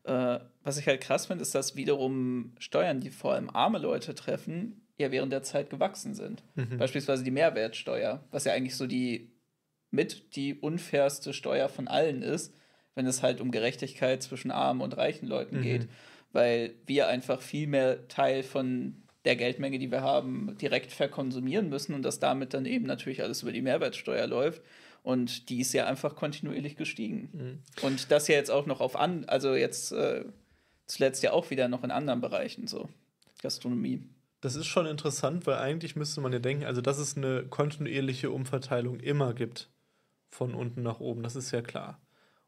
Äh, 0.04 0.40
was 0.64 0.78
ich 0.78 0.86
halt 0.86 1.00
krass 1.00 1.26
finde, 1.26 1.42
ist, 1.42 1.54
dass 1.54 1.76
wiederum 1.76 2.52
Steuern, 2.58 3.00
die 3.00 3.10
vor 3.10 3.34
allem 3.34 3.50
arme 3.50 3.78
Leute 3.78 4.14
treffen, 4.14 4.81
ja 5.02 5.10
während 5.10 5.32
der 5.32 5.42
Zeit 5.42 5.70
gewachsen 5.70 6.14
sind. 6.14 6.42
Mhm. 6.54 6.78
Beispielsweise 6.78 7.22
die 7.22 7.30
Mehrwertsteuer, 7.30 8.24
was 8.30 8.44
ja 8.44 8.52
eigentlich 8.52 8.76
so 8.76 8.86
die 8.86 9.30
mit 9.90 10.36
die 10.36 10.54
unfairste 10.54 11.34
Steuer 11.34 11.68
von 11.68 11.86
allen 11.86 12.22
ist, 12.22 12.54
wenn 12.94 13.06
es 13.06 13.22
halt 13.22 13.40
um 13.40 13.50
Gerechtigkeit 13.50 14.22
zwischen 14.22 14.50
armen 14.50 14.80
und 14.80 14.96
reichen 14.96 15.26
Leuten 15.26 15.58
mhm. 15.58 15.62
geht, 15.62 15.88
weil 16.32 16.74
wir 16.86 17.08
einfach 17.08 17.40
viel 17.40 17.66
mehr 17.66 18.08
Teil 18.08 18.42
von 18.42 19.02
der 19.24 19.36
Geldmenge, 19.36 19.78
die 19.78 19.90
wir 19.90 20.02
haben, 20.02 20.56
direkt 20.60 20.92
verkonsumieren 20.92 21.68
müssen 21.68 21.94
und 21.94 22.02
das 22.02 22.18
damit 22.18 22.54
dann 22.54 22.66
eben 22.66 22.86
natürlich 22.86 23.22
alles 23.22 23.42
über 23.42 23.52
die 23.52 23.62
Mehrwertsteuer 23.62 24.26
läuft. 24.26 24.62
Und 25.02 25.48
die 25.48 25.60
ist 25.60 25.72
ja 25.72 25.86
einfach 25.86 26.14
kontinuierlich 26.16 26.76
gestiegen. 26.76 27.28
Mhm. 27.32 27.84
Und 27.84 28.10
das 28.10 28.28
ja 28.28 28.36
jetzt 28.36 28.50
auch 28.50 28.66
noch 28.66 28.80
auf 28.80 28.96
an, 28.96 29.24
also 29.26 29.54
jetzt 29.54 29.92
äh, 29.92 30.24
zuletzt 30.86 31.22
ja 31.22 31.32
auch 31.32 31.50
wieder 31.50 31.68
noch 31.68 31.84
in 31.84 31.90
anderen 31.90 32.20
Bereichen 32.20 32.66
so. 32.66 32.88
Gastronomie. 33.42 34.02
Das 34.42 34.56
ist 34.56 34.66
schon 34.66 34.86
interessant, 34.86 35.46
weil 35.46 35.58
eigentlich 35.58 35.94
müsste 35.94 36.20
man 36.20 36.32
ja 36.32 36.40
denken, 36.40 36.64
also 36.64 36.80
dass 36.80 36.98
es 36.98 37.16
eine 37.16 37.44
kontinuierliche 37.44 38.32
Umverteilung 38.32 38.98
immer 38.98 39.34
gibt. 39.34 39.70
Von 40.30 40.54
unten 40.54 40.82
nach 40.82 40.98
oben, 40.98 41.22
das 41.22 41.36
ist 41.36 41.52
ja 41.52 41.62
klar. 41.62 42.00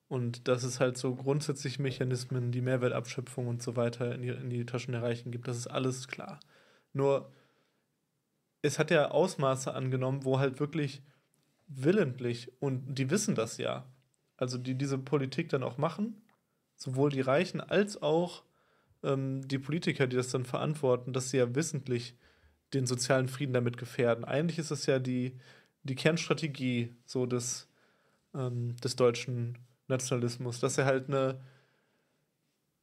Und 0.09 0.49
dass 0.49 0.65
es 0.65 0.81
halt 0.81 0.99
so 0.99 1.15
grundsätzliche 1.15 1.81
Mechanismen, 1.81 2.51
die 2.51 2.63
Mehrwertabschöpfung 2.63 3.47
und 3.47 3.63
so 3.63 3.77
weiter 3.77 4.13
in 4.13 4.23
die, 4.23 4.29
in 4.29 4.51
die 4.51 4.67
Taschen 4.67 4.91
der 4.91 5.03
Reichen 5.03 5.31
gibt, 5.31 5.47
das 5.47 5.57
ist 5.57 5.69
alles 5.69 6.09
klar. 6.09 6.41
Nur, 6.93 7.31
es 8.61 8.81
hat 8.81 8.91
ja 8.91 9.13
Ausmaße 9.13 9.73
angenommen, 9.73 10.25
wo 10.25 10.41
halt 10.41 10.59
wirklich 10.59 11.01
willentlich, 11.69 12.51
und 12.61 12.97
die 12.99 13.09
wissen 13.09 13.37
das 13.37 13.57
ja, 13.59 13.87
also 14.37 14.59
die 14.59 14.75
diese 14.75 14.99
Politik 14.99 15.49
dann 15.49 15.63
auch 15.63 15.79
machen, 15.79 16.25
sowohl 16.75 17.11
die 17.11 17.21
Reichen 17.21 17.61
als 17.61 18.03
auch 18.03 18.43
ähm, 19.05 19.47
die 19.47 19.59
Politiker, 19.59 20.07
die 20.07 20.17
das 20.17 20.29
dann 20.29 20.45
verantworten, 20.45 21.13
dass 21.13 21.31
sie 21.31 21.39
ja 21.39 21.55
wissentlich 21.55 22.17
den 22.73 22.87
sozialen 22.87 23.29
Frieden 23.29 23.53
damit 23.53 23.77
gefährden. 23.77 24.25
Eigentlich 24.25 24.59
ist 24.59 24.71
das 24.71 24.87
ja 24.87 24.99
die, 24.99 25.39
die 25.85 25.95
Kernstrategie 25.95 26.95
so 27.05 27.27
des, 27.27 27.69
ähm, 28.35 28.77
des 28.77 28.97
deutschen 28.97 29.59
Nationalismus, 29.87 30.61
dass 30.61 30.79
er 30.79 30.87
halt 30.87 31.09
eine 31.09 31.41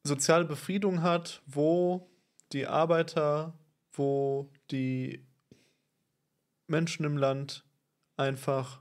soziale 0.04 0.44
Befriedung 0.44 1.02
hat, 1.02 1.42
wo 1.46 2.08
die 2.52 2.66
Arbeiter, 2.66 3.58
wo 3.92 4.50
die 4.70 5.24
Menschen 6.68 7.04
im 7.04 7.16
Land 7.16 7.64
einfach 8.16 8.80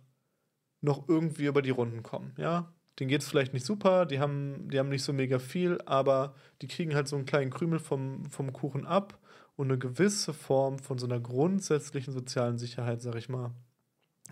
noch 0.81 1.07
irgendwie 1.09 1.45
über 1.45 1.61
die 1.61 1.69
Runden 1.69 2.03
kommen, 2.03 2.33
ja 2.37 2.71
denen 2.99 3.09
geht 3.09 3.21
es 3.21 3.27
vielleicht 3.27 3.53
nicht 3.53 3.65
super, 3.65 4.05
die 4.05 4.19
haben, 4.19 4.69
die 4.69 4.79
haben 4.79 4.89
nicht 4.89 5.03
so 5.03 5.13
mega 5.13 5.39
viel, 5.39 5.79
aber 5.85 6.35
die 6.61 6.67
kriegen 6.67 6.93
halt 6.93 7.07
so 7.07 7.15
einen 7.15 7.25
kleinen 7.25 7.51
Krümel 7.51 7.79
vom, 7.79 8.25
vom 8.25 8.53
Kuchen 8.53 8.85
ab 8.85 9.19
und 9.55 9.69
eine 9.69 9.79
gewisse 9.79 10.33
Form 10.33 10.79
von 10.79 10.97
so 10.97 11.05
einer 11.05 11.19
grundsätzlichen 11.19 12.13
sozialen 12.13 12.57
Sicherheit, 12.57 13.01
sag 13.01 13.15
ich 13.15 13.29
mal. 13.29 13.51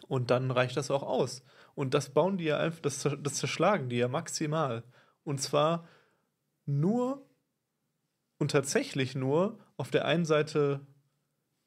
Und 0.07 0.31
dann 0.31 0.51
reicht 0.51 0.77
das 0.77 0.91
auch 0.91 1.03
aus. 1.03 1.43
Und 1.75 1.93
das 1.93 2.09
bauen 2.09 2.37
die 2.37 2.45
ja 2.45 2.57
einfach, 2.57 2.81
das, 2.81 3.07
das 3.21 3.33
zerschlagen 3.35 3.89
die 3.89 3.97
ja 3.97 4.07
maximal. 4.07 4.83
Und 5.23 5.41
zwar 5.41 5.87
nur 6.65 7.25
und 8.37 8.51
tatsächlich 8.51 9.15
nur 9.15 9.59
auf 9.77 9.91
der 9.91 10.05
einen 10.05 10.25
Seite 10.25 10.85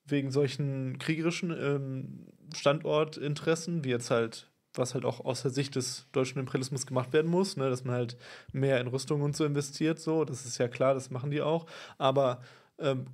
wegen 0.05 0.31
solchen 0.31 0.99
kriegerischen 0.99 1.51
ähm, 1.51 2.27
Standortinteressen, 2.55 3.85
wie 3.85 3.91
jetzt 3.91 4.11
halt 4.11 4.52
was 4.75 4.95
halt 4.95 5.05
auch 5.05 5.25
aus 5.25 5.43
der 5.43 5.51
Sicht 5.51 5.75
des 5.77 6.07
deutschen 6.13 6.39
Imperialismus 6.39 6.87
gemacht 6.87 7.13
werden 7.13 7.31
muss, 7.31 7.57
ne, 7.57 7.69
dass 7.69 7.85
man 7.85 7.95
halt 7.95 8.17
mehr 8.53 8.81
in 8.81 8.87
Rüstung 8.87 9.23
und 9.23 9.37
so 9.37 9.45
investiert, 9.45 9.99
so, 9.99 10.25
das 10.25 10.47
ist 10.47 10.59
ja 10.59 10.69
klar, 10.69 10.95
das 10.95 11.11
machen 11.11 11.31
die 11.31 11.43
auch, 11.43 11.67
aber 11.99 12.41
ähm, 12.79 13.07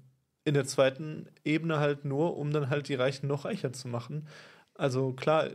in 0.45 0.55
der 0.55 0.65
zweiten 0.65 1.29
Ebene 1.45 1.79
halt 1.79 2.05
nur, 2.05 2.37
um 2.37 2.53
dann 2.53 2.71
halt 2.71 2.89
die 2.89 2.95
Reichen 2.95 3.27
noch 3.27 3.45
reicher 3.45 3.73
zu 3.73 3.87
machen. 3.89 4.27
Also 4.75 5.13
klar 5.13 5.51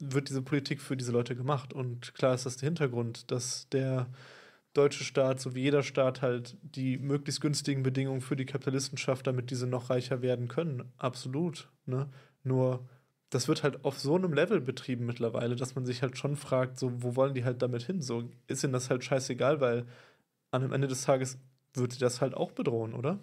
wird 0.00 0.28
diese 0.30 0.42
Politik 0.42 0.80
für 0.80 0.96
diese 0.96 1.12
Leute 1.12 1.36
gemacht 1.36 1.72
und 1.72 2.14
klar 2.14 2.34
ist 2.34 2.44
das 2.44 2.56
der 2.56 2.66
Hintergrund, 2.66 3.30
dass 3.30 3.68
der 3.68 4.08
deutsche 4.74 5.04
Staat, 5.04 5.40
so 5.40 5.54
wie 5.54 5.62
jeder 5.62 5.82
Staat, 5.82 6.22
halt 6.22 6.56
die 6.62 6.98
möglichst 6.98 7.40
günstigen 7.40 7.82
Bedingungen 7.82 8.20
für 8.20 8.36
die 8.36 8.46
Kapitalisten 8.46 8.98
schafft, 8.98 9.26
damit 9.26 9.50
diese 9.50 9.66
noch 9.66 9.90
reicher 9.90 10.22
werden 10.22 10.48
können. 10.48 10.90
Absolut. 10.96 11.68
Ne? 11.86 12.08
Nur 12.42 12.88
das 13.32 13.48
wird 13.48 13.62
halt 13.62 13.82
auf 13.84 13.98
so 13.98 14.14
einem 14.14 14.34
Level 14.34 14.60
betrieben 14.60 15.06
mittlerweile, 15.06 15.56
dass 15.56 15.74
man 15.74 15.86
sich 15.86 16.02
halt 16.02 16.18
schon 16.18 16.36
fragt, 16.36 16.78
so, 16.78 17.02
wo 17.02 17.16
wollen 17.16 17.32
die 17.32 17.44
halt 17.44 17.62
damit 17.62 17.82
hin? 17.82 18.02
So, 18.02 18.28
ist 18.46 18.62
ihnen 18.62 18.74
das 18.74 18.90
halt 18.90 19.02
scheißegal, 19.04 19.58
weil 19.60 19.86
an 20.50 20.60
dem 20.60 20.72
Ende 20.72 20.86
des 20.86 21.04
Tages 21.04 21.38
würde 21.72 21.96
das 21.98 22.20
halt 22.20 22.34
auch 22.34 22.52
bedrohen, 22.52 22.92
oder? 22.92 23.18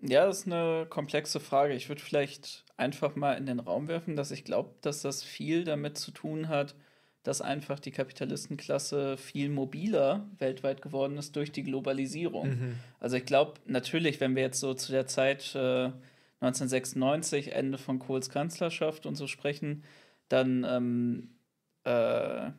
Ja, 0.00 0.24
das 0.24 0.40
ist 0.40 0.46
eine 0.46 0.86
komplexe 0.88 1.40
Frage. 1.40 1.74
Ich 1.74 1.90
würde 1.90 2.00
vielleicht 2.00 2.64
einfach 2.78 3.16
mal 3.16 3.34
in 3.34 3.44
den 3.44 3.60
Raum 3.60 3.86
werfen, 3.86 4.16
dass 4.16 4.30
ich 4.30 4.44
glaube, 4.44 4.70
dass 4.80 5.02
das 5.02 5.22
viel 5.22 5.64
damit 5.64 5.98
zu 5.98 6.10
tun 6.10 6.48
hat, 6.48 6.74
dass 7.22 7.42
einfach 7.42 7.78
die 7.78 7.90
Kapitalistenklasse 7.90 9.18
viel 9.18 9.50
mobiler 9.50 10.26
weltweit 10.38 10.80
geworden 10.80 11.18
ist 11.18 11.36
durch 11.36 11.52
die 11.52 11.64
Globalisierung. 11.64 12.48
Mhm. 12.48 12.78
Also 12.98 13.16
ich 13.16 13.26
glaube 13.26 13.60
natürlich, 13.66 14.20
wenn 14.20 14.34
wir 14.34 14.42
jetzt 14.42 14.60
so 14.60 14.72
zu 14.72 14.90
der 14.90 15.06
Zeit 15.06 15.54
äh, 15.54 15.90
1996, 16.44 17.52
Ende 17.52 17.78
von 17.78 17.98
Kohls 17.98 18.28
Kanzlerschaft 18.28 19.06
und 19.06 19.14
so 19.16 19.26
sprechen, 19.26 19.84
dann 20.28 20.64
ähm, 20.68 21.34
äh, 21.84 22.50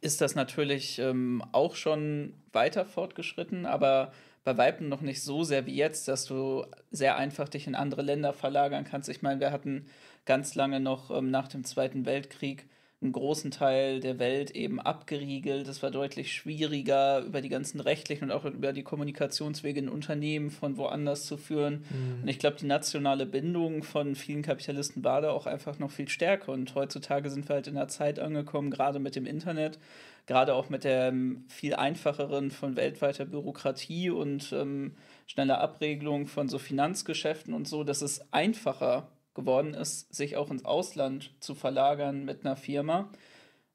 ist 0.00 0.20
das 0.20 0.34
natürlich 0.34 0.98
ähm, 0.98 1.42
auch 1.52 1.74
schon 1.74 2.34
weiter 2.52 2.84
fortgeschritten, 2.84 3.66
aber 3.66 4.12
bei 4.44 4.56
Weitem 4.56 4.88
noch 4.88 5.00
nicht 5.00 5.22
so 5.22 5.44
sehr 5.44 5.66
wie 5.66 5.74
jetzt, 5.74 6.08
dass 6.08 6.24
du 6.24 6.64
sehr 6.90 7.16
einfach 7.16 7.48
dich 7.48 7.66
in 7.66 7.74
andere 7.74 8.02
Länder 8.02 8.32
verlagern 8.32 8.84
kannst. 8.84 9.08
Ich 9.08 9.22
meine, 9.22 9.40
wir 9.40 9.52
hatten 9.52 9.86
ganz 10.24 10.54
lange 10.54 10.80
noch 10.80 11.10
ähm, 11.10 11.30
nach 11.30 11.48
dem 11.48 11.64
Zweiten 11.64 12.06
Weltkrieg 12.06 12.68
einen 13.00 13.12
großen 13.12 13.52
Teil 13.52 14.00
der 14.00 14.18
Welt 14.18 14.50
eben 14.50 14.80
abgeriegelt. 14.80 15.68
Es 15.68 15.84
war 15.84 15.92
deutlich 15.92 16.32
schwieriger, 16.32 17.20
über 17.20 17.40
die 17.40 17.48
ganzen 17.48 17.78
rechtlichen 17.78 18.24
und 18.24 18.32
auch 18.32 18.44
über 18.44 18.72
die 18.72 18.82
Kommunikationswege 18.82 19.78
in 19.78 19.88
Unternehmen 19.88 20.50
von 20.50 20.76
woanders 20.76 21.24
zu 21.26 21.36
führen. 21.36 21.84
Mhm. 21.90 22.22
Und 22.22 22.28
ich 22.28 22.40
glaube, 22.40 22.56
die 22.56 22.66
nationale 22.66 23.24
Bindung 23.24 23.84
von 23.84 24.16
vielen 24.16 24.42
Kapitalisten 24.42 25.04
war 25.04 25.20
da 25.20 25.30
auch 25.30 25.46
einfach 25.46 25.78
noch 25.78 25.92
viel 25.92 26.08
stärker. 26.08 26.50
Und 26.50 26.74
heutzutage 26.74 27.30
sind 27.30 27.48
wir 27.48 27.54
halt 27.54 27.68
in 27.68 27.76
einer 27.76 27.86
Zeit 27.86 28.18
angekommen, 28.18 28.72
gerade 28.72 28.98
mit 28.98 29.14
dem 29.14 29.26
Internet, 29.26 29.78
gerade 30.26 30.54
auch 30.54 30.68
mit 30.68 30.82
der 30.82 31.08
ähm, 31.08 31.44
viel 31.46 31.74
einfacheren 31.74 32.50
von 32.50 32.74
weltweiter 32.74 33.26
Bürokratie 33.26 34.10
und 34.10 34.52
ähm, 34.52 34.96
schneller 35.28 35.60
Abregelung 35.60 36.26
von 36.26 36.48
so 36.48 36.58
Finanzgeschäften 36.58 37.54
und 37.54 37.68
so, 37.68 37.84
dass 37.84 38.02
es 38.02 38.32
einfacher 38.32 39.06
geworden 39.38 39.74
ist, 39.74 40.14
sich 40.14 40.36
auch 40.36 40.50
ins 40.50 40.64
Ausland 40.64 41.34
zu 41.40 41.54
verlagern 41.54 42.24
mit 42.24 42.44
einer 42.44 42.56
Firma. 42.56 43.10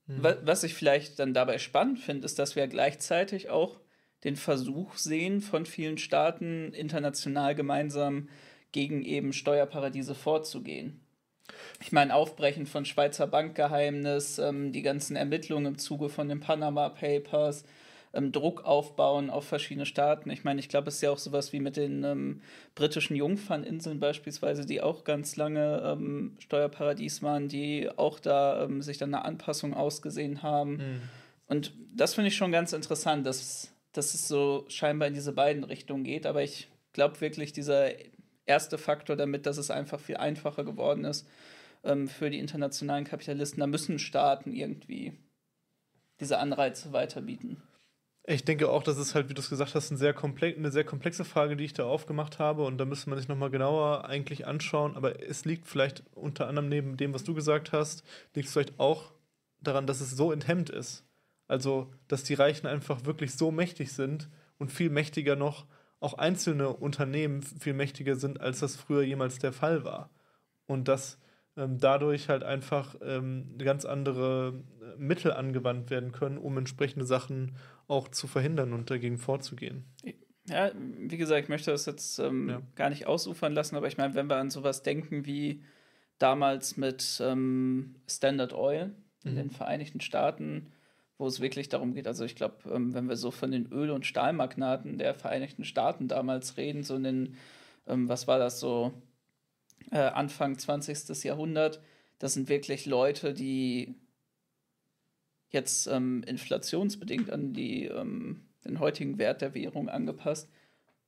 Mhm. 0.07 0.24
Was 0.43 0.64
ich 0.64 0.74
vielleicht 0.74 1.20
dann 1.20 1.34
dabei 1.34 1.57
spannend 1.57 1.99
finde, 1.99 2.26
ist, 2.26 2.38
dass 2.38 2.55
wir 2.55 2.68
gleichzeitig 2.68 3.49
auch 3.49 3.80
den 4.24 4.36
Versuch 4.36 4.95
sehen, 4.95 5.41
von 5.41 5.66
vielen 5.66 5.97
Staaten 5.97 6.74
international 6.74 7.55
gemeinsam 7.55 8.30
gegen 8.72 9.03
eben 9.03 9.34
Steuerparadiese 9.34 10.16
vorzugehen. 10.16 10.99
Ich 11.82 11.91
meine, 11.91 12.16
Aufbrechen 12.16 12.66
von 12.66 12.86
Schweizer 12.86 13.28
Bankgeheimnis, 13.28 14.39
ähm, 14.39 14.72
die 14.72 14.82
ganzen 14.82 15.16
Ermittlungen 15.16 15.66
im 15.74 15.78
Zuge 15.78 16.09
von 16.09 16.30
den 16.30 16.39
Panama 16.39 16.89
Papers, 16.89 17.66
ähm, 18.14 18.32
Druck 18.32 18.64
aufbauen 18.64 19.30
auf 19.30 19.45
verschiedene 19.45 19.86
Staaten. 19.86 20.30
Ich 20.30 20.43
meine, 20.43 20.59
ich 20.59 20.70
glaube, 20.70 20.89
es 20.89 20.95
ist 20.95 21.01
ja 21.01 21.11
auch 21.11 21.18
sowas 21.18 21.51
wie 21.53 21.59
mit 21.59 21.78
den 21.78 22.03
ähm, 22.03 22.41
britischen 22.76 23.16
Jungferninseln 23.16 23.99
beispielsweise, 23.99 24.66
die 24.66 24.82
auch 24.82 25.03
ganz 25.03 25.36
lange 25.36 25.82
ähm, 25.84 26.36
Steuerparadies 26.39 27.24
waren, 27.24 27.47
die 27.47 27.89
auch 27.95 28.20
da 28.20 28.64
ähm, 28.64 28.82
sich 28.82 28.97
dann 28.97 29.14
eine 29.14 29.26
Anpassung 29.26 29.74
ausgesehen 29.74 30.43
haben. 30.43 30.78
Mhm. 30.78 31.01
Und 31.47 31.74
das 31.95 32.14
finde 32.14 32.30
ich 32.30 32.36
schon 32.36 32.51
ganz 32.51 32.74
interessant, 32.74 33.26
dass, 33.26 33.74
dass 33.91 34.14
es 34.14 34.28
so 34.28 34.66
scheinbar 34.68 35.07
in 35.07 35.14
diese 35.14 35.34
beiden 35.34 35.64
Richtungen 35.64 36.03
geht. 36.03 36.26
Aber 36.26 36.41
ich 36.43 36.70
glaube 36.93 37.20
wirklich, 37.22 37.51
dieser 37.51 37.91
erste 38.45 38.78
Faktor 38.78 39.16
damit, 39.16 39.45
dass 39.45 39.57
es 39.57 39.72
einfach 39.72 39.99
viel 39.99 40.18
einfacher 40.18 40.64
geworden 40.64 41.05
ist 41.05 41.28
ähm, 41.84 42.07
für 42.07 42.30
die 42.30 42.39
internationalen 42.39 43.05
Kapitalisten, 43.05 43.59
da 43.59 43.68
müssen 43.68 43.99
Staaten 43.99 44.51
irgendwie 44.51 45.14
diese 46.20 46.38
Anreize 46.38 46.93
weiterbieten. 46.93 47.61
Ich 48.26 48.45
denke 48.45 48.69
auch, 48.69 48.84
das 48.84 48.97
ist 48.97 49.15
halt, 49.15 49.30
wie 49.30 49.34
du 49.34 49.41
es 49.41 49.49
gesagt 49.49 49.76
hast, 49.76 49.91
ein 49.91 49.97
sehr 49.97 50.15
eine 50.17 50.71
sehr 50.71 50.86
komplexe 50.86 51.26
Frage, 51.26 51.57
die 51.57 51.65
ich 51.65 51.74
da 51.74 51.84
aufgemacht 51.84 52.39
habe. 52.39 52.63
Und 52.63 52.78
da 52.78 52.86
müsste 52.86 53.09
man 53.09 53.19
sich 53.19 53.28
nochmal 53.28 53.49
genauer 53.49 54.05
eigentlich 54.05 54.47
anschauen. 54.47 54.95
Aber 54.95 55.21
es 55.21 55.43
liegt 55.43 55.67
vielleicht 55.67 56.03
unter 56.15 56.47
anderem 56.47 56.69
neben 56.69 56.95
dem, 56.95 57.13
was 57.13 57.26
du 57.26 57.34
gesagt 57.34 57.74
hast, 57.74 58.03
liegt 58.34 58.47
es 58.47 58.53
vielleicht 58.53 58.80
auch 58.80 59.11
daran, 59.59 59.88
dass 59.88 59.99
es 59.99 60.11
so 60.11 60.32
enthemmt 60.32 60.69
ist. 60.69 61.05
Also, 61.47 61.91
dass 62.07 62.24
die 62.24 62.34
Reichen 62.34 62.65
einfach 62.65 63.03
wirklich 63.05 63.34
so 63.34 63.51
mächtig 63.51 63.91
sind 63.91 64.30
und 64.57 64.71
viel 64.71 64.89
mächtiger 64.89 65.36
noch 65.36 65.65
auch 65.99 66.15
einzelne 66.15 66.69
Unternehmen 66.69 67.41
viel 67.41 67.74
mächtiger 67.74 68.15
sind, 68.15 68.41
als 68.41 68.59
das 68.59 68.76
früher 68.76 69.03
jemals 69.03 69.39
der 69.39 69.53
Fall 69.53 69.84
war. 69.84 70.09
Und 70.65 70.88
dass 70.88 71.17
ähm, 71.55 71.78
dadurch 71.80 72.30
halt 72.30 72.43
einfach 72.43 72.95
ähm, 73.01 73.57
ganz 73.57 73.86
andere 73.86 74.63
Mittel 74.97 75.31
angewandt 75.33 75.89
werden 75.89 76.11
können, 76.11 76.37
um 76.37 76.57
entsprechende 76.57 77.05
Sachen 77.05 77.57
auch 77.87 78.07
zu 78.07 78.27
verhindern 78.27 78.73
und 78.73 78.89
dagegen 78.89 79.17
vorzugehen. 79.17 79.85
Ja, 80.45 80.71
wie 80.75 81.17
gesagt, 81.17 81.43
ich 81.43 81.49
möchte 81.49 81.71
das 81.71 81.85
jetzt 81.85 82.19
ähm, 82.19 82.49
Ja. 82.49 82.61
gar 82.75 82.89
nicht 82.89 83.07
ausufern 83.07 83.53
lassen, 83.53 83.75
aber 83.75 83.87
ich 83.87 83.97
meine, 83.97 84.13
wenn 84.15 84.27
wir 84.29 84.35
an 84.37 84.49
sowas 84.49 84.83
denken 84.83 85.25
wie 85.25 85.63
damals 86.19 86.77
mit 86.77 87.19
ähm, 87.23 87.95
Standard 88.09 88.53
Oil 88.53 88.91
in 89.23 89.31
Mhm. 89.33 89.35
den 89.37 89.49
Vereinigten 89.51 90.01
Staaten, 90.01 90.71
wo 91.17 91.27
es 91.27 91.39
wirklich 91.39 91.69
darum 91.69 91.93
geht, 91.93 92.07
also 92.07 92.25
ich 92.25 92.35
glaube, 92.35 92.69
ähm, 92.69 92.93
wenn 92.93 93.07
wir 93.07 93.15
so 93.15 93.31
von 93.31 93.51
den 93.51 93.71
Öl- 93.71 93.91
und 93.91 94.05
Stahlmagnaten 94.05 94.97
der 94.97 95.13
Vereinigten 95.13 95.63
Staaten 95.63 96.07
damals 96.09 96.57
reden, 96.57 96.83
so 96.83 96.95
in 96.95 97.03
den, 97.03 97.35
ähm, 97.87 98.09
was 98.09 98.27
war 98.27 98.39
das 98.39 98.59
so, 98.59 98.91
äh, 99.91 99.97
Anfang 99.97 100.57
20. 100.57 101.23
Jahrhundert, 101.23 101.81
das 102.19 102.33
sind 102.33 102.49
wirklich 102.49 102.85
Leute, 102.85 103.33
die 103.33 103.95
jetzt 105.53 105.87
ähm, 105.87 106.23
inflationsbedingt 106.27 107.29
an 107.31 107.53
die, 107.53 107.85
ähm, 107.85 108.41
den 108.65 108.79
heutigen 108.79 109.17
Wert 109.17 109.41
der 109.41 109.53
Währung 109.53 109.87
angepasst, 109.87 110.49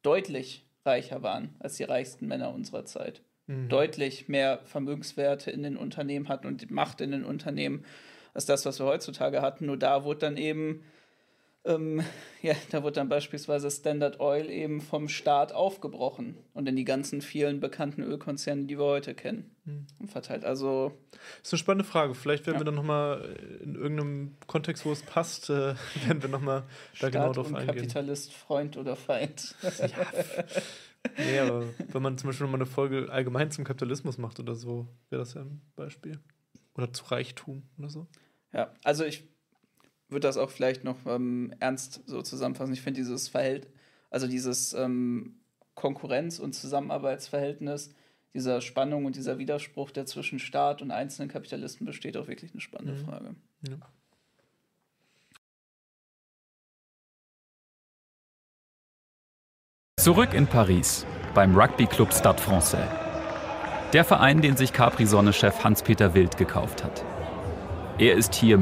deutlich 0.01 0.65
reicher 0.85 1.23
waren 1.23 1.55
als 1.59 1.75
die 1.75 1.83
reichsten 1.83 2.27
Männer 2.27 2.53
unserer 2.53 2.85
Zeit. 2.85 3.21
Mhm. 3.47 3.69
Deutlich 3.69 4.29
mehr 4.29 4.59
Vermögenswerte 4.65 5.51
in 5.51 5.63
den 5.63 5.77
Unternehmen 5.77 6.29
hatten 6.29 6.47
und 6.47 6.61
die 6.61 6.73
Macht 6.73 7.01
in 7.01 7.11
den 7.11 7.25
Unternehmen 7.25 7.83
als 8.33 8.45
das, 8.45 8.65
was 8.65 8.79
wir 8.79 8.85
heutzutage 8.85 9.41
hatten. 9.41 9.65
Nur 9.65 9.77
da 9.77 10.03
wurde 10.03 10.19
dann 10.19 10.37
eben, 10.37 10.83
ähm, 11.65 12.03
ja, 12.41 12.53
da 12.71 12.83
wurde 12.83 12.93
dann 12.93 13.09
beispielsweise 13.09 13.69
Standard 13.71 14.19
Oil 14.19 14.49
eben 14.49 14.81
vom 14.81 15.09
Staat 15.09 15.51
aufgebrochen 15.51 16.37
und 16.53 16.67
in 16.69 16.75
die 16.75 16.85
ganzen 16.85 17.21
vielen 17.21 17.59
bekannten 17.59 18.03
Ölkonzerne, 18.03 18.65
die 18.65 18.77
wir 18.77 18.85
heute 18.85 19.15
kennen, 19.15 19.51
Mhm. 19.65 19.87
verteilt. 20.07 20.45
Also 20.45 20.91
Das 21.41 21.47
ist 21.47 21.53
eine 21.53 21.59
spannende 21.59 21.85
Frage. 21.85 22.13
Vielleicht 22.13 22.45
werden 22.45 22.55
Ja. 22.57 22.61
wir 22.61 22.65
dann 22.65 22.75
nochmal 22.75 23.35
in 23.63 23.75
irgendeinem 23.75 24.35
Kontext, 24.47 24.85
wo 24.85 24.91
es 24.91 25.01
passt, 25.01 25.49
äh, 25.49 25.73
werden 26.07 26.21
wir 26.21 26.29
nochmal 26.29 26.61
da 26.61 26.95
Staat 26.97 27.11
genau 27.13 27.33
drauf 27.33 27.47
und 27.47 27.55
eingehen. 27.55 27.75
Kapitalist, 27.75 28.31
Freund 28.33 28.77
oder 28.77 28.95
Feind. 28.95 29.55
Nee, 31.17 31.39
aber 31.39 31.63
wenn 31.91 32.01
man 32.01 32.17
zum 32.17 32.29
Beispiel 32.29 32.45
nochmal 32.45 32.59
eine 32.61 32.65
Folge 32.69 33.07
allgemein 33.11 33.51
zum 33.51 33.63
Kapitalismus 33.63 34.17
macht 34.17 34.39
oder 34.39 34.55
so, 34.55 34.87
wäre 35.09 35.21
das 35.21 35.33
ja 35.35 35.41
ein 35.41 35.61
Beispiel. 35.75 36.19
Oder 36.75 36.91
zu 36.93 37.05
Reichtum 37.05 37.63
oder 37.77 37.89
so. 37.89 38.07
Ja, 38.53 38.73
also 38.83 39.05
ich 39.05 39.23
würde 40.09 40.27
das 40.27 40.37
auch 40.37 40.49
vielleicht 40.49 40.83
noch 40.83 40.97
ähm, 41.05 41.53
ernst 41.59 42.01
so 42.05 42.21
zusammenfassen. 42.21 42.73
Ich 42.73 42.81
finde 42.81 42.99
dieses 42.99 43.27
Verhältnis, 43.27 43.71
also 44.09 44.27
dieses 44.27 44.73
ähm, 44.73 45.39
Konkurrenz- 45.75 46.39
und 46.39 46.53
Zusammenarbeitsverhältnis, 46.53 47.93
dieser 48.33 48.61
Spannung 48.61 49.05
und 49.05 49.15
dieser 49.15 49.37
Widerspruch, 49.37 49.91
der 49.91 50.05
zwischen 50.05 50.39
Staat 50.39 50.81
und 50.81 50.91
einzelnen 50.91 51.29
Kapitalisten 51.29 51.85
besteht, 51.85 52.17
auch 52.17 52.27
wirklich 52.27 52.51
eine 52.51 52.61
spannende 52.61 52.93
Mhm. 53.01 53.05
Frage. 53.05 53.35
Ja. 53.67 53.77
Zurück 59.99 60.33
in 60.33 60.45
Paris 60.45 61.05
beim 61.33 61.57
Rugby-Club 61.57 62.13
Stade 62.13 62.41
Francais. 62.41 62.87
Der 63.93 64.03
Verein, 64.03 64.41
den 64.41 64.57
sich 64.57 64.71
Capri-Sonne-Chef 64.73 65.63
Hans-Peter 65.63 66.13
Wild 66.13 66.37
gekauft 66.37 66.83
hat. 66.83 67.03
Er 67.97 68.15
ist 68.15 68.35
hier 68.35 68.57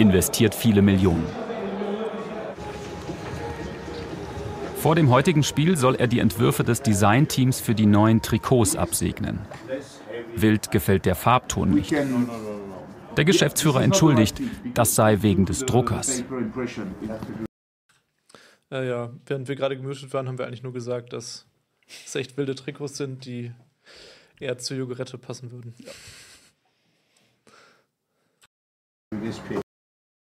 investiert 0.00 0.54
viele 0.54 0.82
Millionen. 0.82 1.26
Vor 4.76 4.94
dem 4.94 5.10
heutigen 5.10 5.42
Spiel 5.42 5.76
soll 5.76 5.94
er 5.96 6.06
die 6.06 6.20
Entwürfe 6.20 6.64
des 6.64 6.80
Designteams 6.80 7.60
für 7.60 7.74
die 7.74 7.84
neuen 7.84 8.22
Trikots 8.22 8.76
absegnen. 8.76 9.40
Wild 10.34 10.70
gefällt 10.70 11.04
der 11.04 11.14
Farbton 11.14 11.74
nicht. 11.74 11.92
Der 11.92 13.24
Geschäftsführer 13.26 13.82
entschuldigt, 13.82 14.40
das 14.72 14.94
sei 14.94 15.20
wegen 15.20 15.44
des 15.44 15.60
Druckers. 15.66 16.24
Ja, 18.70 18.82
ja, 18.82 19.10
während 19.26 19.48
wir 19.48 19.56
gerade 19.56 19.76
gemutet 19.76 20.14
waren, 20.14 20.28
haben 20.28 20.38
wir 20.38 20.46
eigentlich 20.46 20.62
nur 20.62 20.72
gesagt, 20.72 21.12
dass 21.12 21.46
es 22.06 22.14
echt 22.14 22.38
wilde 22.38 22.54
Trikots 22.54 22.96
sind, 22.96 23.26
die 23.26 23.52
eher 24.38 24.56
zur 24.56 24.78
Jogurette 24.78 25.18
passen 25.18 25.50
würden. 25.50 25.74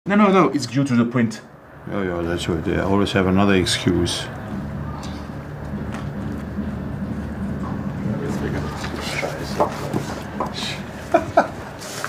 No, 0.05 0.17
no, 0.17 0.33
no, 0.33 0.49
it's 0.49 0.67
due 0.67 0.83
to 0.83 0.97
the 0.97 1.05
print. 1.05 1.41
Yeah, 1.89 2.03
yeah, 2.03 2.23
that's 2.23 2.49
right. 2.49 2.65
They 2.65 2.77
always 2.81 3.13
have 3.13 3.29
another 3.29 3.55
excuse. 3.55 4.25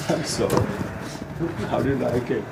I'm 0.10 0.26
sorry. 0.26 0.66
How 1.70 1.84
do 1.84 1.90
you 1.90 1.98
like 1.98 2.32
it? 2.32 2.44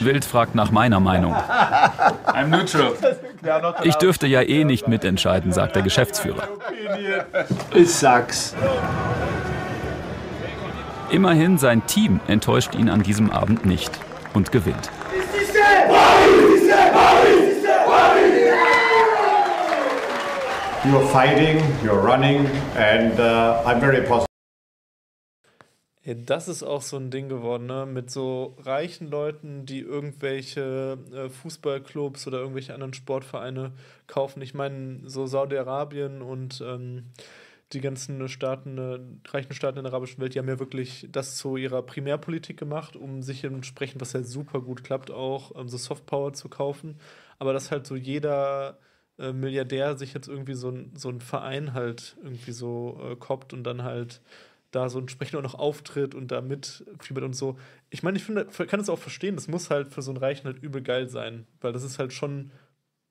Wild 0.00 0.26
fragt 0.26 0.54
nach 0.54 0.70
meiner 0.70 1.00
Meinung. 1.00 1.32
I'm 2.26 2.50
neutral. 2.50 2.92
Ich 3.84 3.94
dürfte 3.94 4.26
ja 4.26 4.42
eh 4.42 4.64
nicht 4.64 4.86
mitentscheiden, 4.86 5.50
sagt 5.50 5.76
der 5.76 5.82
Geschäftsführer. 5.82 6.46
It 7.74 7.88
sucks. 7.88 8.54
Immerhin 11.10 11.56
sein 11.56 11.86
Team 11.86 12.20
enttäuscht 12.26 12.74
ihn 12.74 12.90
an 12.90 13.02
diesem 13.02 13.30
Abend 13.30 13.64
nicht 13.64 13.98
und 14.38 14.52
gewinnt. 14.52 14.90
You're 20.84 21.06
fighting, 21.08 21.60
you're 21.84 22.00
running, 22.00 22.46
and 22.76 23.18
uh, 23.18 23.62
I'm 23.66 23.80
very 23.80 24.00
positive. 24.02 24.28
Ja, 26.04 26.14
das 26.14 26.48
ist 26.48 26.62
auch 26.62 26.80
so 26.80 26.96
ein 26.96 27.10
Ding 27.10 27.28
geworden, 27.28 27.66
ne? 27.66 27.84
Mit 27.84 28.10
so 28.10 28.56
reichen 28.60 29.10
Leuten, 29.10 29.66
die 29.66 29.80
irgendwelche 29.80 30.96
äh, 31.12 31.28
Fußballclubs 31.28 32.26
oder 32.28 32.38
irgendwelche 32.38 32.72
anderen 32.72 32.94
Sportvereine 32.94 33.72
kaufen. 34.06 34.40
Ich 34.40 34.54
meine, 34.54 35.00
so 35.04 35.26
Saudi-Arabien 35.26 36.22
und 36.22 36.62
ähm, 36.64 37.10
die 37.72 37.80
ganzen 37.80 38.28
Staaten, 38.28 38.78
äh, 38.78 39.30
reichen 39.30 39.52
Staaten 39.52 39.78
in 39.78 39.84
der 39.84 39.92
arabischen 39.92 40.20
Welt, 40.20 40.34
die 40.34 40.38
haben 40.38 40.48
ja 40.48 40.58
wirklich 40.58 41.06
das 41.10 41.36
zu 41.36 41.56
ihrer 41.56 41.82
Primärpolitik 41.82 42.58
gemacht, 42.58 42.96
um 42.96 43.22
sich 43.22 43.44
entsprechend, 43.44 44.00
was 44.00 44.14
ja 44.14 44.22
super 44.22 44.60
gut 44.62 44.84
klappt, 44.84 45.10
auch 45.10 45.52
ähm, 45.58 45.68
so 45.68 45.76
Softpower 45.76 46.32
zu 46.32 46.48
kaufen. 46.48 46.98
Aber 47.38 47.52
dass 47.52 47.70
halt 47.70 47.86
so 47.86 47.94
jeder 47.94 48.78
äh, 49.18 49.32
Milliardär 49.32 49.96
sich 49.96 50.14
jetzt 50.14 50.28
irgendwie 50.28 50.54
so 50.54 50.70
ein, 50.70 50.92
so 50.96 51.10
ein 51.10 51.20
Verein 51.20 51.74
halt 51.74 52.16
irgendwie 52.22 52.52
so 52.52 53.00
äh, 53.02 53.16
koppt 53.16 53.52
und 53.52 53.64
dann 53.64 53.82
halt 53.82 54.22
da 54.70 54.88
so 54.88 54.98
entsprechend 54.98 55.36
auch 55.36 55.42
noch 55.42 55.54
auftritt 55.54 56.14
und 56.14 56.30
da 56.30 56.40
mitfiebert 56.40 57.24
und 57.24 57.34
so. 57.34 57.58
Ich 57.90 58.02
meine, 58.02 58.18
ich 58.18 58.24
finde, 58.24 58.44
kann 58.46 58.80
es 58.80 58.90
auch 58.90 58.98
verstehen, 58.98 59.34
das 59.34 59.48
muss 59.48 59.70
halt 59.70 59.92
für 59.92 60.02
so 60.02 60.10
einen 60.10 60.18
Reichen 60.18 60.46
halt 60.46 60.62
übel 60.62 60.82
geil 60.82 61.08
sein, 61.08 61.46
weil 61.60 61.72
das 61.72 61.84
ist 61.84 61.98
halt 61.98 62.12
schon, 62.12 62.50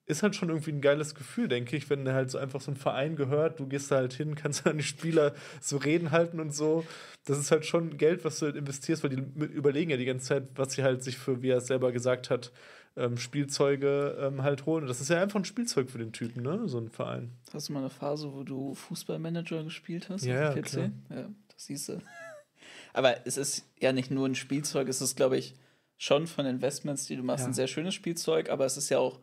ist 0.07 0.23
halt 0.23 0.35
schon 0.35 0.49
irgendwie 0.49 0.71
ein 0.71 0.81
geiles 0.81 1.13
Gefühl, 1.15 1.47
denke 1.49 1.75
ich, 1.75 1.89
wenn 1.89 2.07
halt 2.09 2.31
so 2.31 2.37
einfach 2.37 2.61
so 2.61 2.71
ein 2.71 2.77
Verein 2.77 3.15
gehört, 3.15 3.59
du 3.59 3.67
gehst 3.67 3.91
da 3.91 3.97
halt 3.97 4.13
hin, 4.13 4.35
kannst 4.41 4.65
an 4.65 4.77
die 4.77 4.83
Spieler 4.83 5.33
so 5.61 5.77
reden 5.77 6.11
halten 6.11 6.39
und 6.39 6.55
so. 6.55 6.85
Das 7.25 7.37
ist 7.37 7.51
halt 7.51 7.65
schon 7.65 7.97
Geld, 7.97 8.23
was 8.25 8.39
du 8.39 8.45
halt 8.47 8.55
investierst, 8.55 9.03
weil 9.03 9.09
die 9.11 9.17
überlegen 9.45 9.91
ja 9.91 9.97
die 9.97 10.05
ganze 10.05 10.25
Zeit, 10.27 10.43
was 10.55 10.73
sie 10.73 10.83
halt 10.83 11.03
sich 11.03 11.17
für, 11.17 11.41
wie 11.41 11.49
er 11.49 11.57
es 11.57 11.67
selber 11.67 11.91
gesagt 11.91 12.29
hat, 12.29 12.51
ähm, 12.95 13.17
Spielzeuge 13.17 14.17
ähm, 14.19 14.43
halt 14.43 14.65
holen. 14.65 14.87
Das 14.87 15.01
ist 15.01 15.09
ja 15.09 15.21
einfach 15.21 15.39
ein 15.39 15.45
Spielzeug 15.45 15.89
für 15.89 15.99
den 15.99 16.13
Typen, 16.13 16.41
ne? 16.41 16.67
So 16.67 16.79
ein 16.79 16.89
Verein. 16.89 17.31
Hast 17.53 17.69
du 17.69 17.73
mal 17.73 17.79
eine 17.79 17.89
Phase, 17.89 18.33
wo 18.33 18.43
du 18.43 18.73
Fußballmanager 18.75 19.63
gespielt 19.65 20.09
hast? 20.09 20.25
Ja, 20.25 20.55
ja, 20.55 20.61
klar. 20.61 20.89
Ja, 21.09 21.29
das 21.53 21.65
siehst 21.65 21.89
du. 21.89 22.01
Aber 22.93 23.27
es 23.27 23.37
ist 23.37 23.65
ja 23.79 23.91
nicht 23.93 24.09
nur 24.09 24.27
ein 24.27 24.35
Spielzeug, 24.35 24.87
es 24.87 25.01
ist, 25.01 25.15
glaube 25.15 25.37
ich, 25.37 25.53
schon 25.97 26.27
von 26.27 26.45
Investments, 26.45 27.05
die 27.07 27.15
du 27.15 27.23
machst, 27.23 27.43
Ja. 27.43 27.49
ein 27.49 27.53
sehr 27.53 27.67
schönes 27.67 27.93
Spielzeug, 27.93 28.49
aber 28.49 28.65
es 28.65 28.77
ist 28.77 28.89
ja 28.89 28.99
auch 28.99 29.19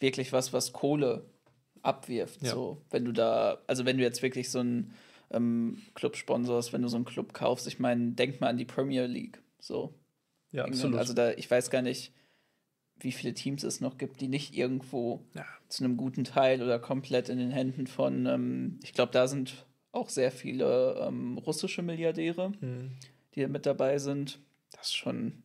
wirklich 0.00 0.32
was, 0.32 0.52
was 0.52 0.72
Kohle 0.72 1.24
abwirft. 1.82 2.42
Ja. 2.42 2.50
So, 2.52 2.82
wenn 2.90 3.04
du 3.04 3.12
da, 3.12 3.58
also 3.66 3.84
wenn 3.84 3.96
du 3.98 4.02
jetzt 4.02 4.22
wirklich 4.22 4.50
so 4.50 4.60
einen 4.60 4.94
ähm, 5.30 5.82
Club 5.94 6.16
sponsorst, 6.16 6.72
wenn 6.72 6.82
du 6.82 6.88
so 6.88 6.96
einen 6.96 7.04
Club 7.04 7.34
kaufst, 7.34 7.66
ich 7.66 7.78
meine, 7.78 8.12
denk 8.12 8.40
mal 8.40 8.48
an 8.48 8.56
die 8.56 8.64
Premier 8.64 9.06
League. 9.06 9.42
So. 9.60 9.94
Ja, 10.50 10.62
England. 10.64 10.74
absolut. 10.74 10.98
Also 10.98 11.14
da, 11.14 11.32
ich 11.32 11.50
weiß 11.50 11.70
gar 11.70 11.82
nicht, 11.82 12.12
wie 13.00 13.12
viele 13.12 13.34
Teams 13.34 13.64
es 13.64 13.80
noch 13.80 13.98
gibt, 13.98 14.20
die 14.20 14.28
nicht 14.28 14.54
irgendwo 14.54 15.24
Ja. 15.34 15.44
zu 15.68 15.84
einem 15.84 15.96
guten 15.96 16.24
Teil 16.24 16.62
oder 16.62 16.78
komplett 16.78 17.28
in 17.28 17.38
den 17.38 17.50
Händen 17.50 17.86
von, 17.86 18.26
ähm, 18.26 18.78
ich 18.84 18.92
glaube, 18.92 19.12
da 19.12 19.26
sind 19.26 19.66
auch 19.92 20.08
sehr 20.08 20.30
viele 20.30 20.96
ähm, 21.06 21.38
russische 21.38 21.82
Milliardäre, 21.82 22.50
Mhm. 22.60 22.92
die 23.34 23.40
da 23.42 23.48
mit 23.48 23.66
dabei 23.66 23.98
sind. 23.98 24.38
Das 24.70 24.86
ist 24.86 24.94
schon, 24.94 25.42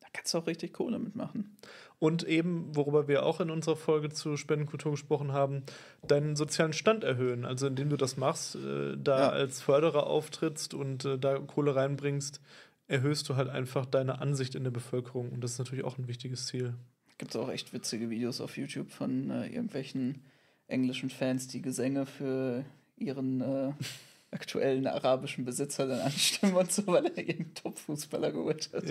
da 0.00 0.06
kannst 0.12 0.34
du 0.34 0.38
auch 0.38 0.46
richtig 0.46 0.72
Kohle 0.74 0.98
mitmachen. 0.98 1.56
Und 2.00 2.22
eben, 2.24 2.74
worüber 2.76 3.08
wir 3.08 3.24
auch 3.24 3.40
in 3.40 3.50
unserer 3.50 3.76
Folge 3.76 4.10
zu 4.10 4.36
Spendenkultur 4.36 4.92
gesprochen 4.92 5.32
haben, 5.32 5.62
deinen 6.06 6.36
sozialen 6.36 6.72
Stand 6.72 7.02
erhöhen. 7.04 7.44
Also 7.44 7.66
indem 7.66 7.88
du 7.88 7.96
das 7.96 8.16
machst, 8.16 8.56
äh, 8.56 8.96
da 8.98 9.18
Ja. 9.18 9.28
als 9.30 9.62
Förderer 9.62 10.06
auftrittst 10.06 10.74
und 10.74 11.04
äh, 11.04 11.18
da 11.18 11.38
Kohle 11.38 11.74
reinbringst, 11.76 12.40
erhöhst 12.88 13.28
du 13.28 13.36
halt 13.36 13.48
einfach 13.48 13.86
deine 13.86 14.20
Ansicht 14.20 14.54
in 14.54 14.64
der 14.64 14.70
Bevölkerung. 14.70 15.30
Und 15.30 15.42
das 15.42 15.52
ist 15.52 15.58
natürlich 15.58 15.84
auch 15.84 15.96
ein 15.96 16.06
wichtiges 16.08 16.46
Ziel. 16.46 16.74
Gibt 17.16 17.30
es 17.34 17.40
auch 17.40 17.48
echt 17.48 17.72
witzige 17.72 18.10
Videos 18.10 18.40
auf 18.40 18.56
YouTube 18.58 18.90
von 18.90 19.30
äh, 19.30 19.46
irgendwelchen 19.46 20.22
englischen 20.66 21.08
Fans, 21.10 21.46
die 21.46 21.62
Gesänge 21.62 22.04
für 22.06 22.64
ihren 22.96 23.40
äh, 23.40 23.72
aktuellen 24.32 24.86
arabischen 24.86 25.44
Besitzer 25.44 25.86
dann 25.86 26.00
anstimmen 26.00 26.56
und 26.56 26.70
so, 26.72 26.86
weil 26.88 27.06
er 27.06 27.16
irgendeinen 27.16 27.54
Top-Fußballer 27.54 28.32
geholt 28.32 28.68
hat. 28.74 28.84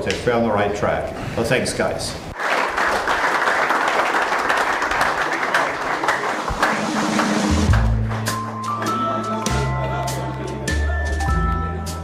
Positive. 0.00 0.26
We're 0.26 0.34
on 0.34 0.44
the 0.44 0.50
right 0.50 0.74
track. 0.74 1.12
Well, 1.36 1.44
thanks, 1.44 1.76
guys. 1.76 2.14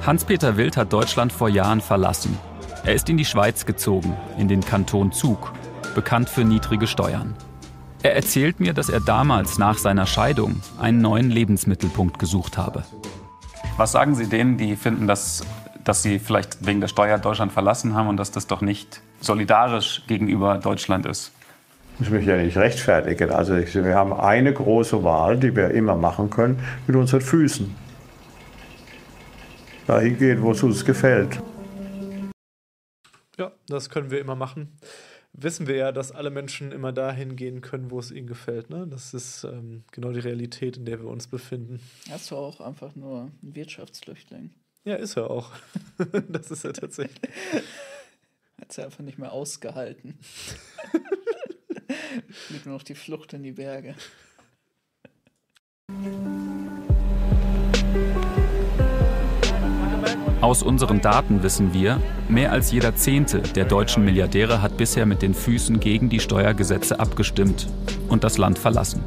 Hans-Peter 0.05 0.56
Wild 0.56 0.77
hat 0.77 0.93
Deutschland 0.93 1.32
vor 1.32 1.48
Jahren 1.48 1.81
verlassen. 1.81 2.39
Er 2.85 2.94
ist 2.94 3.09
in 3.09 3.16
die 3.16 3.24
Schweiz 3.24 3.66
gezogen, 3.66 4.16
in 4.39 4.47
den 4.47 4.60
Kanton 4.60 5.10
Zug, 5.10 5.52
bekannt 5.94 6.28
für 6.28 6.44
niedrige 6.44 6.86
Steuern. 6.86 7.35
Er 8.02 8.14
erzählt 8.14 8.60
mir, 8.60 8.73
dass 8.73 8.89
er 8.89 9.01
damals 9.01 9.59
nach 9.59 9.78
seiner 9.78 10.06
Scheidung 10.06 10.60
einen 10.78 11.01
neuen 11.01 11.31
Lebensmittelpunkt 11.31 12.20
gesucht 12.20 12.56
habe. 12.56 12.85
Was 13.78 13.93
sagen 13.93 14.14
Sie 14.14 14.28
denen, 14.28 14.59
die 14.59 14.77
finden, 14.77 15.09
dass, 15.09 15.44
dass 15.87 16.03
sie 16.03 16.19
vielleicht 16.19 16.67
wegen 16.67 16.81
der 16.81 16.89
Steuer 16.89 17.17
Deutschland 17.19 17.53
verlassen 17.53 17.95
haben 17.95 18.09
und 18.09 18.17
dass 18.17 18.33
das 18.33 18.47
doch 18.49 18.61
nicht 18.61 19.01
solidarisch 19.21 20.03
gegenüber 20.09 20.59
Deutschland 20.59 21.07
ist? 21.07 21.33
Ich 21.95 22.01
muss 22.01 22.11
mich 22.11 22.27
ja 22.27 22.37
nicht 22.37 22.57
rechtfertigen. 22.57 23.31
Also 23.31 23.55
ich, 23.55 23.73
wir 23.75 23.95
haben 23.95 24.13
eine 24.13 24.53
große 24.53 25.03
Wahl, 25.05 25.39
die 25.39 25.55
wir 25.55 25.71
immer 25.71 25.95
machen 25.95 26.29
können, 26.29 26.59
mit 26.89 26.97
unseren 26.97 27.21
Füßen. 27.21 27.75
Dahin 29.87 30.19
gehen, 30.19 30.43
wo 30.43 30.51
es 30.51 30.63
uns 30.63 30.85
gefällt. 30.85 31.41
Ja, 33.39 33.53
das 33.69 33.89
können 33.89 34.11
wir 34.11 34.21
immer 34.21 34.35
machen. 34.35 34.77
Wissen 35.33 35.69
wir 35.69 35.77
ja, 35.77 35.93
dass 35.93 36.11
alle 36.11 36.31
Menschen 36.31 36.73
immer 36.73 36.93
dahin 36.93 37.37
gehen 37.37 37.61
können, 37.61 37.93
wo 37.93 38.01
es 38.01 38.11
ihnen 38.11 38.27
gefällt. 38.27 38.71
Ne? 38.71 38.89
Das 38.89 39.15
ist 39.15 39.45
ähm, 39.45 39.85
genau 39.93 40.11
die 40.11 40.19
Realität, 40.19 40.79
in 40.79 40.85
der 40.85 40.99
wir 40.99 41.09
uns 41.09 41.29
befinden. 41.29 41.79
Hast 42.11 42.33
du 42.33 42.37
auch 42.37 42.61
einfach 42.61 42.97
nur 42.97 43.31
ein 43.43 43.55
Wirtschaftsflüchtling? 43.55 44.51
Ja, 44.87 44.95
ist 44.95 45.17
er 45.17 45.29
auch. 45.31 45.51
das 46.29 46.53
ist 46.53 46.65
er 46.65 46.73
tatsächlich. 46.73 47.19
Hat 48.61 48.73
sie 48.73 48.85
einfach 48.85 49.01
nicht 49.01 49.19
mehr 49.19 49.33
ausgehalten. 49.33 50.17
Blieb 52.49 52.67
nur 52.67 52.77
noch 52.77 52.85
die 52.85 52.95
Flucht 52.95 53.33
in 53.33 53.43
die 53.43 53.51
Berge. 53.51 53.97
Aus 60.41 60.63
unseren 60.63 61.01
Daten 61.01 61.43
wissen 61.43 61.75
wir, 61.75 62.01
mehr 62.29 62.53
als 62.53 62.71
jeder 62.71 62.95
Zehnte 62.95 63.41
der 63.41 63.65
deutschen 63.65 64.05
Milliardäre 64.05 64.63
hat 64.63 64.77
bisher 64.77 65.05
mit 65.05 65.21
den 65.21 65.35
Füßen 65.35 65.81
gegen 65.81 66.11
die 66.11 66.21
Steuergesetze 66.21 67.01
abgestimmt 67.01 67.67
und 68.09 68.23
das 68.23 68.39
Land 68.39 68.61
verlassen. 68.61 69.03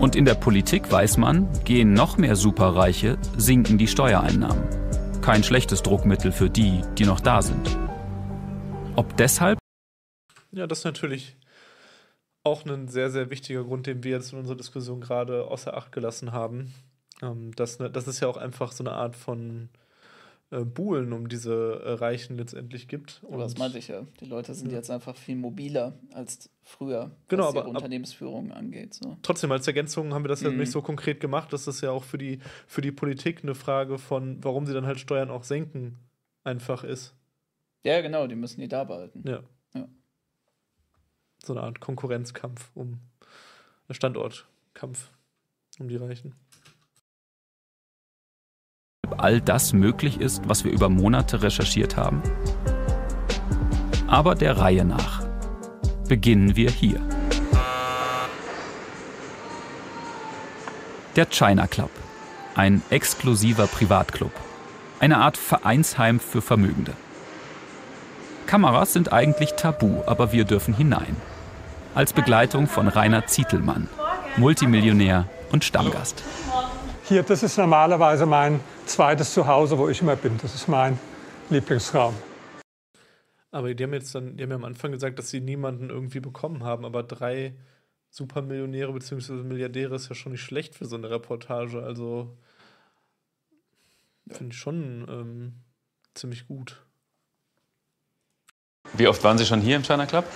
Und 0.00 0.14
in 0.14 0.24
der 0.24 0.34
Politik 0.34 0.92
weiß 0.92 1.16
man, 1.16 1.48
gehen 1.64 1.92
noch 1.92 2.18
mehr 2.18 2.36
Superreiche, 2.36 3.18
sinken 3.36 3.78
die 3.78 3.88
Steuereinnahmen. 3.88 4.62
Kein 5.22 5.42
schlechtes 5.42 5.82
Druckmittel 5.82 6.30
für 6.30 6.48
die, 6.48 6.82
die 6.96 7.04
noch 7.04 7.18
da 7.18 7.42
sind. 7.42 7.76
Ob 8.94 9.16
deshalb 9.16 9.58
Ja, 10.52 10.68
das 10.68 10.78
ist 10.78 10.84
natürlich 10.84 11.36
auch 12.44 12.64
ein 12.64 12.86
sehr, 12.86 13.10
sehr 13.10 13.30
wichtiger 13.30 13.64
Grund, 13.64 13.88
den 13.88 14.04
wir 14.04 14.12
jetzt 14.12 14.32
in 14.32 14.38
unserer 14.38 14.56
Diskussion 14.56 15.00
gerade 15.00 15.48
außer 15.48 15.76
Acht 15.76 15.90
gelassen 15.90 16.30
haben. 16.30 16.72
Ähm, 17.20 17.50
dass, 17.56 17.80
ne, 17.80 17.90
dass 17.90 18.06
es 18.06 18.20
ja 18.20 18.28
auch 18.28 18.36
einfach 18.36 18.70
so 18.70 18.84
eine 18.84 18.92
Art 18.92 19.16
von 19.16 19.68
äh, 20.50 20.64
Buhlen 20.64 21.12
um 21.12 21.28
diese 21.28 21.82
äh, 21.84 21.92
Reichen 21.92 22.38
letztendlich 22.38 22.88
gibt. 22.88 23.20
Aber 23.26 23.38
das 23.38 23.52
Und- 23.52 23.58
meinte 23.58 23.78
ich 23.78 23.88
ja. 23.88 24.06
Die 24.20 24.24
Leute 24.24 24.54
sind 24.54 24.70
Ja. 24.72 24.78
jetzt 24.78 24.90
einfach 24.90 25.16
viel 25.16 25.36
mobiler 25.36 25.98
als 26.12 26.48
früher, 26.62 27.10
Genau, 27.28 27.44
was 27.44 27.50
aber- 27.50 27.60
ihre 27.60 27.68
Unternehmensführung 27.70 28.52
angeht. 28.52 28.94
So. 28.94 29.16
Trotzdem 29.22 29.52
als 29.52 29.66
Ergänzung 29.66 30.14
haben 30.14 30.24
wir 30.24 30.28
das 30.28 30.40
ja 30.40 30.50
Mhm. 30.50 30.58
nicht 30.58 30.72
so 30.72 30.80
konkret 30.82 31.20
gemacht. 31.20 31.52
Das 31.52 31.66
ist 31.66 31.80
ja 31.82 31.90
auch 31.90 32.04
für 32.04 32.18
die, 32.18 32.38
für 32.66 32.80
die 32.80 32.92
Politik 32.92 33.42
eine 33.42 33.54
Frage 33.54 33.98
von, 33.98 34.42
warum 34.42 34.64
sie 34.66 34.72
dann 34.72 34.86
halt 34.86 35.00
Steuern 35.00 35.30
auch 35.30 35.44
senken, 35.44 35.98
einfach 36.44 36.82
ist. 36.84 37.14
Ja, 37.84 38.00
genau, 38.00 38.26
die 38.26 38.34
müssen 38.34 38.60
die 38.60 38.68
da 38.68 38.84
behalten. 38.84 39.22
Ja. 39.28 39.42
Ja. 39.74 39.86
So 41.44 41.52
eine 41.52 41.62
Art 41.62 41.80
Konkurrenzkampf 41.80 42.70
um 42.74 43.00
Standortkampf 43.90 45.10
um 45.78 45.88
die 45.88 45.96
Reichen. 45.96 46.34
All 49.18 49.40
das 49.40 49.72
möglich 49.72 50.20
ist, 50.20 50.48
was 50.48 50.64
wir 50.64 50.72
über 50.72 50.88
Monate 50.88 51.42
recherchiert 51.42 51.96
haben? 51.96 52.22
Aber 54.06 54.34
der 54.34 54.56
Reihe 54.58 54.84
nach. 54.84 55.22
Beginnen 56.08 56.56
wir 56.56 56.70
hier. 56.70 57.00
Der 61.16 61.26
China 61.26 61.66
Club. 61.66 61.90
Ein 62.54 62.82
exklusiver 62.90 63.66
Privatclub. 63.66 64.32
Eine 65.00 65.18
Art 65.18 65.36
Vereinsheim 65.36 66.20
für 66.20 66.40
Vermögende. 66.40 66.92
Kameras 68.46 68.94
sind 68.94 69.12
eigentlich 69.12 69.52
tabu, 69.52 70.02
aber 70.06 70.32
wir 70.32 70.44
dürfen 70.44 70.74
hinein. 70.74 71.16
Als 71.94 72.12
Begleitung 72.12 72.66
von 72.66 72.88
Rainer 72.88 73.26
Zietelmann, 73.26 73.88
Multimillionär 74.38 75.26
und 75.52 75.64
Stammgast. 75.64 76.22
Hier, 77.08 77.22
das 77.22 77.42
ist 77.42 77.56
normalerweise 77.56 78.26
mein 78.26 78.60
zweites 78.84 79.32
Zuhause, 79.32 79.78
wo 79.78 79.88
ich 79.88 80.02
immer 80.02 80.14
bin. 80.14 80.36
Das 80.42 80.54
ist 80.54 80.68
mein 80.68 80.98
Lieblingsraum. 81.48 82.14
Aber 83.50 83.72
die 83.72 83.82
haben 83.82 83.94
jetzt 83.94 84.14
dann, 84.14 84.36
die 84.36 84.42
haben 84.42 84.50
ja 84.50 84.56
am 84.56 84.64
Anfang 84.64 84.92
gesagt, 84.92 85.18
dass 85.18 85.30
sie 85.30 85.40
niemanden 85.40 85.88
irgendwie 85.88 86.20
bekommen 86.20 86.64
haben, 86.64 86.84
aber 86.84 87.02
drei 87.02 87.54
Supermillionäre 88.10 88.92
bzw. 88.92 89.32
Milliardäre 89.42 89.94
ist 89.94 90.10
ja 90.10 90.14
schon 90.14 90.32
nicht 90.32 90.42
schlecht 90.42 90.74
für 90.74 90.84
so 90.84 90.96
eine 90.96 91.08
Reportage. 91.08 91.82
Also 91.82 92.36
finde 94.30 94.52
ich 94.52 94.58
schon 94.58 95.06
ähm, 95.08 95.52
ziemlich 96.14 96.46
gut. 96.46 96.76
Wie 98.92 99.08
oft 99.08 99.24
waren 99.24 99.38
Sie 99.38 99.46
schon 99.46 99.62
hier 99.62 99.76
im 99.76 99.82
China 99.82 100.04
Club? 100.04 100.26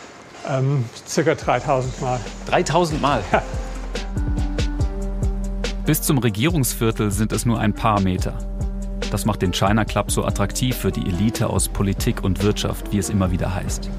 Ähm, 0.48 0.86
circa 1.06 1.34
3000 1.34 2.00
Mal. 2.00 2.20
3000 2.46 3.02
Mal? 3.02 3.22
Bis 5.84 6.00
zum 6.00 6.18
Regierungsviertel 6.18 7.10
sind 7.10 7.32
es 7.32 7.44
nur 7.44 7.58
ein 7.58 7.72
paar 7.72 8.00
Meter. 8.00 8.38
Das 9.10 9.24
macht 9.24 9.42
den 9.42 9.52
China 9.52 9.84
Club 9.84 10.12
so 10.12 10.24
attraktiv 10.24 10.76
für 10.76 10.92
die 10.92 11.08
Elite 11.08 11.50
aus 11.50 11.68
Politik 11.68 12.22
und 12.22 12.44
Wirtschaft, 12.44 12.92
wie 12.92 12.98
es 12.98 13.10
immer 13.10 13.32
wieder 13.32 13.52
heißt. 13.52 13.90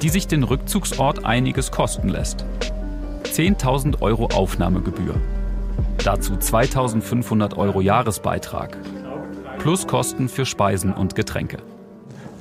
Die 0.00 0.08
sich 0.08 0.26
den 0.26 0.42
Rückzugsort 0.42 1.26
einiges 1.26 1.70
kosten 1.70 2.08
lässt. 2.08 2.46
10.000 3.24 4.00
Euro 4.00 4.28
Aufnahmegebühr. 4.28 5.16
Dazu 6.02 6.32
2.500 6.32 7.58
Euro 7.58 7.82
Jahresbeitrag. 7.82 8.78
Plus 9.58 9.86
Kosten 9.86 10.30
für 10.30 10.46
Speisen 10.46 10.94
und 10.94 11.14
Getränke. 11.14 11.58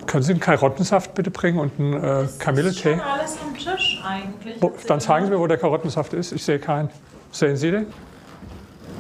Können 0.06 0.24
Sie 0.24 0.32
einen 0.32 0.40
Karottensaft 0.40 1.14
bitte 1.14 1.30
bringen 1.30 1.60
und 1.60 1.78
einen 1.78 1.94
äh, 2.02 2.28
Kamilletee? 2.40 3.02
alles 3.02 3.38
am 3.46 3.54
Tisch 3.54 4.02
eigentlich. 4.08 4.62
Wo, 4.62 4.72
dann 4.88 5.02
zeigen 5.02 5.26
Sie 5.26 5.32
mir, 5.32 5.40
wo 5.40 5.48
der 5.48 5.58
Karottensaft 5.58 6.14
ist. 6.14 6.32
Ich 6.32 6.46
sehe 6.46 6.60
keinen. 6.60 6.90
Sehen 7.32 7.58
Sie 7.58 7.72
den? 7.72 7.88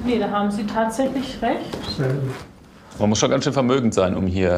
Nee, 0.05 0.19
da 0.19 0.29
haben 0.29 0.51
Sie 0.51 0.65
tatsächlich 0.65 1.41
recht. 1.41 1.99
Man 2.99 3.09
muss 3.09 3.19
schon 3.19 3.31
ganz 3.31 3.43
schön 3.43 3.53
vermögend 3.53 3.93
sein, 3.93 4.15
um 4.15 4.27
hier. 4.27 4.57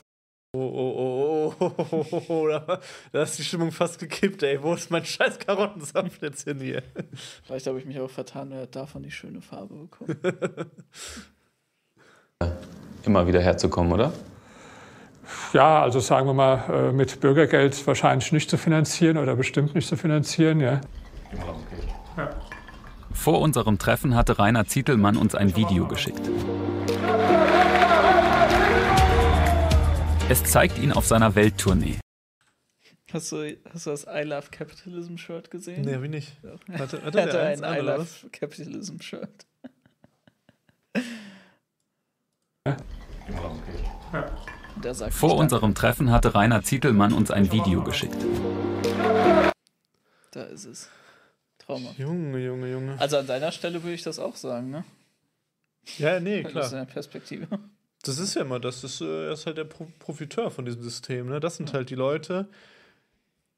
Oh, 0.54 0.60
oh, 0.60 0.94
oh, 0.98 1.54
oh, 1.60 1.72
oh, 1.78 1.86
oh, 1.92 2.06
oh, 2.12 2.24
oh, 2.28 2.48
da, 2.48 2.80
da 3.12 3.24
ist 3.24 3.38
die 3.38 3.44
Stimmung 3.44 3.72
fast 3.72 4.00
gekippt, 4.00 4.44
ey. 4.44 4.62
Wo 4.62 4.74
ist 4.74 4.92
mein 4.92 5.06
scheiß 5.06 5.40
Karottensaft 5.40 6.22
jetzt 6.22 6.44
hin 6.44 6.60
hier? 6.60 6.84
Vielleicht 7.44 7.68
habe 7.68 7.80
ich 7.80 7.86
mich 7.86 8.00
auch 8.00 8.10
vertan, 8.10 8.50
wer 8.52 8.64
hat 8.64 8.76
davon 8.76 9.04
die 9.04 9.12
schöne 9.12 9.42
Farbe 9.42 9.76
bekommen. 9.76 10.18
immer 13.04 13.26
wieder 13.26 13.42
herzukommen, 13.42 13.94
oder? 13.94 14.12
Ja, 15.54 15.82
also 15.82 16.00
sagen 16.00 16.28
wir 16.28 16.34
mal, 16.34 16.64
äh, 16.70 16.92
mit 16.92 17.20
Bürgergeld 17.20 17.88
wahrscheinlich 17.88 18.32
nicht 18.32 18.50
zu 18.50 18.58
finanzieren 18.58 19.18
oder 19.18 19.36
bestimmt 19.36 19.76
nicht 19.76 19.88
zu 19.88 19.96
finanzieren. 19.96 20.60
Ja. 20.60 20.82
Vor 23.18 23.42
unserem 23.42 23.78
Treffen 23.78 24.16
hatte 24.16 24.40
Rainer 24.40 24.66
Zietelmann 24.68 25.18
uns 25.18 25.36
ein 25.36 25.56
Video 25.56 25.88
geschickt. 25.88 26.22
Es 30.30 30.44
zeigt 30.44 30.78
ihn 30.80 30.92
auf 30.94 31.06
seiner 31.06 31.36
Welttournee. 31.36 31.98
Hast 33.12 33.32
du, 33.32 33.58
hast 33.74 33.86
du 33.86 33.90
das 33.92 34.06
I 34.06 34.24
Love 34.24 34.48
Capitalism 34.52 35.18
Shirt 35.18 35.50
gesehen? 35.52 35.82
Nee, 35.84 36.02
wie 36.02 36.10
nicht. 36.10 36.38
Ja. 36.44 36.52
Hatte- 36.80 37.02
hatte 37.04 37.20
er 37.20 37.28
hatte 37.28 37.42
ein 37.42 37.64
an, 37.64 37.78
I 37.78 37.80
Love 37.82 38.08
Capitalism 38.32 39.00
Shirt. 39.02 39.46
Der 44.84 44.94
sagt 44.94 45.14
Vor 45.14 45.36
unserem 45.38 45.74
Treffen 45.74 46.12
hatte 46.12 46.36
Rainer 46.36 46.62
Zietelmann 46.64 47.14
uns 47.14 47.32
ein 47.32 47.52
Video 47.52 47.84
geschickt. 47.84 48.18
Da 50.32 50.44
ist 50.44 50.66
es. 50.66 50.90
Trauma. 51.68 51.94
Junge, 51.98 52.40
Junge, 52.40 52.72
Junge. 52.72 53.00
Also 53.00 53.18
an 53.18 53.28
deiner 53.28 53.52
Stelle 53.52 53.84
würde 53.84 53.94
ich 53.94 54.04
das 54.04 54.20
auch 54.20 54.38
sagen, 54.38 54.72
ne? 54.72 54.86
Ja, 55.98 56.20
nee, 56.20 56.44
Aus 56.46 56.52
klar. 56.52 56.70
deiner 56.70 56.86
Perspektive. 56.86 57.48
Das 58.04 58.20
ist 58.20 58.36
ja 58.36 58.42
immer, 58.42 58.60
das 58.60 58.84
ist, 58.84 59.02
äh, 59.02 59.26
er 59.26 59.34
ist 59.34 59.46
halt 59.46 59.58
der 59.58 59.66
Pro 59.66 59.88
Profiteur 60.00 60.50
von 60.50 60.66
diesem 60.66 60.82
System. 60.82 61.28
Ne? 61.28 61.40
Das 61.40 61.58
sind 61.58 61.74
halt 61.74 61.90
die 61.90 61.96
Leute, 61.96 62.48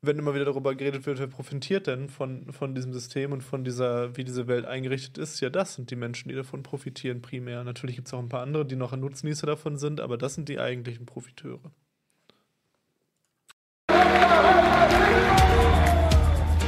wenn 0.01 0.17
immer 0.17 0.33
wieder 0.33 0.45
darüber 0.45 0.73
geredet 0.73 1.05
wird, 1.05 1.19
wer 1.19 1.27
profitiert 1.27 1.85
denn 1.87 2.09
von, 2.09 2.51
von 2.51 2.73
diesem 2.73 2.93
System 2.93 3.31
und 3.31 3.41
von 3.41 3.63
dieser, 3.63 4.15
wie 4.17 4.23
diese 4.23 4.47
Welt 4.47 4.65
eingerichtet 4.65 5.17
ist, 5.17 5.39
ja, 5.41 5.49
das 5.49 5.75
sind 5.75 5.91
die 5.91 5.95
Menschen, 5.95 6.29
die 6.29 6.35
davon 6.35 6.63
profitieren 6.63 7.21
primär. 7.21 7.63
Natürlich 7.63 7.97
gibt 7.97 8.07
es 8.07 8.13
auch 8.13 8.19
ein 8.19 8.29
paar 8.29 8.41
andere, 8.41 8.65
die 8.65 8.75
noch 8.75 8.93
ein 8.93 9.01
Nutznießer 9.01 9.45
davon 9.45 9.77
sind, 9.77 9.99
aber 10.01 10.17
das 10.17 10.35
sind 10.35 10.49
die 10.49 10.59
eigentlichen 10.59 11.05
Profiteure. 11.05 11.71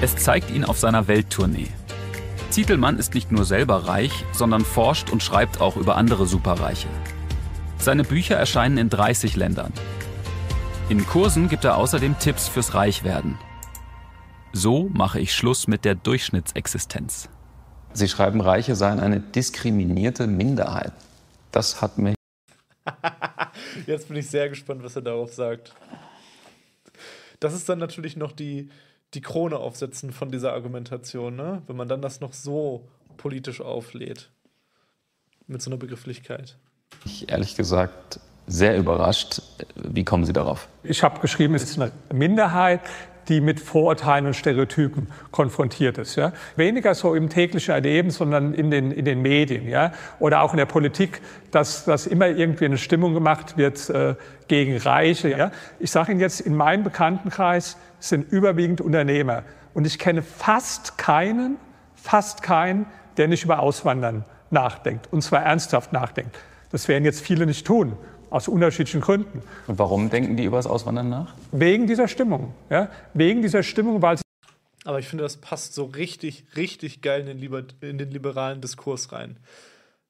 Es 0.03 0.15
zeigt 0.15 0.49
ihn 0.49 0.65
auf 0.65 0.79
seiner 0.79 1.07
Welttournee. 1.07 1.67
Zietelmann 2.49 2.97
ist 2.97 3.13
nicht 3.13 3.31
nur 3.31 3.45
selber 3.45 3.87
reich, 3.87 4.25
sondern 4.31 4.65
forscht 4.65 5.11
und 5.11 5.21
schreibt 5.21 5.61
auch 5.61 5.77
über 5.77 5.95
andere 5.95 6.25
Superreiche. 6.25 6.87
Seine 7.77 8.03
Bücher 8.03 8.35
erscheinen 8.35 8.79
in 8.79 8.89
30 8.89 9.35
Ländern. 9.35 9.71
In 10.89 11.05
Kursen 11.05 11.49
gibt 11.49 11.65
er 11.65 11.77
außerdem 11.77 12.17
Tipps 12.17 12.47
fürs 12.47 12.73
Reichwerden. 12.73 13.37
So 14.53 14.89
mache 14.91 15.19
ich 15.19 15.35
Schluss 15.35 15.67
mit 15.67 15.85
der 15.85 15.93
Durchschnittsexistenz. 15.93 17.29
Sie 17.93 18.07
schreiben, 18.07 18.41
Reiche 18.41 18.75
seien 18.75 18.99
eine 18.99 19.19
diskriminierte 19.19 20.25
Minderheit. 20.25 20.93
Das 21.51 21.79
hat 21.79 21.99
mich 21.99 22.15
Jetzt 23.85 24.07
bin 24.07 24.17
ich 24.17 24.27
sehr 24.27 24.49
gespannt, 24.49 24.83
was 24.83 24.95
er 24.95 25.03
darauf 25.03 25.31
sagt. 25.31 25.75
Das 27.39 27.53
ist 27.53 27.69
dann 27.69 27.77
natürlich 27.77 28.17
noch 28.17 28.31
die, 28.31 28.69
die 29.13 29.21
Krone 29.21 29.57
aufsetzen 29.57 30.11
von 30.11 30.31
dieser 30.31 30.53
Argumentation, 30.53 31.35
ne? 31.35 31.61
wenn 31.67 31.75
man 31.75 31.87
dann 31.87 32.01
das 32.01 32.21
noch 32.21 32.33
so 32.33 32.87
politisch 33.17 33.61
auflädt. 33.61 34.29
Mit 35.47 35.61
so 35.61 35.69
einer 35.69 35.77
Begrifflichkeit. 35.77 36.57
ehrlich 37.27 37.55
gesagt 37.55 38.19
sehr 38.47 38.77
überrascht. 38.77 39.41
Wie 39.75 40.03
kommen 40.03 40.25
Sie 40.25 40.33
darauf? 40.33 40.67
Ich 40.83 41.03
habe 41.03 41.19
geschrieben, 41.19 41.55
es 41.55 41.63
ist 41.63 41.79
eine 41.79 41.91
Minderheit, 42.13 42.81
die 43.27 43.39
mit 43.39 43.59
Vorurteilen 43.59 44.25
und 44.25 44.35
Stereotypen 44.35 45.07
konfrontiert 45.31 45.97
ist. 45.97 46.15
Ja? 46.15 46.33
Weniger 46.55 46.95
so 46.95 47.13
im 47.15 47.29
täglichen 47.29 47.73
Erleben, 47.73 48.09
sondern 48.09 48.53
in 48.53 48.71
den, 48.71 48.91
in 48.91 49.05
den 49.05 49.21
Medien 49.21 49.67
ja? 49.67 49.93
oder 50.19 50.41
auch 50.41 50.53
in 50.53 50.57
der 50.57 50.65
Politik, 50.65 51.21
dass, 51.51 51.85
dass 51.85 52.07
immer 52.07 52.27
irgendwie 52.27 52.65
eine 52.65 52.77
Stimmung 52.77 53.13
gemacht 53.13 53.57
wird 53.57 53.89
äh, 53.89 54.15
gegen 54.47 54.77
Reiche. 54.77 55.29
Ja? 55.29 55.51
Ich 55.79 55.91
sage 55.91 56.11
Ihnen 56.11 56.21
jetzt, 56.21 56.41
in 56.41 56.55
meinem 56.55 56.83
Bekanntenkreis 56.83 57.77
sind 58.01 58.31
überwiegend 58.31 58.81
Unternehmer. 58.81 59.43
Und 59.73 59.87
ich 59.87 59.97
kenne 59.97 60.21
fast 60.21 60.97
keinen, 60.97 61.55
fast 61.95 62.43
keinen, 62.43 62.85
der 63.17 63.27
nicht 63.27 63.45
über 63.45 63.59
Auswandern 63.59 64.25
nachdenkt. 64.49 65.07
Und 65.11 65.21
zwar 65.21 65.43
ernsthaft 65.43 65.93
nachdenkt. 65.93 66.37
Das 66.71 66.87
werden 66.87 67.05
jetzt 67.05 67.21
viele 67.21 67.45
nicht 67.45 67.65
tun, 67.65 67.97
aus 68.29 68.47
unterschiedlichen 68.47 69.01
Gründen. 69.01 69.41
Und 69.67 69.79
warum 69.79 70.09
denken 70.09 70.35
die 70.35 70.45
über 70.45 70.57
das 70.57 70.67
Auswandern 70.67 71.09
nach? 71.09 71.33
Wegen 71.51 71.87
dieser 71.87 72.07
Stimmung. 72.07 72.53
Ja? 72.69 72.89
Wegen 73.13 73.41
dieser 73.41 73.63
Stimmung, 73.63 74.01
weil 74.01 74.17
sie 74.17 74.23
Aber 74.83 74.99
ich 74.99 75.07
finde, 75.07 75.23
das 75.23 75.37
passt 75.37 75.73
so 75.73 75.85
richtig, 75.85 76.45
richtig 76.55 77.01
geil 77.01 77.21
in 77.21 77.27
den, 77.27 77.37
liber 77.37 77.63
in 77.81 77.97
den 77.97 78.11
liberalen 78.11 78.61
Diskurs 78.61 79.11
rein. 79.11 79.37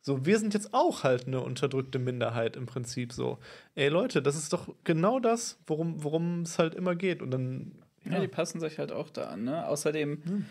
So, 0.03 0.25
wir 0.25 0.39
sind 0.39 0.55
jetzt 0.55 0.73
auch 0.73 1.03
halt 1.03 1.27
eine 1.27 1.41
unterdrückte 1.41 1.99
Minderheit 1.99 2.55
im 2.55 2.65
Prinzip 2.65 3.13
so. 3.13 3.37
Ey 3.75 3.87
Leute, 3.89 4.23
das 4.23 4.35
ist 4.35 4.51
doch 4.51 4.67
genau 4.83 5.19
das, 5.19 5.59
worum 5.67 6.03
worum 6.03 6.41
es 6.41 6.57
halt 6.57 6.73
immer 6.73 6.95
geht. 6.95 7.21
Und 7.21 7.31
dann. 7.31 7.80
Ja, 8.09 8.19
die 8.19 8.27
passen 8.27 8.59
sich 8.59 8.79
halt 8.79 8.91
auch 8.91 9.09
da 9.09 9.25
an. 9.25 9.43
Ne? 9.43 9.67
Außerdem 9.67 10.45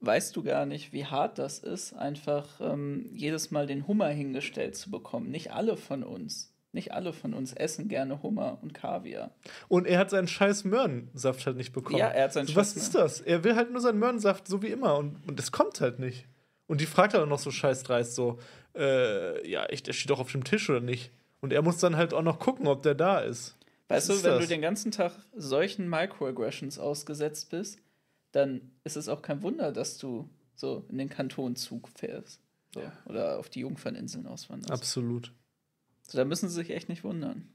weißt 0.00 0.34
du 0.36 0.42
gar 0.42 0.66
nicht, 0.66 0.92
wie 0.92 1.06
hart 1.06 1.38
das 1.38 1.58
ist, 1.58 1.94
einfach 1.94 2.60
ähm, 2.60 3.10
jedes 3.12 3.50
Mal 3.50 3.66
den 3.66 3.86
Hummer 3.86 4.08
hingestellt 4.08 4.76
zu 4.76 4.90
bekommen. 4.90 5.30
Nicht 5.30 5.52
alle 5.52 5.76
von 5.76 6.02
uns. 6.02 6.50
Nicht 6.72 6.92
alle 6.92 7.12
von 7.12 7.34
uns 7.34 7.52
essen 7.52 7.88
gerne 7.88 8.22
Hummer 8.22 8.58
und 8.60 8.74
Kaviar. 8.74 9.30
Und 9.68 9.86
er 9.86 9.98
hat 9.98 10.10
seinen 10.10 10.26
scheiß 10.26 10.64
Möhrensaft 10.64 11.46
halt 11.46 11.56
nicht 11.56 11.72
bekommen. 11.72 11.98
Ja, 11.98 12.08
er 12.08 12.24
hat 12.24 12.32
seinen 12.32 12.48
so, 12.48 12.56
Was 12.56 12.74
scheiß 12.74 12.82
ist 12.82 12.94
das? 12.96 13.20
Er 13.20 13.44
will 13.44 13.54
halt 13.54 13.70
nur 13.70 13.80
seinen 13.80 14.00
Möhrensaft, 14.00 14.48
so 14.48 14.60
wie 14.60 14.68
immer. 14.68 14.96
Und, 14.96 15.16
und 15.28 15.38
das 15.38 15.52
kommt 15.52 15.80
halt 15.80 16.00
nicht. 16.00 16.26
Und 16.66 16.80
die 16.80 16.86
fragt 16.86 17.14
dann 17.14 17.28
noch 17.28 17.38
so 17.38 17.52
scheißdreist 17.52 18.14
so, 18.14 18.40
äh, 18.74 19.48
ja, 19.48 19.66
ich, 19.70 19.84
der 19.84 19.92
steht 19.92 20.10
doch 20.10 20.18
auf 20.18 20.32
dem 20.32 20.42
Tisch 20.42 20.68
oder 20.68 20.80
nicht? 20.80 21.12
Und 21.40 21.52
er 21.52 21.62
muss 21.62 21.78
dann 21.78 21.96
halt 21.96 22.12
auch 22.12 22.22
noch 22.22 22.40
gucken, 22.40 22.66
ob 22.66 22.82
der 22.82 22.94
da 22.94 23.20
ist. 23.20 23.56
Weißt 23.88 24.08
du, 24.08 24.14
wenn 24.14 24.22
das? 24.22 24.42
du 24.42 24.48
den 24.48 24.62
ganzen 24.62 24.90
Tag 24.90 25.12
solchen 25.34 25.88
Microaggressions 25.88 26.78
ausgesetzt 26.78 27.50
bist, 27.50 27.78
dann 28.32 28.72
ist 28.82 28.96
es 28.96 29.08
auch 29.08 29.22
kein 29.22 29.42
Wunder, 29.42 29.72
dass 29.72 29.98
du 29.98 30.28
so 30.56 30.84
in 30.88 30.98
den 30.98 31.08
Kantonzug 31.08 31.88
fährst. 31.94 32.40
So. 32.72 32.82
Oder 33.06 33.38
auf 33.38 33.48
die 33.50 33.60
Jungferninseln 33.60 34.26
auswanderst. 34.26 34.72
Absolut. 34.72 35.32
So, 36.02 36.18
da 36.18 36.24
müssen 36.24 36.48
sie 36.48 36.56
sich 36.56 36.70
echt 36.70 36.88
nicht 36.88 37.04
wundern. 37.04 37.48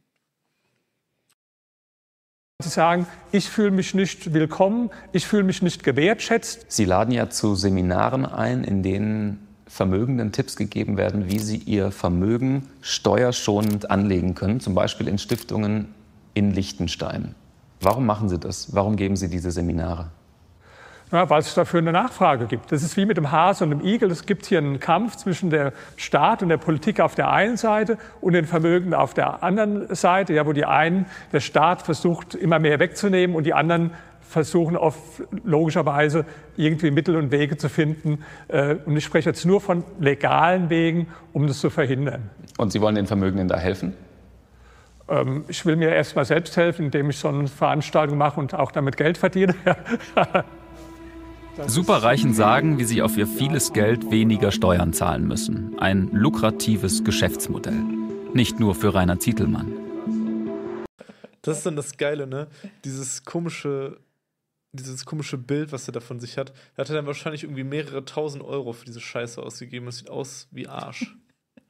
sagen, 2.61 3.07
ich 3.31 3.49
fühle 3.49 3.71
mich 3.71 3.93
nicht 3.93 4.33
willkommen, 4.33 4.91
ich 5.11 5.27
fühle 5.27 5.43
mich 5.43 5.61
nicht 5.61 5.83
gewertschätzt. 5.83 6.65
Sie 6.71 6.85
laden 6.85 7.13
ja 7.13 7.29
zu 7.29 7.55
Seminaren 7.55 8.25
ein, 8.25 8.63
in 8.63 8.83
denen 8.83 9.47
Vermögenden 9.67 10.31
Tipps 10.31 10.55
gegeben 10.55 10.97
werden, 10.97 11.29
wie 11.29 11.37
sie 11.37 11.57
ihr 11.57 11.91
Vermögen 11.91 12.67
steuerschonend 12.81 13.91
anlegen 13.91 14.33
können, 14.33 14.59
zum 14.59 14.73
Beispiel 14.73 15.07
in 15.07 15.19
Stiftungen 15.19 15.93
in 16.39 16.51
Liechtenstein. 16.51 17.35
Warum 17.81 18.05
machen 18.05 18.29
Sie 18.29 18.39
das? 18.39 18.73
Warum 18.73 18.95
geben 18.95 19.15
Sie 19.15 19.29
diese 19.29 19.51
Seminare? 19.51 20.07
Ja, 21.11 21.29
weil 21.29 21.39
es 21.39 21.53
dafür 21.53 21.79
eine 21.79 21.91
Nachfrage 21.91 22.45
gibt. 22.45 22.71
Das 22.71 22.83
ist 22.83 22.95
wie 22.95 23.05
mit 23.05 23.17
dem 23.17 23.31
Hase 23.31 23.63
und 23.63 23.71
dem 23.71 23.83
Igel. 23.83 24.11
Es 24.11 24.25
gibt 24.25 24.45
hier 24.45 24.59
einen 24.59 24.79
Kampf 24.79 25.15
zwischen 25.15 25.49
der 25.49 25.73
Staat 25.97 26.43
und 26.43 26.49
der 26.49 26.57
Politik 26.57 26.99
auf 26.99 27.15
der 27.15 27.31
einen 27.31 27.57
Seite 27.57 27.97
und 28.21 28.33
den 28.33 28.45
Vermögenden 28.45 28.93
auf 28.93 29.13
der 29.13 29.43
anderen 29.43 29.93
Seite, 29.95 30.33
ja, 30.33 30.45
wo 30.45 30.53
die 30.53 30.65
einen, 30.65 31.07
der 31.33 31.39
Staat 31.39 31.81
versucht, 31.81 32.35
immer 32.35 32.59
mehr 32.59 32.79
wegzunehmen 32.79 33.35
und 33.35 33.45
die 33.45 33.53
anderen 33.53 33.91
versuchen 34.21 34.77
oft 34.77 35.23
logischerweise 35.43 36.25
irgendwie 36.55 36.91
Mittel 36.91 37.15
und 37.15 37.31
Wege 37.31 37.57
zu 37.57 37.67
finden. 37.67 38.19
Äh, 38.47 38.75
Und 38.85 38.95
ich 38.95 39.03
spreche 39.03 39.29
jetzt 39.29 39.45
nur 39.45 39.59
von 39.59 39.83
legalen 39.99 40.69
Wegen, 40.69 41.07
um 41.33 41.47
das 41.47 41.59
zu 41.59 41.71
verhindern. 41.71 42.29
Und 42.57 42.71
Sie 42.71 42.79
wollen 42.79 42.93
den 42.93 43.07
Vermögenden 43.07 43.47
da 43.47 43.57
helfen? 43.57 43.93
Ähm, 45.09 45.45
Ich 45.47 45.65
will 45.65 45.75
mir 45.75 45.89
erst 45.89 46.15
mal 46.15 46.25
selbst 46.25 46.55
helfen, 46.57 46.85
indem 46.85 47.09
ich 47.09 47.17
so 47.17 47.27
eine 47.27 47.47
Veranstaltung 47.47 48.17
mache 48.17 48.39
und 48.39 48.53
auch 48.53 48.71
damit 48.71 48.97
Geld 48.97 49.17
verdiene. 49.17 49.55
Superreichen 51.67 52.33
sagen, 52.33 52.79
wie 52.79 52.85
sie 52.85 53.01
auf 53.01 53.17
ihr 53.17 53.27
vieles 53.27 53.73
Geld 53.73 54.11
weniger 54.11 54.51
Steuern 54.51 54.93
zahlen 54.93 55.27
müssen. 55.27 55.77
Ein 55.79 56.09
lukratives 56.13 57.03
Geschäftsmodell. 57.03 57.83
Nicht 58.33 58.59
nur 58.59 58.75
für 58.75 58.93
Rainer 58.93 59.19
Zietelmann. 59.19 59.73
Das 61.41 61.57
ist 61.57 61.65
dann 61.65 61.75
das 61.75 61.97
Geile, 61.97 62.27
ne? 62.27 62.47
Dieses 62.85 63.25
komische, 63.25 63.99
dieses 64.71 65.05
komische 65.05 65.37
Bild, 65.37 65.71
was 65.71 65.87
er 65.87 65.93
da 65.93 65.99
von 65.99 66.19
sich 66.19 66.37
hat. 66.37 66.53
Da 66.75 66.81
hat 66.81 66.89
er 66.89 66.95
dann 66.95 67.07
wahrscheinlich 67.07 67.43
irgendwie 67.43 67.63
mehrere 67.63 68.05
tausend 68.05 68.43
Euro 68.43 68.71
für 68.71 68.85
diese 68.85 69.01
Scheiße 69.01 69.41
ausgegeben. 69.41 69.85
Das 69.87 69.97
sieht 69.97 70.09
aus 70.09 70.47
wie 70.51 70.67
Arsch. 70.67 71.17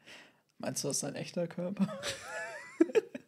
Meinst 0.60 0.84
du, 0.84 0.90
das 0.90 0.98
ist 0.98 1.03
ein 1.03 1.16
echter 1.16 1.48
Körper? 1.48 1.88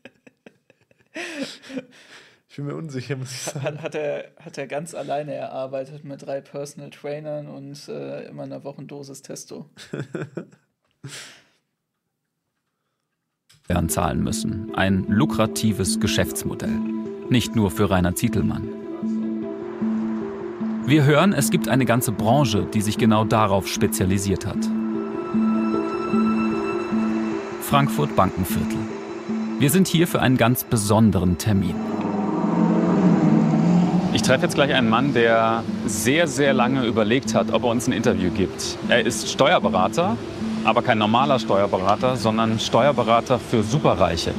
Ich 2.50 2.58
bin 2.58 2.66
mir 2.66 2.76
unsicher, 2.76 3.16
muss 3.16 3.32
ich 3.32 3.42
sagen. 3.44 3.64
Hat, 3.64 3.82
hat, 3.82 3.96
er, 3.96 4.32
hat 4.38 4.58
er 4.58 4.68
ganz 4.68 4.94
alleine 4.94 5.34
erarbeitet 5.34 6.04
mit 6.04 6.26
drei 6.26 6.42
Personal 6.42 6.90
Trainern 6.90 7.48
und 7.48 7.88
äh, 7.88 8.28
immer 8.28 8.44
einer 8.44 8.66
Wochendosis 8.66 9.22
Testo. 9.22 9.70
Zahlen 13.88 14.22
müssen. 14.22 14.76
Ein 14.76 15.06
lukratives 15.08 16.02
Geschäftsmodell. 16.02 16.78
Nicht 17.30 17.56
nur 17.56 17.72
für 17.72 17.90
Rainer 17.90 18.16
Zietelmann. 18.16 18.68
Wir 20.86 21.06
hören, 21.06 21.32
es 21.32 21.52
gibt 21.52 21.70
eine 21.70 21.86
ganze 21.86 22.12
Branche, 22.12 22.68
die 22.74 22.82
sich 22.82 22.98
genau 22.98 23.24
darauf 23.24 23.70
spezialisiert 23.70 24.46
hat. 24.46 24.58
Frankfurt 27.62 28.14
Bankenviertel. 28.18 28.78
Wir 29.62 29.70
sind 29.70 29.88
hier 29.88 30.08
für 30.08 30.20
einen 30.20 30.38
ganz 30.38 30.64
besonderen 30.64 31.38
Termin. 31.38 31.76
Ich 34.12 34.24
treffe 34.24 34.46
jetzt 34.46 34.56
gleich 34.56 34.74
einen 34.74 34.90
Mann, 34.90 35.14
der 35.14 35.64
sehr, 35.86 36.26
sehr 36.26 36.52
lange 36.56 36.84
überlegt 36.88 37.36
hat, 37.36 37.54
ob 37.54 37.66
er 37.66 37.70
uns 37.70 37.86
ein 37.86 37.92
Interview 37.92 38.32
gibt. 38.32 38.80
Er 38.90 39.06
ist 39.06 39.30
Steuerberater, 39.30 40.18
aber 40.64 40.82
kein 40.82 40.98
normaler 40.98 41.38
Steuerberater, 41.38 42.16
sondern 42.16 42.60
Steuerberater 42.60 43.38
für 43.38 43.62
Superreiche. 43.62 44.34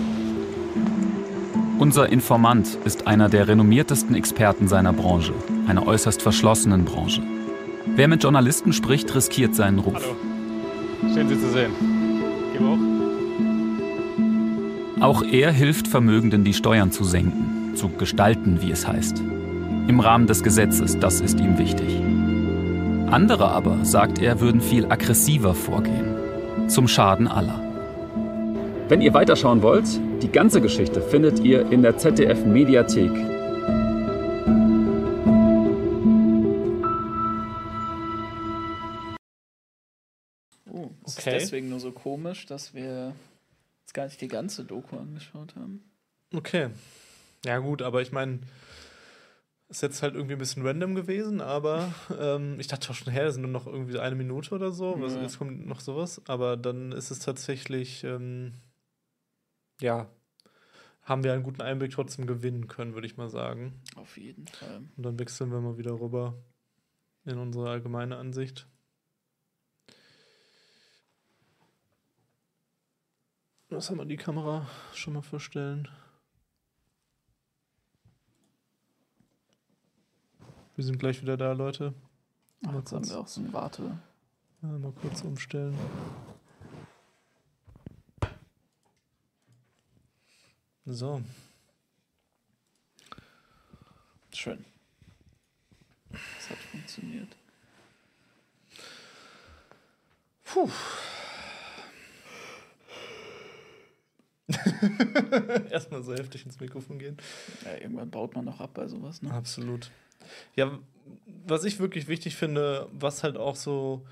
Unser 1.79 2.09
Informant 2.09 2.77
ist 2.85 3.07
einer 3.07 3.29
der 3.29 3.47
renommiertesten 3.47 4.17
Experten 4.17 4.67
seiner 4.67 4.93
Branche, 4.93 5.35
einer 5.69 5.87
äußerst 5.87 6.21
verschlossenen 6.21 6.85
Branche. 6.85 7.23
Wer 7.95 8.09
mit 8.09 8.25
Journalisten 8.25 8.73
spricht, 8.73 9.15
riskiert 9.15 9.55
seinen 9.55 9.79
Ruf. 9.79 9.95
Hallo. 9.95 11.15
Schön, 11.15 11.29
Sie 11.29 11.39
zu 11.39 11.49
sehen. 11.53 11.71
Geh 12.53 12.59
hoch. 12.59 12.92
Auch 15.03 15.25
er 15.25 15.51
hilft 15.51 15.89
Vermögenden, 15.89 16.45
die 16.45 16.55
Steuern 16.55 16.93
zu 16.93 17.03
senken, 17.03 17.75
zu 17.75 17.89
gestalten, 17.89 18.63
wie 18.63 18.71
es 18.71 18.87
heißt. 18.87 19.19
Im 19.89 19.99
Rahmen 19.99 20.29
des 20.29 20.45
Gesetzes, 20.45 20.97
das 20.97 21.21
ist 21.21 21.41
ihm 21.41 21.59
wichtig. 21.59 22.01
Andere 23.11 23.49
aber, 23.49 23.85
sagt 23.85 24.21
er, 24.21 24.39
würden 24.39 24.61
viel 24.61 24.87
aggressiver 24.87 25.57
vorgehen. 25.57 26.69
Zum 26.69 26.87
Schaden 26.87 27.27
aller. 27.27 27.61
Wenn 28.87 29.01
ihr 29.01 29.13
weiterschauen 29.13 29.61
wollt, 29.63 29.89
die 30.23 30.31
ganze 30.31 30.61
Geschichte 30.61 31.03
findet 31.03 31.41
ihr 31.41 31.73
in 31.73 31.83
der 31.83 31.99
ZDF 31.99 32.45
Mediathek. 32.47 33.11
Oh, 40.71 40.91
Okay. 41.03 41.09
ist 41.09 41.27
deswegen 41.27 41.71
nur 41.71 41.81
so 41.81 41.91
komisch, 41.91 42.47
dass 42.47 42.73
wir 42.73 43.15
jetzt 43.93 43.95
gar 43.95 44.05
nicht 44.07 44.21
die 44.21 44.29
ganze 44.29 44.65
Doku 44.65 44.97
angeschaut 44.97 45.55
haben. 45.57 45.83
Okay. 46.35 46.71
Ja, 47.45 47.59
gut, 47.59 47.83
aber 47.83 48.01
ich 48.01 48.11
meine, 48.13 48.41
ist 49.69 49.83
jetzt 49.83 50.03
halt 50.03 50.15
irgendwie 50.15 50.35
ein 50.35 50.39
bisschen 50.39 50.67
random 50.67 50.95
gewesen, 50.95 51.41
aber 51.41 51.93
ähm, 52.19 52.59
ich 52.59 52.69
dachte 52.69 52.91
auch 52.91 52.95
schon, 52.95 53.13
her, 53.13 53.25
das 53.25 53.35
sind 53.35 53.43
nur 53.43 53.51
noch 53.51 53.67
irgendwie 53.67 53.99
eine 53.99 54.15
Minute 54.15 54.55
oder 54.55 54.73
so. 54.73 55.01
Was, 55.01 55.15
Ja. 55.15 55.23
jetzt 55.23 55.39
kommt 55.39 55.67
noch 55.67 55.81
sowas. 55.81 56.23
Aber 56.27 56.57
dann 56.57 56.93
ist 56.93 57.11
es 57.11 57.19
tatsächlich, 57.19 58.05
ähm, 58.05 58.55
ja, 59.81 60.09
haben 61.03 61.25
wir 61.25 61.33
einen 61.33 61.43
guten 61.43 61.61
Einblick 61.63 61.91
trotzdem 61.91 62.27
gewinnen 62.27 62.69
können, 62.69 62.95
würde 62.95 63.07
ich 63.07 63.17
mal 63.17 63.29
sagen. 63.29 63.83
Auf 63.97 64.17
jeden 64.17 64.47
Fall. 64.47 64.83
Und 64.97 65.03
dann 65.03 65.19
wechseln 65.19 65.51
wir 65.51 65.61
mal 65.61 65.77
wieder 65.77 65.99
rüber 66.01 66.39
in 67.25 67.39
unsere 67.39 67.69
allgemeine 67.69 68.17
Ansicht. 68.17 68.69
Was 73.75 73.89
haben 73.89 73.97
wir 73.97 74.05
die 74.05 74.19
Kamera 74.19 74.69
schon 74.93 75.15
mal 75.15 75.23
verstellen? 75.23 75.89
Wir 80.77 80.85
sind 80.85 80.99
gleich 80.99 81.23
wieder 81.23 81.39
da, 81.39 81.53
Leute. 81.53 81.95
Ach, 82.67 82.75
jetzt 82.75 82.93
haben 82.93 83.09
wir 83.09 83.19
auch 83.19 83.27
so 83.27 83.41
ein 83.41 83.51
Warte. 83.55 83.99
ja, 84.61 84.69
mal 84.69 84.93
kurz 84.93 85.23
umstellen. 85.23 85.75
So. 90.85 91.23
Schön. 94.35 94.67
Das 96.11 96.51
hat 96.51 96.59
funktioniert. 96.59 97.35
Puh. 100.45 100.69
Erstmal 105.71 106.03
so 106.03 106.15
heftig 106.15 106.45
ins 106.45 106.61
Mikrofon 106.61 106.99
gehen. 106.99 107.17
Ja, 107.65 107.81
irgendwann 107.81 108.11
baut 108.11 108.35
man 108.35 108.45
noch 108.45 108.61
ab 108.61 108.71
bei 108.75 108.87
sowas, 108.89 109.23
ne? 109.23 109.31
Absolut. 109.31 109.91
Ja, 110.55 110.79
was 111.47 111.65
ich 111.65 111.81
wirklich 111.81 112.09
wichtig 112.09 112.37
finde, 112.37 112.89
was 112.93 113.23
halt 113.23 113.37
auch 113.37 113.57
so, 113.57 114.07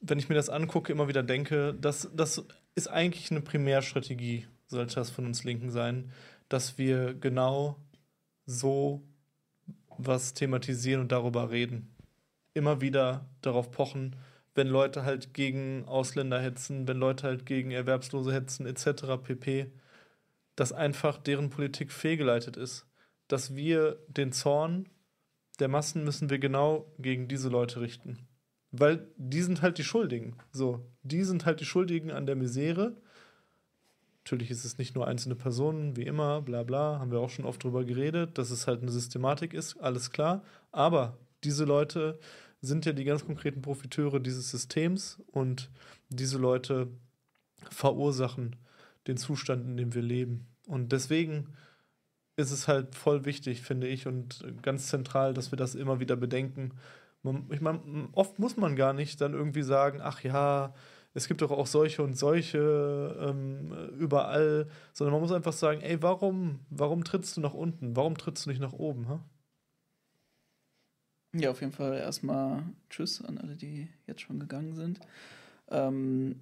wenn 0.00 0.18
ich 0.18 0.28
mir 0.28 0.34
das 0.34 0.48
angucke, 0.48 0.92
immer 0.92 1.08
wieder 1.08 1.22
denke, 1.22 1.74
das, 1.74 2.08
das 2.14 2.44
ist 2.74 2.88
eigentlich 2.88 3.30
eine 3.30 3.40
Primärstrategie, 3.40 4.46
sollte 4.66 4.96
das 4.96 5.10
von 5.10 5.26
uns 5.26 5.44
Linken 5.44 5.70
sein, 5.70 6.10
dass 6.48 6.78
wir 6.78 7.14
genau 7.14 7.76
so 8.46 9.02
was 9.96 10.34
thematisieren 10.34 11.02
und 11.02 11.12
darüber 11.12 11.50
reden. 11.50 11.94
Immer 12.52 12.80
wieder 12.80 13.26
darauf 13.42 13.70
pochen, 13.70 14.16
wenn 14.54 14.68
Leute 14.68 15.04
halt 15.04 15.34
gegen 15.34 15.84
Ausländer 15.86 16.40
hetzen, 16.40 16.86
wenn 16.86 16.96
Leute 16.96 17.26
halt 17.26 17.46
gegen 17.46 17.70
Erwerbslose 17.70 18.32
hetzen, 18.32 18.66
etc. 18.66 19.22
pp., 19.22 19.70
dass 20.56 20.72
einfach 20.72 21.18
deren 21.18 21.50
Politik 21.50 21.92
fehlgeleitet 21.92 22.56
ist. 22.56 22.86
Dass 23.28 23.54
wir 23.54 23.98
den 24.08 24.32
Zorn 24.32 24.88
der 25.60 25.68
Massen 25.68 26.04
müssen 26.04 26.30
wir 26.30 26.38
genau 26.38 26.92
gegen 26.98 27.28
diese 27.28 27.48
Leute 27.48 27.80
richten. 27.80 28.26
Weil 28.72 29.06
die 29.16 29.42
sind 29.42 29.62
halt 29.62 29.78
die 29.78 29.84
Schuldigen. 29.84 30.36
So, 30.52 30.84
die 31.02 31.22
sind 31.22 31.46
halt 31.46 31.60
die 31.60 31.64
Schuldigen 31.64 32.10
an 32.10 32.26
der 32.26 32.34
Misere. 32.34 32.96
Natürlich 34.24 34.50
ist 34.50 34.64
es 34.64 34.78
nicht 34.78 34.94
nur 34.94 35.06
einzelne 35.06 35.36
Personen, 35.36 35.96
wie 35.96 36.06
immer, 36.06 36.42
bla 36.42 36.62
bla, 36.62 36.98
haben 36.98 37.12
wir 37.12 37.20
auch 37.20 37.30
schon 37.30 37.44
oft 37.44 37.62
drüber 37.62 37.84
geredet, 37.84 38.38
dass 38.38 38.50
es 38.50 38.66
halt 38.66 38.82
eine 38.82 38.90
Systematik 38.90 39.54
ist, 39.54 39.76
alles 39.76 40.10
klar. 40.10 40.42
Aber 40.72 41.18
diese 41.44 41.64
Leute 41.64 42.18
sind 42.62 42.86
ja 42.86 42.92
die 42.92 43.04
ganz 43.04 43.24
konkreten 43.24 43.60
Profiteure 43.60 44.20
dieses 44.20 44.50
Systems 44.50 45.22
und 45.30 45.70
diese 46.08 46.38
Leute 46.38 46.88
verursachen 47.70 48.56
den 49.06 49.16
Zustand, 49.16 49.66
in 49.66 49.76
dem 49.76 49.94
wir 49.94 50.02
leben. 50.02 50.46
Und 50.66 50.92
deswegen 50.92 51.54
ist 52.36 52.50
es 52.50 52.68
halt 52.68 52.94
voll 52.94 53.24
wichtig, 53.24 53.62
finde 53.62 53.86
ich, 53.86 54.06
und 54.06 54.44
ganz 54.62 54.88
zentral, 54.88 55.34
dass 55.34 55.52
wir 55.52 55.56
das 55.56 55.74
immer 55.74 56.00
wieder 56.00 56.16
bedenken. 56.16 56.72
Man, 57.22 57.46
ich 57.50 57.60
meine, 57.60 58.08
oft 58.12 58.38
muss 58.38 58.56
man 58.56 58.76
gar 58.76 58.92
nicht 58.92 59.20
dann 59.20 59.34
irgendwie 59.34 59.62
sagen, 59.62 60.00
ach 60.02 60.22
ja, 60.22 60.74
es 61.14 61.28
gibt 61.28 61.42
doch 61.42 61.52
auch 61.52 61.68
solche 61.68 62.02
und 62.02 62.18
solche 62.18 63.16
ähm, 63.20 63.72
überall, 63.98 64.68
sondern 64.92 65.12
man 65.12 65.22
muss 65.22 65.32
einfach 65.32 65.52
sagen, 65.52 65.80
ey, 65.80 66.02
warum, 66.02 66.60
warum 66.70 67.04
trittst 67.04 67.36
du 67.36 67.40
nach 67.40 67.54
unten? 67.54 67.94
Warum 67.94 68.18
trittst 68.18 68.44
du 68.44 68.50
nicht 68.50 68.60
nach 68.60 68.72
oben? 68.72 69.08
Ha? 69.08 69.24
Ja, 71.34 71.50
auf 71.50 71.60
jeden 71.60 71.72
Fall 71.72 71.94
erstmal 71.94 72.64
Tschüss 72.90 73.24
an 73.24 73.38
alle, 73.38 73.56
die 73.56 73.88
jetzt 74.06 74.22
schon 74.22 74.40
gegangen 74.40 74.74
sind. 74.74 75.00
Ähm, 75.68 76.40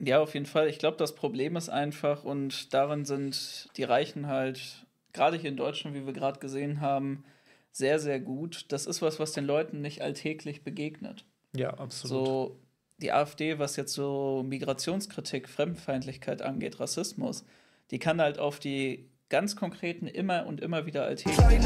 ja, 0.00 0.20
auf 0.20 0.34
jeden 0.34 0.46
Fall. 0.46 0.68
Ich 0.68 0.78
glaube, 0.78 0.96
das 0.96 1.14
Problem 1.14 1.56
ist 1.56 1.68
einfach, 1.68 2.24
und 2.24 2.72
darin 2.72 3.04
sind 3.04 3.68
die 3.76 3.84
Reichen 3.84 4.26
halt, 4.26 4.86
gerade 5.12 5.36
hier 5.36 5.50
in 5.50 5.56
Deutschland, 5.56 5.94
wie 5.94 6.06
wir 6.06 6.12
gerade 6.12 6.40
gesehen 6.40 6.80
haben, 6.80 7.24
sehr, 7.70 7.98
sehr 7.98 8.18
gut. 8.18 8.66
Das 8.68 8.86
ist 8.86 9.02
was, 9.02 9.20
was 9.20 9.32
den 9.32 9.44
Leuten 9.44 9.80
nicht 9.80 10.02
alltäglich 10.02 10.64
begegnet. 10.64 11.24
Ja, 11.54 11.74
absolut. 11.74 12.26
So, 12.26 12.60
die 12.98 13.12
AfD, 13.12 13.58
was 13.58 13.76
jetzt 13.76 13.92
so 13.92 14.42
Migrationskritik, 14.46 15.48
Fremdenfeindlichkeit 15.48 16.42
angeht, 16.42 16.80
Rassismus, 16.80 17.44
die 17.90 17.98
kann 17.98 18.20
halt 18.20 18.38
auf 18.38 18.58
die 18.58 19.09
ganz 19.30 19.54
konkreten, 19.54 20.06
immer 20.06 20.44
und 20.46 20.60
immer 20.60 20.86
wieder 20.86 21.04
alltäglichen 21.04 21.62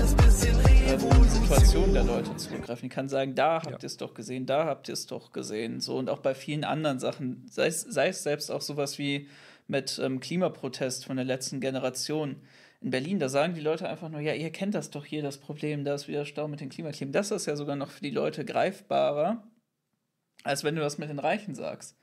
ähm, 0.87 1.25
Situationen 1.29 1.95
der 1.95 2.05
Leute 2.05 2.37
zurückgreifen. 2.37 2.89
Die 2.89 2.95
kann 2.95 3.09
sagen, 3.09 3.35
da 3.35 3.63
habt 3.63 3.83
ihr 3.83 3.87
es 3.87 3.97
doch 3.97 4.15
gesehen, 4.15 4.47
da 4.47 4.67
habt 4.67 4.89
ihr 4.89 4.93
es 4.93 5.07
doch 5.07 5.33
gesehen. 5.33 5.81
So 5.81 5.97
und 5.97 6.11
auch 6.11 6.21
bei 6.21 6.35
vielen 6.35 6.63
anderen 6.63 7.01
Sachen, 7.01 7.47
sei 7.51 7.67
es, 7.67 7.81
sei 7.81 8.09
es 8.09 8.23
selbst 8.23 8.51
auch 8.51 8.61
sowas 8.61 8.99
wie 8.99 9.29
mit 9.67 9.99
ähm, 10.03 10.21
Klimaprotest 10.21 11.07
von 11.07 11.17
der 11.17 11.25
letzten 11.25 11.61
Generation. 11.61 12.37
In 12.83 12.91
Berlin, 12.91 13.19
da 13.19 13.31
sagen 13.31 13.55
die 13.55 13.63
Leute 13.63 13.89
einfach 13.89 14.11
nur, 14.11 14.21
ja, 14.21 14.35
ihr 14.35 14.51
kennt 14.51 14.75
das 14.75 14.91
doch 14.91 15.07
hier, 15.07 15.23
das 15.23 15.39
Problem, 15.39 15.85
da 15.85 15.95
ist 15.95 16.07
wieder 16.07 16.27
Stau 16.27 16.49
mit 16.49 16.61
den 16.61 16.69
Klimakleben. 16.69 17.13
Das 17.13 17.31
ist 17.31 17.47
ja 17.47 17.57
sogar 17.57 17.77
noch 17.77 17.91
für 17.91 18.03
die 18.03 18.11
Leute 18.11 18.45
greifbarer, 18.45 19.43
als 20.43 20.65
wenn 20.65 20.77
du 20.77 20.83
das 20.83 20.99
mit 20.99 21.09
den 21.09 21.19
Reichen 21.19 21.55
sagst. 21.55 21.97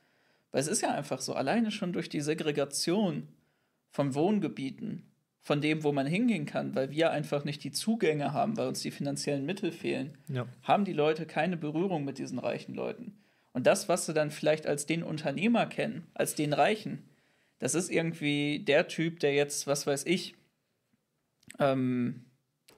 Weil 0.50 0.60
es 0.60 0.66
ist 0.66 0.82
ja 0.82 0.90
einfach 0.90 1.20
so, 1.20 1.34
alleine 1.34 1.70
schon 1.70 1.92
durch 1.92 2.08
die 2.08 2.20
Segregation 2.20 3.28
von 3.92 4.16
Wohngebieten, 4.16 5.11
von 5.44 5.60
dem, 5.60 5.82
wo 5.82 5.90
man 5.92 6.06
hingehen 6.06 6.46
kann, 6.46 6.74
weil 6.76 6.90
wir 6.90 7.10
einfach 7.10 7.44
nicht 7.44 7.64
die 7.64 7.72
Zugänge 7.72 8.32
haben, 8.32 8.56
weil 8.56 8.68
uns 8.68 8.80
die 8.80 8.92
finanziellen 8.92 9.44
Mittel 9.44 9.72
fehlen, 9.72 10.16
Ja. 10.28 10.46
haben 10.62 10.84
die 10.84 10.92
Leute 10.92 11.26
keine 11.26 11.56
Berührung 11.56 12.04
mit 12.04 12.18
diesen 12.18 12.38
reichen 12.38 12.74
Leuten. 12.74 13.18
Und 13.52 13.66
das, 13.66 13.88
was 13.88 14.06
sie 14.06 14.14
dann 14.14 14.30
vielleicht 14.30 14.66
als 14.66 14.86
den 14.86 15.02
Unternehmer 15.02 15.66
kennen, 15.66 16.06
als 16.14 16.34
den 16.36 16.52
Reichen, 16.52 17.08
das 17.58 17.74
ist 17.74 17.90
irgendwie 17.90 18.60
der 18.60 18.86
Typ, 18.88 19.18
der 19.20 19.34
jetzt, 19.34 19.66
was 19.66 19.86
weiß 19.86 20.06
ich, 20.06 20.34
ähm, 21.58 22.24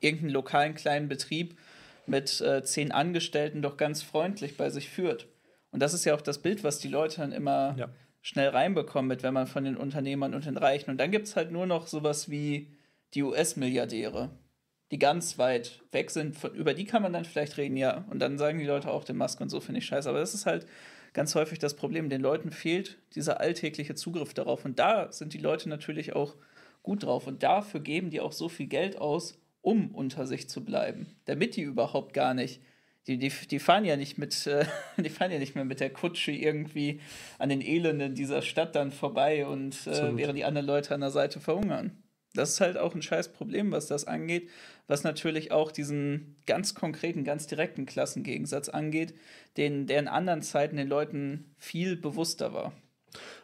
irgendeinen 0.00 0.32
lokalen 0.32 0.74
kleinen 0.74 1.08
Betrieb 1.08 1.58
mit 2.06 2.40
äh, 2.40 2.62
zehn 2.64 2.92
Angestellten 2.92 3.62
doch 3.62 3.76
ganz 3.76 4.02
freundlich 4.02 4.56
bei 4.56 4.68
sich 4.70 4.88
führt. 4.90 5.26
Und 5.70 5.80
das 5.80 5.94
ist 5.94 6.04
ja 6.04 6.14
auch 6.14 6.20
das 6.20 6.38
Bild, 6.42 6.64
was 6.64 6.78
die 6.78 6.88
Leute 6.88 7.20
dann 7.20 7.32
immer 7.32 7.74
Ja. 7.78 7.88
Schnell 8.24 8.48
reinbekommen, 8.48 9.06
mit, 9.06 9.22
wenn 9.22 9.34
man 9.34 9.46
von 9.46 9.64
den 9.64 9.76
Unternehmern 9.76 10.32
und 10.32 10.46
den 10.46 10.56
Reichen. 10.56 10.90
Und 10.90 10.96
dann 10.96 11.10
gibt 11.10 11.26
es 11.26 11.36
halt 11.36 11.52
nur 11.52 11.66
noch 11.66 11.86
sowas 11.86 12.30
wie 12.30 12.72
die 13.12 13.22
US-Milliardäre, 13.22 14.30
die 14.90 14.98
ganz 14.98 15.36
weit 15.36 15.82
weg 15.92 16.10
sind. 16.10 16.34
Von, 16.34 16.54
über 16.54 16.72
die 16.72 16.86
kann 16.86 17.02
man 17.02 17.12
dann 17.12 17.26
vielleicht 17.26 17.58
reden, 17.58 17.76
ja. 17.76 18.06
Und 18.08 18.20
dann 18.20 18.38
sagen 18.38 18.58
die 18.58 18.64
Leute 18.64 18.90
auch, 18.90 19.04
den 19.04 19.18
Musk 19.18 19.42
und 19.42 19.50
so 19.50 19.60
finde 19.60 19.80
ich 19.80 19.86
scheiße. 19.86 20.08
Aber 20.08 20.20
das 20.20 20.32
ist 20.32 20.46
halt 20.46 20.66
ganz 21.12 21.34
häufig 21.34 21.58
das 21.58 21.76
Problem. 21.76 22.08
Den 22.08 22.22
Leuten 22.22 22.50
fehlt 22.50 22.96
dieser 23.14 23.40
alltägliche 23.40 23.94
Zugriff 23.94 24.32
darauf. 24.32 24.64
Und 24.64 24.78
da 24.78 25.12
sind 25.12 25.34
die 25.34 25.38
Leute 25.38 25.68
natürlich 25.68 26.14
auch 26.14 26.34
gut 26.82 27.02
drauf. 27.02 27.26
Und 27.26 27.42
dafür 27.42 27.80
geben 27.80 28.08
die 28.08 28.22
auch 28.22 28.32
so 28.32 28.48
viel 28.48 28.68
Geld 28.68 28.96
aus, 28.96 29.38
um 29.60 29.94
unter 29.94 30.26
sich 30.26 30.48
zu 30.48 30.64
bleiben, 30.64 31.14
damit 31.26 31.56
die 31.56 31.62
überhaupt 31.62 32.14
gar 32.14 32.32
nicht 32.32 32.62
die, 33.06 33.18
die, 33.18 33.30
die 33.50 33.58
fahren 33.58 33.84
ja 33.84 33.96
nicht 33.96 34.18
mit, 34.18 34.46
äh, 34.46 34.64
die 34.96 35.10
fahren 35.10 35.30
ja 35.30 35.38
nicht 35.38 35.54
mehr 35.54 35.64
mit 35.64 35.80
der 35.80 35.90
Kutsche 35.90 36.32
irgendwie 36.32 37.00
an 37.38 37.48
den 37.48 37.60
Elenden 37.60 38.14
dieser 38.14 38.42
Stadt 38.42 38.74
dann 38.74 38.92
vorbei 38.92 39.46
und 39.46 39.86
äh, 39.86 40.16
während 40.16 40.38
die 40.38 40.44
anderen 40.44 40.66
Leute 40.66 40.94
an 40.94 41.00
der 41.00 41.10
Seite 41.10 41.40
verhungern. 41.40 41.92
Das 42.34 42.50
ist 42.50 42.60
halt 42.60 42.76
auch 42.76 42.94
ein 42.94 43.02
scheiß 43.02 43.32
Problem, 43.32 43.70
was 43.70 43.86
das 43.86 44.06
angeht, 44.06 44.50
was 44.88 45.04
natürlich 45.04 45.52
auch 45.52 45.70
diesen 45.70 46.36
ganz 46.46 46.74
konkreten, 46.74 47.22
ganz 47.22 47.46
direkten 47.46 47.86
Klassengegensatz 47.86 48.68
angeht, 48.68 49.14
den, 49.56 49.86
der 49.86 50.00
in 50.00 50.08
anderen 50.08 50.42
Zeiten 50.42 50.76
den 50.76 50.88
Leuten 50.88 51.54
viel 51.58 51.96
bewusster 51.96 52.52
war. 52.52 52.72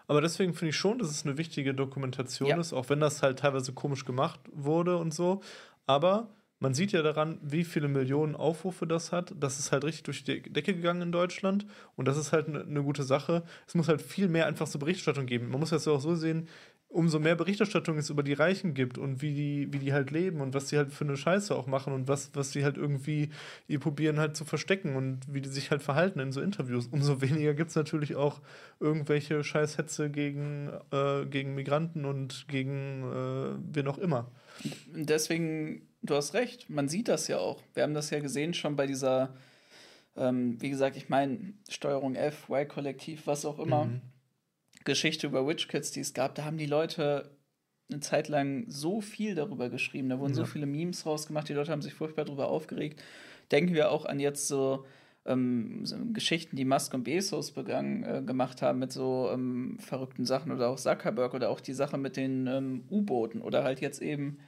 Aber 0.08 0.20
deswegen 0.20 0.54
finde 0.54 0.70
ich 0.70 0.76
schon, 0.76 0.98
dass 0.98 1.08
es 1.08 1.24
eine 1.24 1.38
wichtige 1.38 1.72
Dokumentation 1.72 2.48
ja. 2.48 2.58
ist, 2.58 2.72
auch 2.72 2.88
wenn 2.88 2.98
das 2.98 3.22
halt 3.22 3.38
teilweise 3.38 3.72
komisch 3.72 4.04
gemacht 4.04 4.40
wurde 4.52 4.96
und 4.96 5.14
so. 5.14 5.40
Aber 5.86 6.34
man 6.60 6.74
sieht 6.74 6.92
ja 6.92 7.00
daran, 7.02 7.38
wie 7.42 7.64
viele 7.64 7.88
Millionen 7.88 8.36
Aufrufe 8.36 8.86
das 8.86 9.12
hat. 9.12 9.34
Das 9.40 9.58
ist 9.58 9.72
halt 9.72 9.84
richtig 9.84 10.02
durch 10.04 10.24
die 10.24 10.42
Decke 10.42 10.74
gegangen 10.74 11.02
in 11.02 11.12
Deutschland. 11.12 11.66
Und 11.96 12.06
das 12.06 12.18
ist 12.18 12.32
halt 12.32 12.48
eine 12.48 12.64
ne 12.66 12.82
gute 12.82 13.02
Sache. 13.02 13.44
Es 13.66 13.74
muss 13.74 13.88
halt 13.88 14.02
viel 14.02 14.28
mehr 14.28 14.46
einfach 14.46 14.66
so 14.66 14.78
Berichterstattung 14.78 15.24
geben. 15.24 15.48
Man 15.48 15.58
muss 15.58 15.70
das 15.70 15.88
auch 15.88 16.00
so 16.00 16.14
sehen, 16.14 16.48
umso 16.90 17.18
mehr 17.18 17.36
Berichterstattung 17.36 17.96
es 17.98 18.10
über 18.10 18.22
die 18.22 18.32
Reichen 18.32 18.74
gibt 18.74 18.98
und 18.98 19.22
wie 19.22 19.32
die, 19.32 19.72
wie 19.72 19.78
die 19.78 19.92
halt 19.92 20.10
leben 20.10 20.40
und 20.40 20.54
was 20.54 20.68
sie 20.68 20.76
halt 20.76 20.92
für 20.92 21.04
eine 21.04 21.16
Scheiße 21.16 21.54
auch 21.54 21.66
machen 21.66 21.92
und 21.92 22.08
was, 22.08 22.32
was 22.34 22.50
sie 22.52 22.64
halt 22.64 22.76
irgendwie 22.76 23.30
ihr 23.68 23.78
probieren 23.78 24.18
halt 24.18 24.36
zu 24.36 24.44
verstecken 24.44 24.96
und 24.96 25.20
wie 25.32 25.40
die 25.40 25.48
sich 25.48 25.70
halt 25.70 25.82
verhalten 25.82 26.18
in 26.18 26.32
so 26.32 26.40
Interviews. 26.42 26.88
Umso 26.88 27.20
weniger 27.22 27.54
gibt 27.54 27.70
es 27.70 27.76
natürlich 27.76 28.16
auch 28.16 28.42
irgendwelche 28.80 29.44
Scheißhetze 29.44 30.10
gegen, 30.10 30.68
äh, 30.90 31.24
gegen 31.26 31.54
Migranten 31.54 32.04
und 32.04 32.46
gegen 32.48 33.04
äh, 33.04 33.74
wen 33.74 33.86
auch 33.86 33.98
immer. 33.98 34.30
Deswegen 34.92 35.82
du 36.02 36.14
hast 36.14 36.34
recht, 36.34 36.70
man 36.70 36.88
sieht 36.88 37.08
das 37.08 37.28
ja 37.28 37.38
auch. 37.38 37.62
Wir 37.74 37.82
haben 37.82 37.94
das 37.94 38.10
ja 38.10 38.20
gesehen 38.20 38.54
schon 38.54 38.76
bei 38.76 38.86
dieser, 38.86 39.34
ähm, 40.16 40.60
wie 40.60 40.70
gesagt, 40.70 40.96
ich 40.96 41.08
meine, 41.08 41.54
Steuerung 41.68 42.14
F, 42.14 42.48
Y-Kollektiv, 42.48 43.26
was 43.26 43.44
auch 43.44 43.58
immer, 43.58 43.86
mhm. 43.86 44.00
Geschichte 44.84 45.26
über 45.26 45.46
Witch 45.46 45.68
Kids, 45.68 45.92
die 45.92 46.00
es 46.00 46.14
gab, 46.14 46.34
da 46.34 46.44
haben 46.44 46.56
die 46.56 46.66
Leute 46.66 47.30
eine 47.90 48.00
Zeit 48.00 48.28
lang 48.28 48.64
so 48.68 49.00
viel 49.00 49.34
darüber 49.34 49.68
geschrieben. 49.68 50.08
Da 50.08 50.18
wurden 50.18 50.32
ja. 50.32 50.36
so 50.36 50.44
viele 50.44 50.66
Memes 50.66 51.06
rausgemacht, 51.06 51.48
die 51.48 51.54
Leute 51.54 51.72
haben 51.72 51.82
sich 51.82 51.94
furchtbar 51.94 52.24
darüber 52.24 52.48
aufgeregt. 52.48 53.02
Denken 53.50 53.74
wir 53.74 53.90
auch 53.90 54.04
an 54.06 54.20
jetzt 54.20 54.46
so, 54.48 54.86
ähm, 55.26 55.84
so 55.84 55.96
Geschichten, 56.12 56.56
die 56.56 56.64
Musk 56.64 56.94
und 56.94 57.04
Bezos 57.04 57.50
begangen, 57.50 58.04
äh, 58.04 58.22
gemacht 58.24 58.62
haben 58.62 58.78
mit 58.78 58.92
so 58.92 59.28
ähm, 59.32 59.76
verrückten 59.80 60.24
Sachen 60.24 60.52
oder 60.52 60.68
auch 60.68 60.76
Zuckerberg 60.76 61.34
oder 61.34 61.50
auch 61.50 61.60
die 61.60 61.72
Sache 61.72 61.98
mit 61.98 62.16
den 62.16 62.46
ähm, 62.46 62.84
U-Booten 62.90 63.42
oder 63.42 63.64
halt 63.64 63.80
jetzt 63.80 64.00
eben 64.00 64.38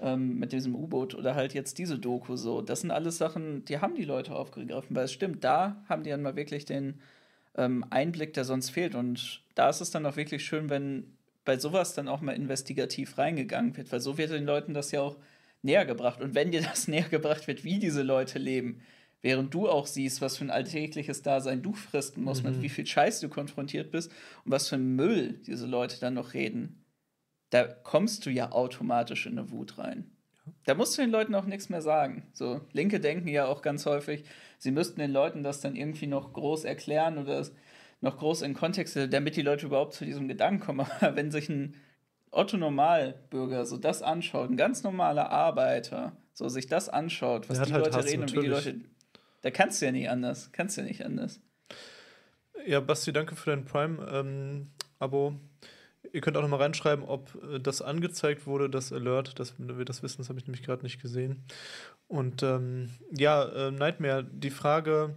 ähm, 0.00 0.38
mit 0.38 0.52
diesem 0.52 0.74
U-Boot 0.74 1.14
oder 1.14 1.34
halt 1.34 1.54
jetzt 1.54 1.78
diese 1.78 1.98
Doku 1.98 2.36
so. 2.36 2.60
Das 2.60 2.80
sind 2.80 2.90
alles 2.90 3.18
Sachen, 3.18 3.64
die 3.64 3.78
haben 3.78 3.94
die 3.94 4.04
Leute 4.04 4.34
aufgegriffen, 4.34 4.96
weil 4.96 5.04
es 5.04 5.12
stimmt, 5.12 5.44
da 5.44 5.82
haben 5.88 6.02
die 6.02 6.10
dann 6.10 6.22
mal 6.22 6.36
wirklich 6.36 6.64
den 6.64 7.00
ähm, 7.56 7.84
Einblick, 7.90 8.32
der 8.34 8.44
sonst 8.44 8.70
fehlt. 8.70 8.94
Und 8.94 9.42
da 9.54 9.68
ist 9.68 9.80
es 9.80 9.90
dann 9.90 10.06
auch 10.06 10.16
wirklich 10.16 10.44
schön, 10.44 10.70
wenn 10.70 11.16
bei 11.44 11.58
sowas 11.58 11.94
dann 11.94 12.08
auch 12.08 12.20
mal 12.20 12.32
investigativ 12.34 13.18
reingegangen 13.18 13.76
wird, 13.76 13.90
weil 13.92 14.00
so 14.00 14.16
wird 14.18 14.30
den 14.30 14.46
Leuten 14.46 14.74
das 14.74 14.92
ja 14.92 15.00
auch 15.00 15.16
näher 15.62 15.84
gebracht. 15.84 16.20
Und 16.20 16.34
wenn 16.34 16.50
dir 16.50 16.62
das 16.62 16.88
näher 16.88 17.08
gebracht 17.08 17.46
wird, 17.46 17.64
wie 17.64 17.78
diese 17.78 18.02
Leute 18.02 18.38
leben, 18.38 18.82
während 19.22 19.54
du 19.54 19.68
auch 19.68 19.86
siehst, 19.86 20.20
was 20.20 20.36
für 20.36 20.44
ein 20.44 20.50
alltägliches 20.50 21.22
Dasein 21.22 21.62
du 21.62 21.72
fristen 21.72 22.24
musst, 22.24 22.44
mhm. 22.44 22.50
mit 22.50 22.62
wie 22.62 22.68
viel 22.68 22.86
Scheiß 22.86 23.20
du 23.20 23.28
konfrontiert 23.28 23.90
bist 23.90 24.10
und 24.44 24.50
was 24.50 24.68
für 24.68 24.76
ein 24.76 24.96
Müll 24.96 25.40
diese 25.46 25.66
Leute 25.66 26.00
dann 26.00 26.14
noch 26.14 26.34
reden, 26.34 26.81
da 27.52 27.64
kommst 27.64 28.24
du 28.24 28.30
ja 28.30 28.50
automatisch 28.50 29.26
in 29.26 29.38
eine 29.38 29.50
Wut 29.50 29.76
rein. 29.76 30.10
Da 30.64 30.74
musst 30.74 30.96
du 30.96 31.02
den 31.02 31.10
Leuten 31.10 31.34
auch 31.34 31.44
nichts 31.44 31.68
mehr 31.68 31.82
sagen. 31.82 32.26
So, 32.32 32.62
Linke 32.72 32.98
denken 32.98 33.28
ja 33.28 33.44
auch 33.44 33.60
ganz 33.60 33.84
häufig, 33.84 34.24
sie 34.58 34.70
müssten 34.70 35.00
den 35.00 35.12
Leuten 35.12 35.42
das 35.42 35.60
dann 35.60 35.76
irgendwie 35.76 36.06
noch 36.06 36.32
groß 36.32 36.64
erklären 36.64 37.18
oder 37.18 37.46
noch 38.00 38.16
groß 38.16 38.40
in 38.42 38.54
Kontext, 38.54 38.98
damit 39.10 39.36
die 39.36 39.42
Leute 39.42 39.66
überhaupt 39.66 39.92
zu 39.92 40.06
diesem 40.06 40.28
Gedanken 40.28 40.60
kommen. 40.60 40.86
Aber 41.00 41.14
wenn 41.14 41.30
sich 41.30 41.50
ein 41.50 41.76
Otto 42.30 42.56
Normalbürger 42.56 43.66
so 43.66 43.76
das 43.76 44.00
anschaut, 44.00 44.48
ein 44.48 44.56
ganz 44.56 44.82
normaler 44.82 45.30
Arbeiter, 45.30 46.16
so 46.32 46.48
sich 46.48 46.68
das 46.68 46.88
anschaut, 46.88 47.50
was 47.50 47.60
die 47.60 47.72
halt 47.72 47.84
Leute 47.84 47.98
Hass, 47.98 48.06
reden 48.06 48.20
natürlich. 48.20 48.38
und 48.38 48.42
wie 48.44 48.70
die 48.70 48.70
Leute, 48.70 48.80
da 49.42 49.50
kannst 49.50 49.82
du 49.82 49.86
ja 49.86 49.92
nicht 49.92 50.08
anders, 50.08 50.52
kannst 50.52 50.78
du 50.78 50.80
ja 50.80 50.86
nicht 50.86 51.04
anders. 51.04 51.38
Ja, 52.64 52.80
Basti, 52.80 53.12
danke 53.12 53.36
für 53.36 53.50
dein 53.50 53.66
Prime-Abo. 53.66 55.28
Ähm, 55.28 55.51
Ihr 56.12 56.20
könnt 56.20 56.36
auch 56.36 56.42
noch 56.42 56.48
mal 56.48 56.60
reinschreiben, 56.60 57.04
ob 57.04 57.36
äh, 57.42 57.58
das 57.58 57.82
angezeigt 57.82 58.46
wurde, 58.46 58.68
das 58.68 58.92
Alert, 58.92 59.38
dass 59.38 59.54
wir 59.58 59.84
das 59.84 60.02
wissen, 60.02 60.18
das 60.18 60.28
habe 60.28 60.38
ich 60.38 60.46
nämlich 60.46 60.62
gerade 60.62 60.82
nicht 60.82 61.00
gesehen. 61.00 61.44
Und 62.06 62.42
ähm, 62.42 62.90
ja, 63.10 63.44
äh, 63.44 63.70
Nightmare, 63.70 64.24
die 64.24 64.50
Frage, 64.50 65.16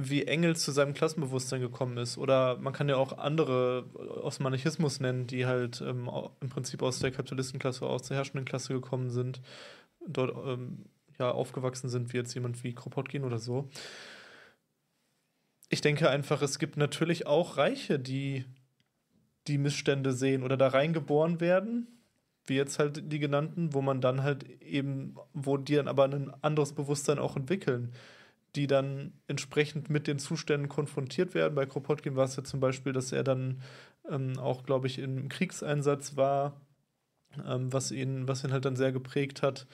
wie 0.00 0.24
Engels 0.28 0.62
zu 0.62 0.70
seinem 0.70 0.94
Klassenbewusstsein 0.94 1.60
gekommen 1.60 1.96
ist. 1.96 2.18
Oder 2.18 2.56
man 2.58 2.72
kann 2.72 2.88
ja 2.88 2.96
auch 2.96 3.18
andere 3.18 3.84
aus 4.22 4.38
Monarchismus 4.38 5.00
nennen, 5.00 5.26
die 5.26 5.44
halt 5.44 5.80
ähm, 5.80 6.08
im 6.40 6.48
Prinzip 6.48 6.82
aus 6.82 7.00
der 7.00 7.10
Kapitalistenklasse, 7.10 7.84
aus 7.84 8.02
der 8.02 8.16
herrschenden 8.16 8.44
Klasse 8.44 8.74
gekommen 8.74 9.10
sind, 9.10 9.40
dort 10.06 10.36
ähm, 10.46 10.84
ja 11.18 11.32
aufgewachsen 11.32 11.88
sind, 11.88 12.12
wie 12.12 12.18
jetzt 12.18 12.32
jemand 12.34 12.62
wie 12.62 12.74
Kropotkin 12.76 13.24
oder 13.24 13.38
so. 13.40 13.68
Ich 15.68 15.80
denke 15.80 16.08
einfach, 16.08 16.42
es 16.42 16.60
gibt 16.60 16.76
natürlich 16.76 17.26
auch 17.26 17.56
Reiche, 17.56 17.98
die 17.98 18.44
die 19.48 19.58
Missstände 19.58 20.12
sehen 20.12 20.42
oder 20.42 20.56
da 20.56 20.68
reingeboren 20.68 21.40
werden, 21.40 21.88
wie 22.46 22.56
jetzt 22.56 22.78
halt 22.78 23.12
die 23.12 23.18
genannten, 23.18 23.74
wo 23.74 23.82
man 23.82 24.00
dann 24.00 24.22
halt 24.22 24.44
eben, 24.62 25.16
wo 25.32 25.56
die 25.56 25.74
dann 25.74 25.88
aber 25.88 26.04
ein 26.04 26.32
anderes 26.42 26.72
Bewusstsein 26.72 27.18
auch 27.18 27.36
entwickeln, 27.36 27.92
die 28.54 28.66
dann 28.66 29.12
entsprechend 29.26 29.90
mit 29.90 30.06
den 30.06 30.18
Zuständen 30.18 30.68
konfrontiert 30.68 31.34
werden. 31.34 31.54
Bei 31.54 31.66
Kropotkin 31.66 32.16
war 32.16 32.24
es 32.24 32.36
ja 32.36 32.44
zum 32.44 32.60
Beispiel, 32.60 32.92
dass 32.92 33.12
er 33.12 33.24
dann 33.24 33.60
ähm, 34.08 34.38
auch, 34.38 34.64
glaube 34.64 34.86
ich, 34.86 34.98
im 34.98 35.28
Kriegseinsatz 35.28 36.16
war, 36.16 36.60
ähm, 37.46 37.72
was, 37.72 37.90
ihn, 37.90 38.26
was 38.26 38.44
ihn 38.44 38.52
halt 38.52 38.64
dann 38.64 38.76
sehr 38.76 38.92
geprägt 38.92 39.42
hat. 39.42 39.66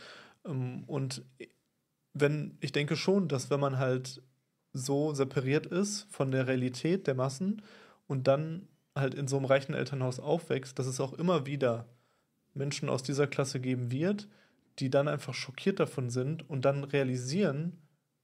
Ähm, 0.44 0.84
und 0.86 1.24
wenn, 2.12 2.59
ich 2.60 2.72
denke 2.72 2.96
schon, 2.96 3.28
dass 3.28 3.51
wenn 3.51 3.60
man 3.60 3.78
halt 3.78 4.22
so 4.72 5.14
separiert 5.14 5.66
ist 5.66 6.06
von 6.10 6.32
der 6.32 6.48
Realität 6.48 7.06
der 7.06 7.14
Massen 7.14 7.62
und 8.06 8.26
dann 8.26 8.68
halt 8.94 9.14
in 9.14 9.28
so 9.28 9.36
einem 9.36 9.46
reichen 9.46 9.74
Elternhaus 9.74 10.20
aufwächst, 10.20 10.78
dass 10.78 10.86
es 10.86 11.00
auch 11.00 11.12
immer 11.12 11.46
wieder 11.46 11.86
Menschen 12.54 12.88
aus 12.88 13.02
dieser 13.02 13.26
Klasse 13.26 13.60
geben 13.60 13.90
wird, 13.90 14.28
die 14.78 14.90
dann 14.90 15.08
einfach 15.08 15.34
schockiert 15.34 15.80
davon 15.80 16.10
sind 16.10 16.48
und 16.48 16.64
dann 16.64 16.84
realisieren, 16.84 17.78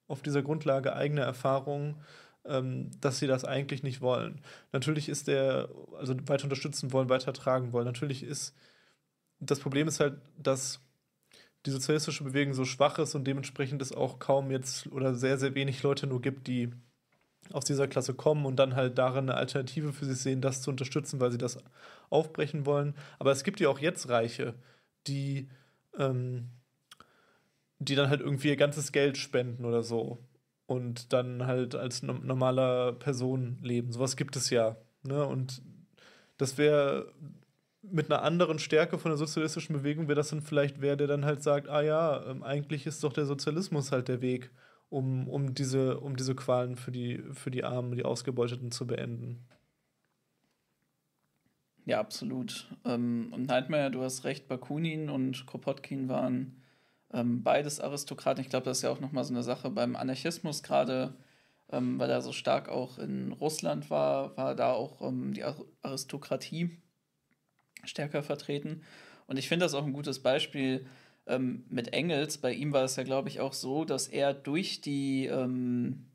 auf 0.07 0.23
dieser 0.23 0.43
Grundlage 0.43 0.95
eigener 0.95 1.23
Erfahrungen, 1.23 1.97
ähm, 2.45 2.91
dass 3.01 3.19
sie 3.19 3.27
das 3.27 3.45
eigentlich 3.45 3.83
nicht 3.83 4.01
wollen. 4.01 4.41
Natürlich 4.73 5.09
ist 5.09 5.29
der, 5.29 5.69
also 5.97 6.15
weiter 6.27 6.45
unterstützen 6.45 6.93
wollen, 6.93 7.09
weiter 7.09 7.33
tragen 7.33 7.73
wollen. 7.73 7.87
Natürlich 7.87 8.25
ist, 8.25 8.55
das 9.39 9.61
Problem 9.61 9.87
ist 9.89 10.01
halt, 10.01 10.19
dass 10.37 10.81
die 11.67 11.71
sozialistische 11.71 12.25
Bewegung 12.25 12.55
so 12.55 12.65
schwach 12.65 12.99
ist 12.99 13.15
und 13.15 13.25
dementsprechend 13.25 13.83
es 13.83 13.93
auch 13.93 14.19
kaum 14.19 14.51
jetzt 14.51 14.87
oder 14.89 15.15
sehr, 15.15 15.39
sehr 15.39 15.55
wenig 15.55 15.83
Leute 15.83 16.07
nur 16.07 16.21
gibt, 16.21 16.47
die 16.49 16.73
aus 17.53 17.65
dieser 17.65 17.89
Klasse 17.89 18.15
kommen 18.15 18.47
und 18.47 18.57
dann 18.57 18.77
halt 18.77 18.99
darin 18.99 19.29
eine 19.29 19.35
Alternative 19.35 19.93
für 19.93 20.05
sich 20.05 20.19
sehen, 20.19 20.41
das 20.41 20.63
zu 20.63 20.71
unterstützen, 20.71 21.21
weil 21.21 21.33
sie 21.33 21.39
das 21.39 21.59
aufbrechen 22.09 22.67
wollen. 22.67 22.95
Aber 23.19 23.33
es 23.33 23.45
gibt 23.45 23.61
ja 23.61 23.69
auch 23.69 23.79
jetzt 23.79 24.09
Reiche, 24.09 24.55
die, 25.07 25.49
ähm, 25.99 26.51
die 27.79 27.95
dann 27.95 28.11
halt 28.11 28.21
irgendwie 28.21 28.49
ihr 28.49 28.57
ganzes 28.57 28.93
Geld 28.93 29.17
spenden 29.17 29.65
oder 29.65 29.83
so 29.83 30.19
und 30.67 31.13
dann 31.13 31.47
halt 31.47 31.75
als 31.75 32.03
no 32.03 32.13
normaler 32.13 32.93
Person 32.93 33.59
leben. 33.63 33.93
Sowas 33.93 34.17
gibt 34.17 34.37
es 34.37 34.51
ja. 34.51 34.77
Ne? 35.03 35.27
Und 35.27 35.63
das 36.39 36.59
wäre 36.59 37.13
mit 37.83 38.11
einer 38.11 38.23
anderen 38.23 38.59
Stärke 38.59 38.99
von 38.99 39.11
der 39.11 39.19
sozialistischen 39.19 39.75
Bewegung, 39.75 40.07
wäre 40.07 40.17
das 40.17 40.31
dann 40.31 40.43
vielleicht 40.43 40.81
wer, 40.81 40.97
der 40.97 41.07
dann 41.07 41.25
halt 41.25 41.43
sagt, 41.43 41.69
ah 41.69 41.81
ja, 41.81 42.25
ähm, 42.27 42.43
eigentlich 42.43 42.87
ist 42.87 43.03
doch 43.03 43.13
der 43.13 43.27
Sozialismus 43.27 43.91
halt 43.91 44.09
der 44.09 44.21
Weg 44.21 44.51
um, 44.91 45.29
um, 45.29 45.55
diese, 45.55 46.01
um 46.01 46.17
diese 46.17 46.35
Qualen 46.35 46.77
für 46.77 46.91
die, 46.91 47.23
für 47.33 47.51
die 47.51 47.65
Armen, 47.65 47.97
die 47.97 48.05
Ausgebeuteten 48.05 48.71
zu 48.71 48.87
beenden. 48.87 49.47
Ja, 51.87 51.99
absolut. 52.01 52.69
Ähm, 52.85 53.31
und 53.33 53.47
Nightmare, 53.47 53.91
du 53.91 54.03
hast 54.03 54.25
recht, 54.25 54.49
Bakunin 54.49 55.09
und 55.09 55.47
Kropotkin 55.47 56.09
waren 56.09 56.63
ähm, 57.13 57.43
beides 57.43 57.81
Aristokraten. 57.81 58.43
Ich 58.43 58.51
glaube, 58.51 58.65
das 58.65 58.79
ist 58.79 58.83
ja 58.83 58.91
auch 58.91 59.01
nochmal 59.01 59.25
so 59.25 59.33
eine 59.33 59.43
Sache 59.43 59.71
beim 59.71 59.97
Anarchismus 59.97 60.63
gerade, 60.63 61.15
ähm, 61.71 61.99
weil 61.99 62.11
er 62.11 62.21
so 62.21 62.33
stark 62.33 62.69
auch 62.69 62.99
in 62.99 63.33
Russland 63.33 63.91
war, 63.91 64.37
war 64.37 64.55
da 64.55 64.73
auch 64.73 65.01
ähm, 65.01 65.33
die 65.33 65.45
Aristokratie 65.83 66.79
stärker 67.85 68.23
vertreten. 68.23 68.83
Und 69.27 69.39
ich 69.39 69.49
finde 69.49 69.65
das 69.65 69.75
auch 69.75 69.85
ein 69.85 69.93
gutes 69.93 70.23
Beispiel, 70.23 70.87
ähm, 71.27 71.65
mit 71.69 71.93
Engels, 71.93 72.39
bei 72.39 72.53
ihm 72.53 72.73
war 72.73 72.85
es 72.85 72.97
ja, 72.97 73.03
glaube 73.03 73.29
ich, 73.29 73.41
auch 73.41 73.53
so, 73.53 73.85
dass 73.85 74.09
er 74.09 74.35
durch 74.35 74.81
die, 74.81 75.27
ähm, 75.27 76.07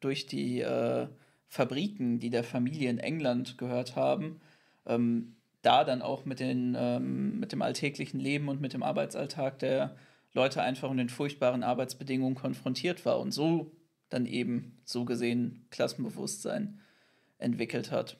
durch 0.00 0.26
die 0.26 0.60
äh, 0.60 1.08
Fabriken, 1.48 2.20
die 2.20 2.30
der 2.30 2.44
Familie 2.44 2.90
in 2.90 2.98
England 2.98 3.58
gehört 3.58 3.96
haben, 3.96 4.40
ähm, 4.86 5.36
da 5.62 5.84
dann 5.84 6.02
auch 6.02 6.24
mit, 6.24 6.40
den, 6.40 6.76
ähm, 6.78 7.40
mit 7.40 7.52
dem 7.52 7.62
alltäglichen 7.62 8.20
Leben 8.20 8.48
und 8.48 8.60
mit 8.60 8.72
dem 8.72 8.82
Arbeitsalltag 8.82 9.58
der 9.58 9.96
Leute 10.32 10.62
einfach 10.62 10.88
mit 10.90 11.00
den 11.00 11.08
furchtbaren 11.08 11.62
Arbeitsbedingungen 11.62 12.34
konfrontiert 12.34 13.04
war 13.04 13.18
und 13.18 13.32
so 13.32 13.72
dann 14.10 14.26
eben 14.26 14.78
so 14.84 15.04
gesehen 15.04 15.66
Klassenbewusstsein 15.70 16.80
entwickelt 17.38 17.90
hat. 17.90 18.16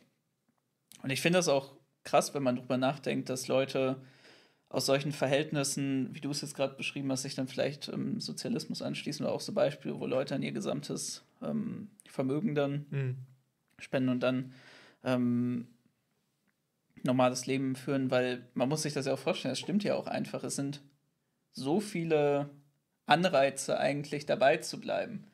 Und 1.03 1.11
ich 1.11 1.21
finde 1.21 1.39
das 1.39 1.49
auch 1.49 1.75
krass, 2.05 2.35
wenn 2.35 2.43
man 2.43 2.57
darüber 2.57 2.77
nachdenkt, 2.77 3.29
dass 3.29 3.49
Leute 3.49 4.01
aus 4.71 4.87
solchen 4.87 5.11
Verhältnissen, 5.13 6.15
wie 6.15 6.21
du 6.21 6.31
es 6.31 6.41
jetzt 6.41 6.55
gerade 6.55 6.77
beschrieben 6.77 7.11
hast, 7.11 7.23
sich 7.23 7.35
dann 7.35 7.49
vielleicht 7.49 7.89
im 7.89 8.21
Sozialismus 8.21 8.83
anschließen 8.83 9.27
oder 9.27 9.35
auch 9.35 9.41
so 9.41 9.53
Beispiele, 9.53 9.99
wo 9.99 10.07
Leute 10.07 10.37
an 10.37 10.43
ihr 10.43 10.53
gesamtes 10.53 11.25
ähm, 11.43 11.91
Vermögen 12.09 12.55
dann 12.55 12.87
Mhm. 12.91 13.17
spenden 13.79 14.11
und 14.11 14.21
dann 14.21 14.55
ähm, 15.05 15.67
normales 17.03 17.47
Leben 17.47 17.75
führen, 17.75 18.13
weil 18.13 18.47
man 18.55 18.69
muss 18.69 18.83
sich 18.83 18.93
das 18.93 19.07
ja 19.07 19.15
auch 19.15 19.19
vorstellen, 19.19 19.53
das 19.53 19.59
stimmt 19.59 19.83
ja 19.83 19.97
auch 19.97 20.07
einfach. 20.07 20.45
Es 20.45 20.55
sind 20.55 20.83
so 21.53 21.81
viele 21.81 22.51
Anreize 23.07 23.77
eigentlich 23.79 24.25
dabei 24.25 24.59
zu 24.59 24.81
bleiben, 24.81 25.25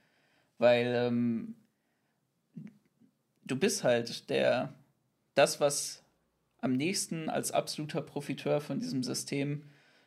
weil 0.56 0.94
ähm, 0.94 1.56
du 3.44 3.56
bist 3.56 3.84
halt 3.84 4.30
der, 4.30 4.72
das, 5.34 5.60
was 5.60 6.02
am 6.66 6.72
nächsten 6.72 7.30
als 7.30 7.52
absoluter 7.52 8.02
Profiteur 8.02 8.60
von 8.60 8.80
diesem 8.80 9.04
System 9.04 9.62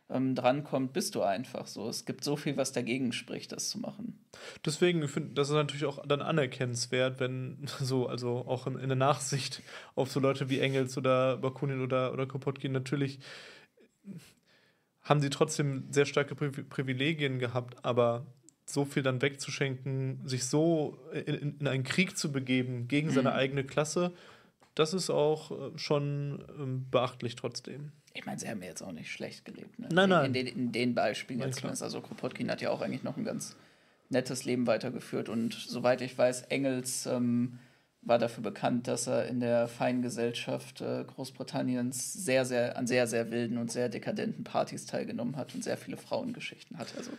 ähm, 0.10 0.36
drankommt, 0.36 0.92
bist 0.92 1.16
du 1.16 1.22
einfach 1.22 1.68
so. 1.68 1.88
Es 1.88 2.04
gibt 2.04 2.22
so 2.26 2.36
viel, 2.36 2.58
was 2.58 2.74
dagegen 2.74 3.14
spricht, 3.14 3.54
das 3.54 3.70
zu 3.70 3.80
machen. 3.80 4.20
Deswegen 4.66 5.08
finde 5.08 5.36
das 5.36 5.48
ist 5.48 5.54
natürlich 5.54 5.86
auch 5.86 6.06
dann 6.06 6.22
anerkennenswert, 6.22 7.22
wenn 7.22 7.66
so, 7.80 8.08
also 8.08 8.46
auch 8.46 8.68
in, 8.68 8.78
in 8.78 8.90
der 8.90 8.98
Nachsicht 8.98 9.62
auf 9.96 10.12
so 10.12 10.20
Leute 10.20 10.50
wie 10.50 10.60
Engels 10.60 10.98
oder 10.98 11.38
Bakunin 11.38 11.82
oder, 11.82 12.12
oder 12.12 12.26
Kropotkin 12.26 12.74
natürlich 12.74 13.20
haben 15.02 15.22
sie 15.22 15.30
trotzdem 15.30 15.88
sehr 15.92 16.06
starke 16.06 16.36
Pri 16.36 16.50
Privilegien 16.50 17.40
gehabt, 17.40 17.86
aber 17.86 18.26
so 18.66 18.84
viel 18.84 19.02
dann 19.02 19.22
wegzuschenken, 19.22 20.28
sich 20.28 20.46
so 20.46 21.00
in, 21.14 21.36
in, 21.36 21.58
in 21.62 21.68
einen 21.68 21.84
Krieg 21.84 22.18
zu 22.18 22.34
begeben 22.34 22.90
gegen 22.90 23.12
seine 23.12 23.30
Mhm. 23.30 23.36
eigene 23.36 23.64
Klasse, 23.64 24.14
das 24.76 24.94
ist 24.94 25.10
auch 25.10 25.52
äh, 25.52 25.78
schon 25.78 26.46
ähm, 26.58 26.86
beachtlich 26.90 27.36
trotzdem. 27.36 27.92
Ich 28.14 28.26
meine, 28.26 28.40
sie 28.40 28.50
haben 28.50 28.62
ja 28.62 28.70
jetzt 28.70 28.82
auch 28.82 28.92
nicht 28.92 29.12
schlecht 29.12 29.46
gelebt. 29.46 29.78
Ne? 29.80 29.88
Nein, 29.92 30.06
in, 30.06 30.10
nein. 30.10 30.26
In 30.26 30.34
den, 30.34 30.48
in 30.48 30.72
den 30.72 30.96
Beispielen 30.96 31.40
Nein, 31.40 31.50
jetzt 31.50 31.60
zumindest. 31.60 31.84
Also 31.84 32.02
Kropotkin 32.02 32.50
hat 32.50 32.62
ja 32.62 32.70
auch 32.72 32.82
eigentlich 32.82 33.04
noch 33.04 33.18
ein 33.18 33.24
ganz 33.24 33.56
nettes 34.10 34.46
Leben 34.46 34.66
weitergeführt 34.68 35.30
und 35.30 35.54
soweit 35.54 36.02
ich 36.02 36.18
weiß, 36.18 36.44
Engels 36.44 37.06
ähm, 37.06 37.60
war 38.02 38.18
dafür 38.18 38.44
bekannt, 38.44 38.88
dass 38.88 39.08
er 39.08 39.28
in 39.28 39.40
der 39.40 39.68
feinen 39.68 40.02
Gesellschaft 40.02 40.82
äh, 40.82 41.04
Großbritanniens 41.04 42.14
sehr, 42.14 42.46
sehr, 42.46 42.78
an 42.78 42.88
sehr, 42.88 43.08
sehr 43.08 43.30
wilden 43.30 43.58
und 43.58 43.72
sehr 43.72 43.90
dekadenten 43.90 44.44
Partys 44.44 44.86
teilgenommen 44.86 45.36
hat 45.36 45.54
und 45.54 45.64
sehr 45.64 45.78
viele 45.78 45.98
Frauengeschichten 45.98 46.78
hat. 46.78 46.88
Also 46.98 47.12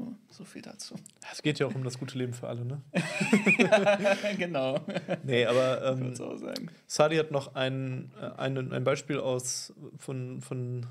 nur 0.00 0.16
so 0.28 0.44
viel 0.44 0.62
dazu. 0.62 0.96
Es 1.30 1.42
geht 1.42 1.58
ja 1.58 1.66
auch 1.66 1.74
um 1.74 1.84
das 1.84 1.98
gute 1.98 2.16
Leben 2.18 2.32
für 2.32 2.48
alle, 2.48 2.64
ne? 2.64 2.82
genau. 4.38 4.80
Nee, 5.22 5.46
aber 5.46 5.84
ähm, 5.84 6.12
auch 6.20 6.36
sagen. 6.36 6.70
Sadi 6.86 7.16
hat 7.16 7.30
noch 7.30 7.54
ein, 7.54 8.12
äh, 8.20 8.38
ein, 8.40 8.72
ein 8.72 8.84
Beispiel 8.84 9.18
aus 9.18 9.72
von, 9.98 10.40
von 10.40 10.86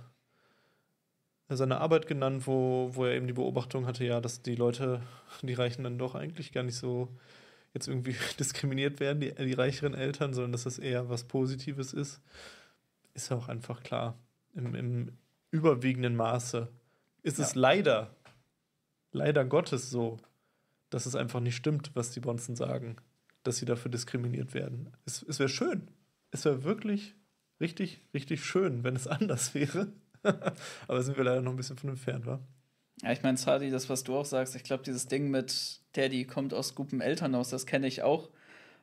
seiner 1.49 1.81
Arbeit 1.81 2.07
genannt, 2.07 2.45
wo, 2.45 2.91
wo 2.94 3.06
er 3.06 3.15
eben 3.15 3.27
die 3.27 3.34
Beobachtung 3.34 3.88
hatte, 3.88 4.06
ja, 4.06 4.22
dass 4.22 4.41
die 4.41 4.56
Leute, 4.56 5.02
die 5.41 5.53
Reichen 5.53 5.84
dann 5.84 5.98
doch 5.98 6.15
eigentlich 6.15 6.52
gar 6.52 6.64
nicht 6.64 6.77
so 6.77 7.10
jetzt 7.73 7.88
irgendwie 7.88 8.15
diskriminiert 8.40 8.99
werden, 8.99 9.19
die, 9.19 9.34
die 9.34 9.53
reicheren 9.53 9.94
Eltern, 9.94 10.34
sondern 10.34 10.52
dass 10.52 10.64
das 10.64 10.77
eher 10.80 11.10
was 11.10 11.23
Positives 11.23 11.94
ist. 11.94 12.22
Ist 13.14 13.30
ja 13.31 13.38
auch 13.38 13.48
einfach 13.49 13.81
klar. 13.84 14.15
Im, 14.53 14.76
im 14.76 15.11
überwiegenden 15.52 16.15
Maße 16.15 16.68
ist 17.23 17.40
es 17.40 17.53
Ja. 17.56 17.61
leider, 17.61 18.15
leider 19.11 19.45
Gottes 19.45 19.90
so, 19.90 20.18
dass 20.90 21.06
es 21.06 21.15
einfach 21.15 21.40
nicht 21.40 21.56
stimmt, 21.56 21.91
was 21.94 22.11
die 22.11 22.19
Bonzen 22.19 22.56
sagen, 22.56 22.98
dass 23.44 23.57
sie 23.57 23.65
dafür 23.65 23.91
diskriminiert 23.91 24.53
werden. 24.53 24.91
Es, 25.06 25.23
es 25.23 25.40
wäre 25.40 25.49
schön. 25.49 25.90
Es 26.31 26.45
wäre 26.45 26.64
wirklich 26.64 27.15
richtig, 27.60 28.02
richtig 28.14 28.44
schön, 28.44 28.84
wenn 28.84 28.95
es 28.95 29.07
anders 29.07 29.53
wäre. 29.53 29.94
Aber 30.88 31.02
sind 31.02 31.18
wir 31.18 31.23
leider 31.23 31.41
noch 31.41 31.52
ein 31.52 31.57
bisschen 31.57 31.77
von 31.77 31.90
entfernt, 31.91 32.26
wa? 32.26 32.40
Ja, 33.02 33.14
ich 33.14 33.23
meine, 33.23 33.38
Sadi, 33.38 33.69
das, 33.69 33.90
was 33.90 34.03
du 34.03 34.18
auch 34.18 34.26
sagst, 34.26 34.56
ich 34.56 34.64
glaube, 34.64 34.84
dieses 34.84 35.07
Ding 35.07 35.30
mit 35.30 35.80
Daddy 35.94 36.26
kommt 36.26 36.53
aus 36.53 36.76
gutem 36.76 36.99
Elternhaus, 36.99 37.49
das 37.49 37.65
kenne 37.65 37.88
ich 37.88 38.03
auch 38.03 38.30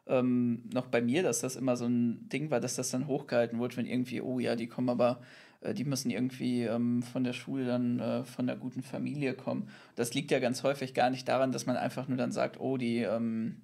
ähm, 0.06 0.62
noch 0.72 0.86
bei 0.86 1.00
mir, 1.00 1.22
dass 1.22 1.40
das 1.40 1.56
immer 1.56 1.76
so 1.76 1.86
ein 1.86 2.28
Ding 2.28 2.50
war, 2.50 2.60
dass 2.60 2.76
das 2.76 2.90
dann 2.90 3.06
hochgehalten 3.06 3.58
wurde, 3.58 3.76
wenn 3.76 3.86
irgendwie, 3.86 4.20
oh 4.20 4.38
ja, 4.38 4.56
die 4.56 4.68
kommen 4.68 4.88
aber, 4.88 5.20
äh, 5.60 5.74
die 5.74 5.84
müssen 5.84 6.10
irgendwie 6.10 6.62
ähm, 6.62 7.02
von 7.02 7.24
der 7.24 7.32
Schule 7.32 7.66
dann 7.66 7.98
äh, 7.98 8.24
von 8.24 8.46
der 8.46 8.56
guten 8.56 8.82
Familie 8.82 9.34
kommen. 9.34 9.68
Das 9.96 10.14
liegt 10.14 10.30
ja 10.30 10.38
ganz 10.38 10.62
häufig 10.62 10.94
gar 10.94 11.10
nicht 11.10 11.28
daran, 11.28 11.52
dass 11.52 11.66
man 11.66 11.76
einfach 11.76 12.08
nur 12.08 12.18
dann 12.18 12.32
sagt, 12.32 12.60
oh, 12.60 12.76
die 12.76 12.98
ähm, 12.98 13.62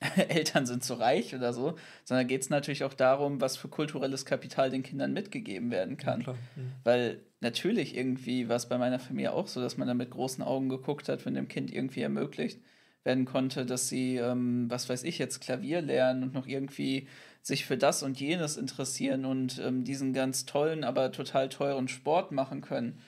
Eltern 0.28 0.66
sind 0.66 0.82
zu 0.82 0.94
reich 0.94 1.34
oder 1.34 1.52
so, 1.52 1.76
sondern 2.04 2.26
geht 2.26 2.42
es 2.42 2.50
natürlich 2.50 2.84
auch 2.84 2.94
darum, 2.94 3.40
was 3.40 3.56
für 3.56 3.68
kulturelles 3.68 4.24
Kapital 4.24 4.70
den 4.70 4.82
Kindern 4.82 5.12
mitgegeben 5.12 5.70
werden 5.70 5.96
kann. 5.96 6.22
klar. 6.22 6.36
Mhm. 6.56 6.72
Weil 6.82 7.20
natürlich 7.40 7.96
irgendwie 7.96 8.48
war 8.48 8.56
es 8.56 8.68
bei 8.68 8.78
meiner 8.78 8.98
Familie 8.98 9.32
auch 9.32 9.46
so, 9.46 9.60
dass 9.60 9.76
man 9.76 9.86
da 9.86 9.94
mit 9.94 10.10
großen 10.10 10.42
Augen 10.42 10.68
geguckt 10.68 11.08
hat, 11.08 11.24
wenn 11.26 11.34
dem 11.34 11.48
Kind 11.48 11.72
irgendwie 11.72 12.00
ermöglicht 12.00 12.60
werden 13.08 13.24
konnte, 13.24 13.64
dass 13.66 13.88
sie, 13.88 14.16
ähm, 14.18 14.66
was 14.70 14.88
weiß 14.88 15.02
ich 15.02 15.18
jetzt, 15.18 15.40
Klavier 15.40 15.80
lernen 15.80 16.22
und 16.22 16.34
noch 16.34 16.46
irgendwie 16.46 17.08
sich 17.42 17.64
für 17.64 17.78
das 17.78 18.02
und 18.02 18.20
jenes 18.20 18.58
interessieren 18.58 19.24
und 19.24 19.58
ähm, 19.64 19.82
diesen 19.82 20.12
ganz 20.12 20.44
tollen, 20.44 20.84
aber 20.84 21.10
total 21.10 21.48
teuren 21.48 21.88
Sport 21.88 22.32
machen 22.32 22.60
können. 22.60 23.00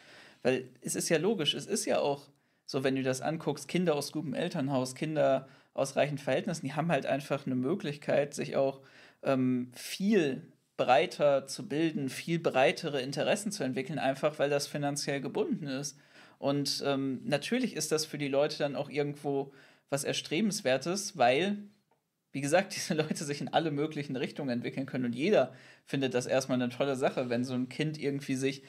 Weil 0.42 0.64
es 0.80 0.96
ist 0.96 1.10
ja 1.10 1.18
logisch, 1.18 1.52
es 1.52 1.66
ist 1.66 1.84
ja 1.84 2.00
auch 2.00 2.22
so, 2.64 2.82
wenn 2.82 2.96
du 2.96 3.02
das 3.02 3.20
anguckst, 3.20 3.68
Kinder 3.68 3.94
aus 3.94 4.10
gutem 4.10 4.32
Elternhaus, 4.32 4.94
Kinder 4.94 5.46
aus 5.74 5.96
reichen 5.96 6.18
Verhältnissen, 6.18 6.64
die 6.64 6.72
haben 6.72 6.90
halt 6.90 7.04
einfach 7.04 7.44
eine 7.44 7.54
Möglichkeit, 7.54 8.32
sich 8.32 8.56
auch 8.56 8.80
ähm, 9.22 9.70
viel 9.74 10.50
breiter 10.78 11.46
zu 11.46 11.68
bilden, 11.68 12.08
viel 12.08 12.38
breitere 12.38 13.02
Interessen 13.02 13.52
zu 13.52 13.64
entwickeln, 13.64 13.98
einfach 13.98 14.38
weil 14.38 14.48
das 14.48 14.66
finanziell 14.66 15.20
gebunden 15.20 15.66
ist. 15.66 15.98
Und 16.38 16.82
ähm, 16.86 17.20
natürlich 17.24 17.76
ist 17.76 17.92
das 17.92 18.06
für 18.06 18.16
die 18.16 18.28
Leute 18.28 18.56
dann 18.56 18.76
auch 18.76 18.88
irgendwo 18.88 19.52
was 19.90 20.04
Erstrebenswertes, 20.04 21.18
weil, 21.18 21.58
wie 22.32 22.40
gesagt, 22.40 22.74
diese 22.76 22.94
Leute 22.94 23.24
sich 23.24 23.40
in 23.40 23.48
alle 23.48 23.70
möglichen 23.70 24.16
Richtungen 24.16 24.50
entwickeln 24.50 24.86
können. 24.86 25.04
Und 25.04 25.14
jeder 25.14 25.52
findet 25.84 26.14
das 26.14 26.26
erstmal 26.26 26.60
eine 26.60 26.70
tolle 26.70 26.96
Sache, 26.96 27.28
wenn 27.28 27.44
so 27.44 27.54
ein 27.54 27.68
Kind 27.68 27.98
irgendwie 27.98 28.36
sich 28.36 28.62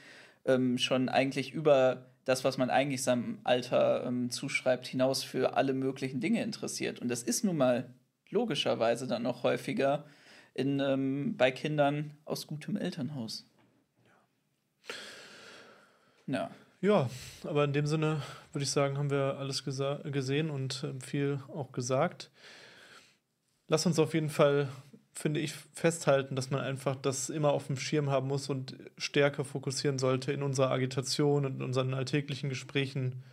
ähm, 0.46 0.78
schon 0.78 1.08
eigentlich 1.08 1.54
über 1.54 2.08
das, 2.26 2.44
was 2.44 2.58
man 2.58 2.70
eigentlich 2.70 3.04
seinem 3.04 3.40
Alter 3.44 4.06
ähm, 4.06 4.30
zuschreibt, 4.30 4.88
hinaus 4.88 5.24
für 5.24 5.56
alle 5.56 5.74
möglichen 5.74 6.20
Dinge 6.20 6.44
interessiert. 6.44 7.00
Und 7.00 7.10
das 7.10 7.24
ist 7.24 7.44
nun 7.44 7.58
mal 7.58 7.94
logischerweise 8.30 9.08
dann 9.08 9.24
noch 9.24 9.44
häufiger 9.44 10.06
in, 10.54 10.80
ähm, 10.80 11.36
bei 11.38 11.52
Kindern 11.52 12.18
aus 12.26 12.48
gutem 12.48 12.78
Elternhaus. 12.78 13.46
Ja. 16.28 16.50
Ja, 16.50 16.52
aber 17.44 17.64
in 17.64 17.74
dem 17.74 17.86
Sinne 17.86 18.24
würde 18.54 18.64
ich 18.64 18.72
sagen, 18.72 18.98
haben 18.98 19.12
wir 19.12 19.38
alles 19.38 19.64
gesehen 19.64 20.50
und 20.50 20.84
ähm, 20.84 21.00
viel 21.00 21.40
auch 21.48 21.72
gesagt. 21.72 22.32
Lass 23.68 23.86
uns 23.86 24.00
auf 24.00 24.16
jeden 24.16 24.30
Fall, 24.30 24.68
finde 25.14 25.40
ich, 25.40 25.54
festhalten, 25.74 26.36
dass 26.36 26.50
man 26.50 26.60
einfach 26.60 26.96
das 26.96 27.30
immer 27.30 27.52
auf 27.52 27.68
dem 27.68 27.78
Schirm 27.78 28.10
haben 28.10 28.28
muss 28.28 28.50
und 28.50 28.76
stärker 28.98 29.46
fokussieren 29.46 30.00
sollte 30.00 30.34
in 30.34 30.42
unserer 30.42 30.72
Agitation 30.72 31.46
und 31.46 31.58
in 31.58 31.62
unseren 31.62 31.94
alltäglichen 31.94 32.50
Gesprächen 32.50 33.24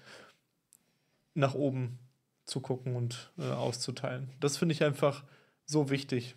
nach 1.35 1.55
oben 1.55 1.99
zu 2.45 2.61
gucken 2.61 2.97
und 2.97 3.33
äh, 3.39 3.45
auszuteilen. 3.45 4.29
Das 4.41 4.59
finde 4.59 4.75
ich 4.75 4.85
einfach 4.85 5.25
so 5.65 5.89
wichtig, 5.89 6.35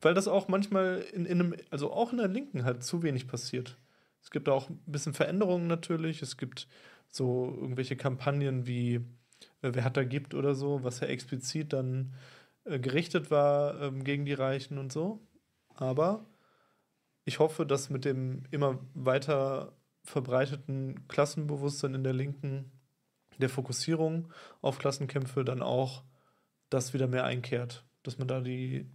weil 0.00 0.14
das 0.14 0.28
auch 0.28 0.46
manchmal 0.46 1.04
in, 1.12 1.26
in 1.26 1.40
einem, 1.40 1.54
also 1.70 1.92
auch 1.92 2.12
in 2.12 2.18
der 2.18 2.28
Linken 2.28 2.64
halt 2.64 2.84
zu 2.84 3.02
wenig 3.02 3.26
passiert. 3.26 3.76
Es 4.24 4.30
gibt 4.30 4.48
auch 4.48 4.70
ein 4.70 4.80
bisschen 4.86 5.14
Veränderungen 5.14 5.68
natürlich. 5.68 6.22
Es 6.22 6.36
gibt 6.36 6.66
so 7.08 7.54
irgendwelche 7.60 7.96
Kampagnen 7.96 8.66
wie 8.66 8.96
äh, 9.62 9.70
Wer 9.72 9.84
hat 9.84 9.96
da 9.96 10.04
gibt 10.04 10.34
oder 10.34 10.54
so, 10.54 10.82
was 10.82 11.00
ja 11.00 11.06
explizit 11.06 11.72
dann 11.72 12.14
äh, 12.64 12.78
gerichtet 12.78 13.30
war 13.30 13.80
ähm, 13.80 14.02
gegen 14.04 14.24
die 14.24 14.32
Reichen 14.32 14.78
und 14.78 14.92
so. 14.92 15.20
Aber 15.74 16.26
ich 17.24 17.38
hoffe, 17.38 17.66
dass 17.66 17.90
mit 17.90 18.04
dem 18.04 18.44
immer 18.50 18.78
weiter 18.94 19.76
verbreiteten 20.02 21.08
Klassenbewusstsein 21.08 21.94
in 21.94 22.04
der 22.04 22.12
Linken, 22.12 22.70
der 23.38 23.48
Fokussierung 23.48 24.32
auf 24.60 24.78
Klassenkämpfe, 24.78 25.44
dann 25.44 25.62
auch 25.62 26.04
das 26.70 26.92
wieder 26.94 27.06
mehr 27.06 27.24
einkehrt. 27.24 27.84
Dass 28.02 28.18
man 28.18 28.28
da 28.28 28.40
die, 28.40 28.86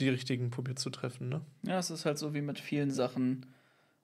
die 0.00 0.08
richtigen 0.08 0.50
probiert 0.50 0.78
zu 0.78 0.90
treffen. 0.90 1.28
Ne? 1.28 1.44
Ja, 1.62 1.78
es 1.78 1.90
ist 1.90 2.06
halt 2.06 2.18
so 2.18 2.32
wie 2.32 2.40
mit 2.40 2.58
vielen 2.58 2.90
Sachen. 2.90 3.53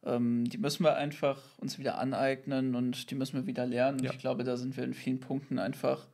Ähm, 0.05 0.45
die 0.45 0.59
müssen 0.59 0.85
wir 0.85 0.97
einfach 0.97 1.41
uns 1.59 1.79
wieder 1.79 1.99
aneignen 1.99 2.75
und 2.75 3.11
die 3.11 3.15
müssen 3.15 3.37
wir 3.37 3.47
wieder 3.47 3.67
lernen. 3.67 4.03
Ja. 4.03 4.13
Ich 4.13 4.19
glaube, 4.19 4.45
da 4.45 4.57
sind 4.57 4.77
wir 4.77 4.85
in 4.85 4.95
vielen 4.95 5.21
Punkten 5.21 5.59
einfach 5.59 6.07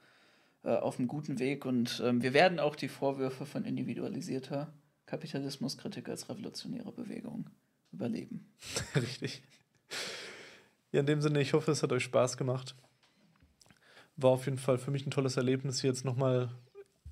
äh, 0.65 0.71
auf 0.71 0.99
einem 0.99 1.09
guten 1.09 1.39
Weg 1.39 1.65
und 1.65 2.03
ähm, 2.05 2.23
wir 2.23 2.35
werden 2.35 2.59
auch 2.59 2.75
die 2.75 2.89
Vorwürfe 2.89 3.47
von 3.47 3.65
individualisierter 3.65 4.73
Kapitalismuskritik 5.07 6.09
als 6.09 6.29
revolutionäre 6.29 6.91
Bewegung 6.91 7.49
überleben. 7.93 8.53
Richtig. 8.97 9.43
Ja, 10.91 11.01
in 11.01 11.07
dem 11.07 11.21
Sinne, 11.21 11.41
ich 11.41 11.53
hoffe, 11.53 11.71
es 11.71 11.83
hat 11.83 11.93
euch 11.93 12.03
Spaß 12.03 12.37
gemacht. 12.37 12.75
War 14.17 14.31
auf 14.31 14.47
jeden 14.47 14.59
Fall 14.59 14.79
für 14.79 14.91
mich 14.91 15.07
ein 15.07 15.11
tolles 15.11 15.37
Erlebnis, 15.37 15.81
hier 15.81 15.91
jetzt 15.91 16.05
nochmal, 16.05 16.51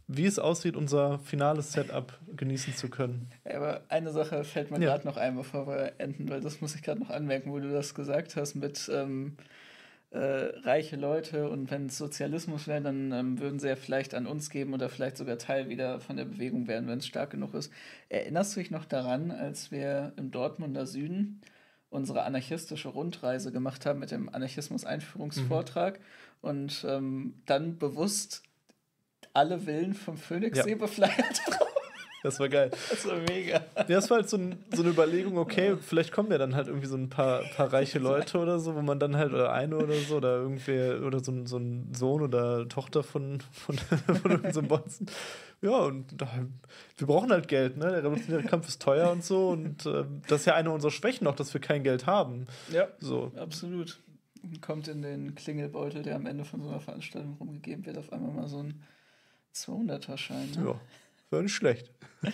wie 0.07 0.27
es 0.27 0.39
aussieht, 0.39 0.77
unser 0.77 1.19
finales 1.21 1.73
Setup 1.73 2.19
genießen 2.37 2.75
zu 2.75 2.89
können. 2.89 3.31
Aber 3.45 3.83
eine 3.89 4.13
Sache 4.13 4.45
fällt 4.45 4.71
mir 4.71 4.81
Ja. 4.81 4.91
gerade 4.93 5.07
noch 5.07 5.17
ein, 5.17 5.37
bevor 5.37 5.67
wir 5.67 5.93
enden, 5.99 6.29
weil 6.29 6.41
das 6.41 6.61
muss 6.61 6.75
ich 6.75 6.83
gerade 6.83 7.01
noch 7.01 7.11
anmerken, 7.11 7.51
wo 7.53 7.59
du 7.59 7.71
das 7.73 7.95
gesagt 7.95 8.37
hast 8.37 8.55
mit 8.55 8.91
ähm, 8.93 9.37
äh, 10.11 10.19
reiche 10.63 10.97
Leute 10.97 11.49
und 11.49 11.71
wenn 11.71 11.87
es 11.87 11.99
Sozialismus 11.99 12.69
wäre, 12.69 12.83
dann 12.83 13.11
ähm, 13.13 13.41
würden 13.41 13.59
sie 13.59 13.69
ja 13.69 13.77
vielleicht 13.77 14.15
an 14.15 14.27
uns 14.27 14.49
geben 14.51 14.73
oder 14.75 14.89
vielleicht 14.89 15.17
sogar 15.17 15.39
Teil 15.39 15.69
wieder 15.69 15.99
von 16.01 16.17
der 16.17 16.25
Bewegung 16.25 16.69
werden, 16.69 16.87
wenn 16.89 16.99
es 16.99 17.07
stark 17.07 17.31
genug 17.31 17.55
ist. 17.55 17.73
Erinnerst 18.09 18.55
du 18.55 18.61
dich 18.61 18.71
noch 18.71 18.85
daran, 18.85 19.31
als 19.31 19.71
wir 19.73 20.13
im 20.17 20.31
Dortmunder 20.31 20.87
Süden 20.87 21.41
unsere 21.91 22.23
anarchistische 22.25 22.89
Rundreise 22.89 23.53
gemacht 23.53 23.87
haben 23.87 24.01
mit 24.01 24.11
dem 24.11 24.29
Anarchismus-Einführungsvortrag 24.29 26.01
und 26.43 26.85
ähm, 26.89 27.35
dann 27.47 27.79
bewusst 27.79 28.43
alle 29.35 29.59
Villen 29.59 29.93
vom 29.95 30.17
Phoenixsee 30.17 30.71
Ja. 30.71 30.77
befleiert 30.77 31.41
Das 32.23 32.41
war 32.41 32.49
geil. 32.49 32.71
Das 32.89 33.07
war 33.07 33.19
mega. 33.19 33.61
Ja, 33.77 33.85
das 33.85 34.09
war 34.09 34.17
halt 34.17 34.31
so, 34.31 34.39
ein, 34.39 34.57
so 34.75 34.81
eine 34.81 34.93
Überlegung, 34.93 35.37
okay, 35.37 35.77
vielleicht 35.79 36.11
kommen 36.11 36.31
ja 36.33 36.39
dann 36.39 36.55
halt 36.55 36.69
irgendwie 36.69 36.87
so 36.87 36.97
ein 36.97 37.11
paar, 37.11 37.43
paar 37.55 37.71
reiche 37.71 37.99
Leute 37.99 38.39
oder 38.39 38.59
so, 38.61 38.75
wo 38.75 38.81
man 38.81 38.99
dann 38.99 39.15
halt, 39.19 39.35
oder 39.35 39.53
eine 39.53 39.77
oder 39.77 39.93
so, 39.93 40.17
oder 40.17 40.37
irgendwer, 40.39 41.03
oder 41.03 41.23
so 41.23 41.31
ein, 41.33 41.45
so 41.45 41.59
ein 41.59 41.93
Sohn 41.93 42.23
oder 42.23 42.67
Tochter 42.67 43.03
von, 43.03 43.43
von, 43.53 43.77
von 44.23 44.31
irgendeinem 44.31 44.69
Bonzen. 44.69 45.07
Ja, 45.61 45.77
und 45.81 46.19
da, 46.19 46.27
wir 46.97 47.07
brauchen 47.07 47.31
halt 47.31 47.47
Geld, 47.47 47.77
ne? 47.77 47.91
Der 47.91 47.99
revolutionäre 48.05 48.45
Kampf 48.45 48.69
ist 48.69 48.81
teuer 48.81 49.11
und 49.13 49.23
so, 49.23 49.51
und 49.51 49.85
äh, 49.85 50.05
das 50.27 50.41
ist 50.41 50.47
ja 50.47 50.55
eine 50.55 50.71
unserer 50.71 50.93
Schwächen 50.93 51.27
auch, 51.27 51.37
dass 51.37 51.53
wir 51.53 51.61
kein 51.61 51.83
Geld 51.85 52.07
haben. 52.07 52.47
Ja, 52.73 52.89
So. 53.01 53.33
absolut. 53.37 54.01
Kommt 54.63 54.89
in 54.89 55.03
den 55.03 55.35
Klingelbeutel, 55.35 56.01
der 56.03 56.17
am 56.17 56.25
Ende 56.25 56.47
von 56.47 56.63
so 56.63 56.71
einer 56.71 56.81
Veranstaltung 56.81 57.37
rumgegeben 57.39 57.85
wird, 57.85 57.99
auf 57.99 58.11
einmal 58.15 58.31
mal 58.33 58.49
so 58.49 58.61
ein 58.61 58.83
200er-Schein. 59.55 60.51
Ne? 60.57 60.65
Ja, 60.67 60.81
wäre 61.31 61.43
nicht 61.43 61.55
schlecht. 61.55 61.91
ja, 62.23 62.33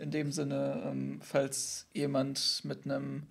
in 0.00 0.10
dem 0.10 0.32
Sinne, 0.32 0.82
ähm, 0.86 1.20
falls 1.22 1.86
jemand 1.92 2.62
mit 2.64 2.84
einem 2.84 3.26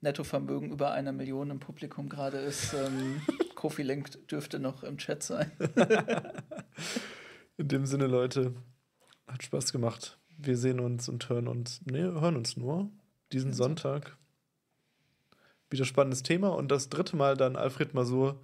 Nettovermögen 0.00 0.70
über 0.70 0.92
einer 0.92 1.12
Million 1.12 1.50
im 1.50 1.60
Publikum 1.60 2.08
gerade 2.08 2.38
ist, 2.38 2.74
ähm, 2.74 3.22
Kofi 3.54 3.82
Link 3.82 4.28
dürfte 4.28 4.58
noch 4.58 4.82
im 4.82 4.98
Chat 4.98 5.22
sein. 5.22 5.50
In 7.56 7.68
dem 7.68 7.86
Sinne, 7.86 8.06
Leute, 8.06 8.54
hat 9.28 9.42
Spaß 9.42 9.72
gemacht. 9.72 10.18
Wir 10.36 10.56
sehen 10.56 10.80
uns 10.80 11.08
und 11.08 11.28
hören 11.28 11.46
uns, 11.46 11.80
nee, 11.84 12.00
hören 12.00 12.36
uns 12.36 12.56
nur 12.56 12.90
diesen 13.32 13.52
Sonntag. 13.52 14.16
Wieder 15.70 15.84
spannendes 15.84 16.22
Thema 16.22 16.48
und 16.48 16.68
das 16.70 16.88
dritte 16.88 17.16
Mal 17.16 17.36
dann 17.36 17.56
Alfred 17.56 17.94
Masur 17.94 18.40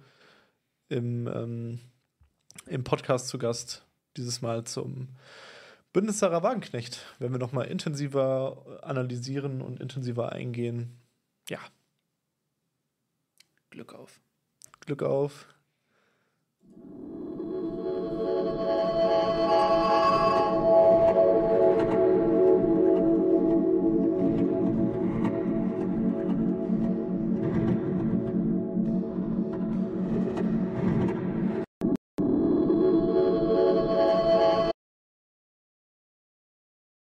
im, 0.87 1.27
ähm, 1.27 1.79
im 2.69 2.83
Podcast 2.83 3.27
zu 3.27 3.37
Gast. 3.37 3.85
Dieses 4.17 4.41
Mal 4.41 4.63
zum 4.63 5.09
Bündnis 5.93 6.19
Sarah 6.19 6.43
Wagenknecht, 6.43 7.05
wenn 7.19 7.31
wir 7.31 7.39
nochmal 7.39 7.67
intensiver 7.67 8.79
analysieren 8.83 9.61
und 9.61 9.79
intensiver 9.79 10.31
eingehen. 10.31 10.99
Ja, 11.49 11.59
Glück 13.69 13.93
auf. 13.93 14.19
Glück 14.81 15.03
auf. 15.03 15.47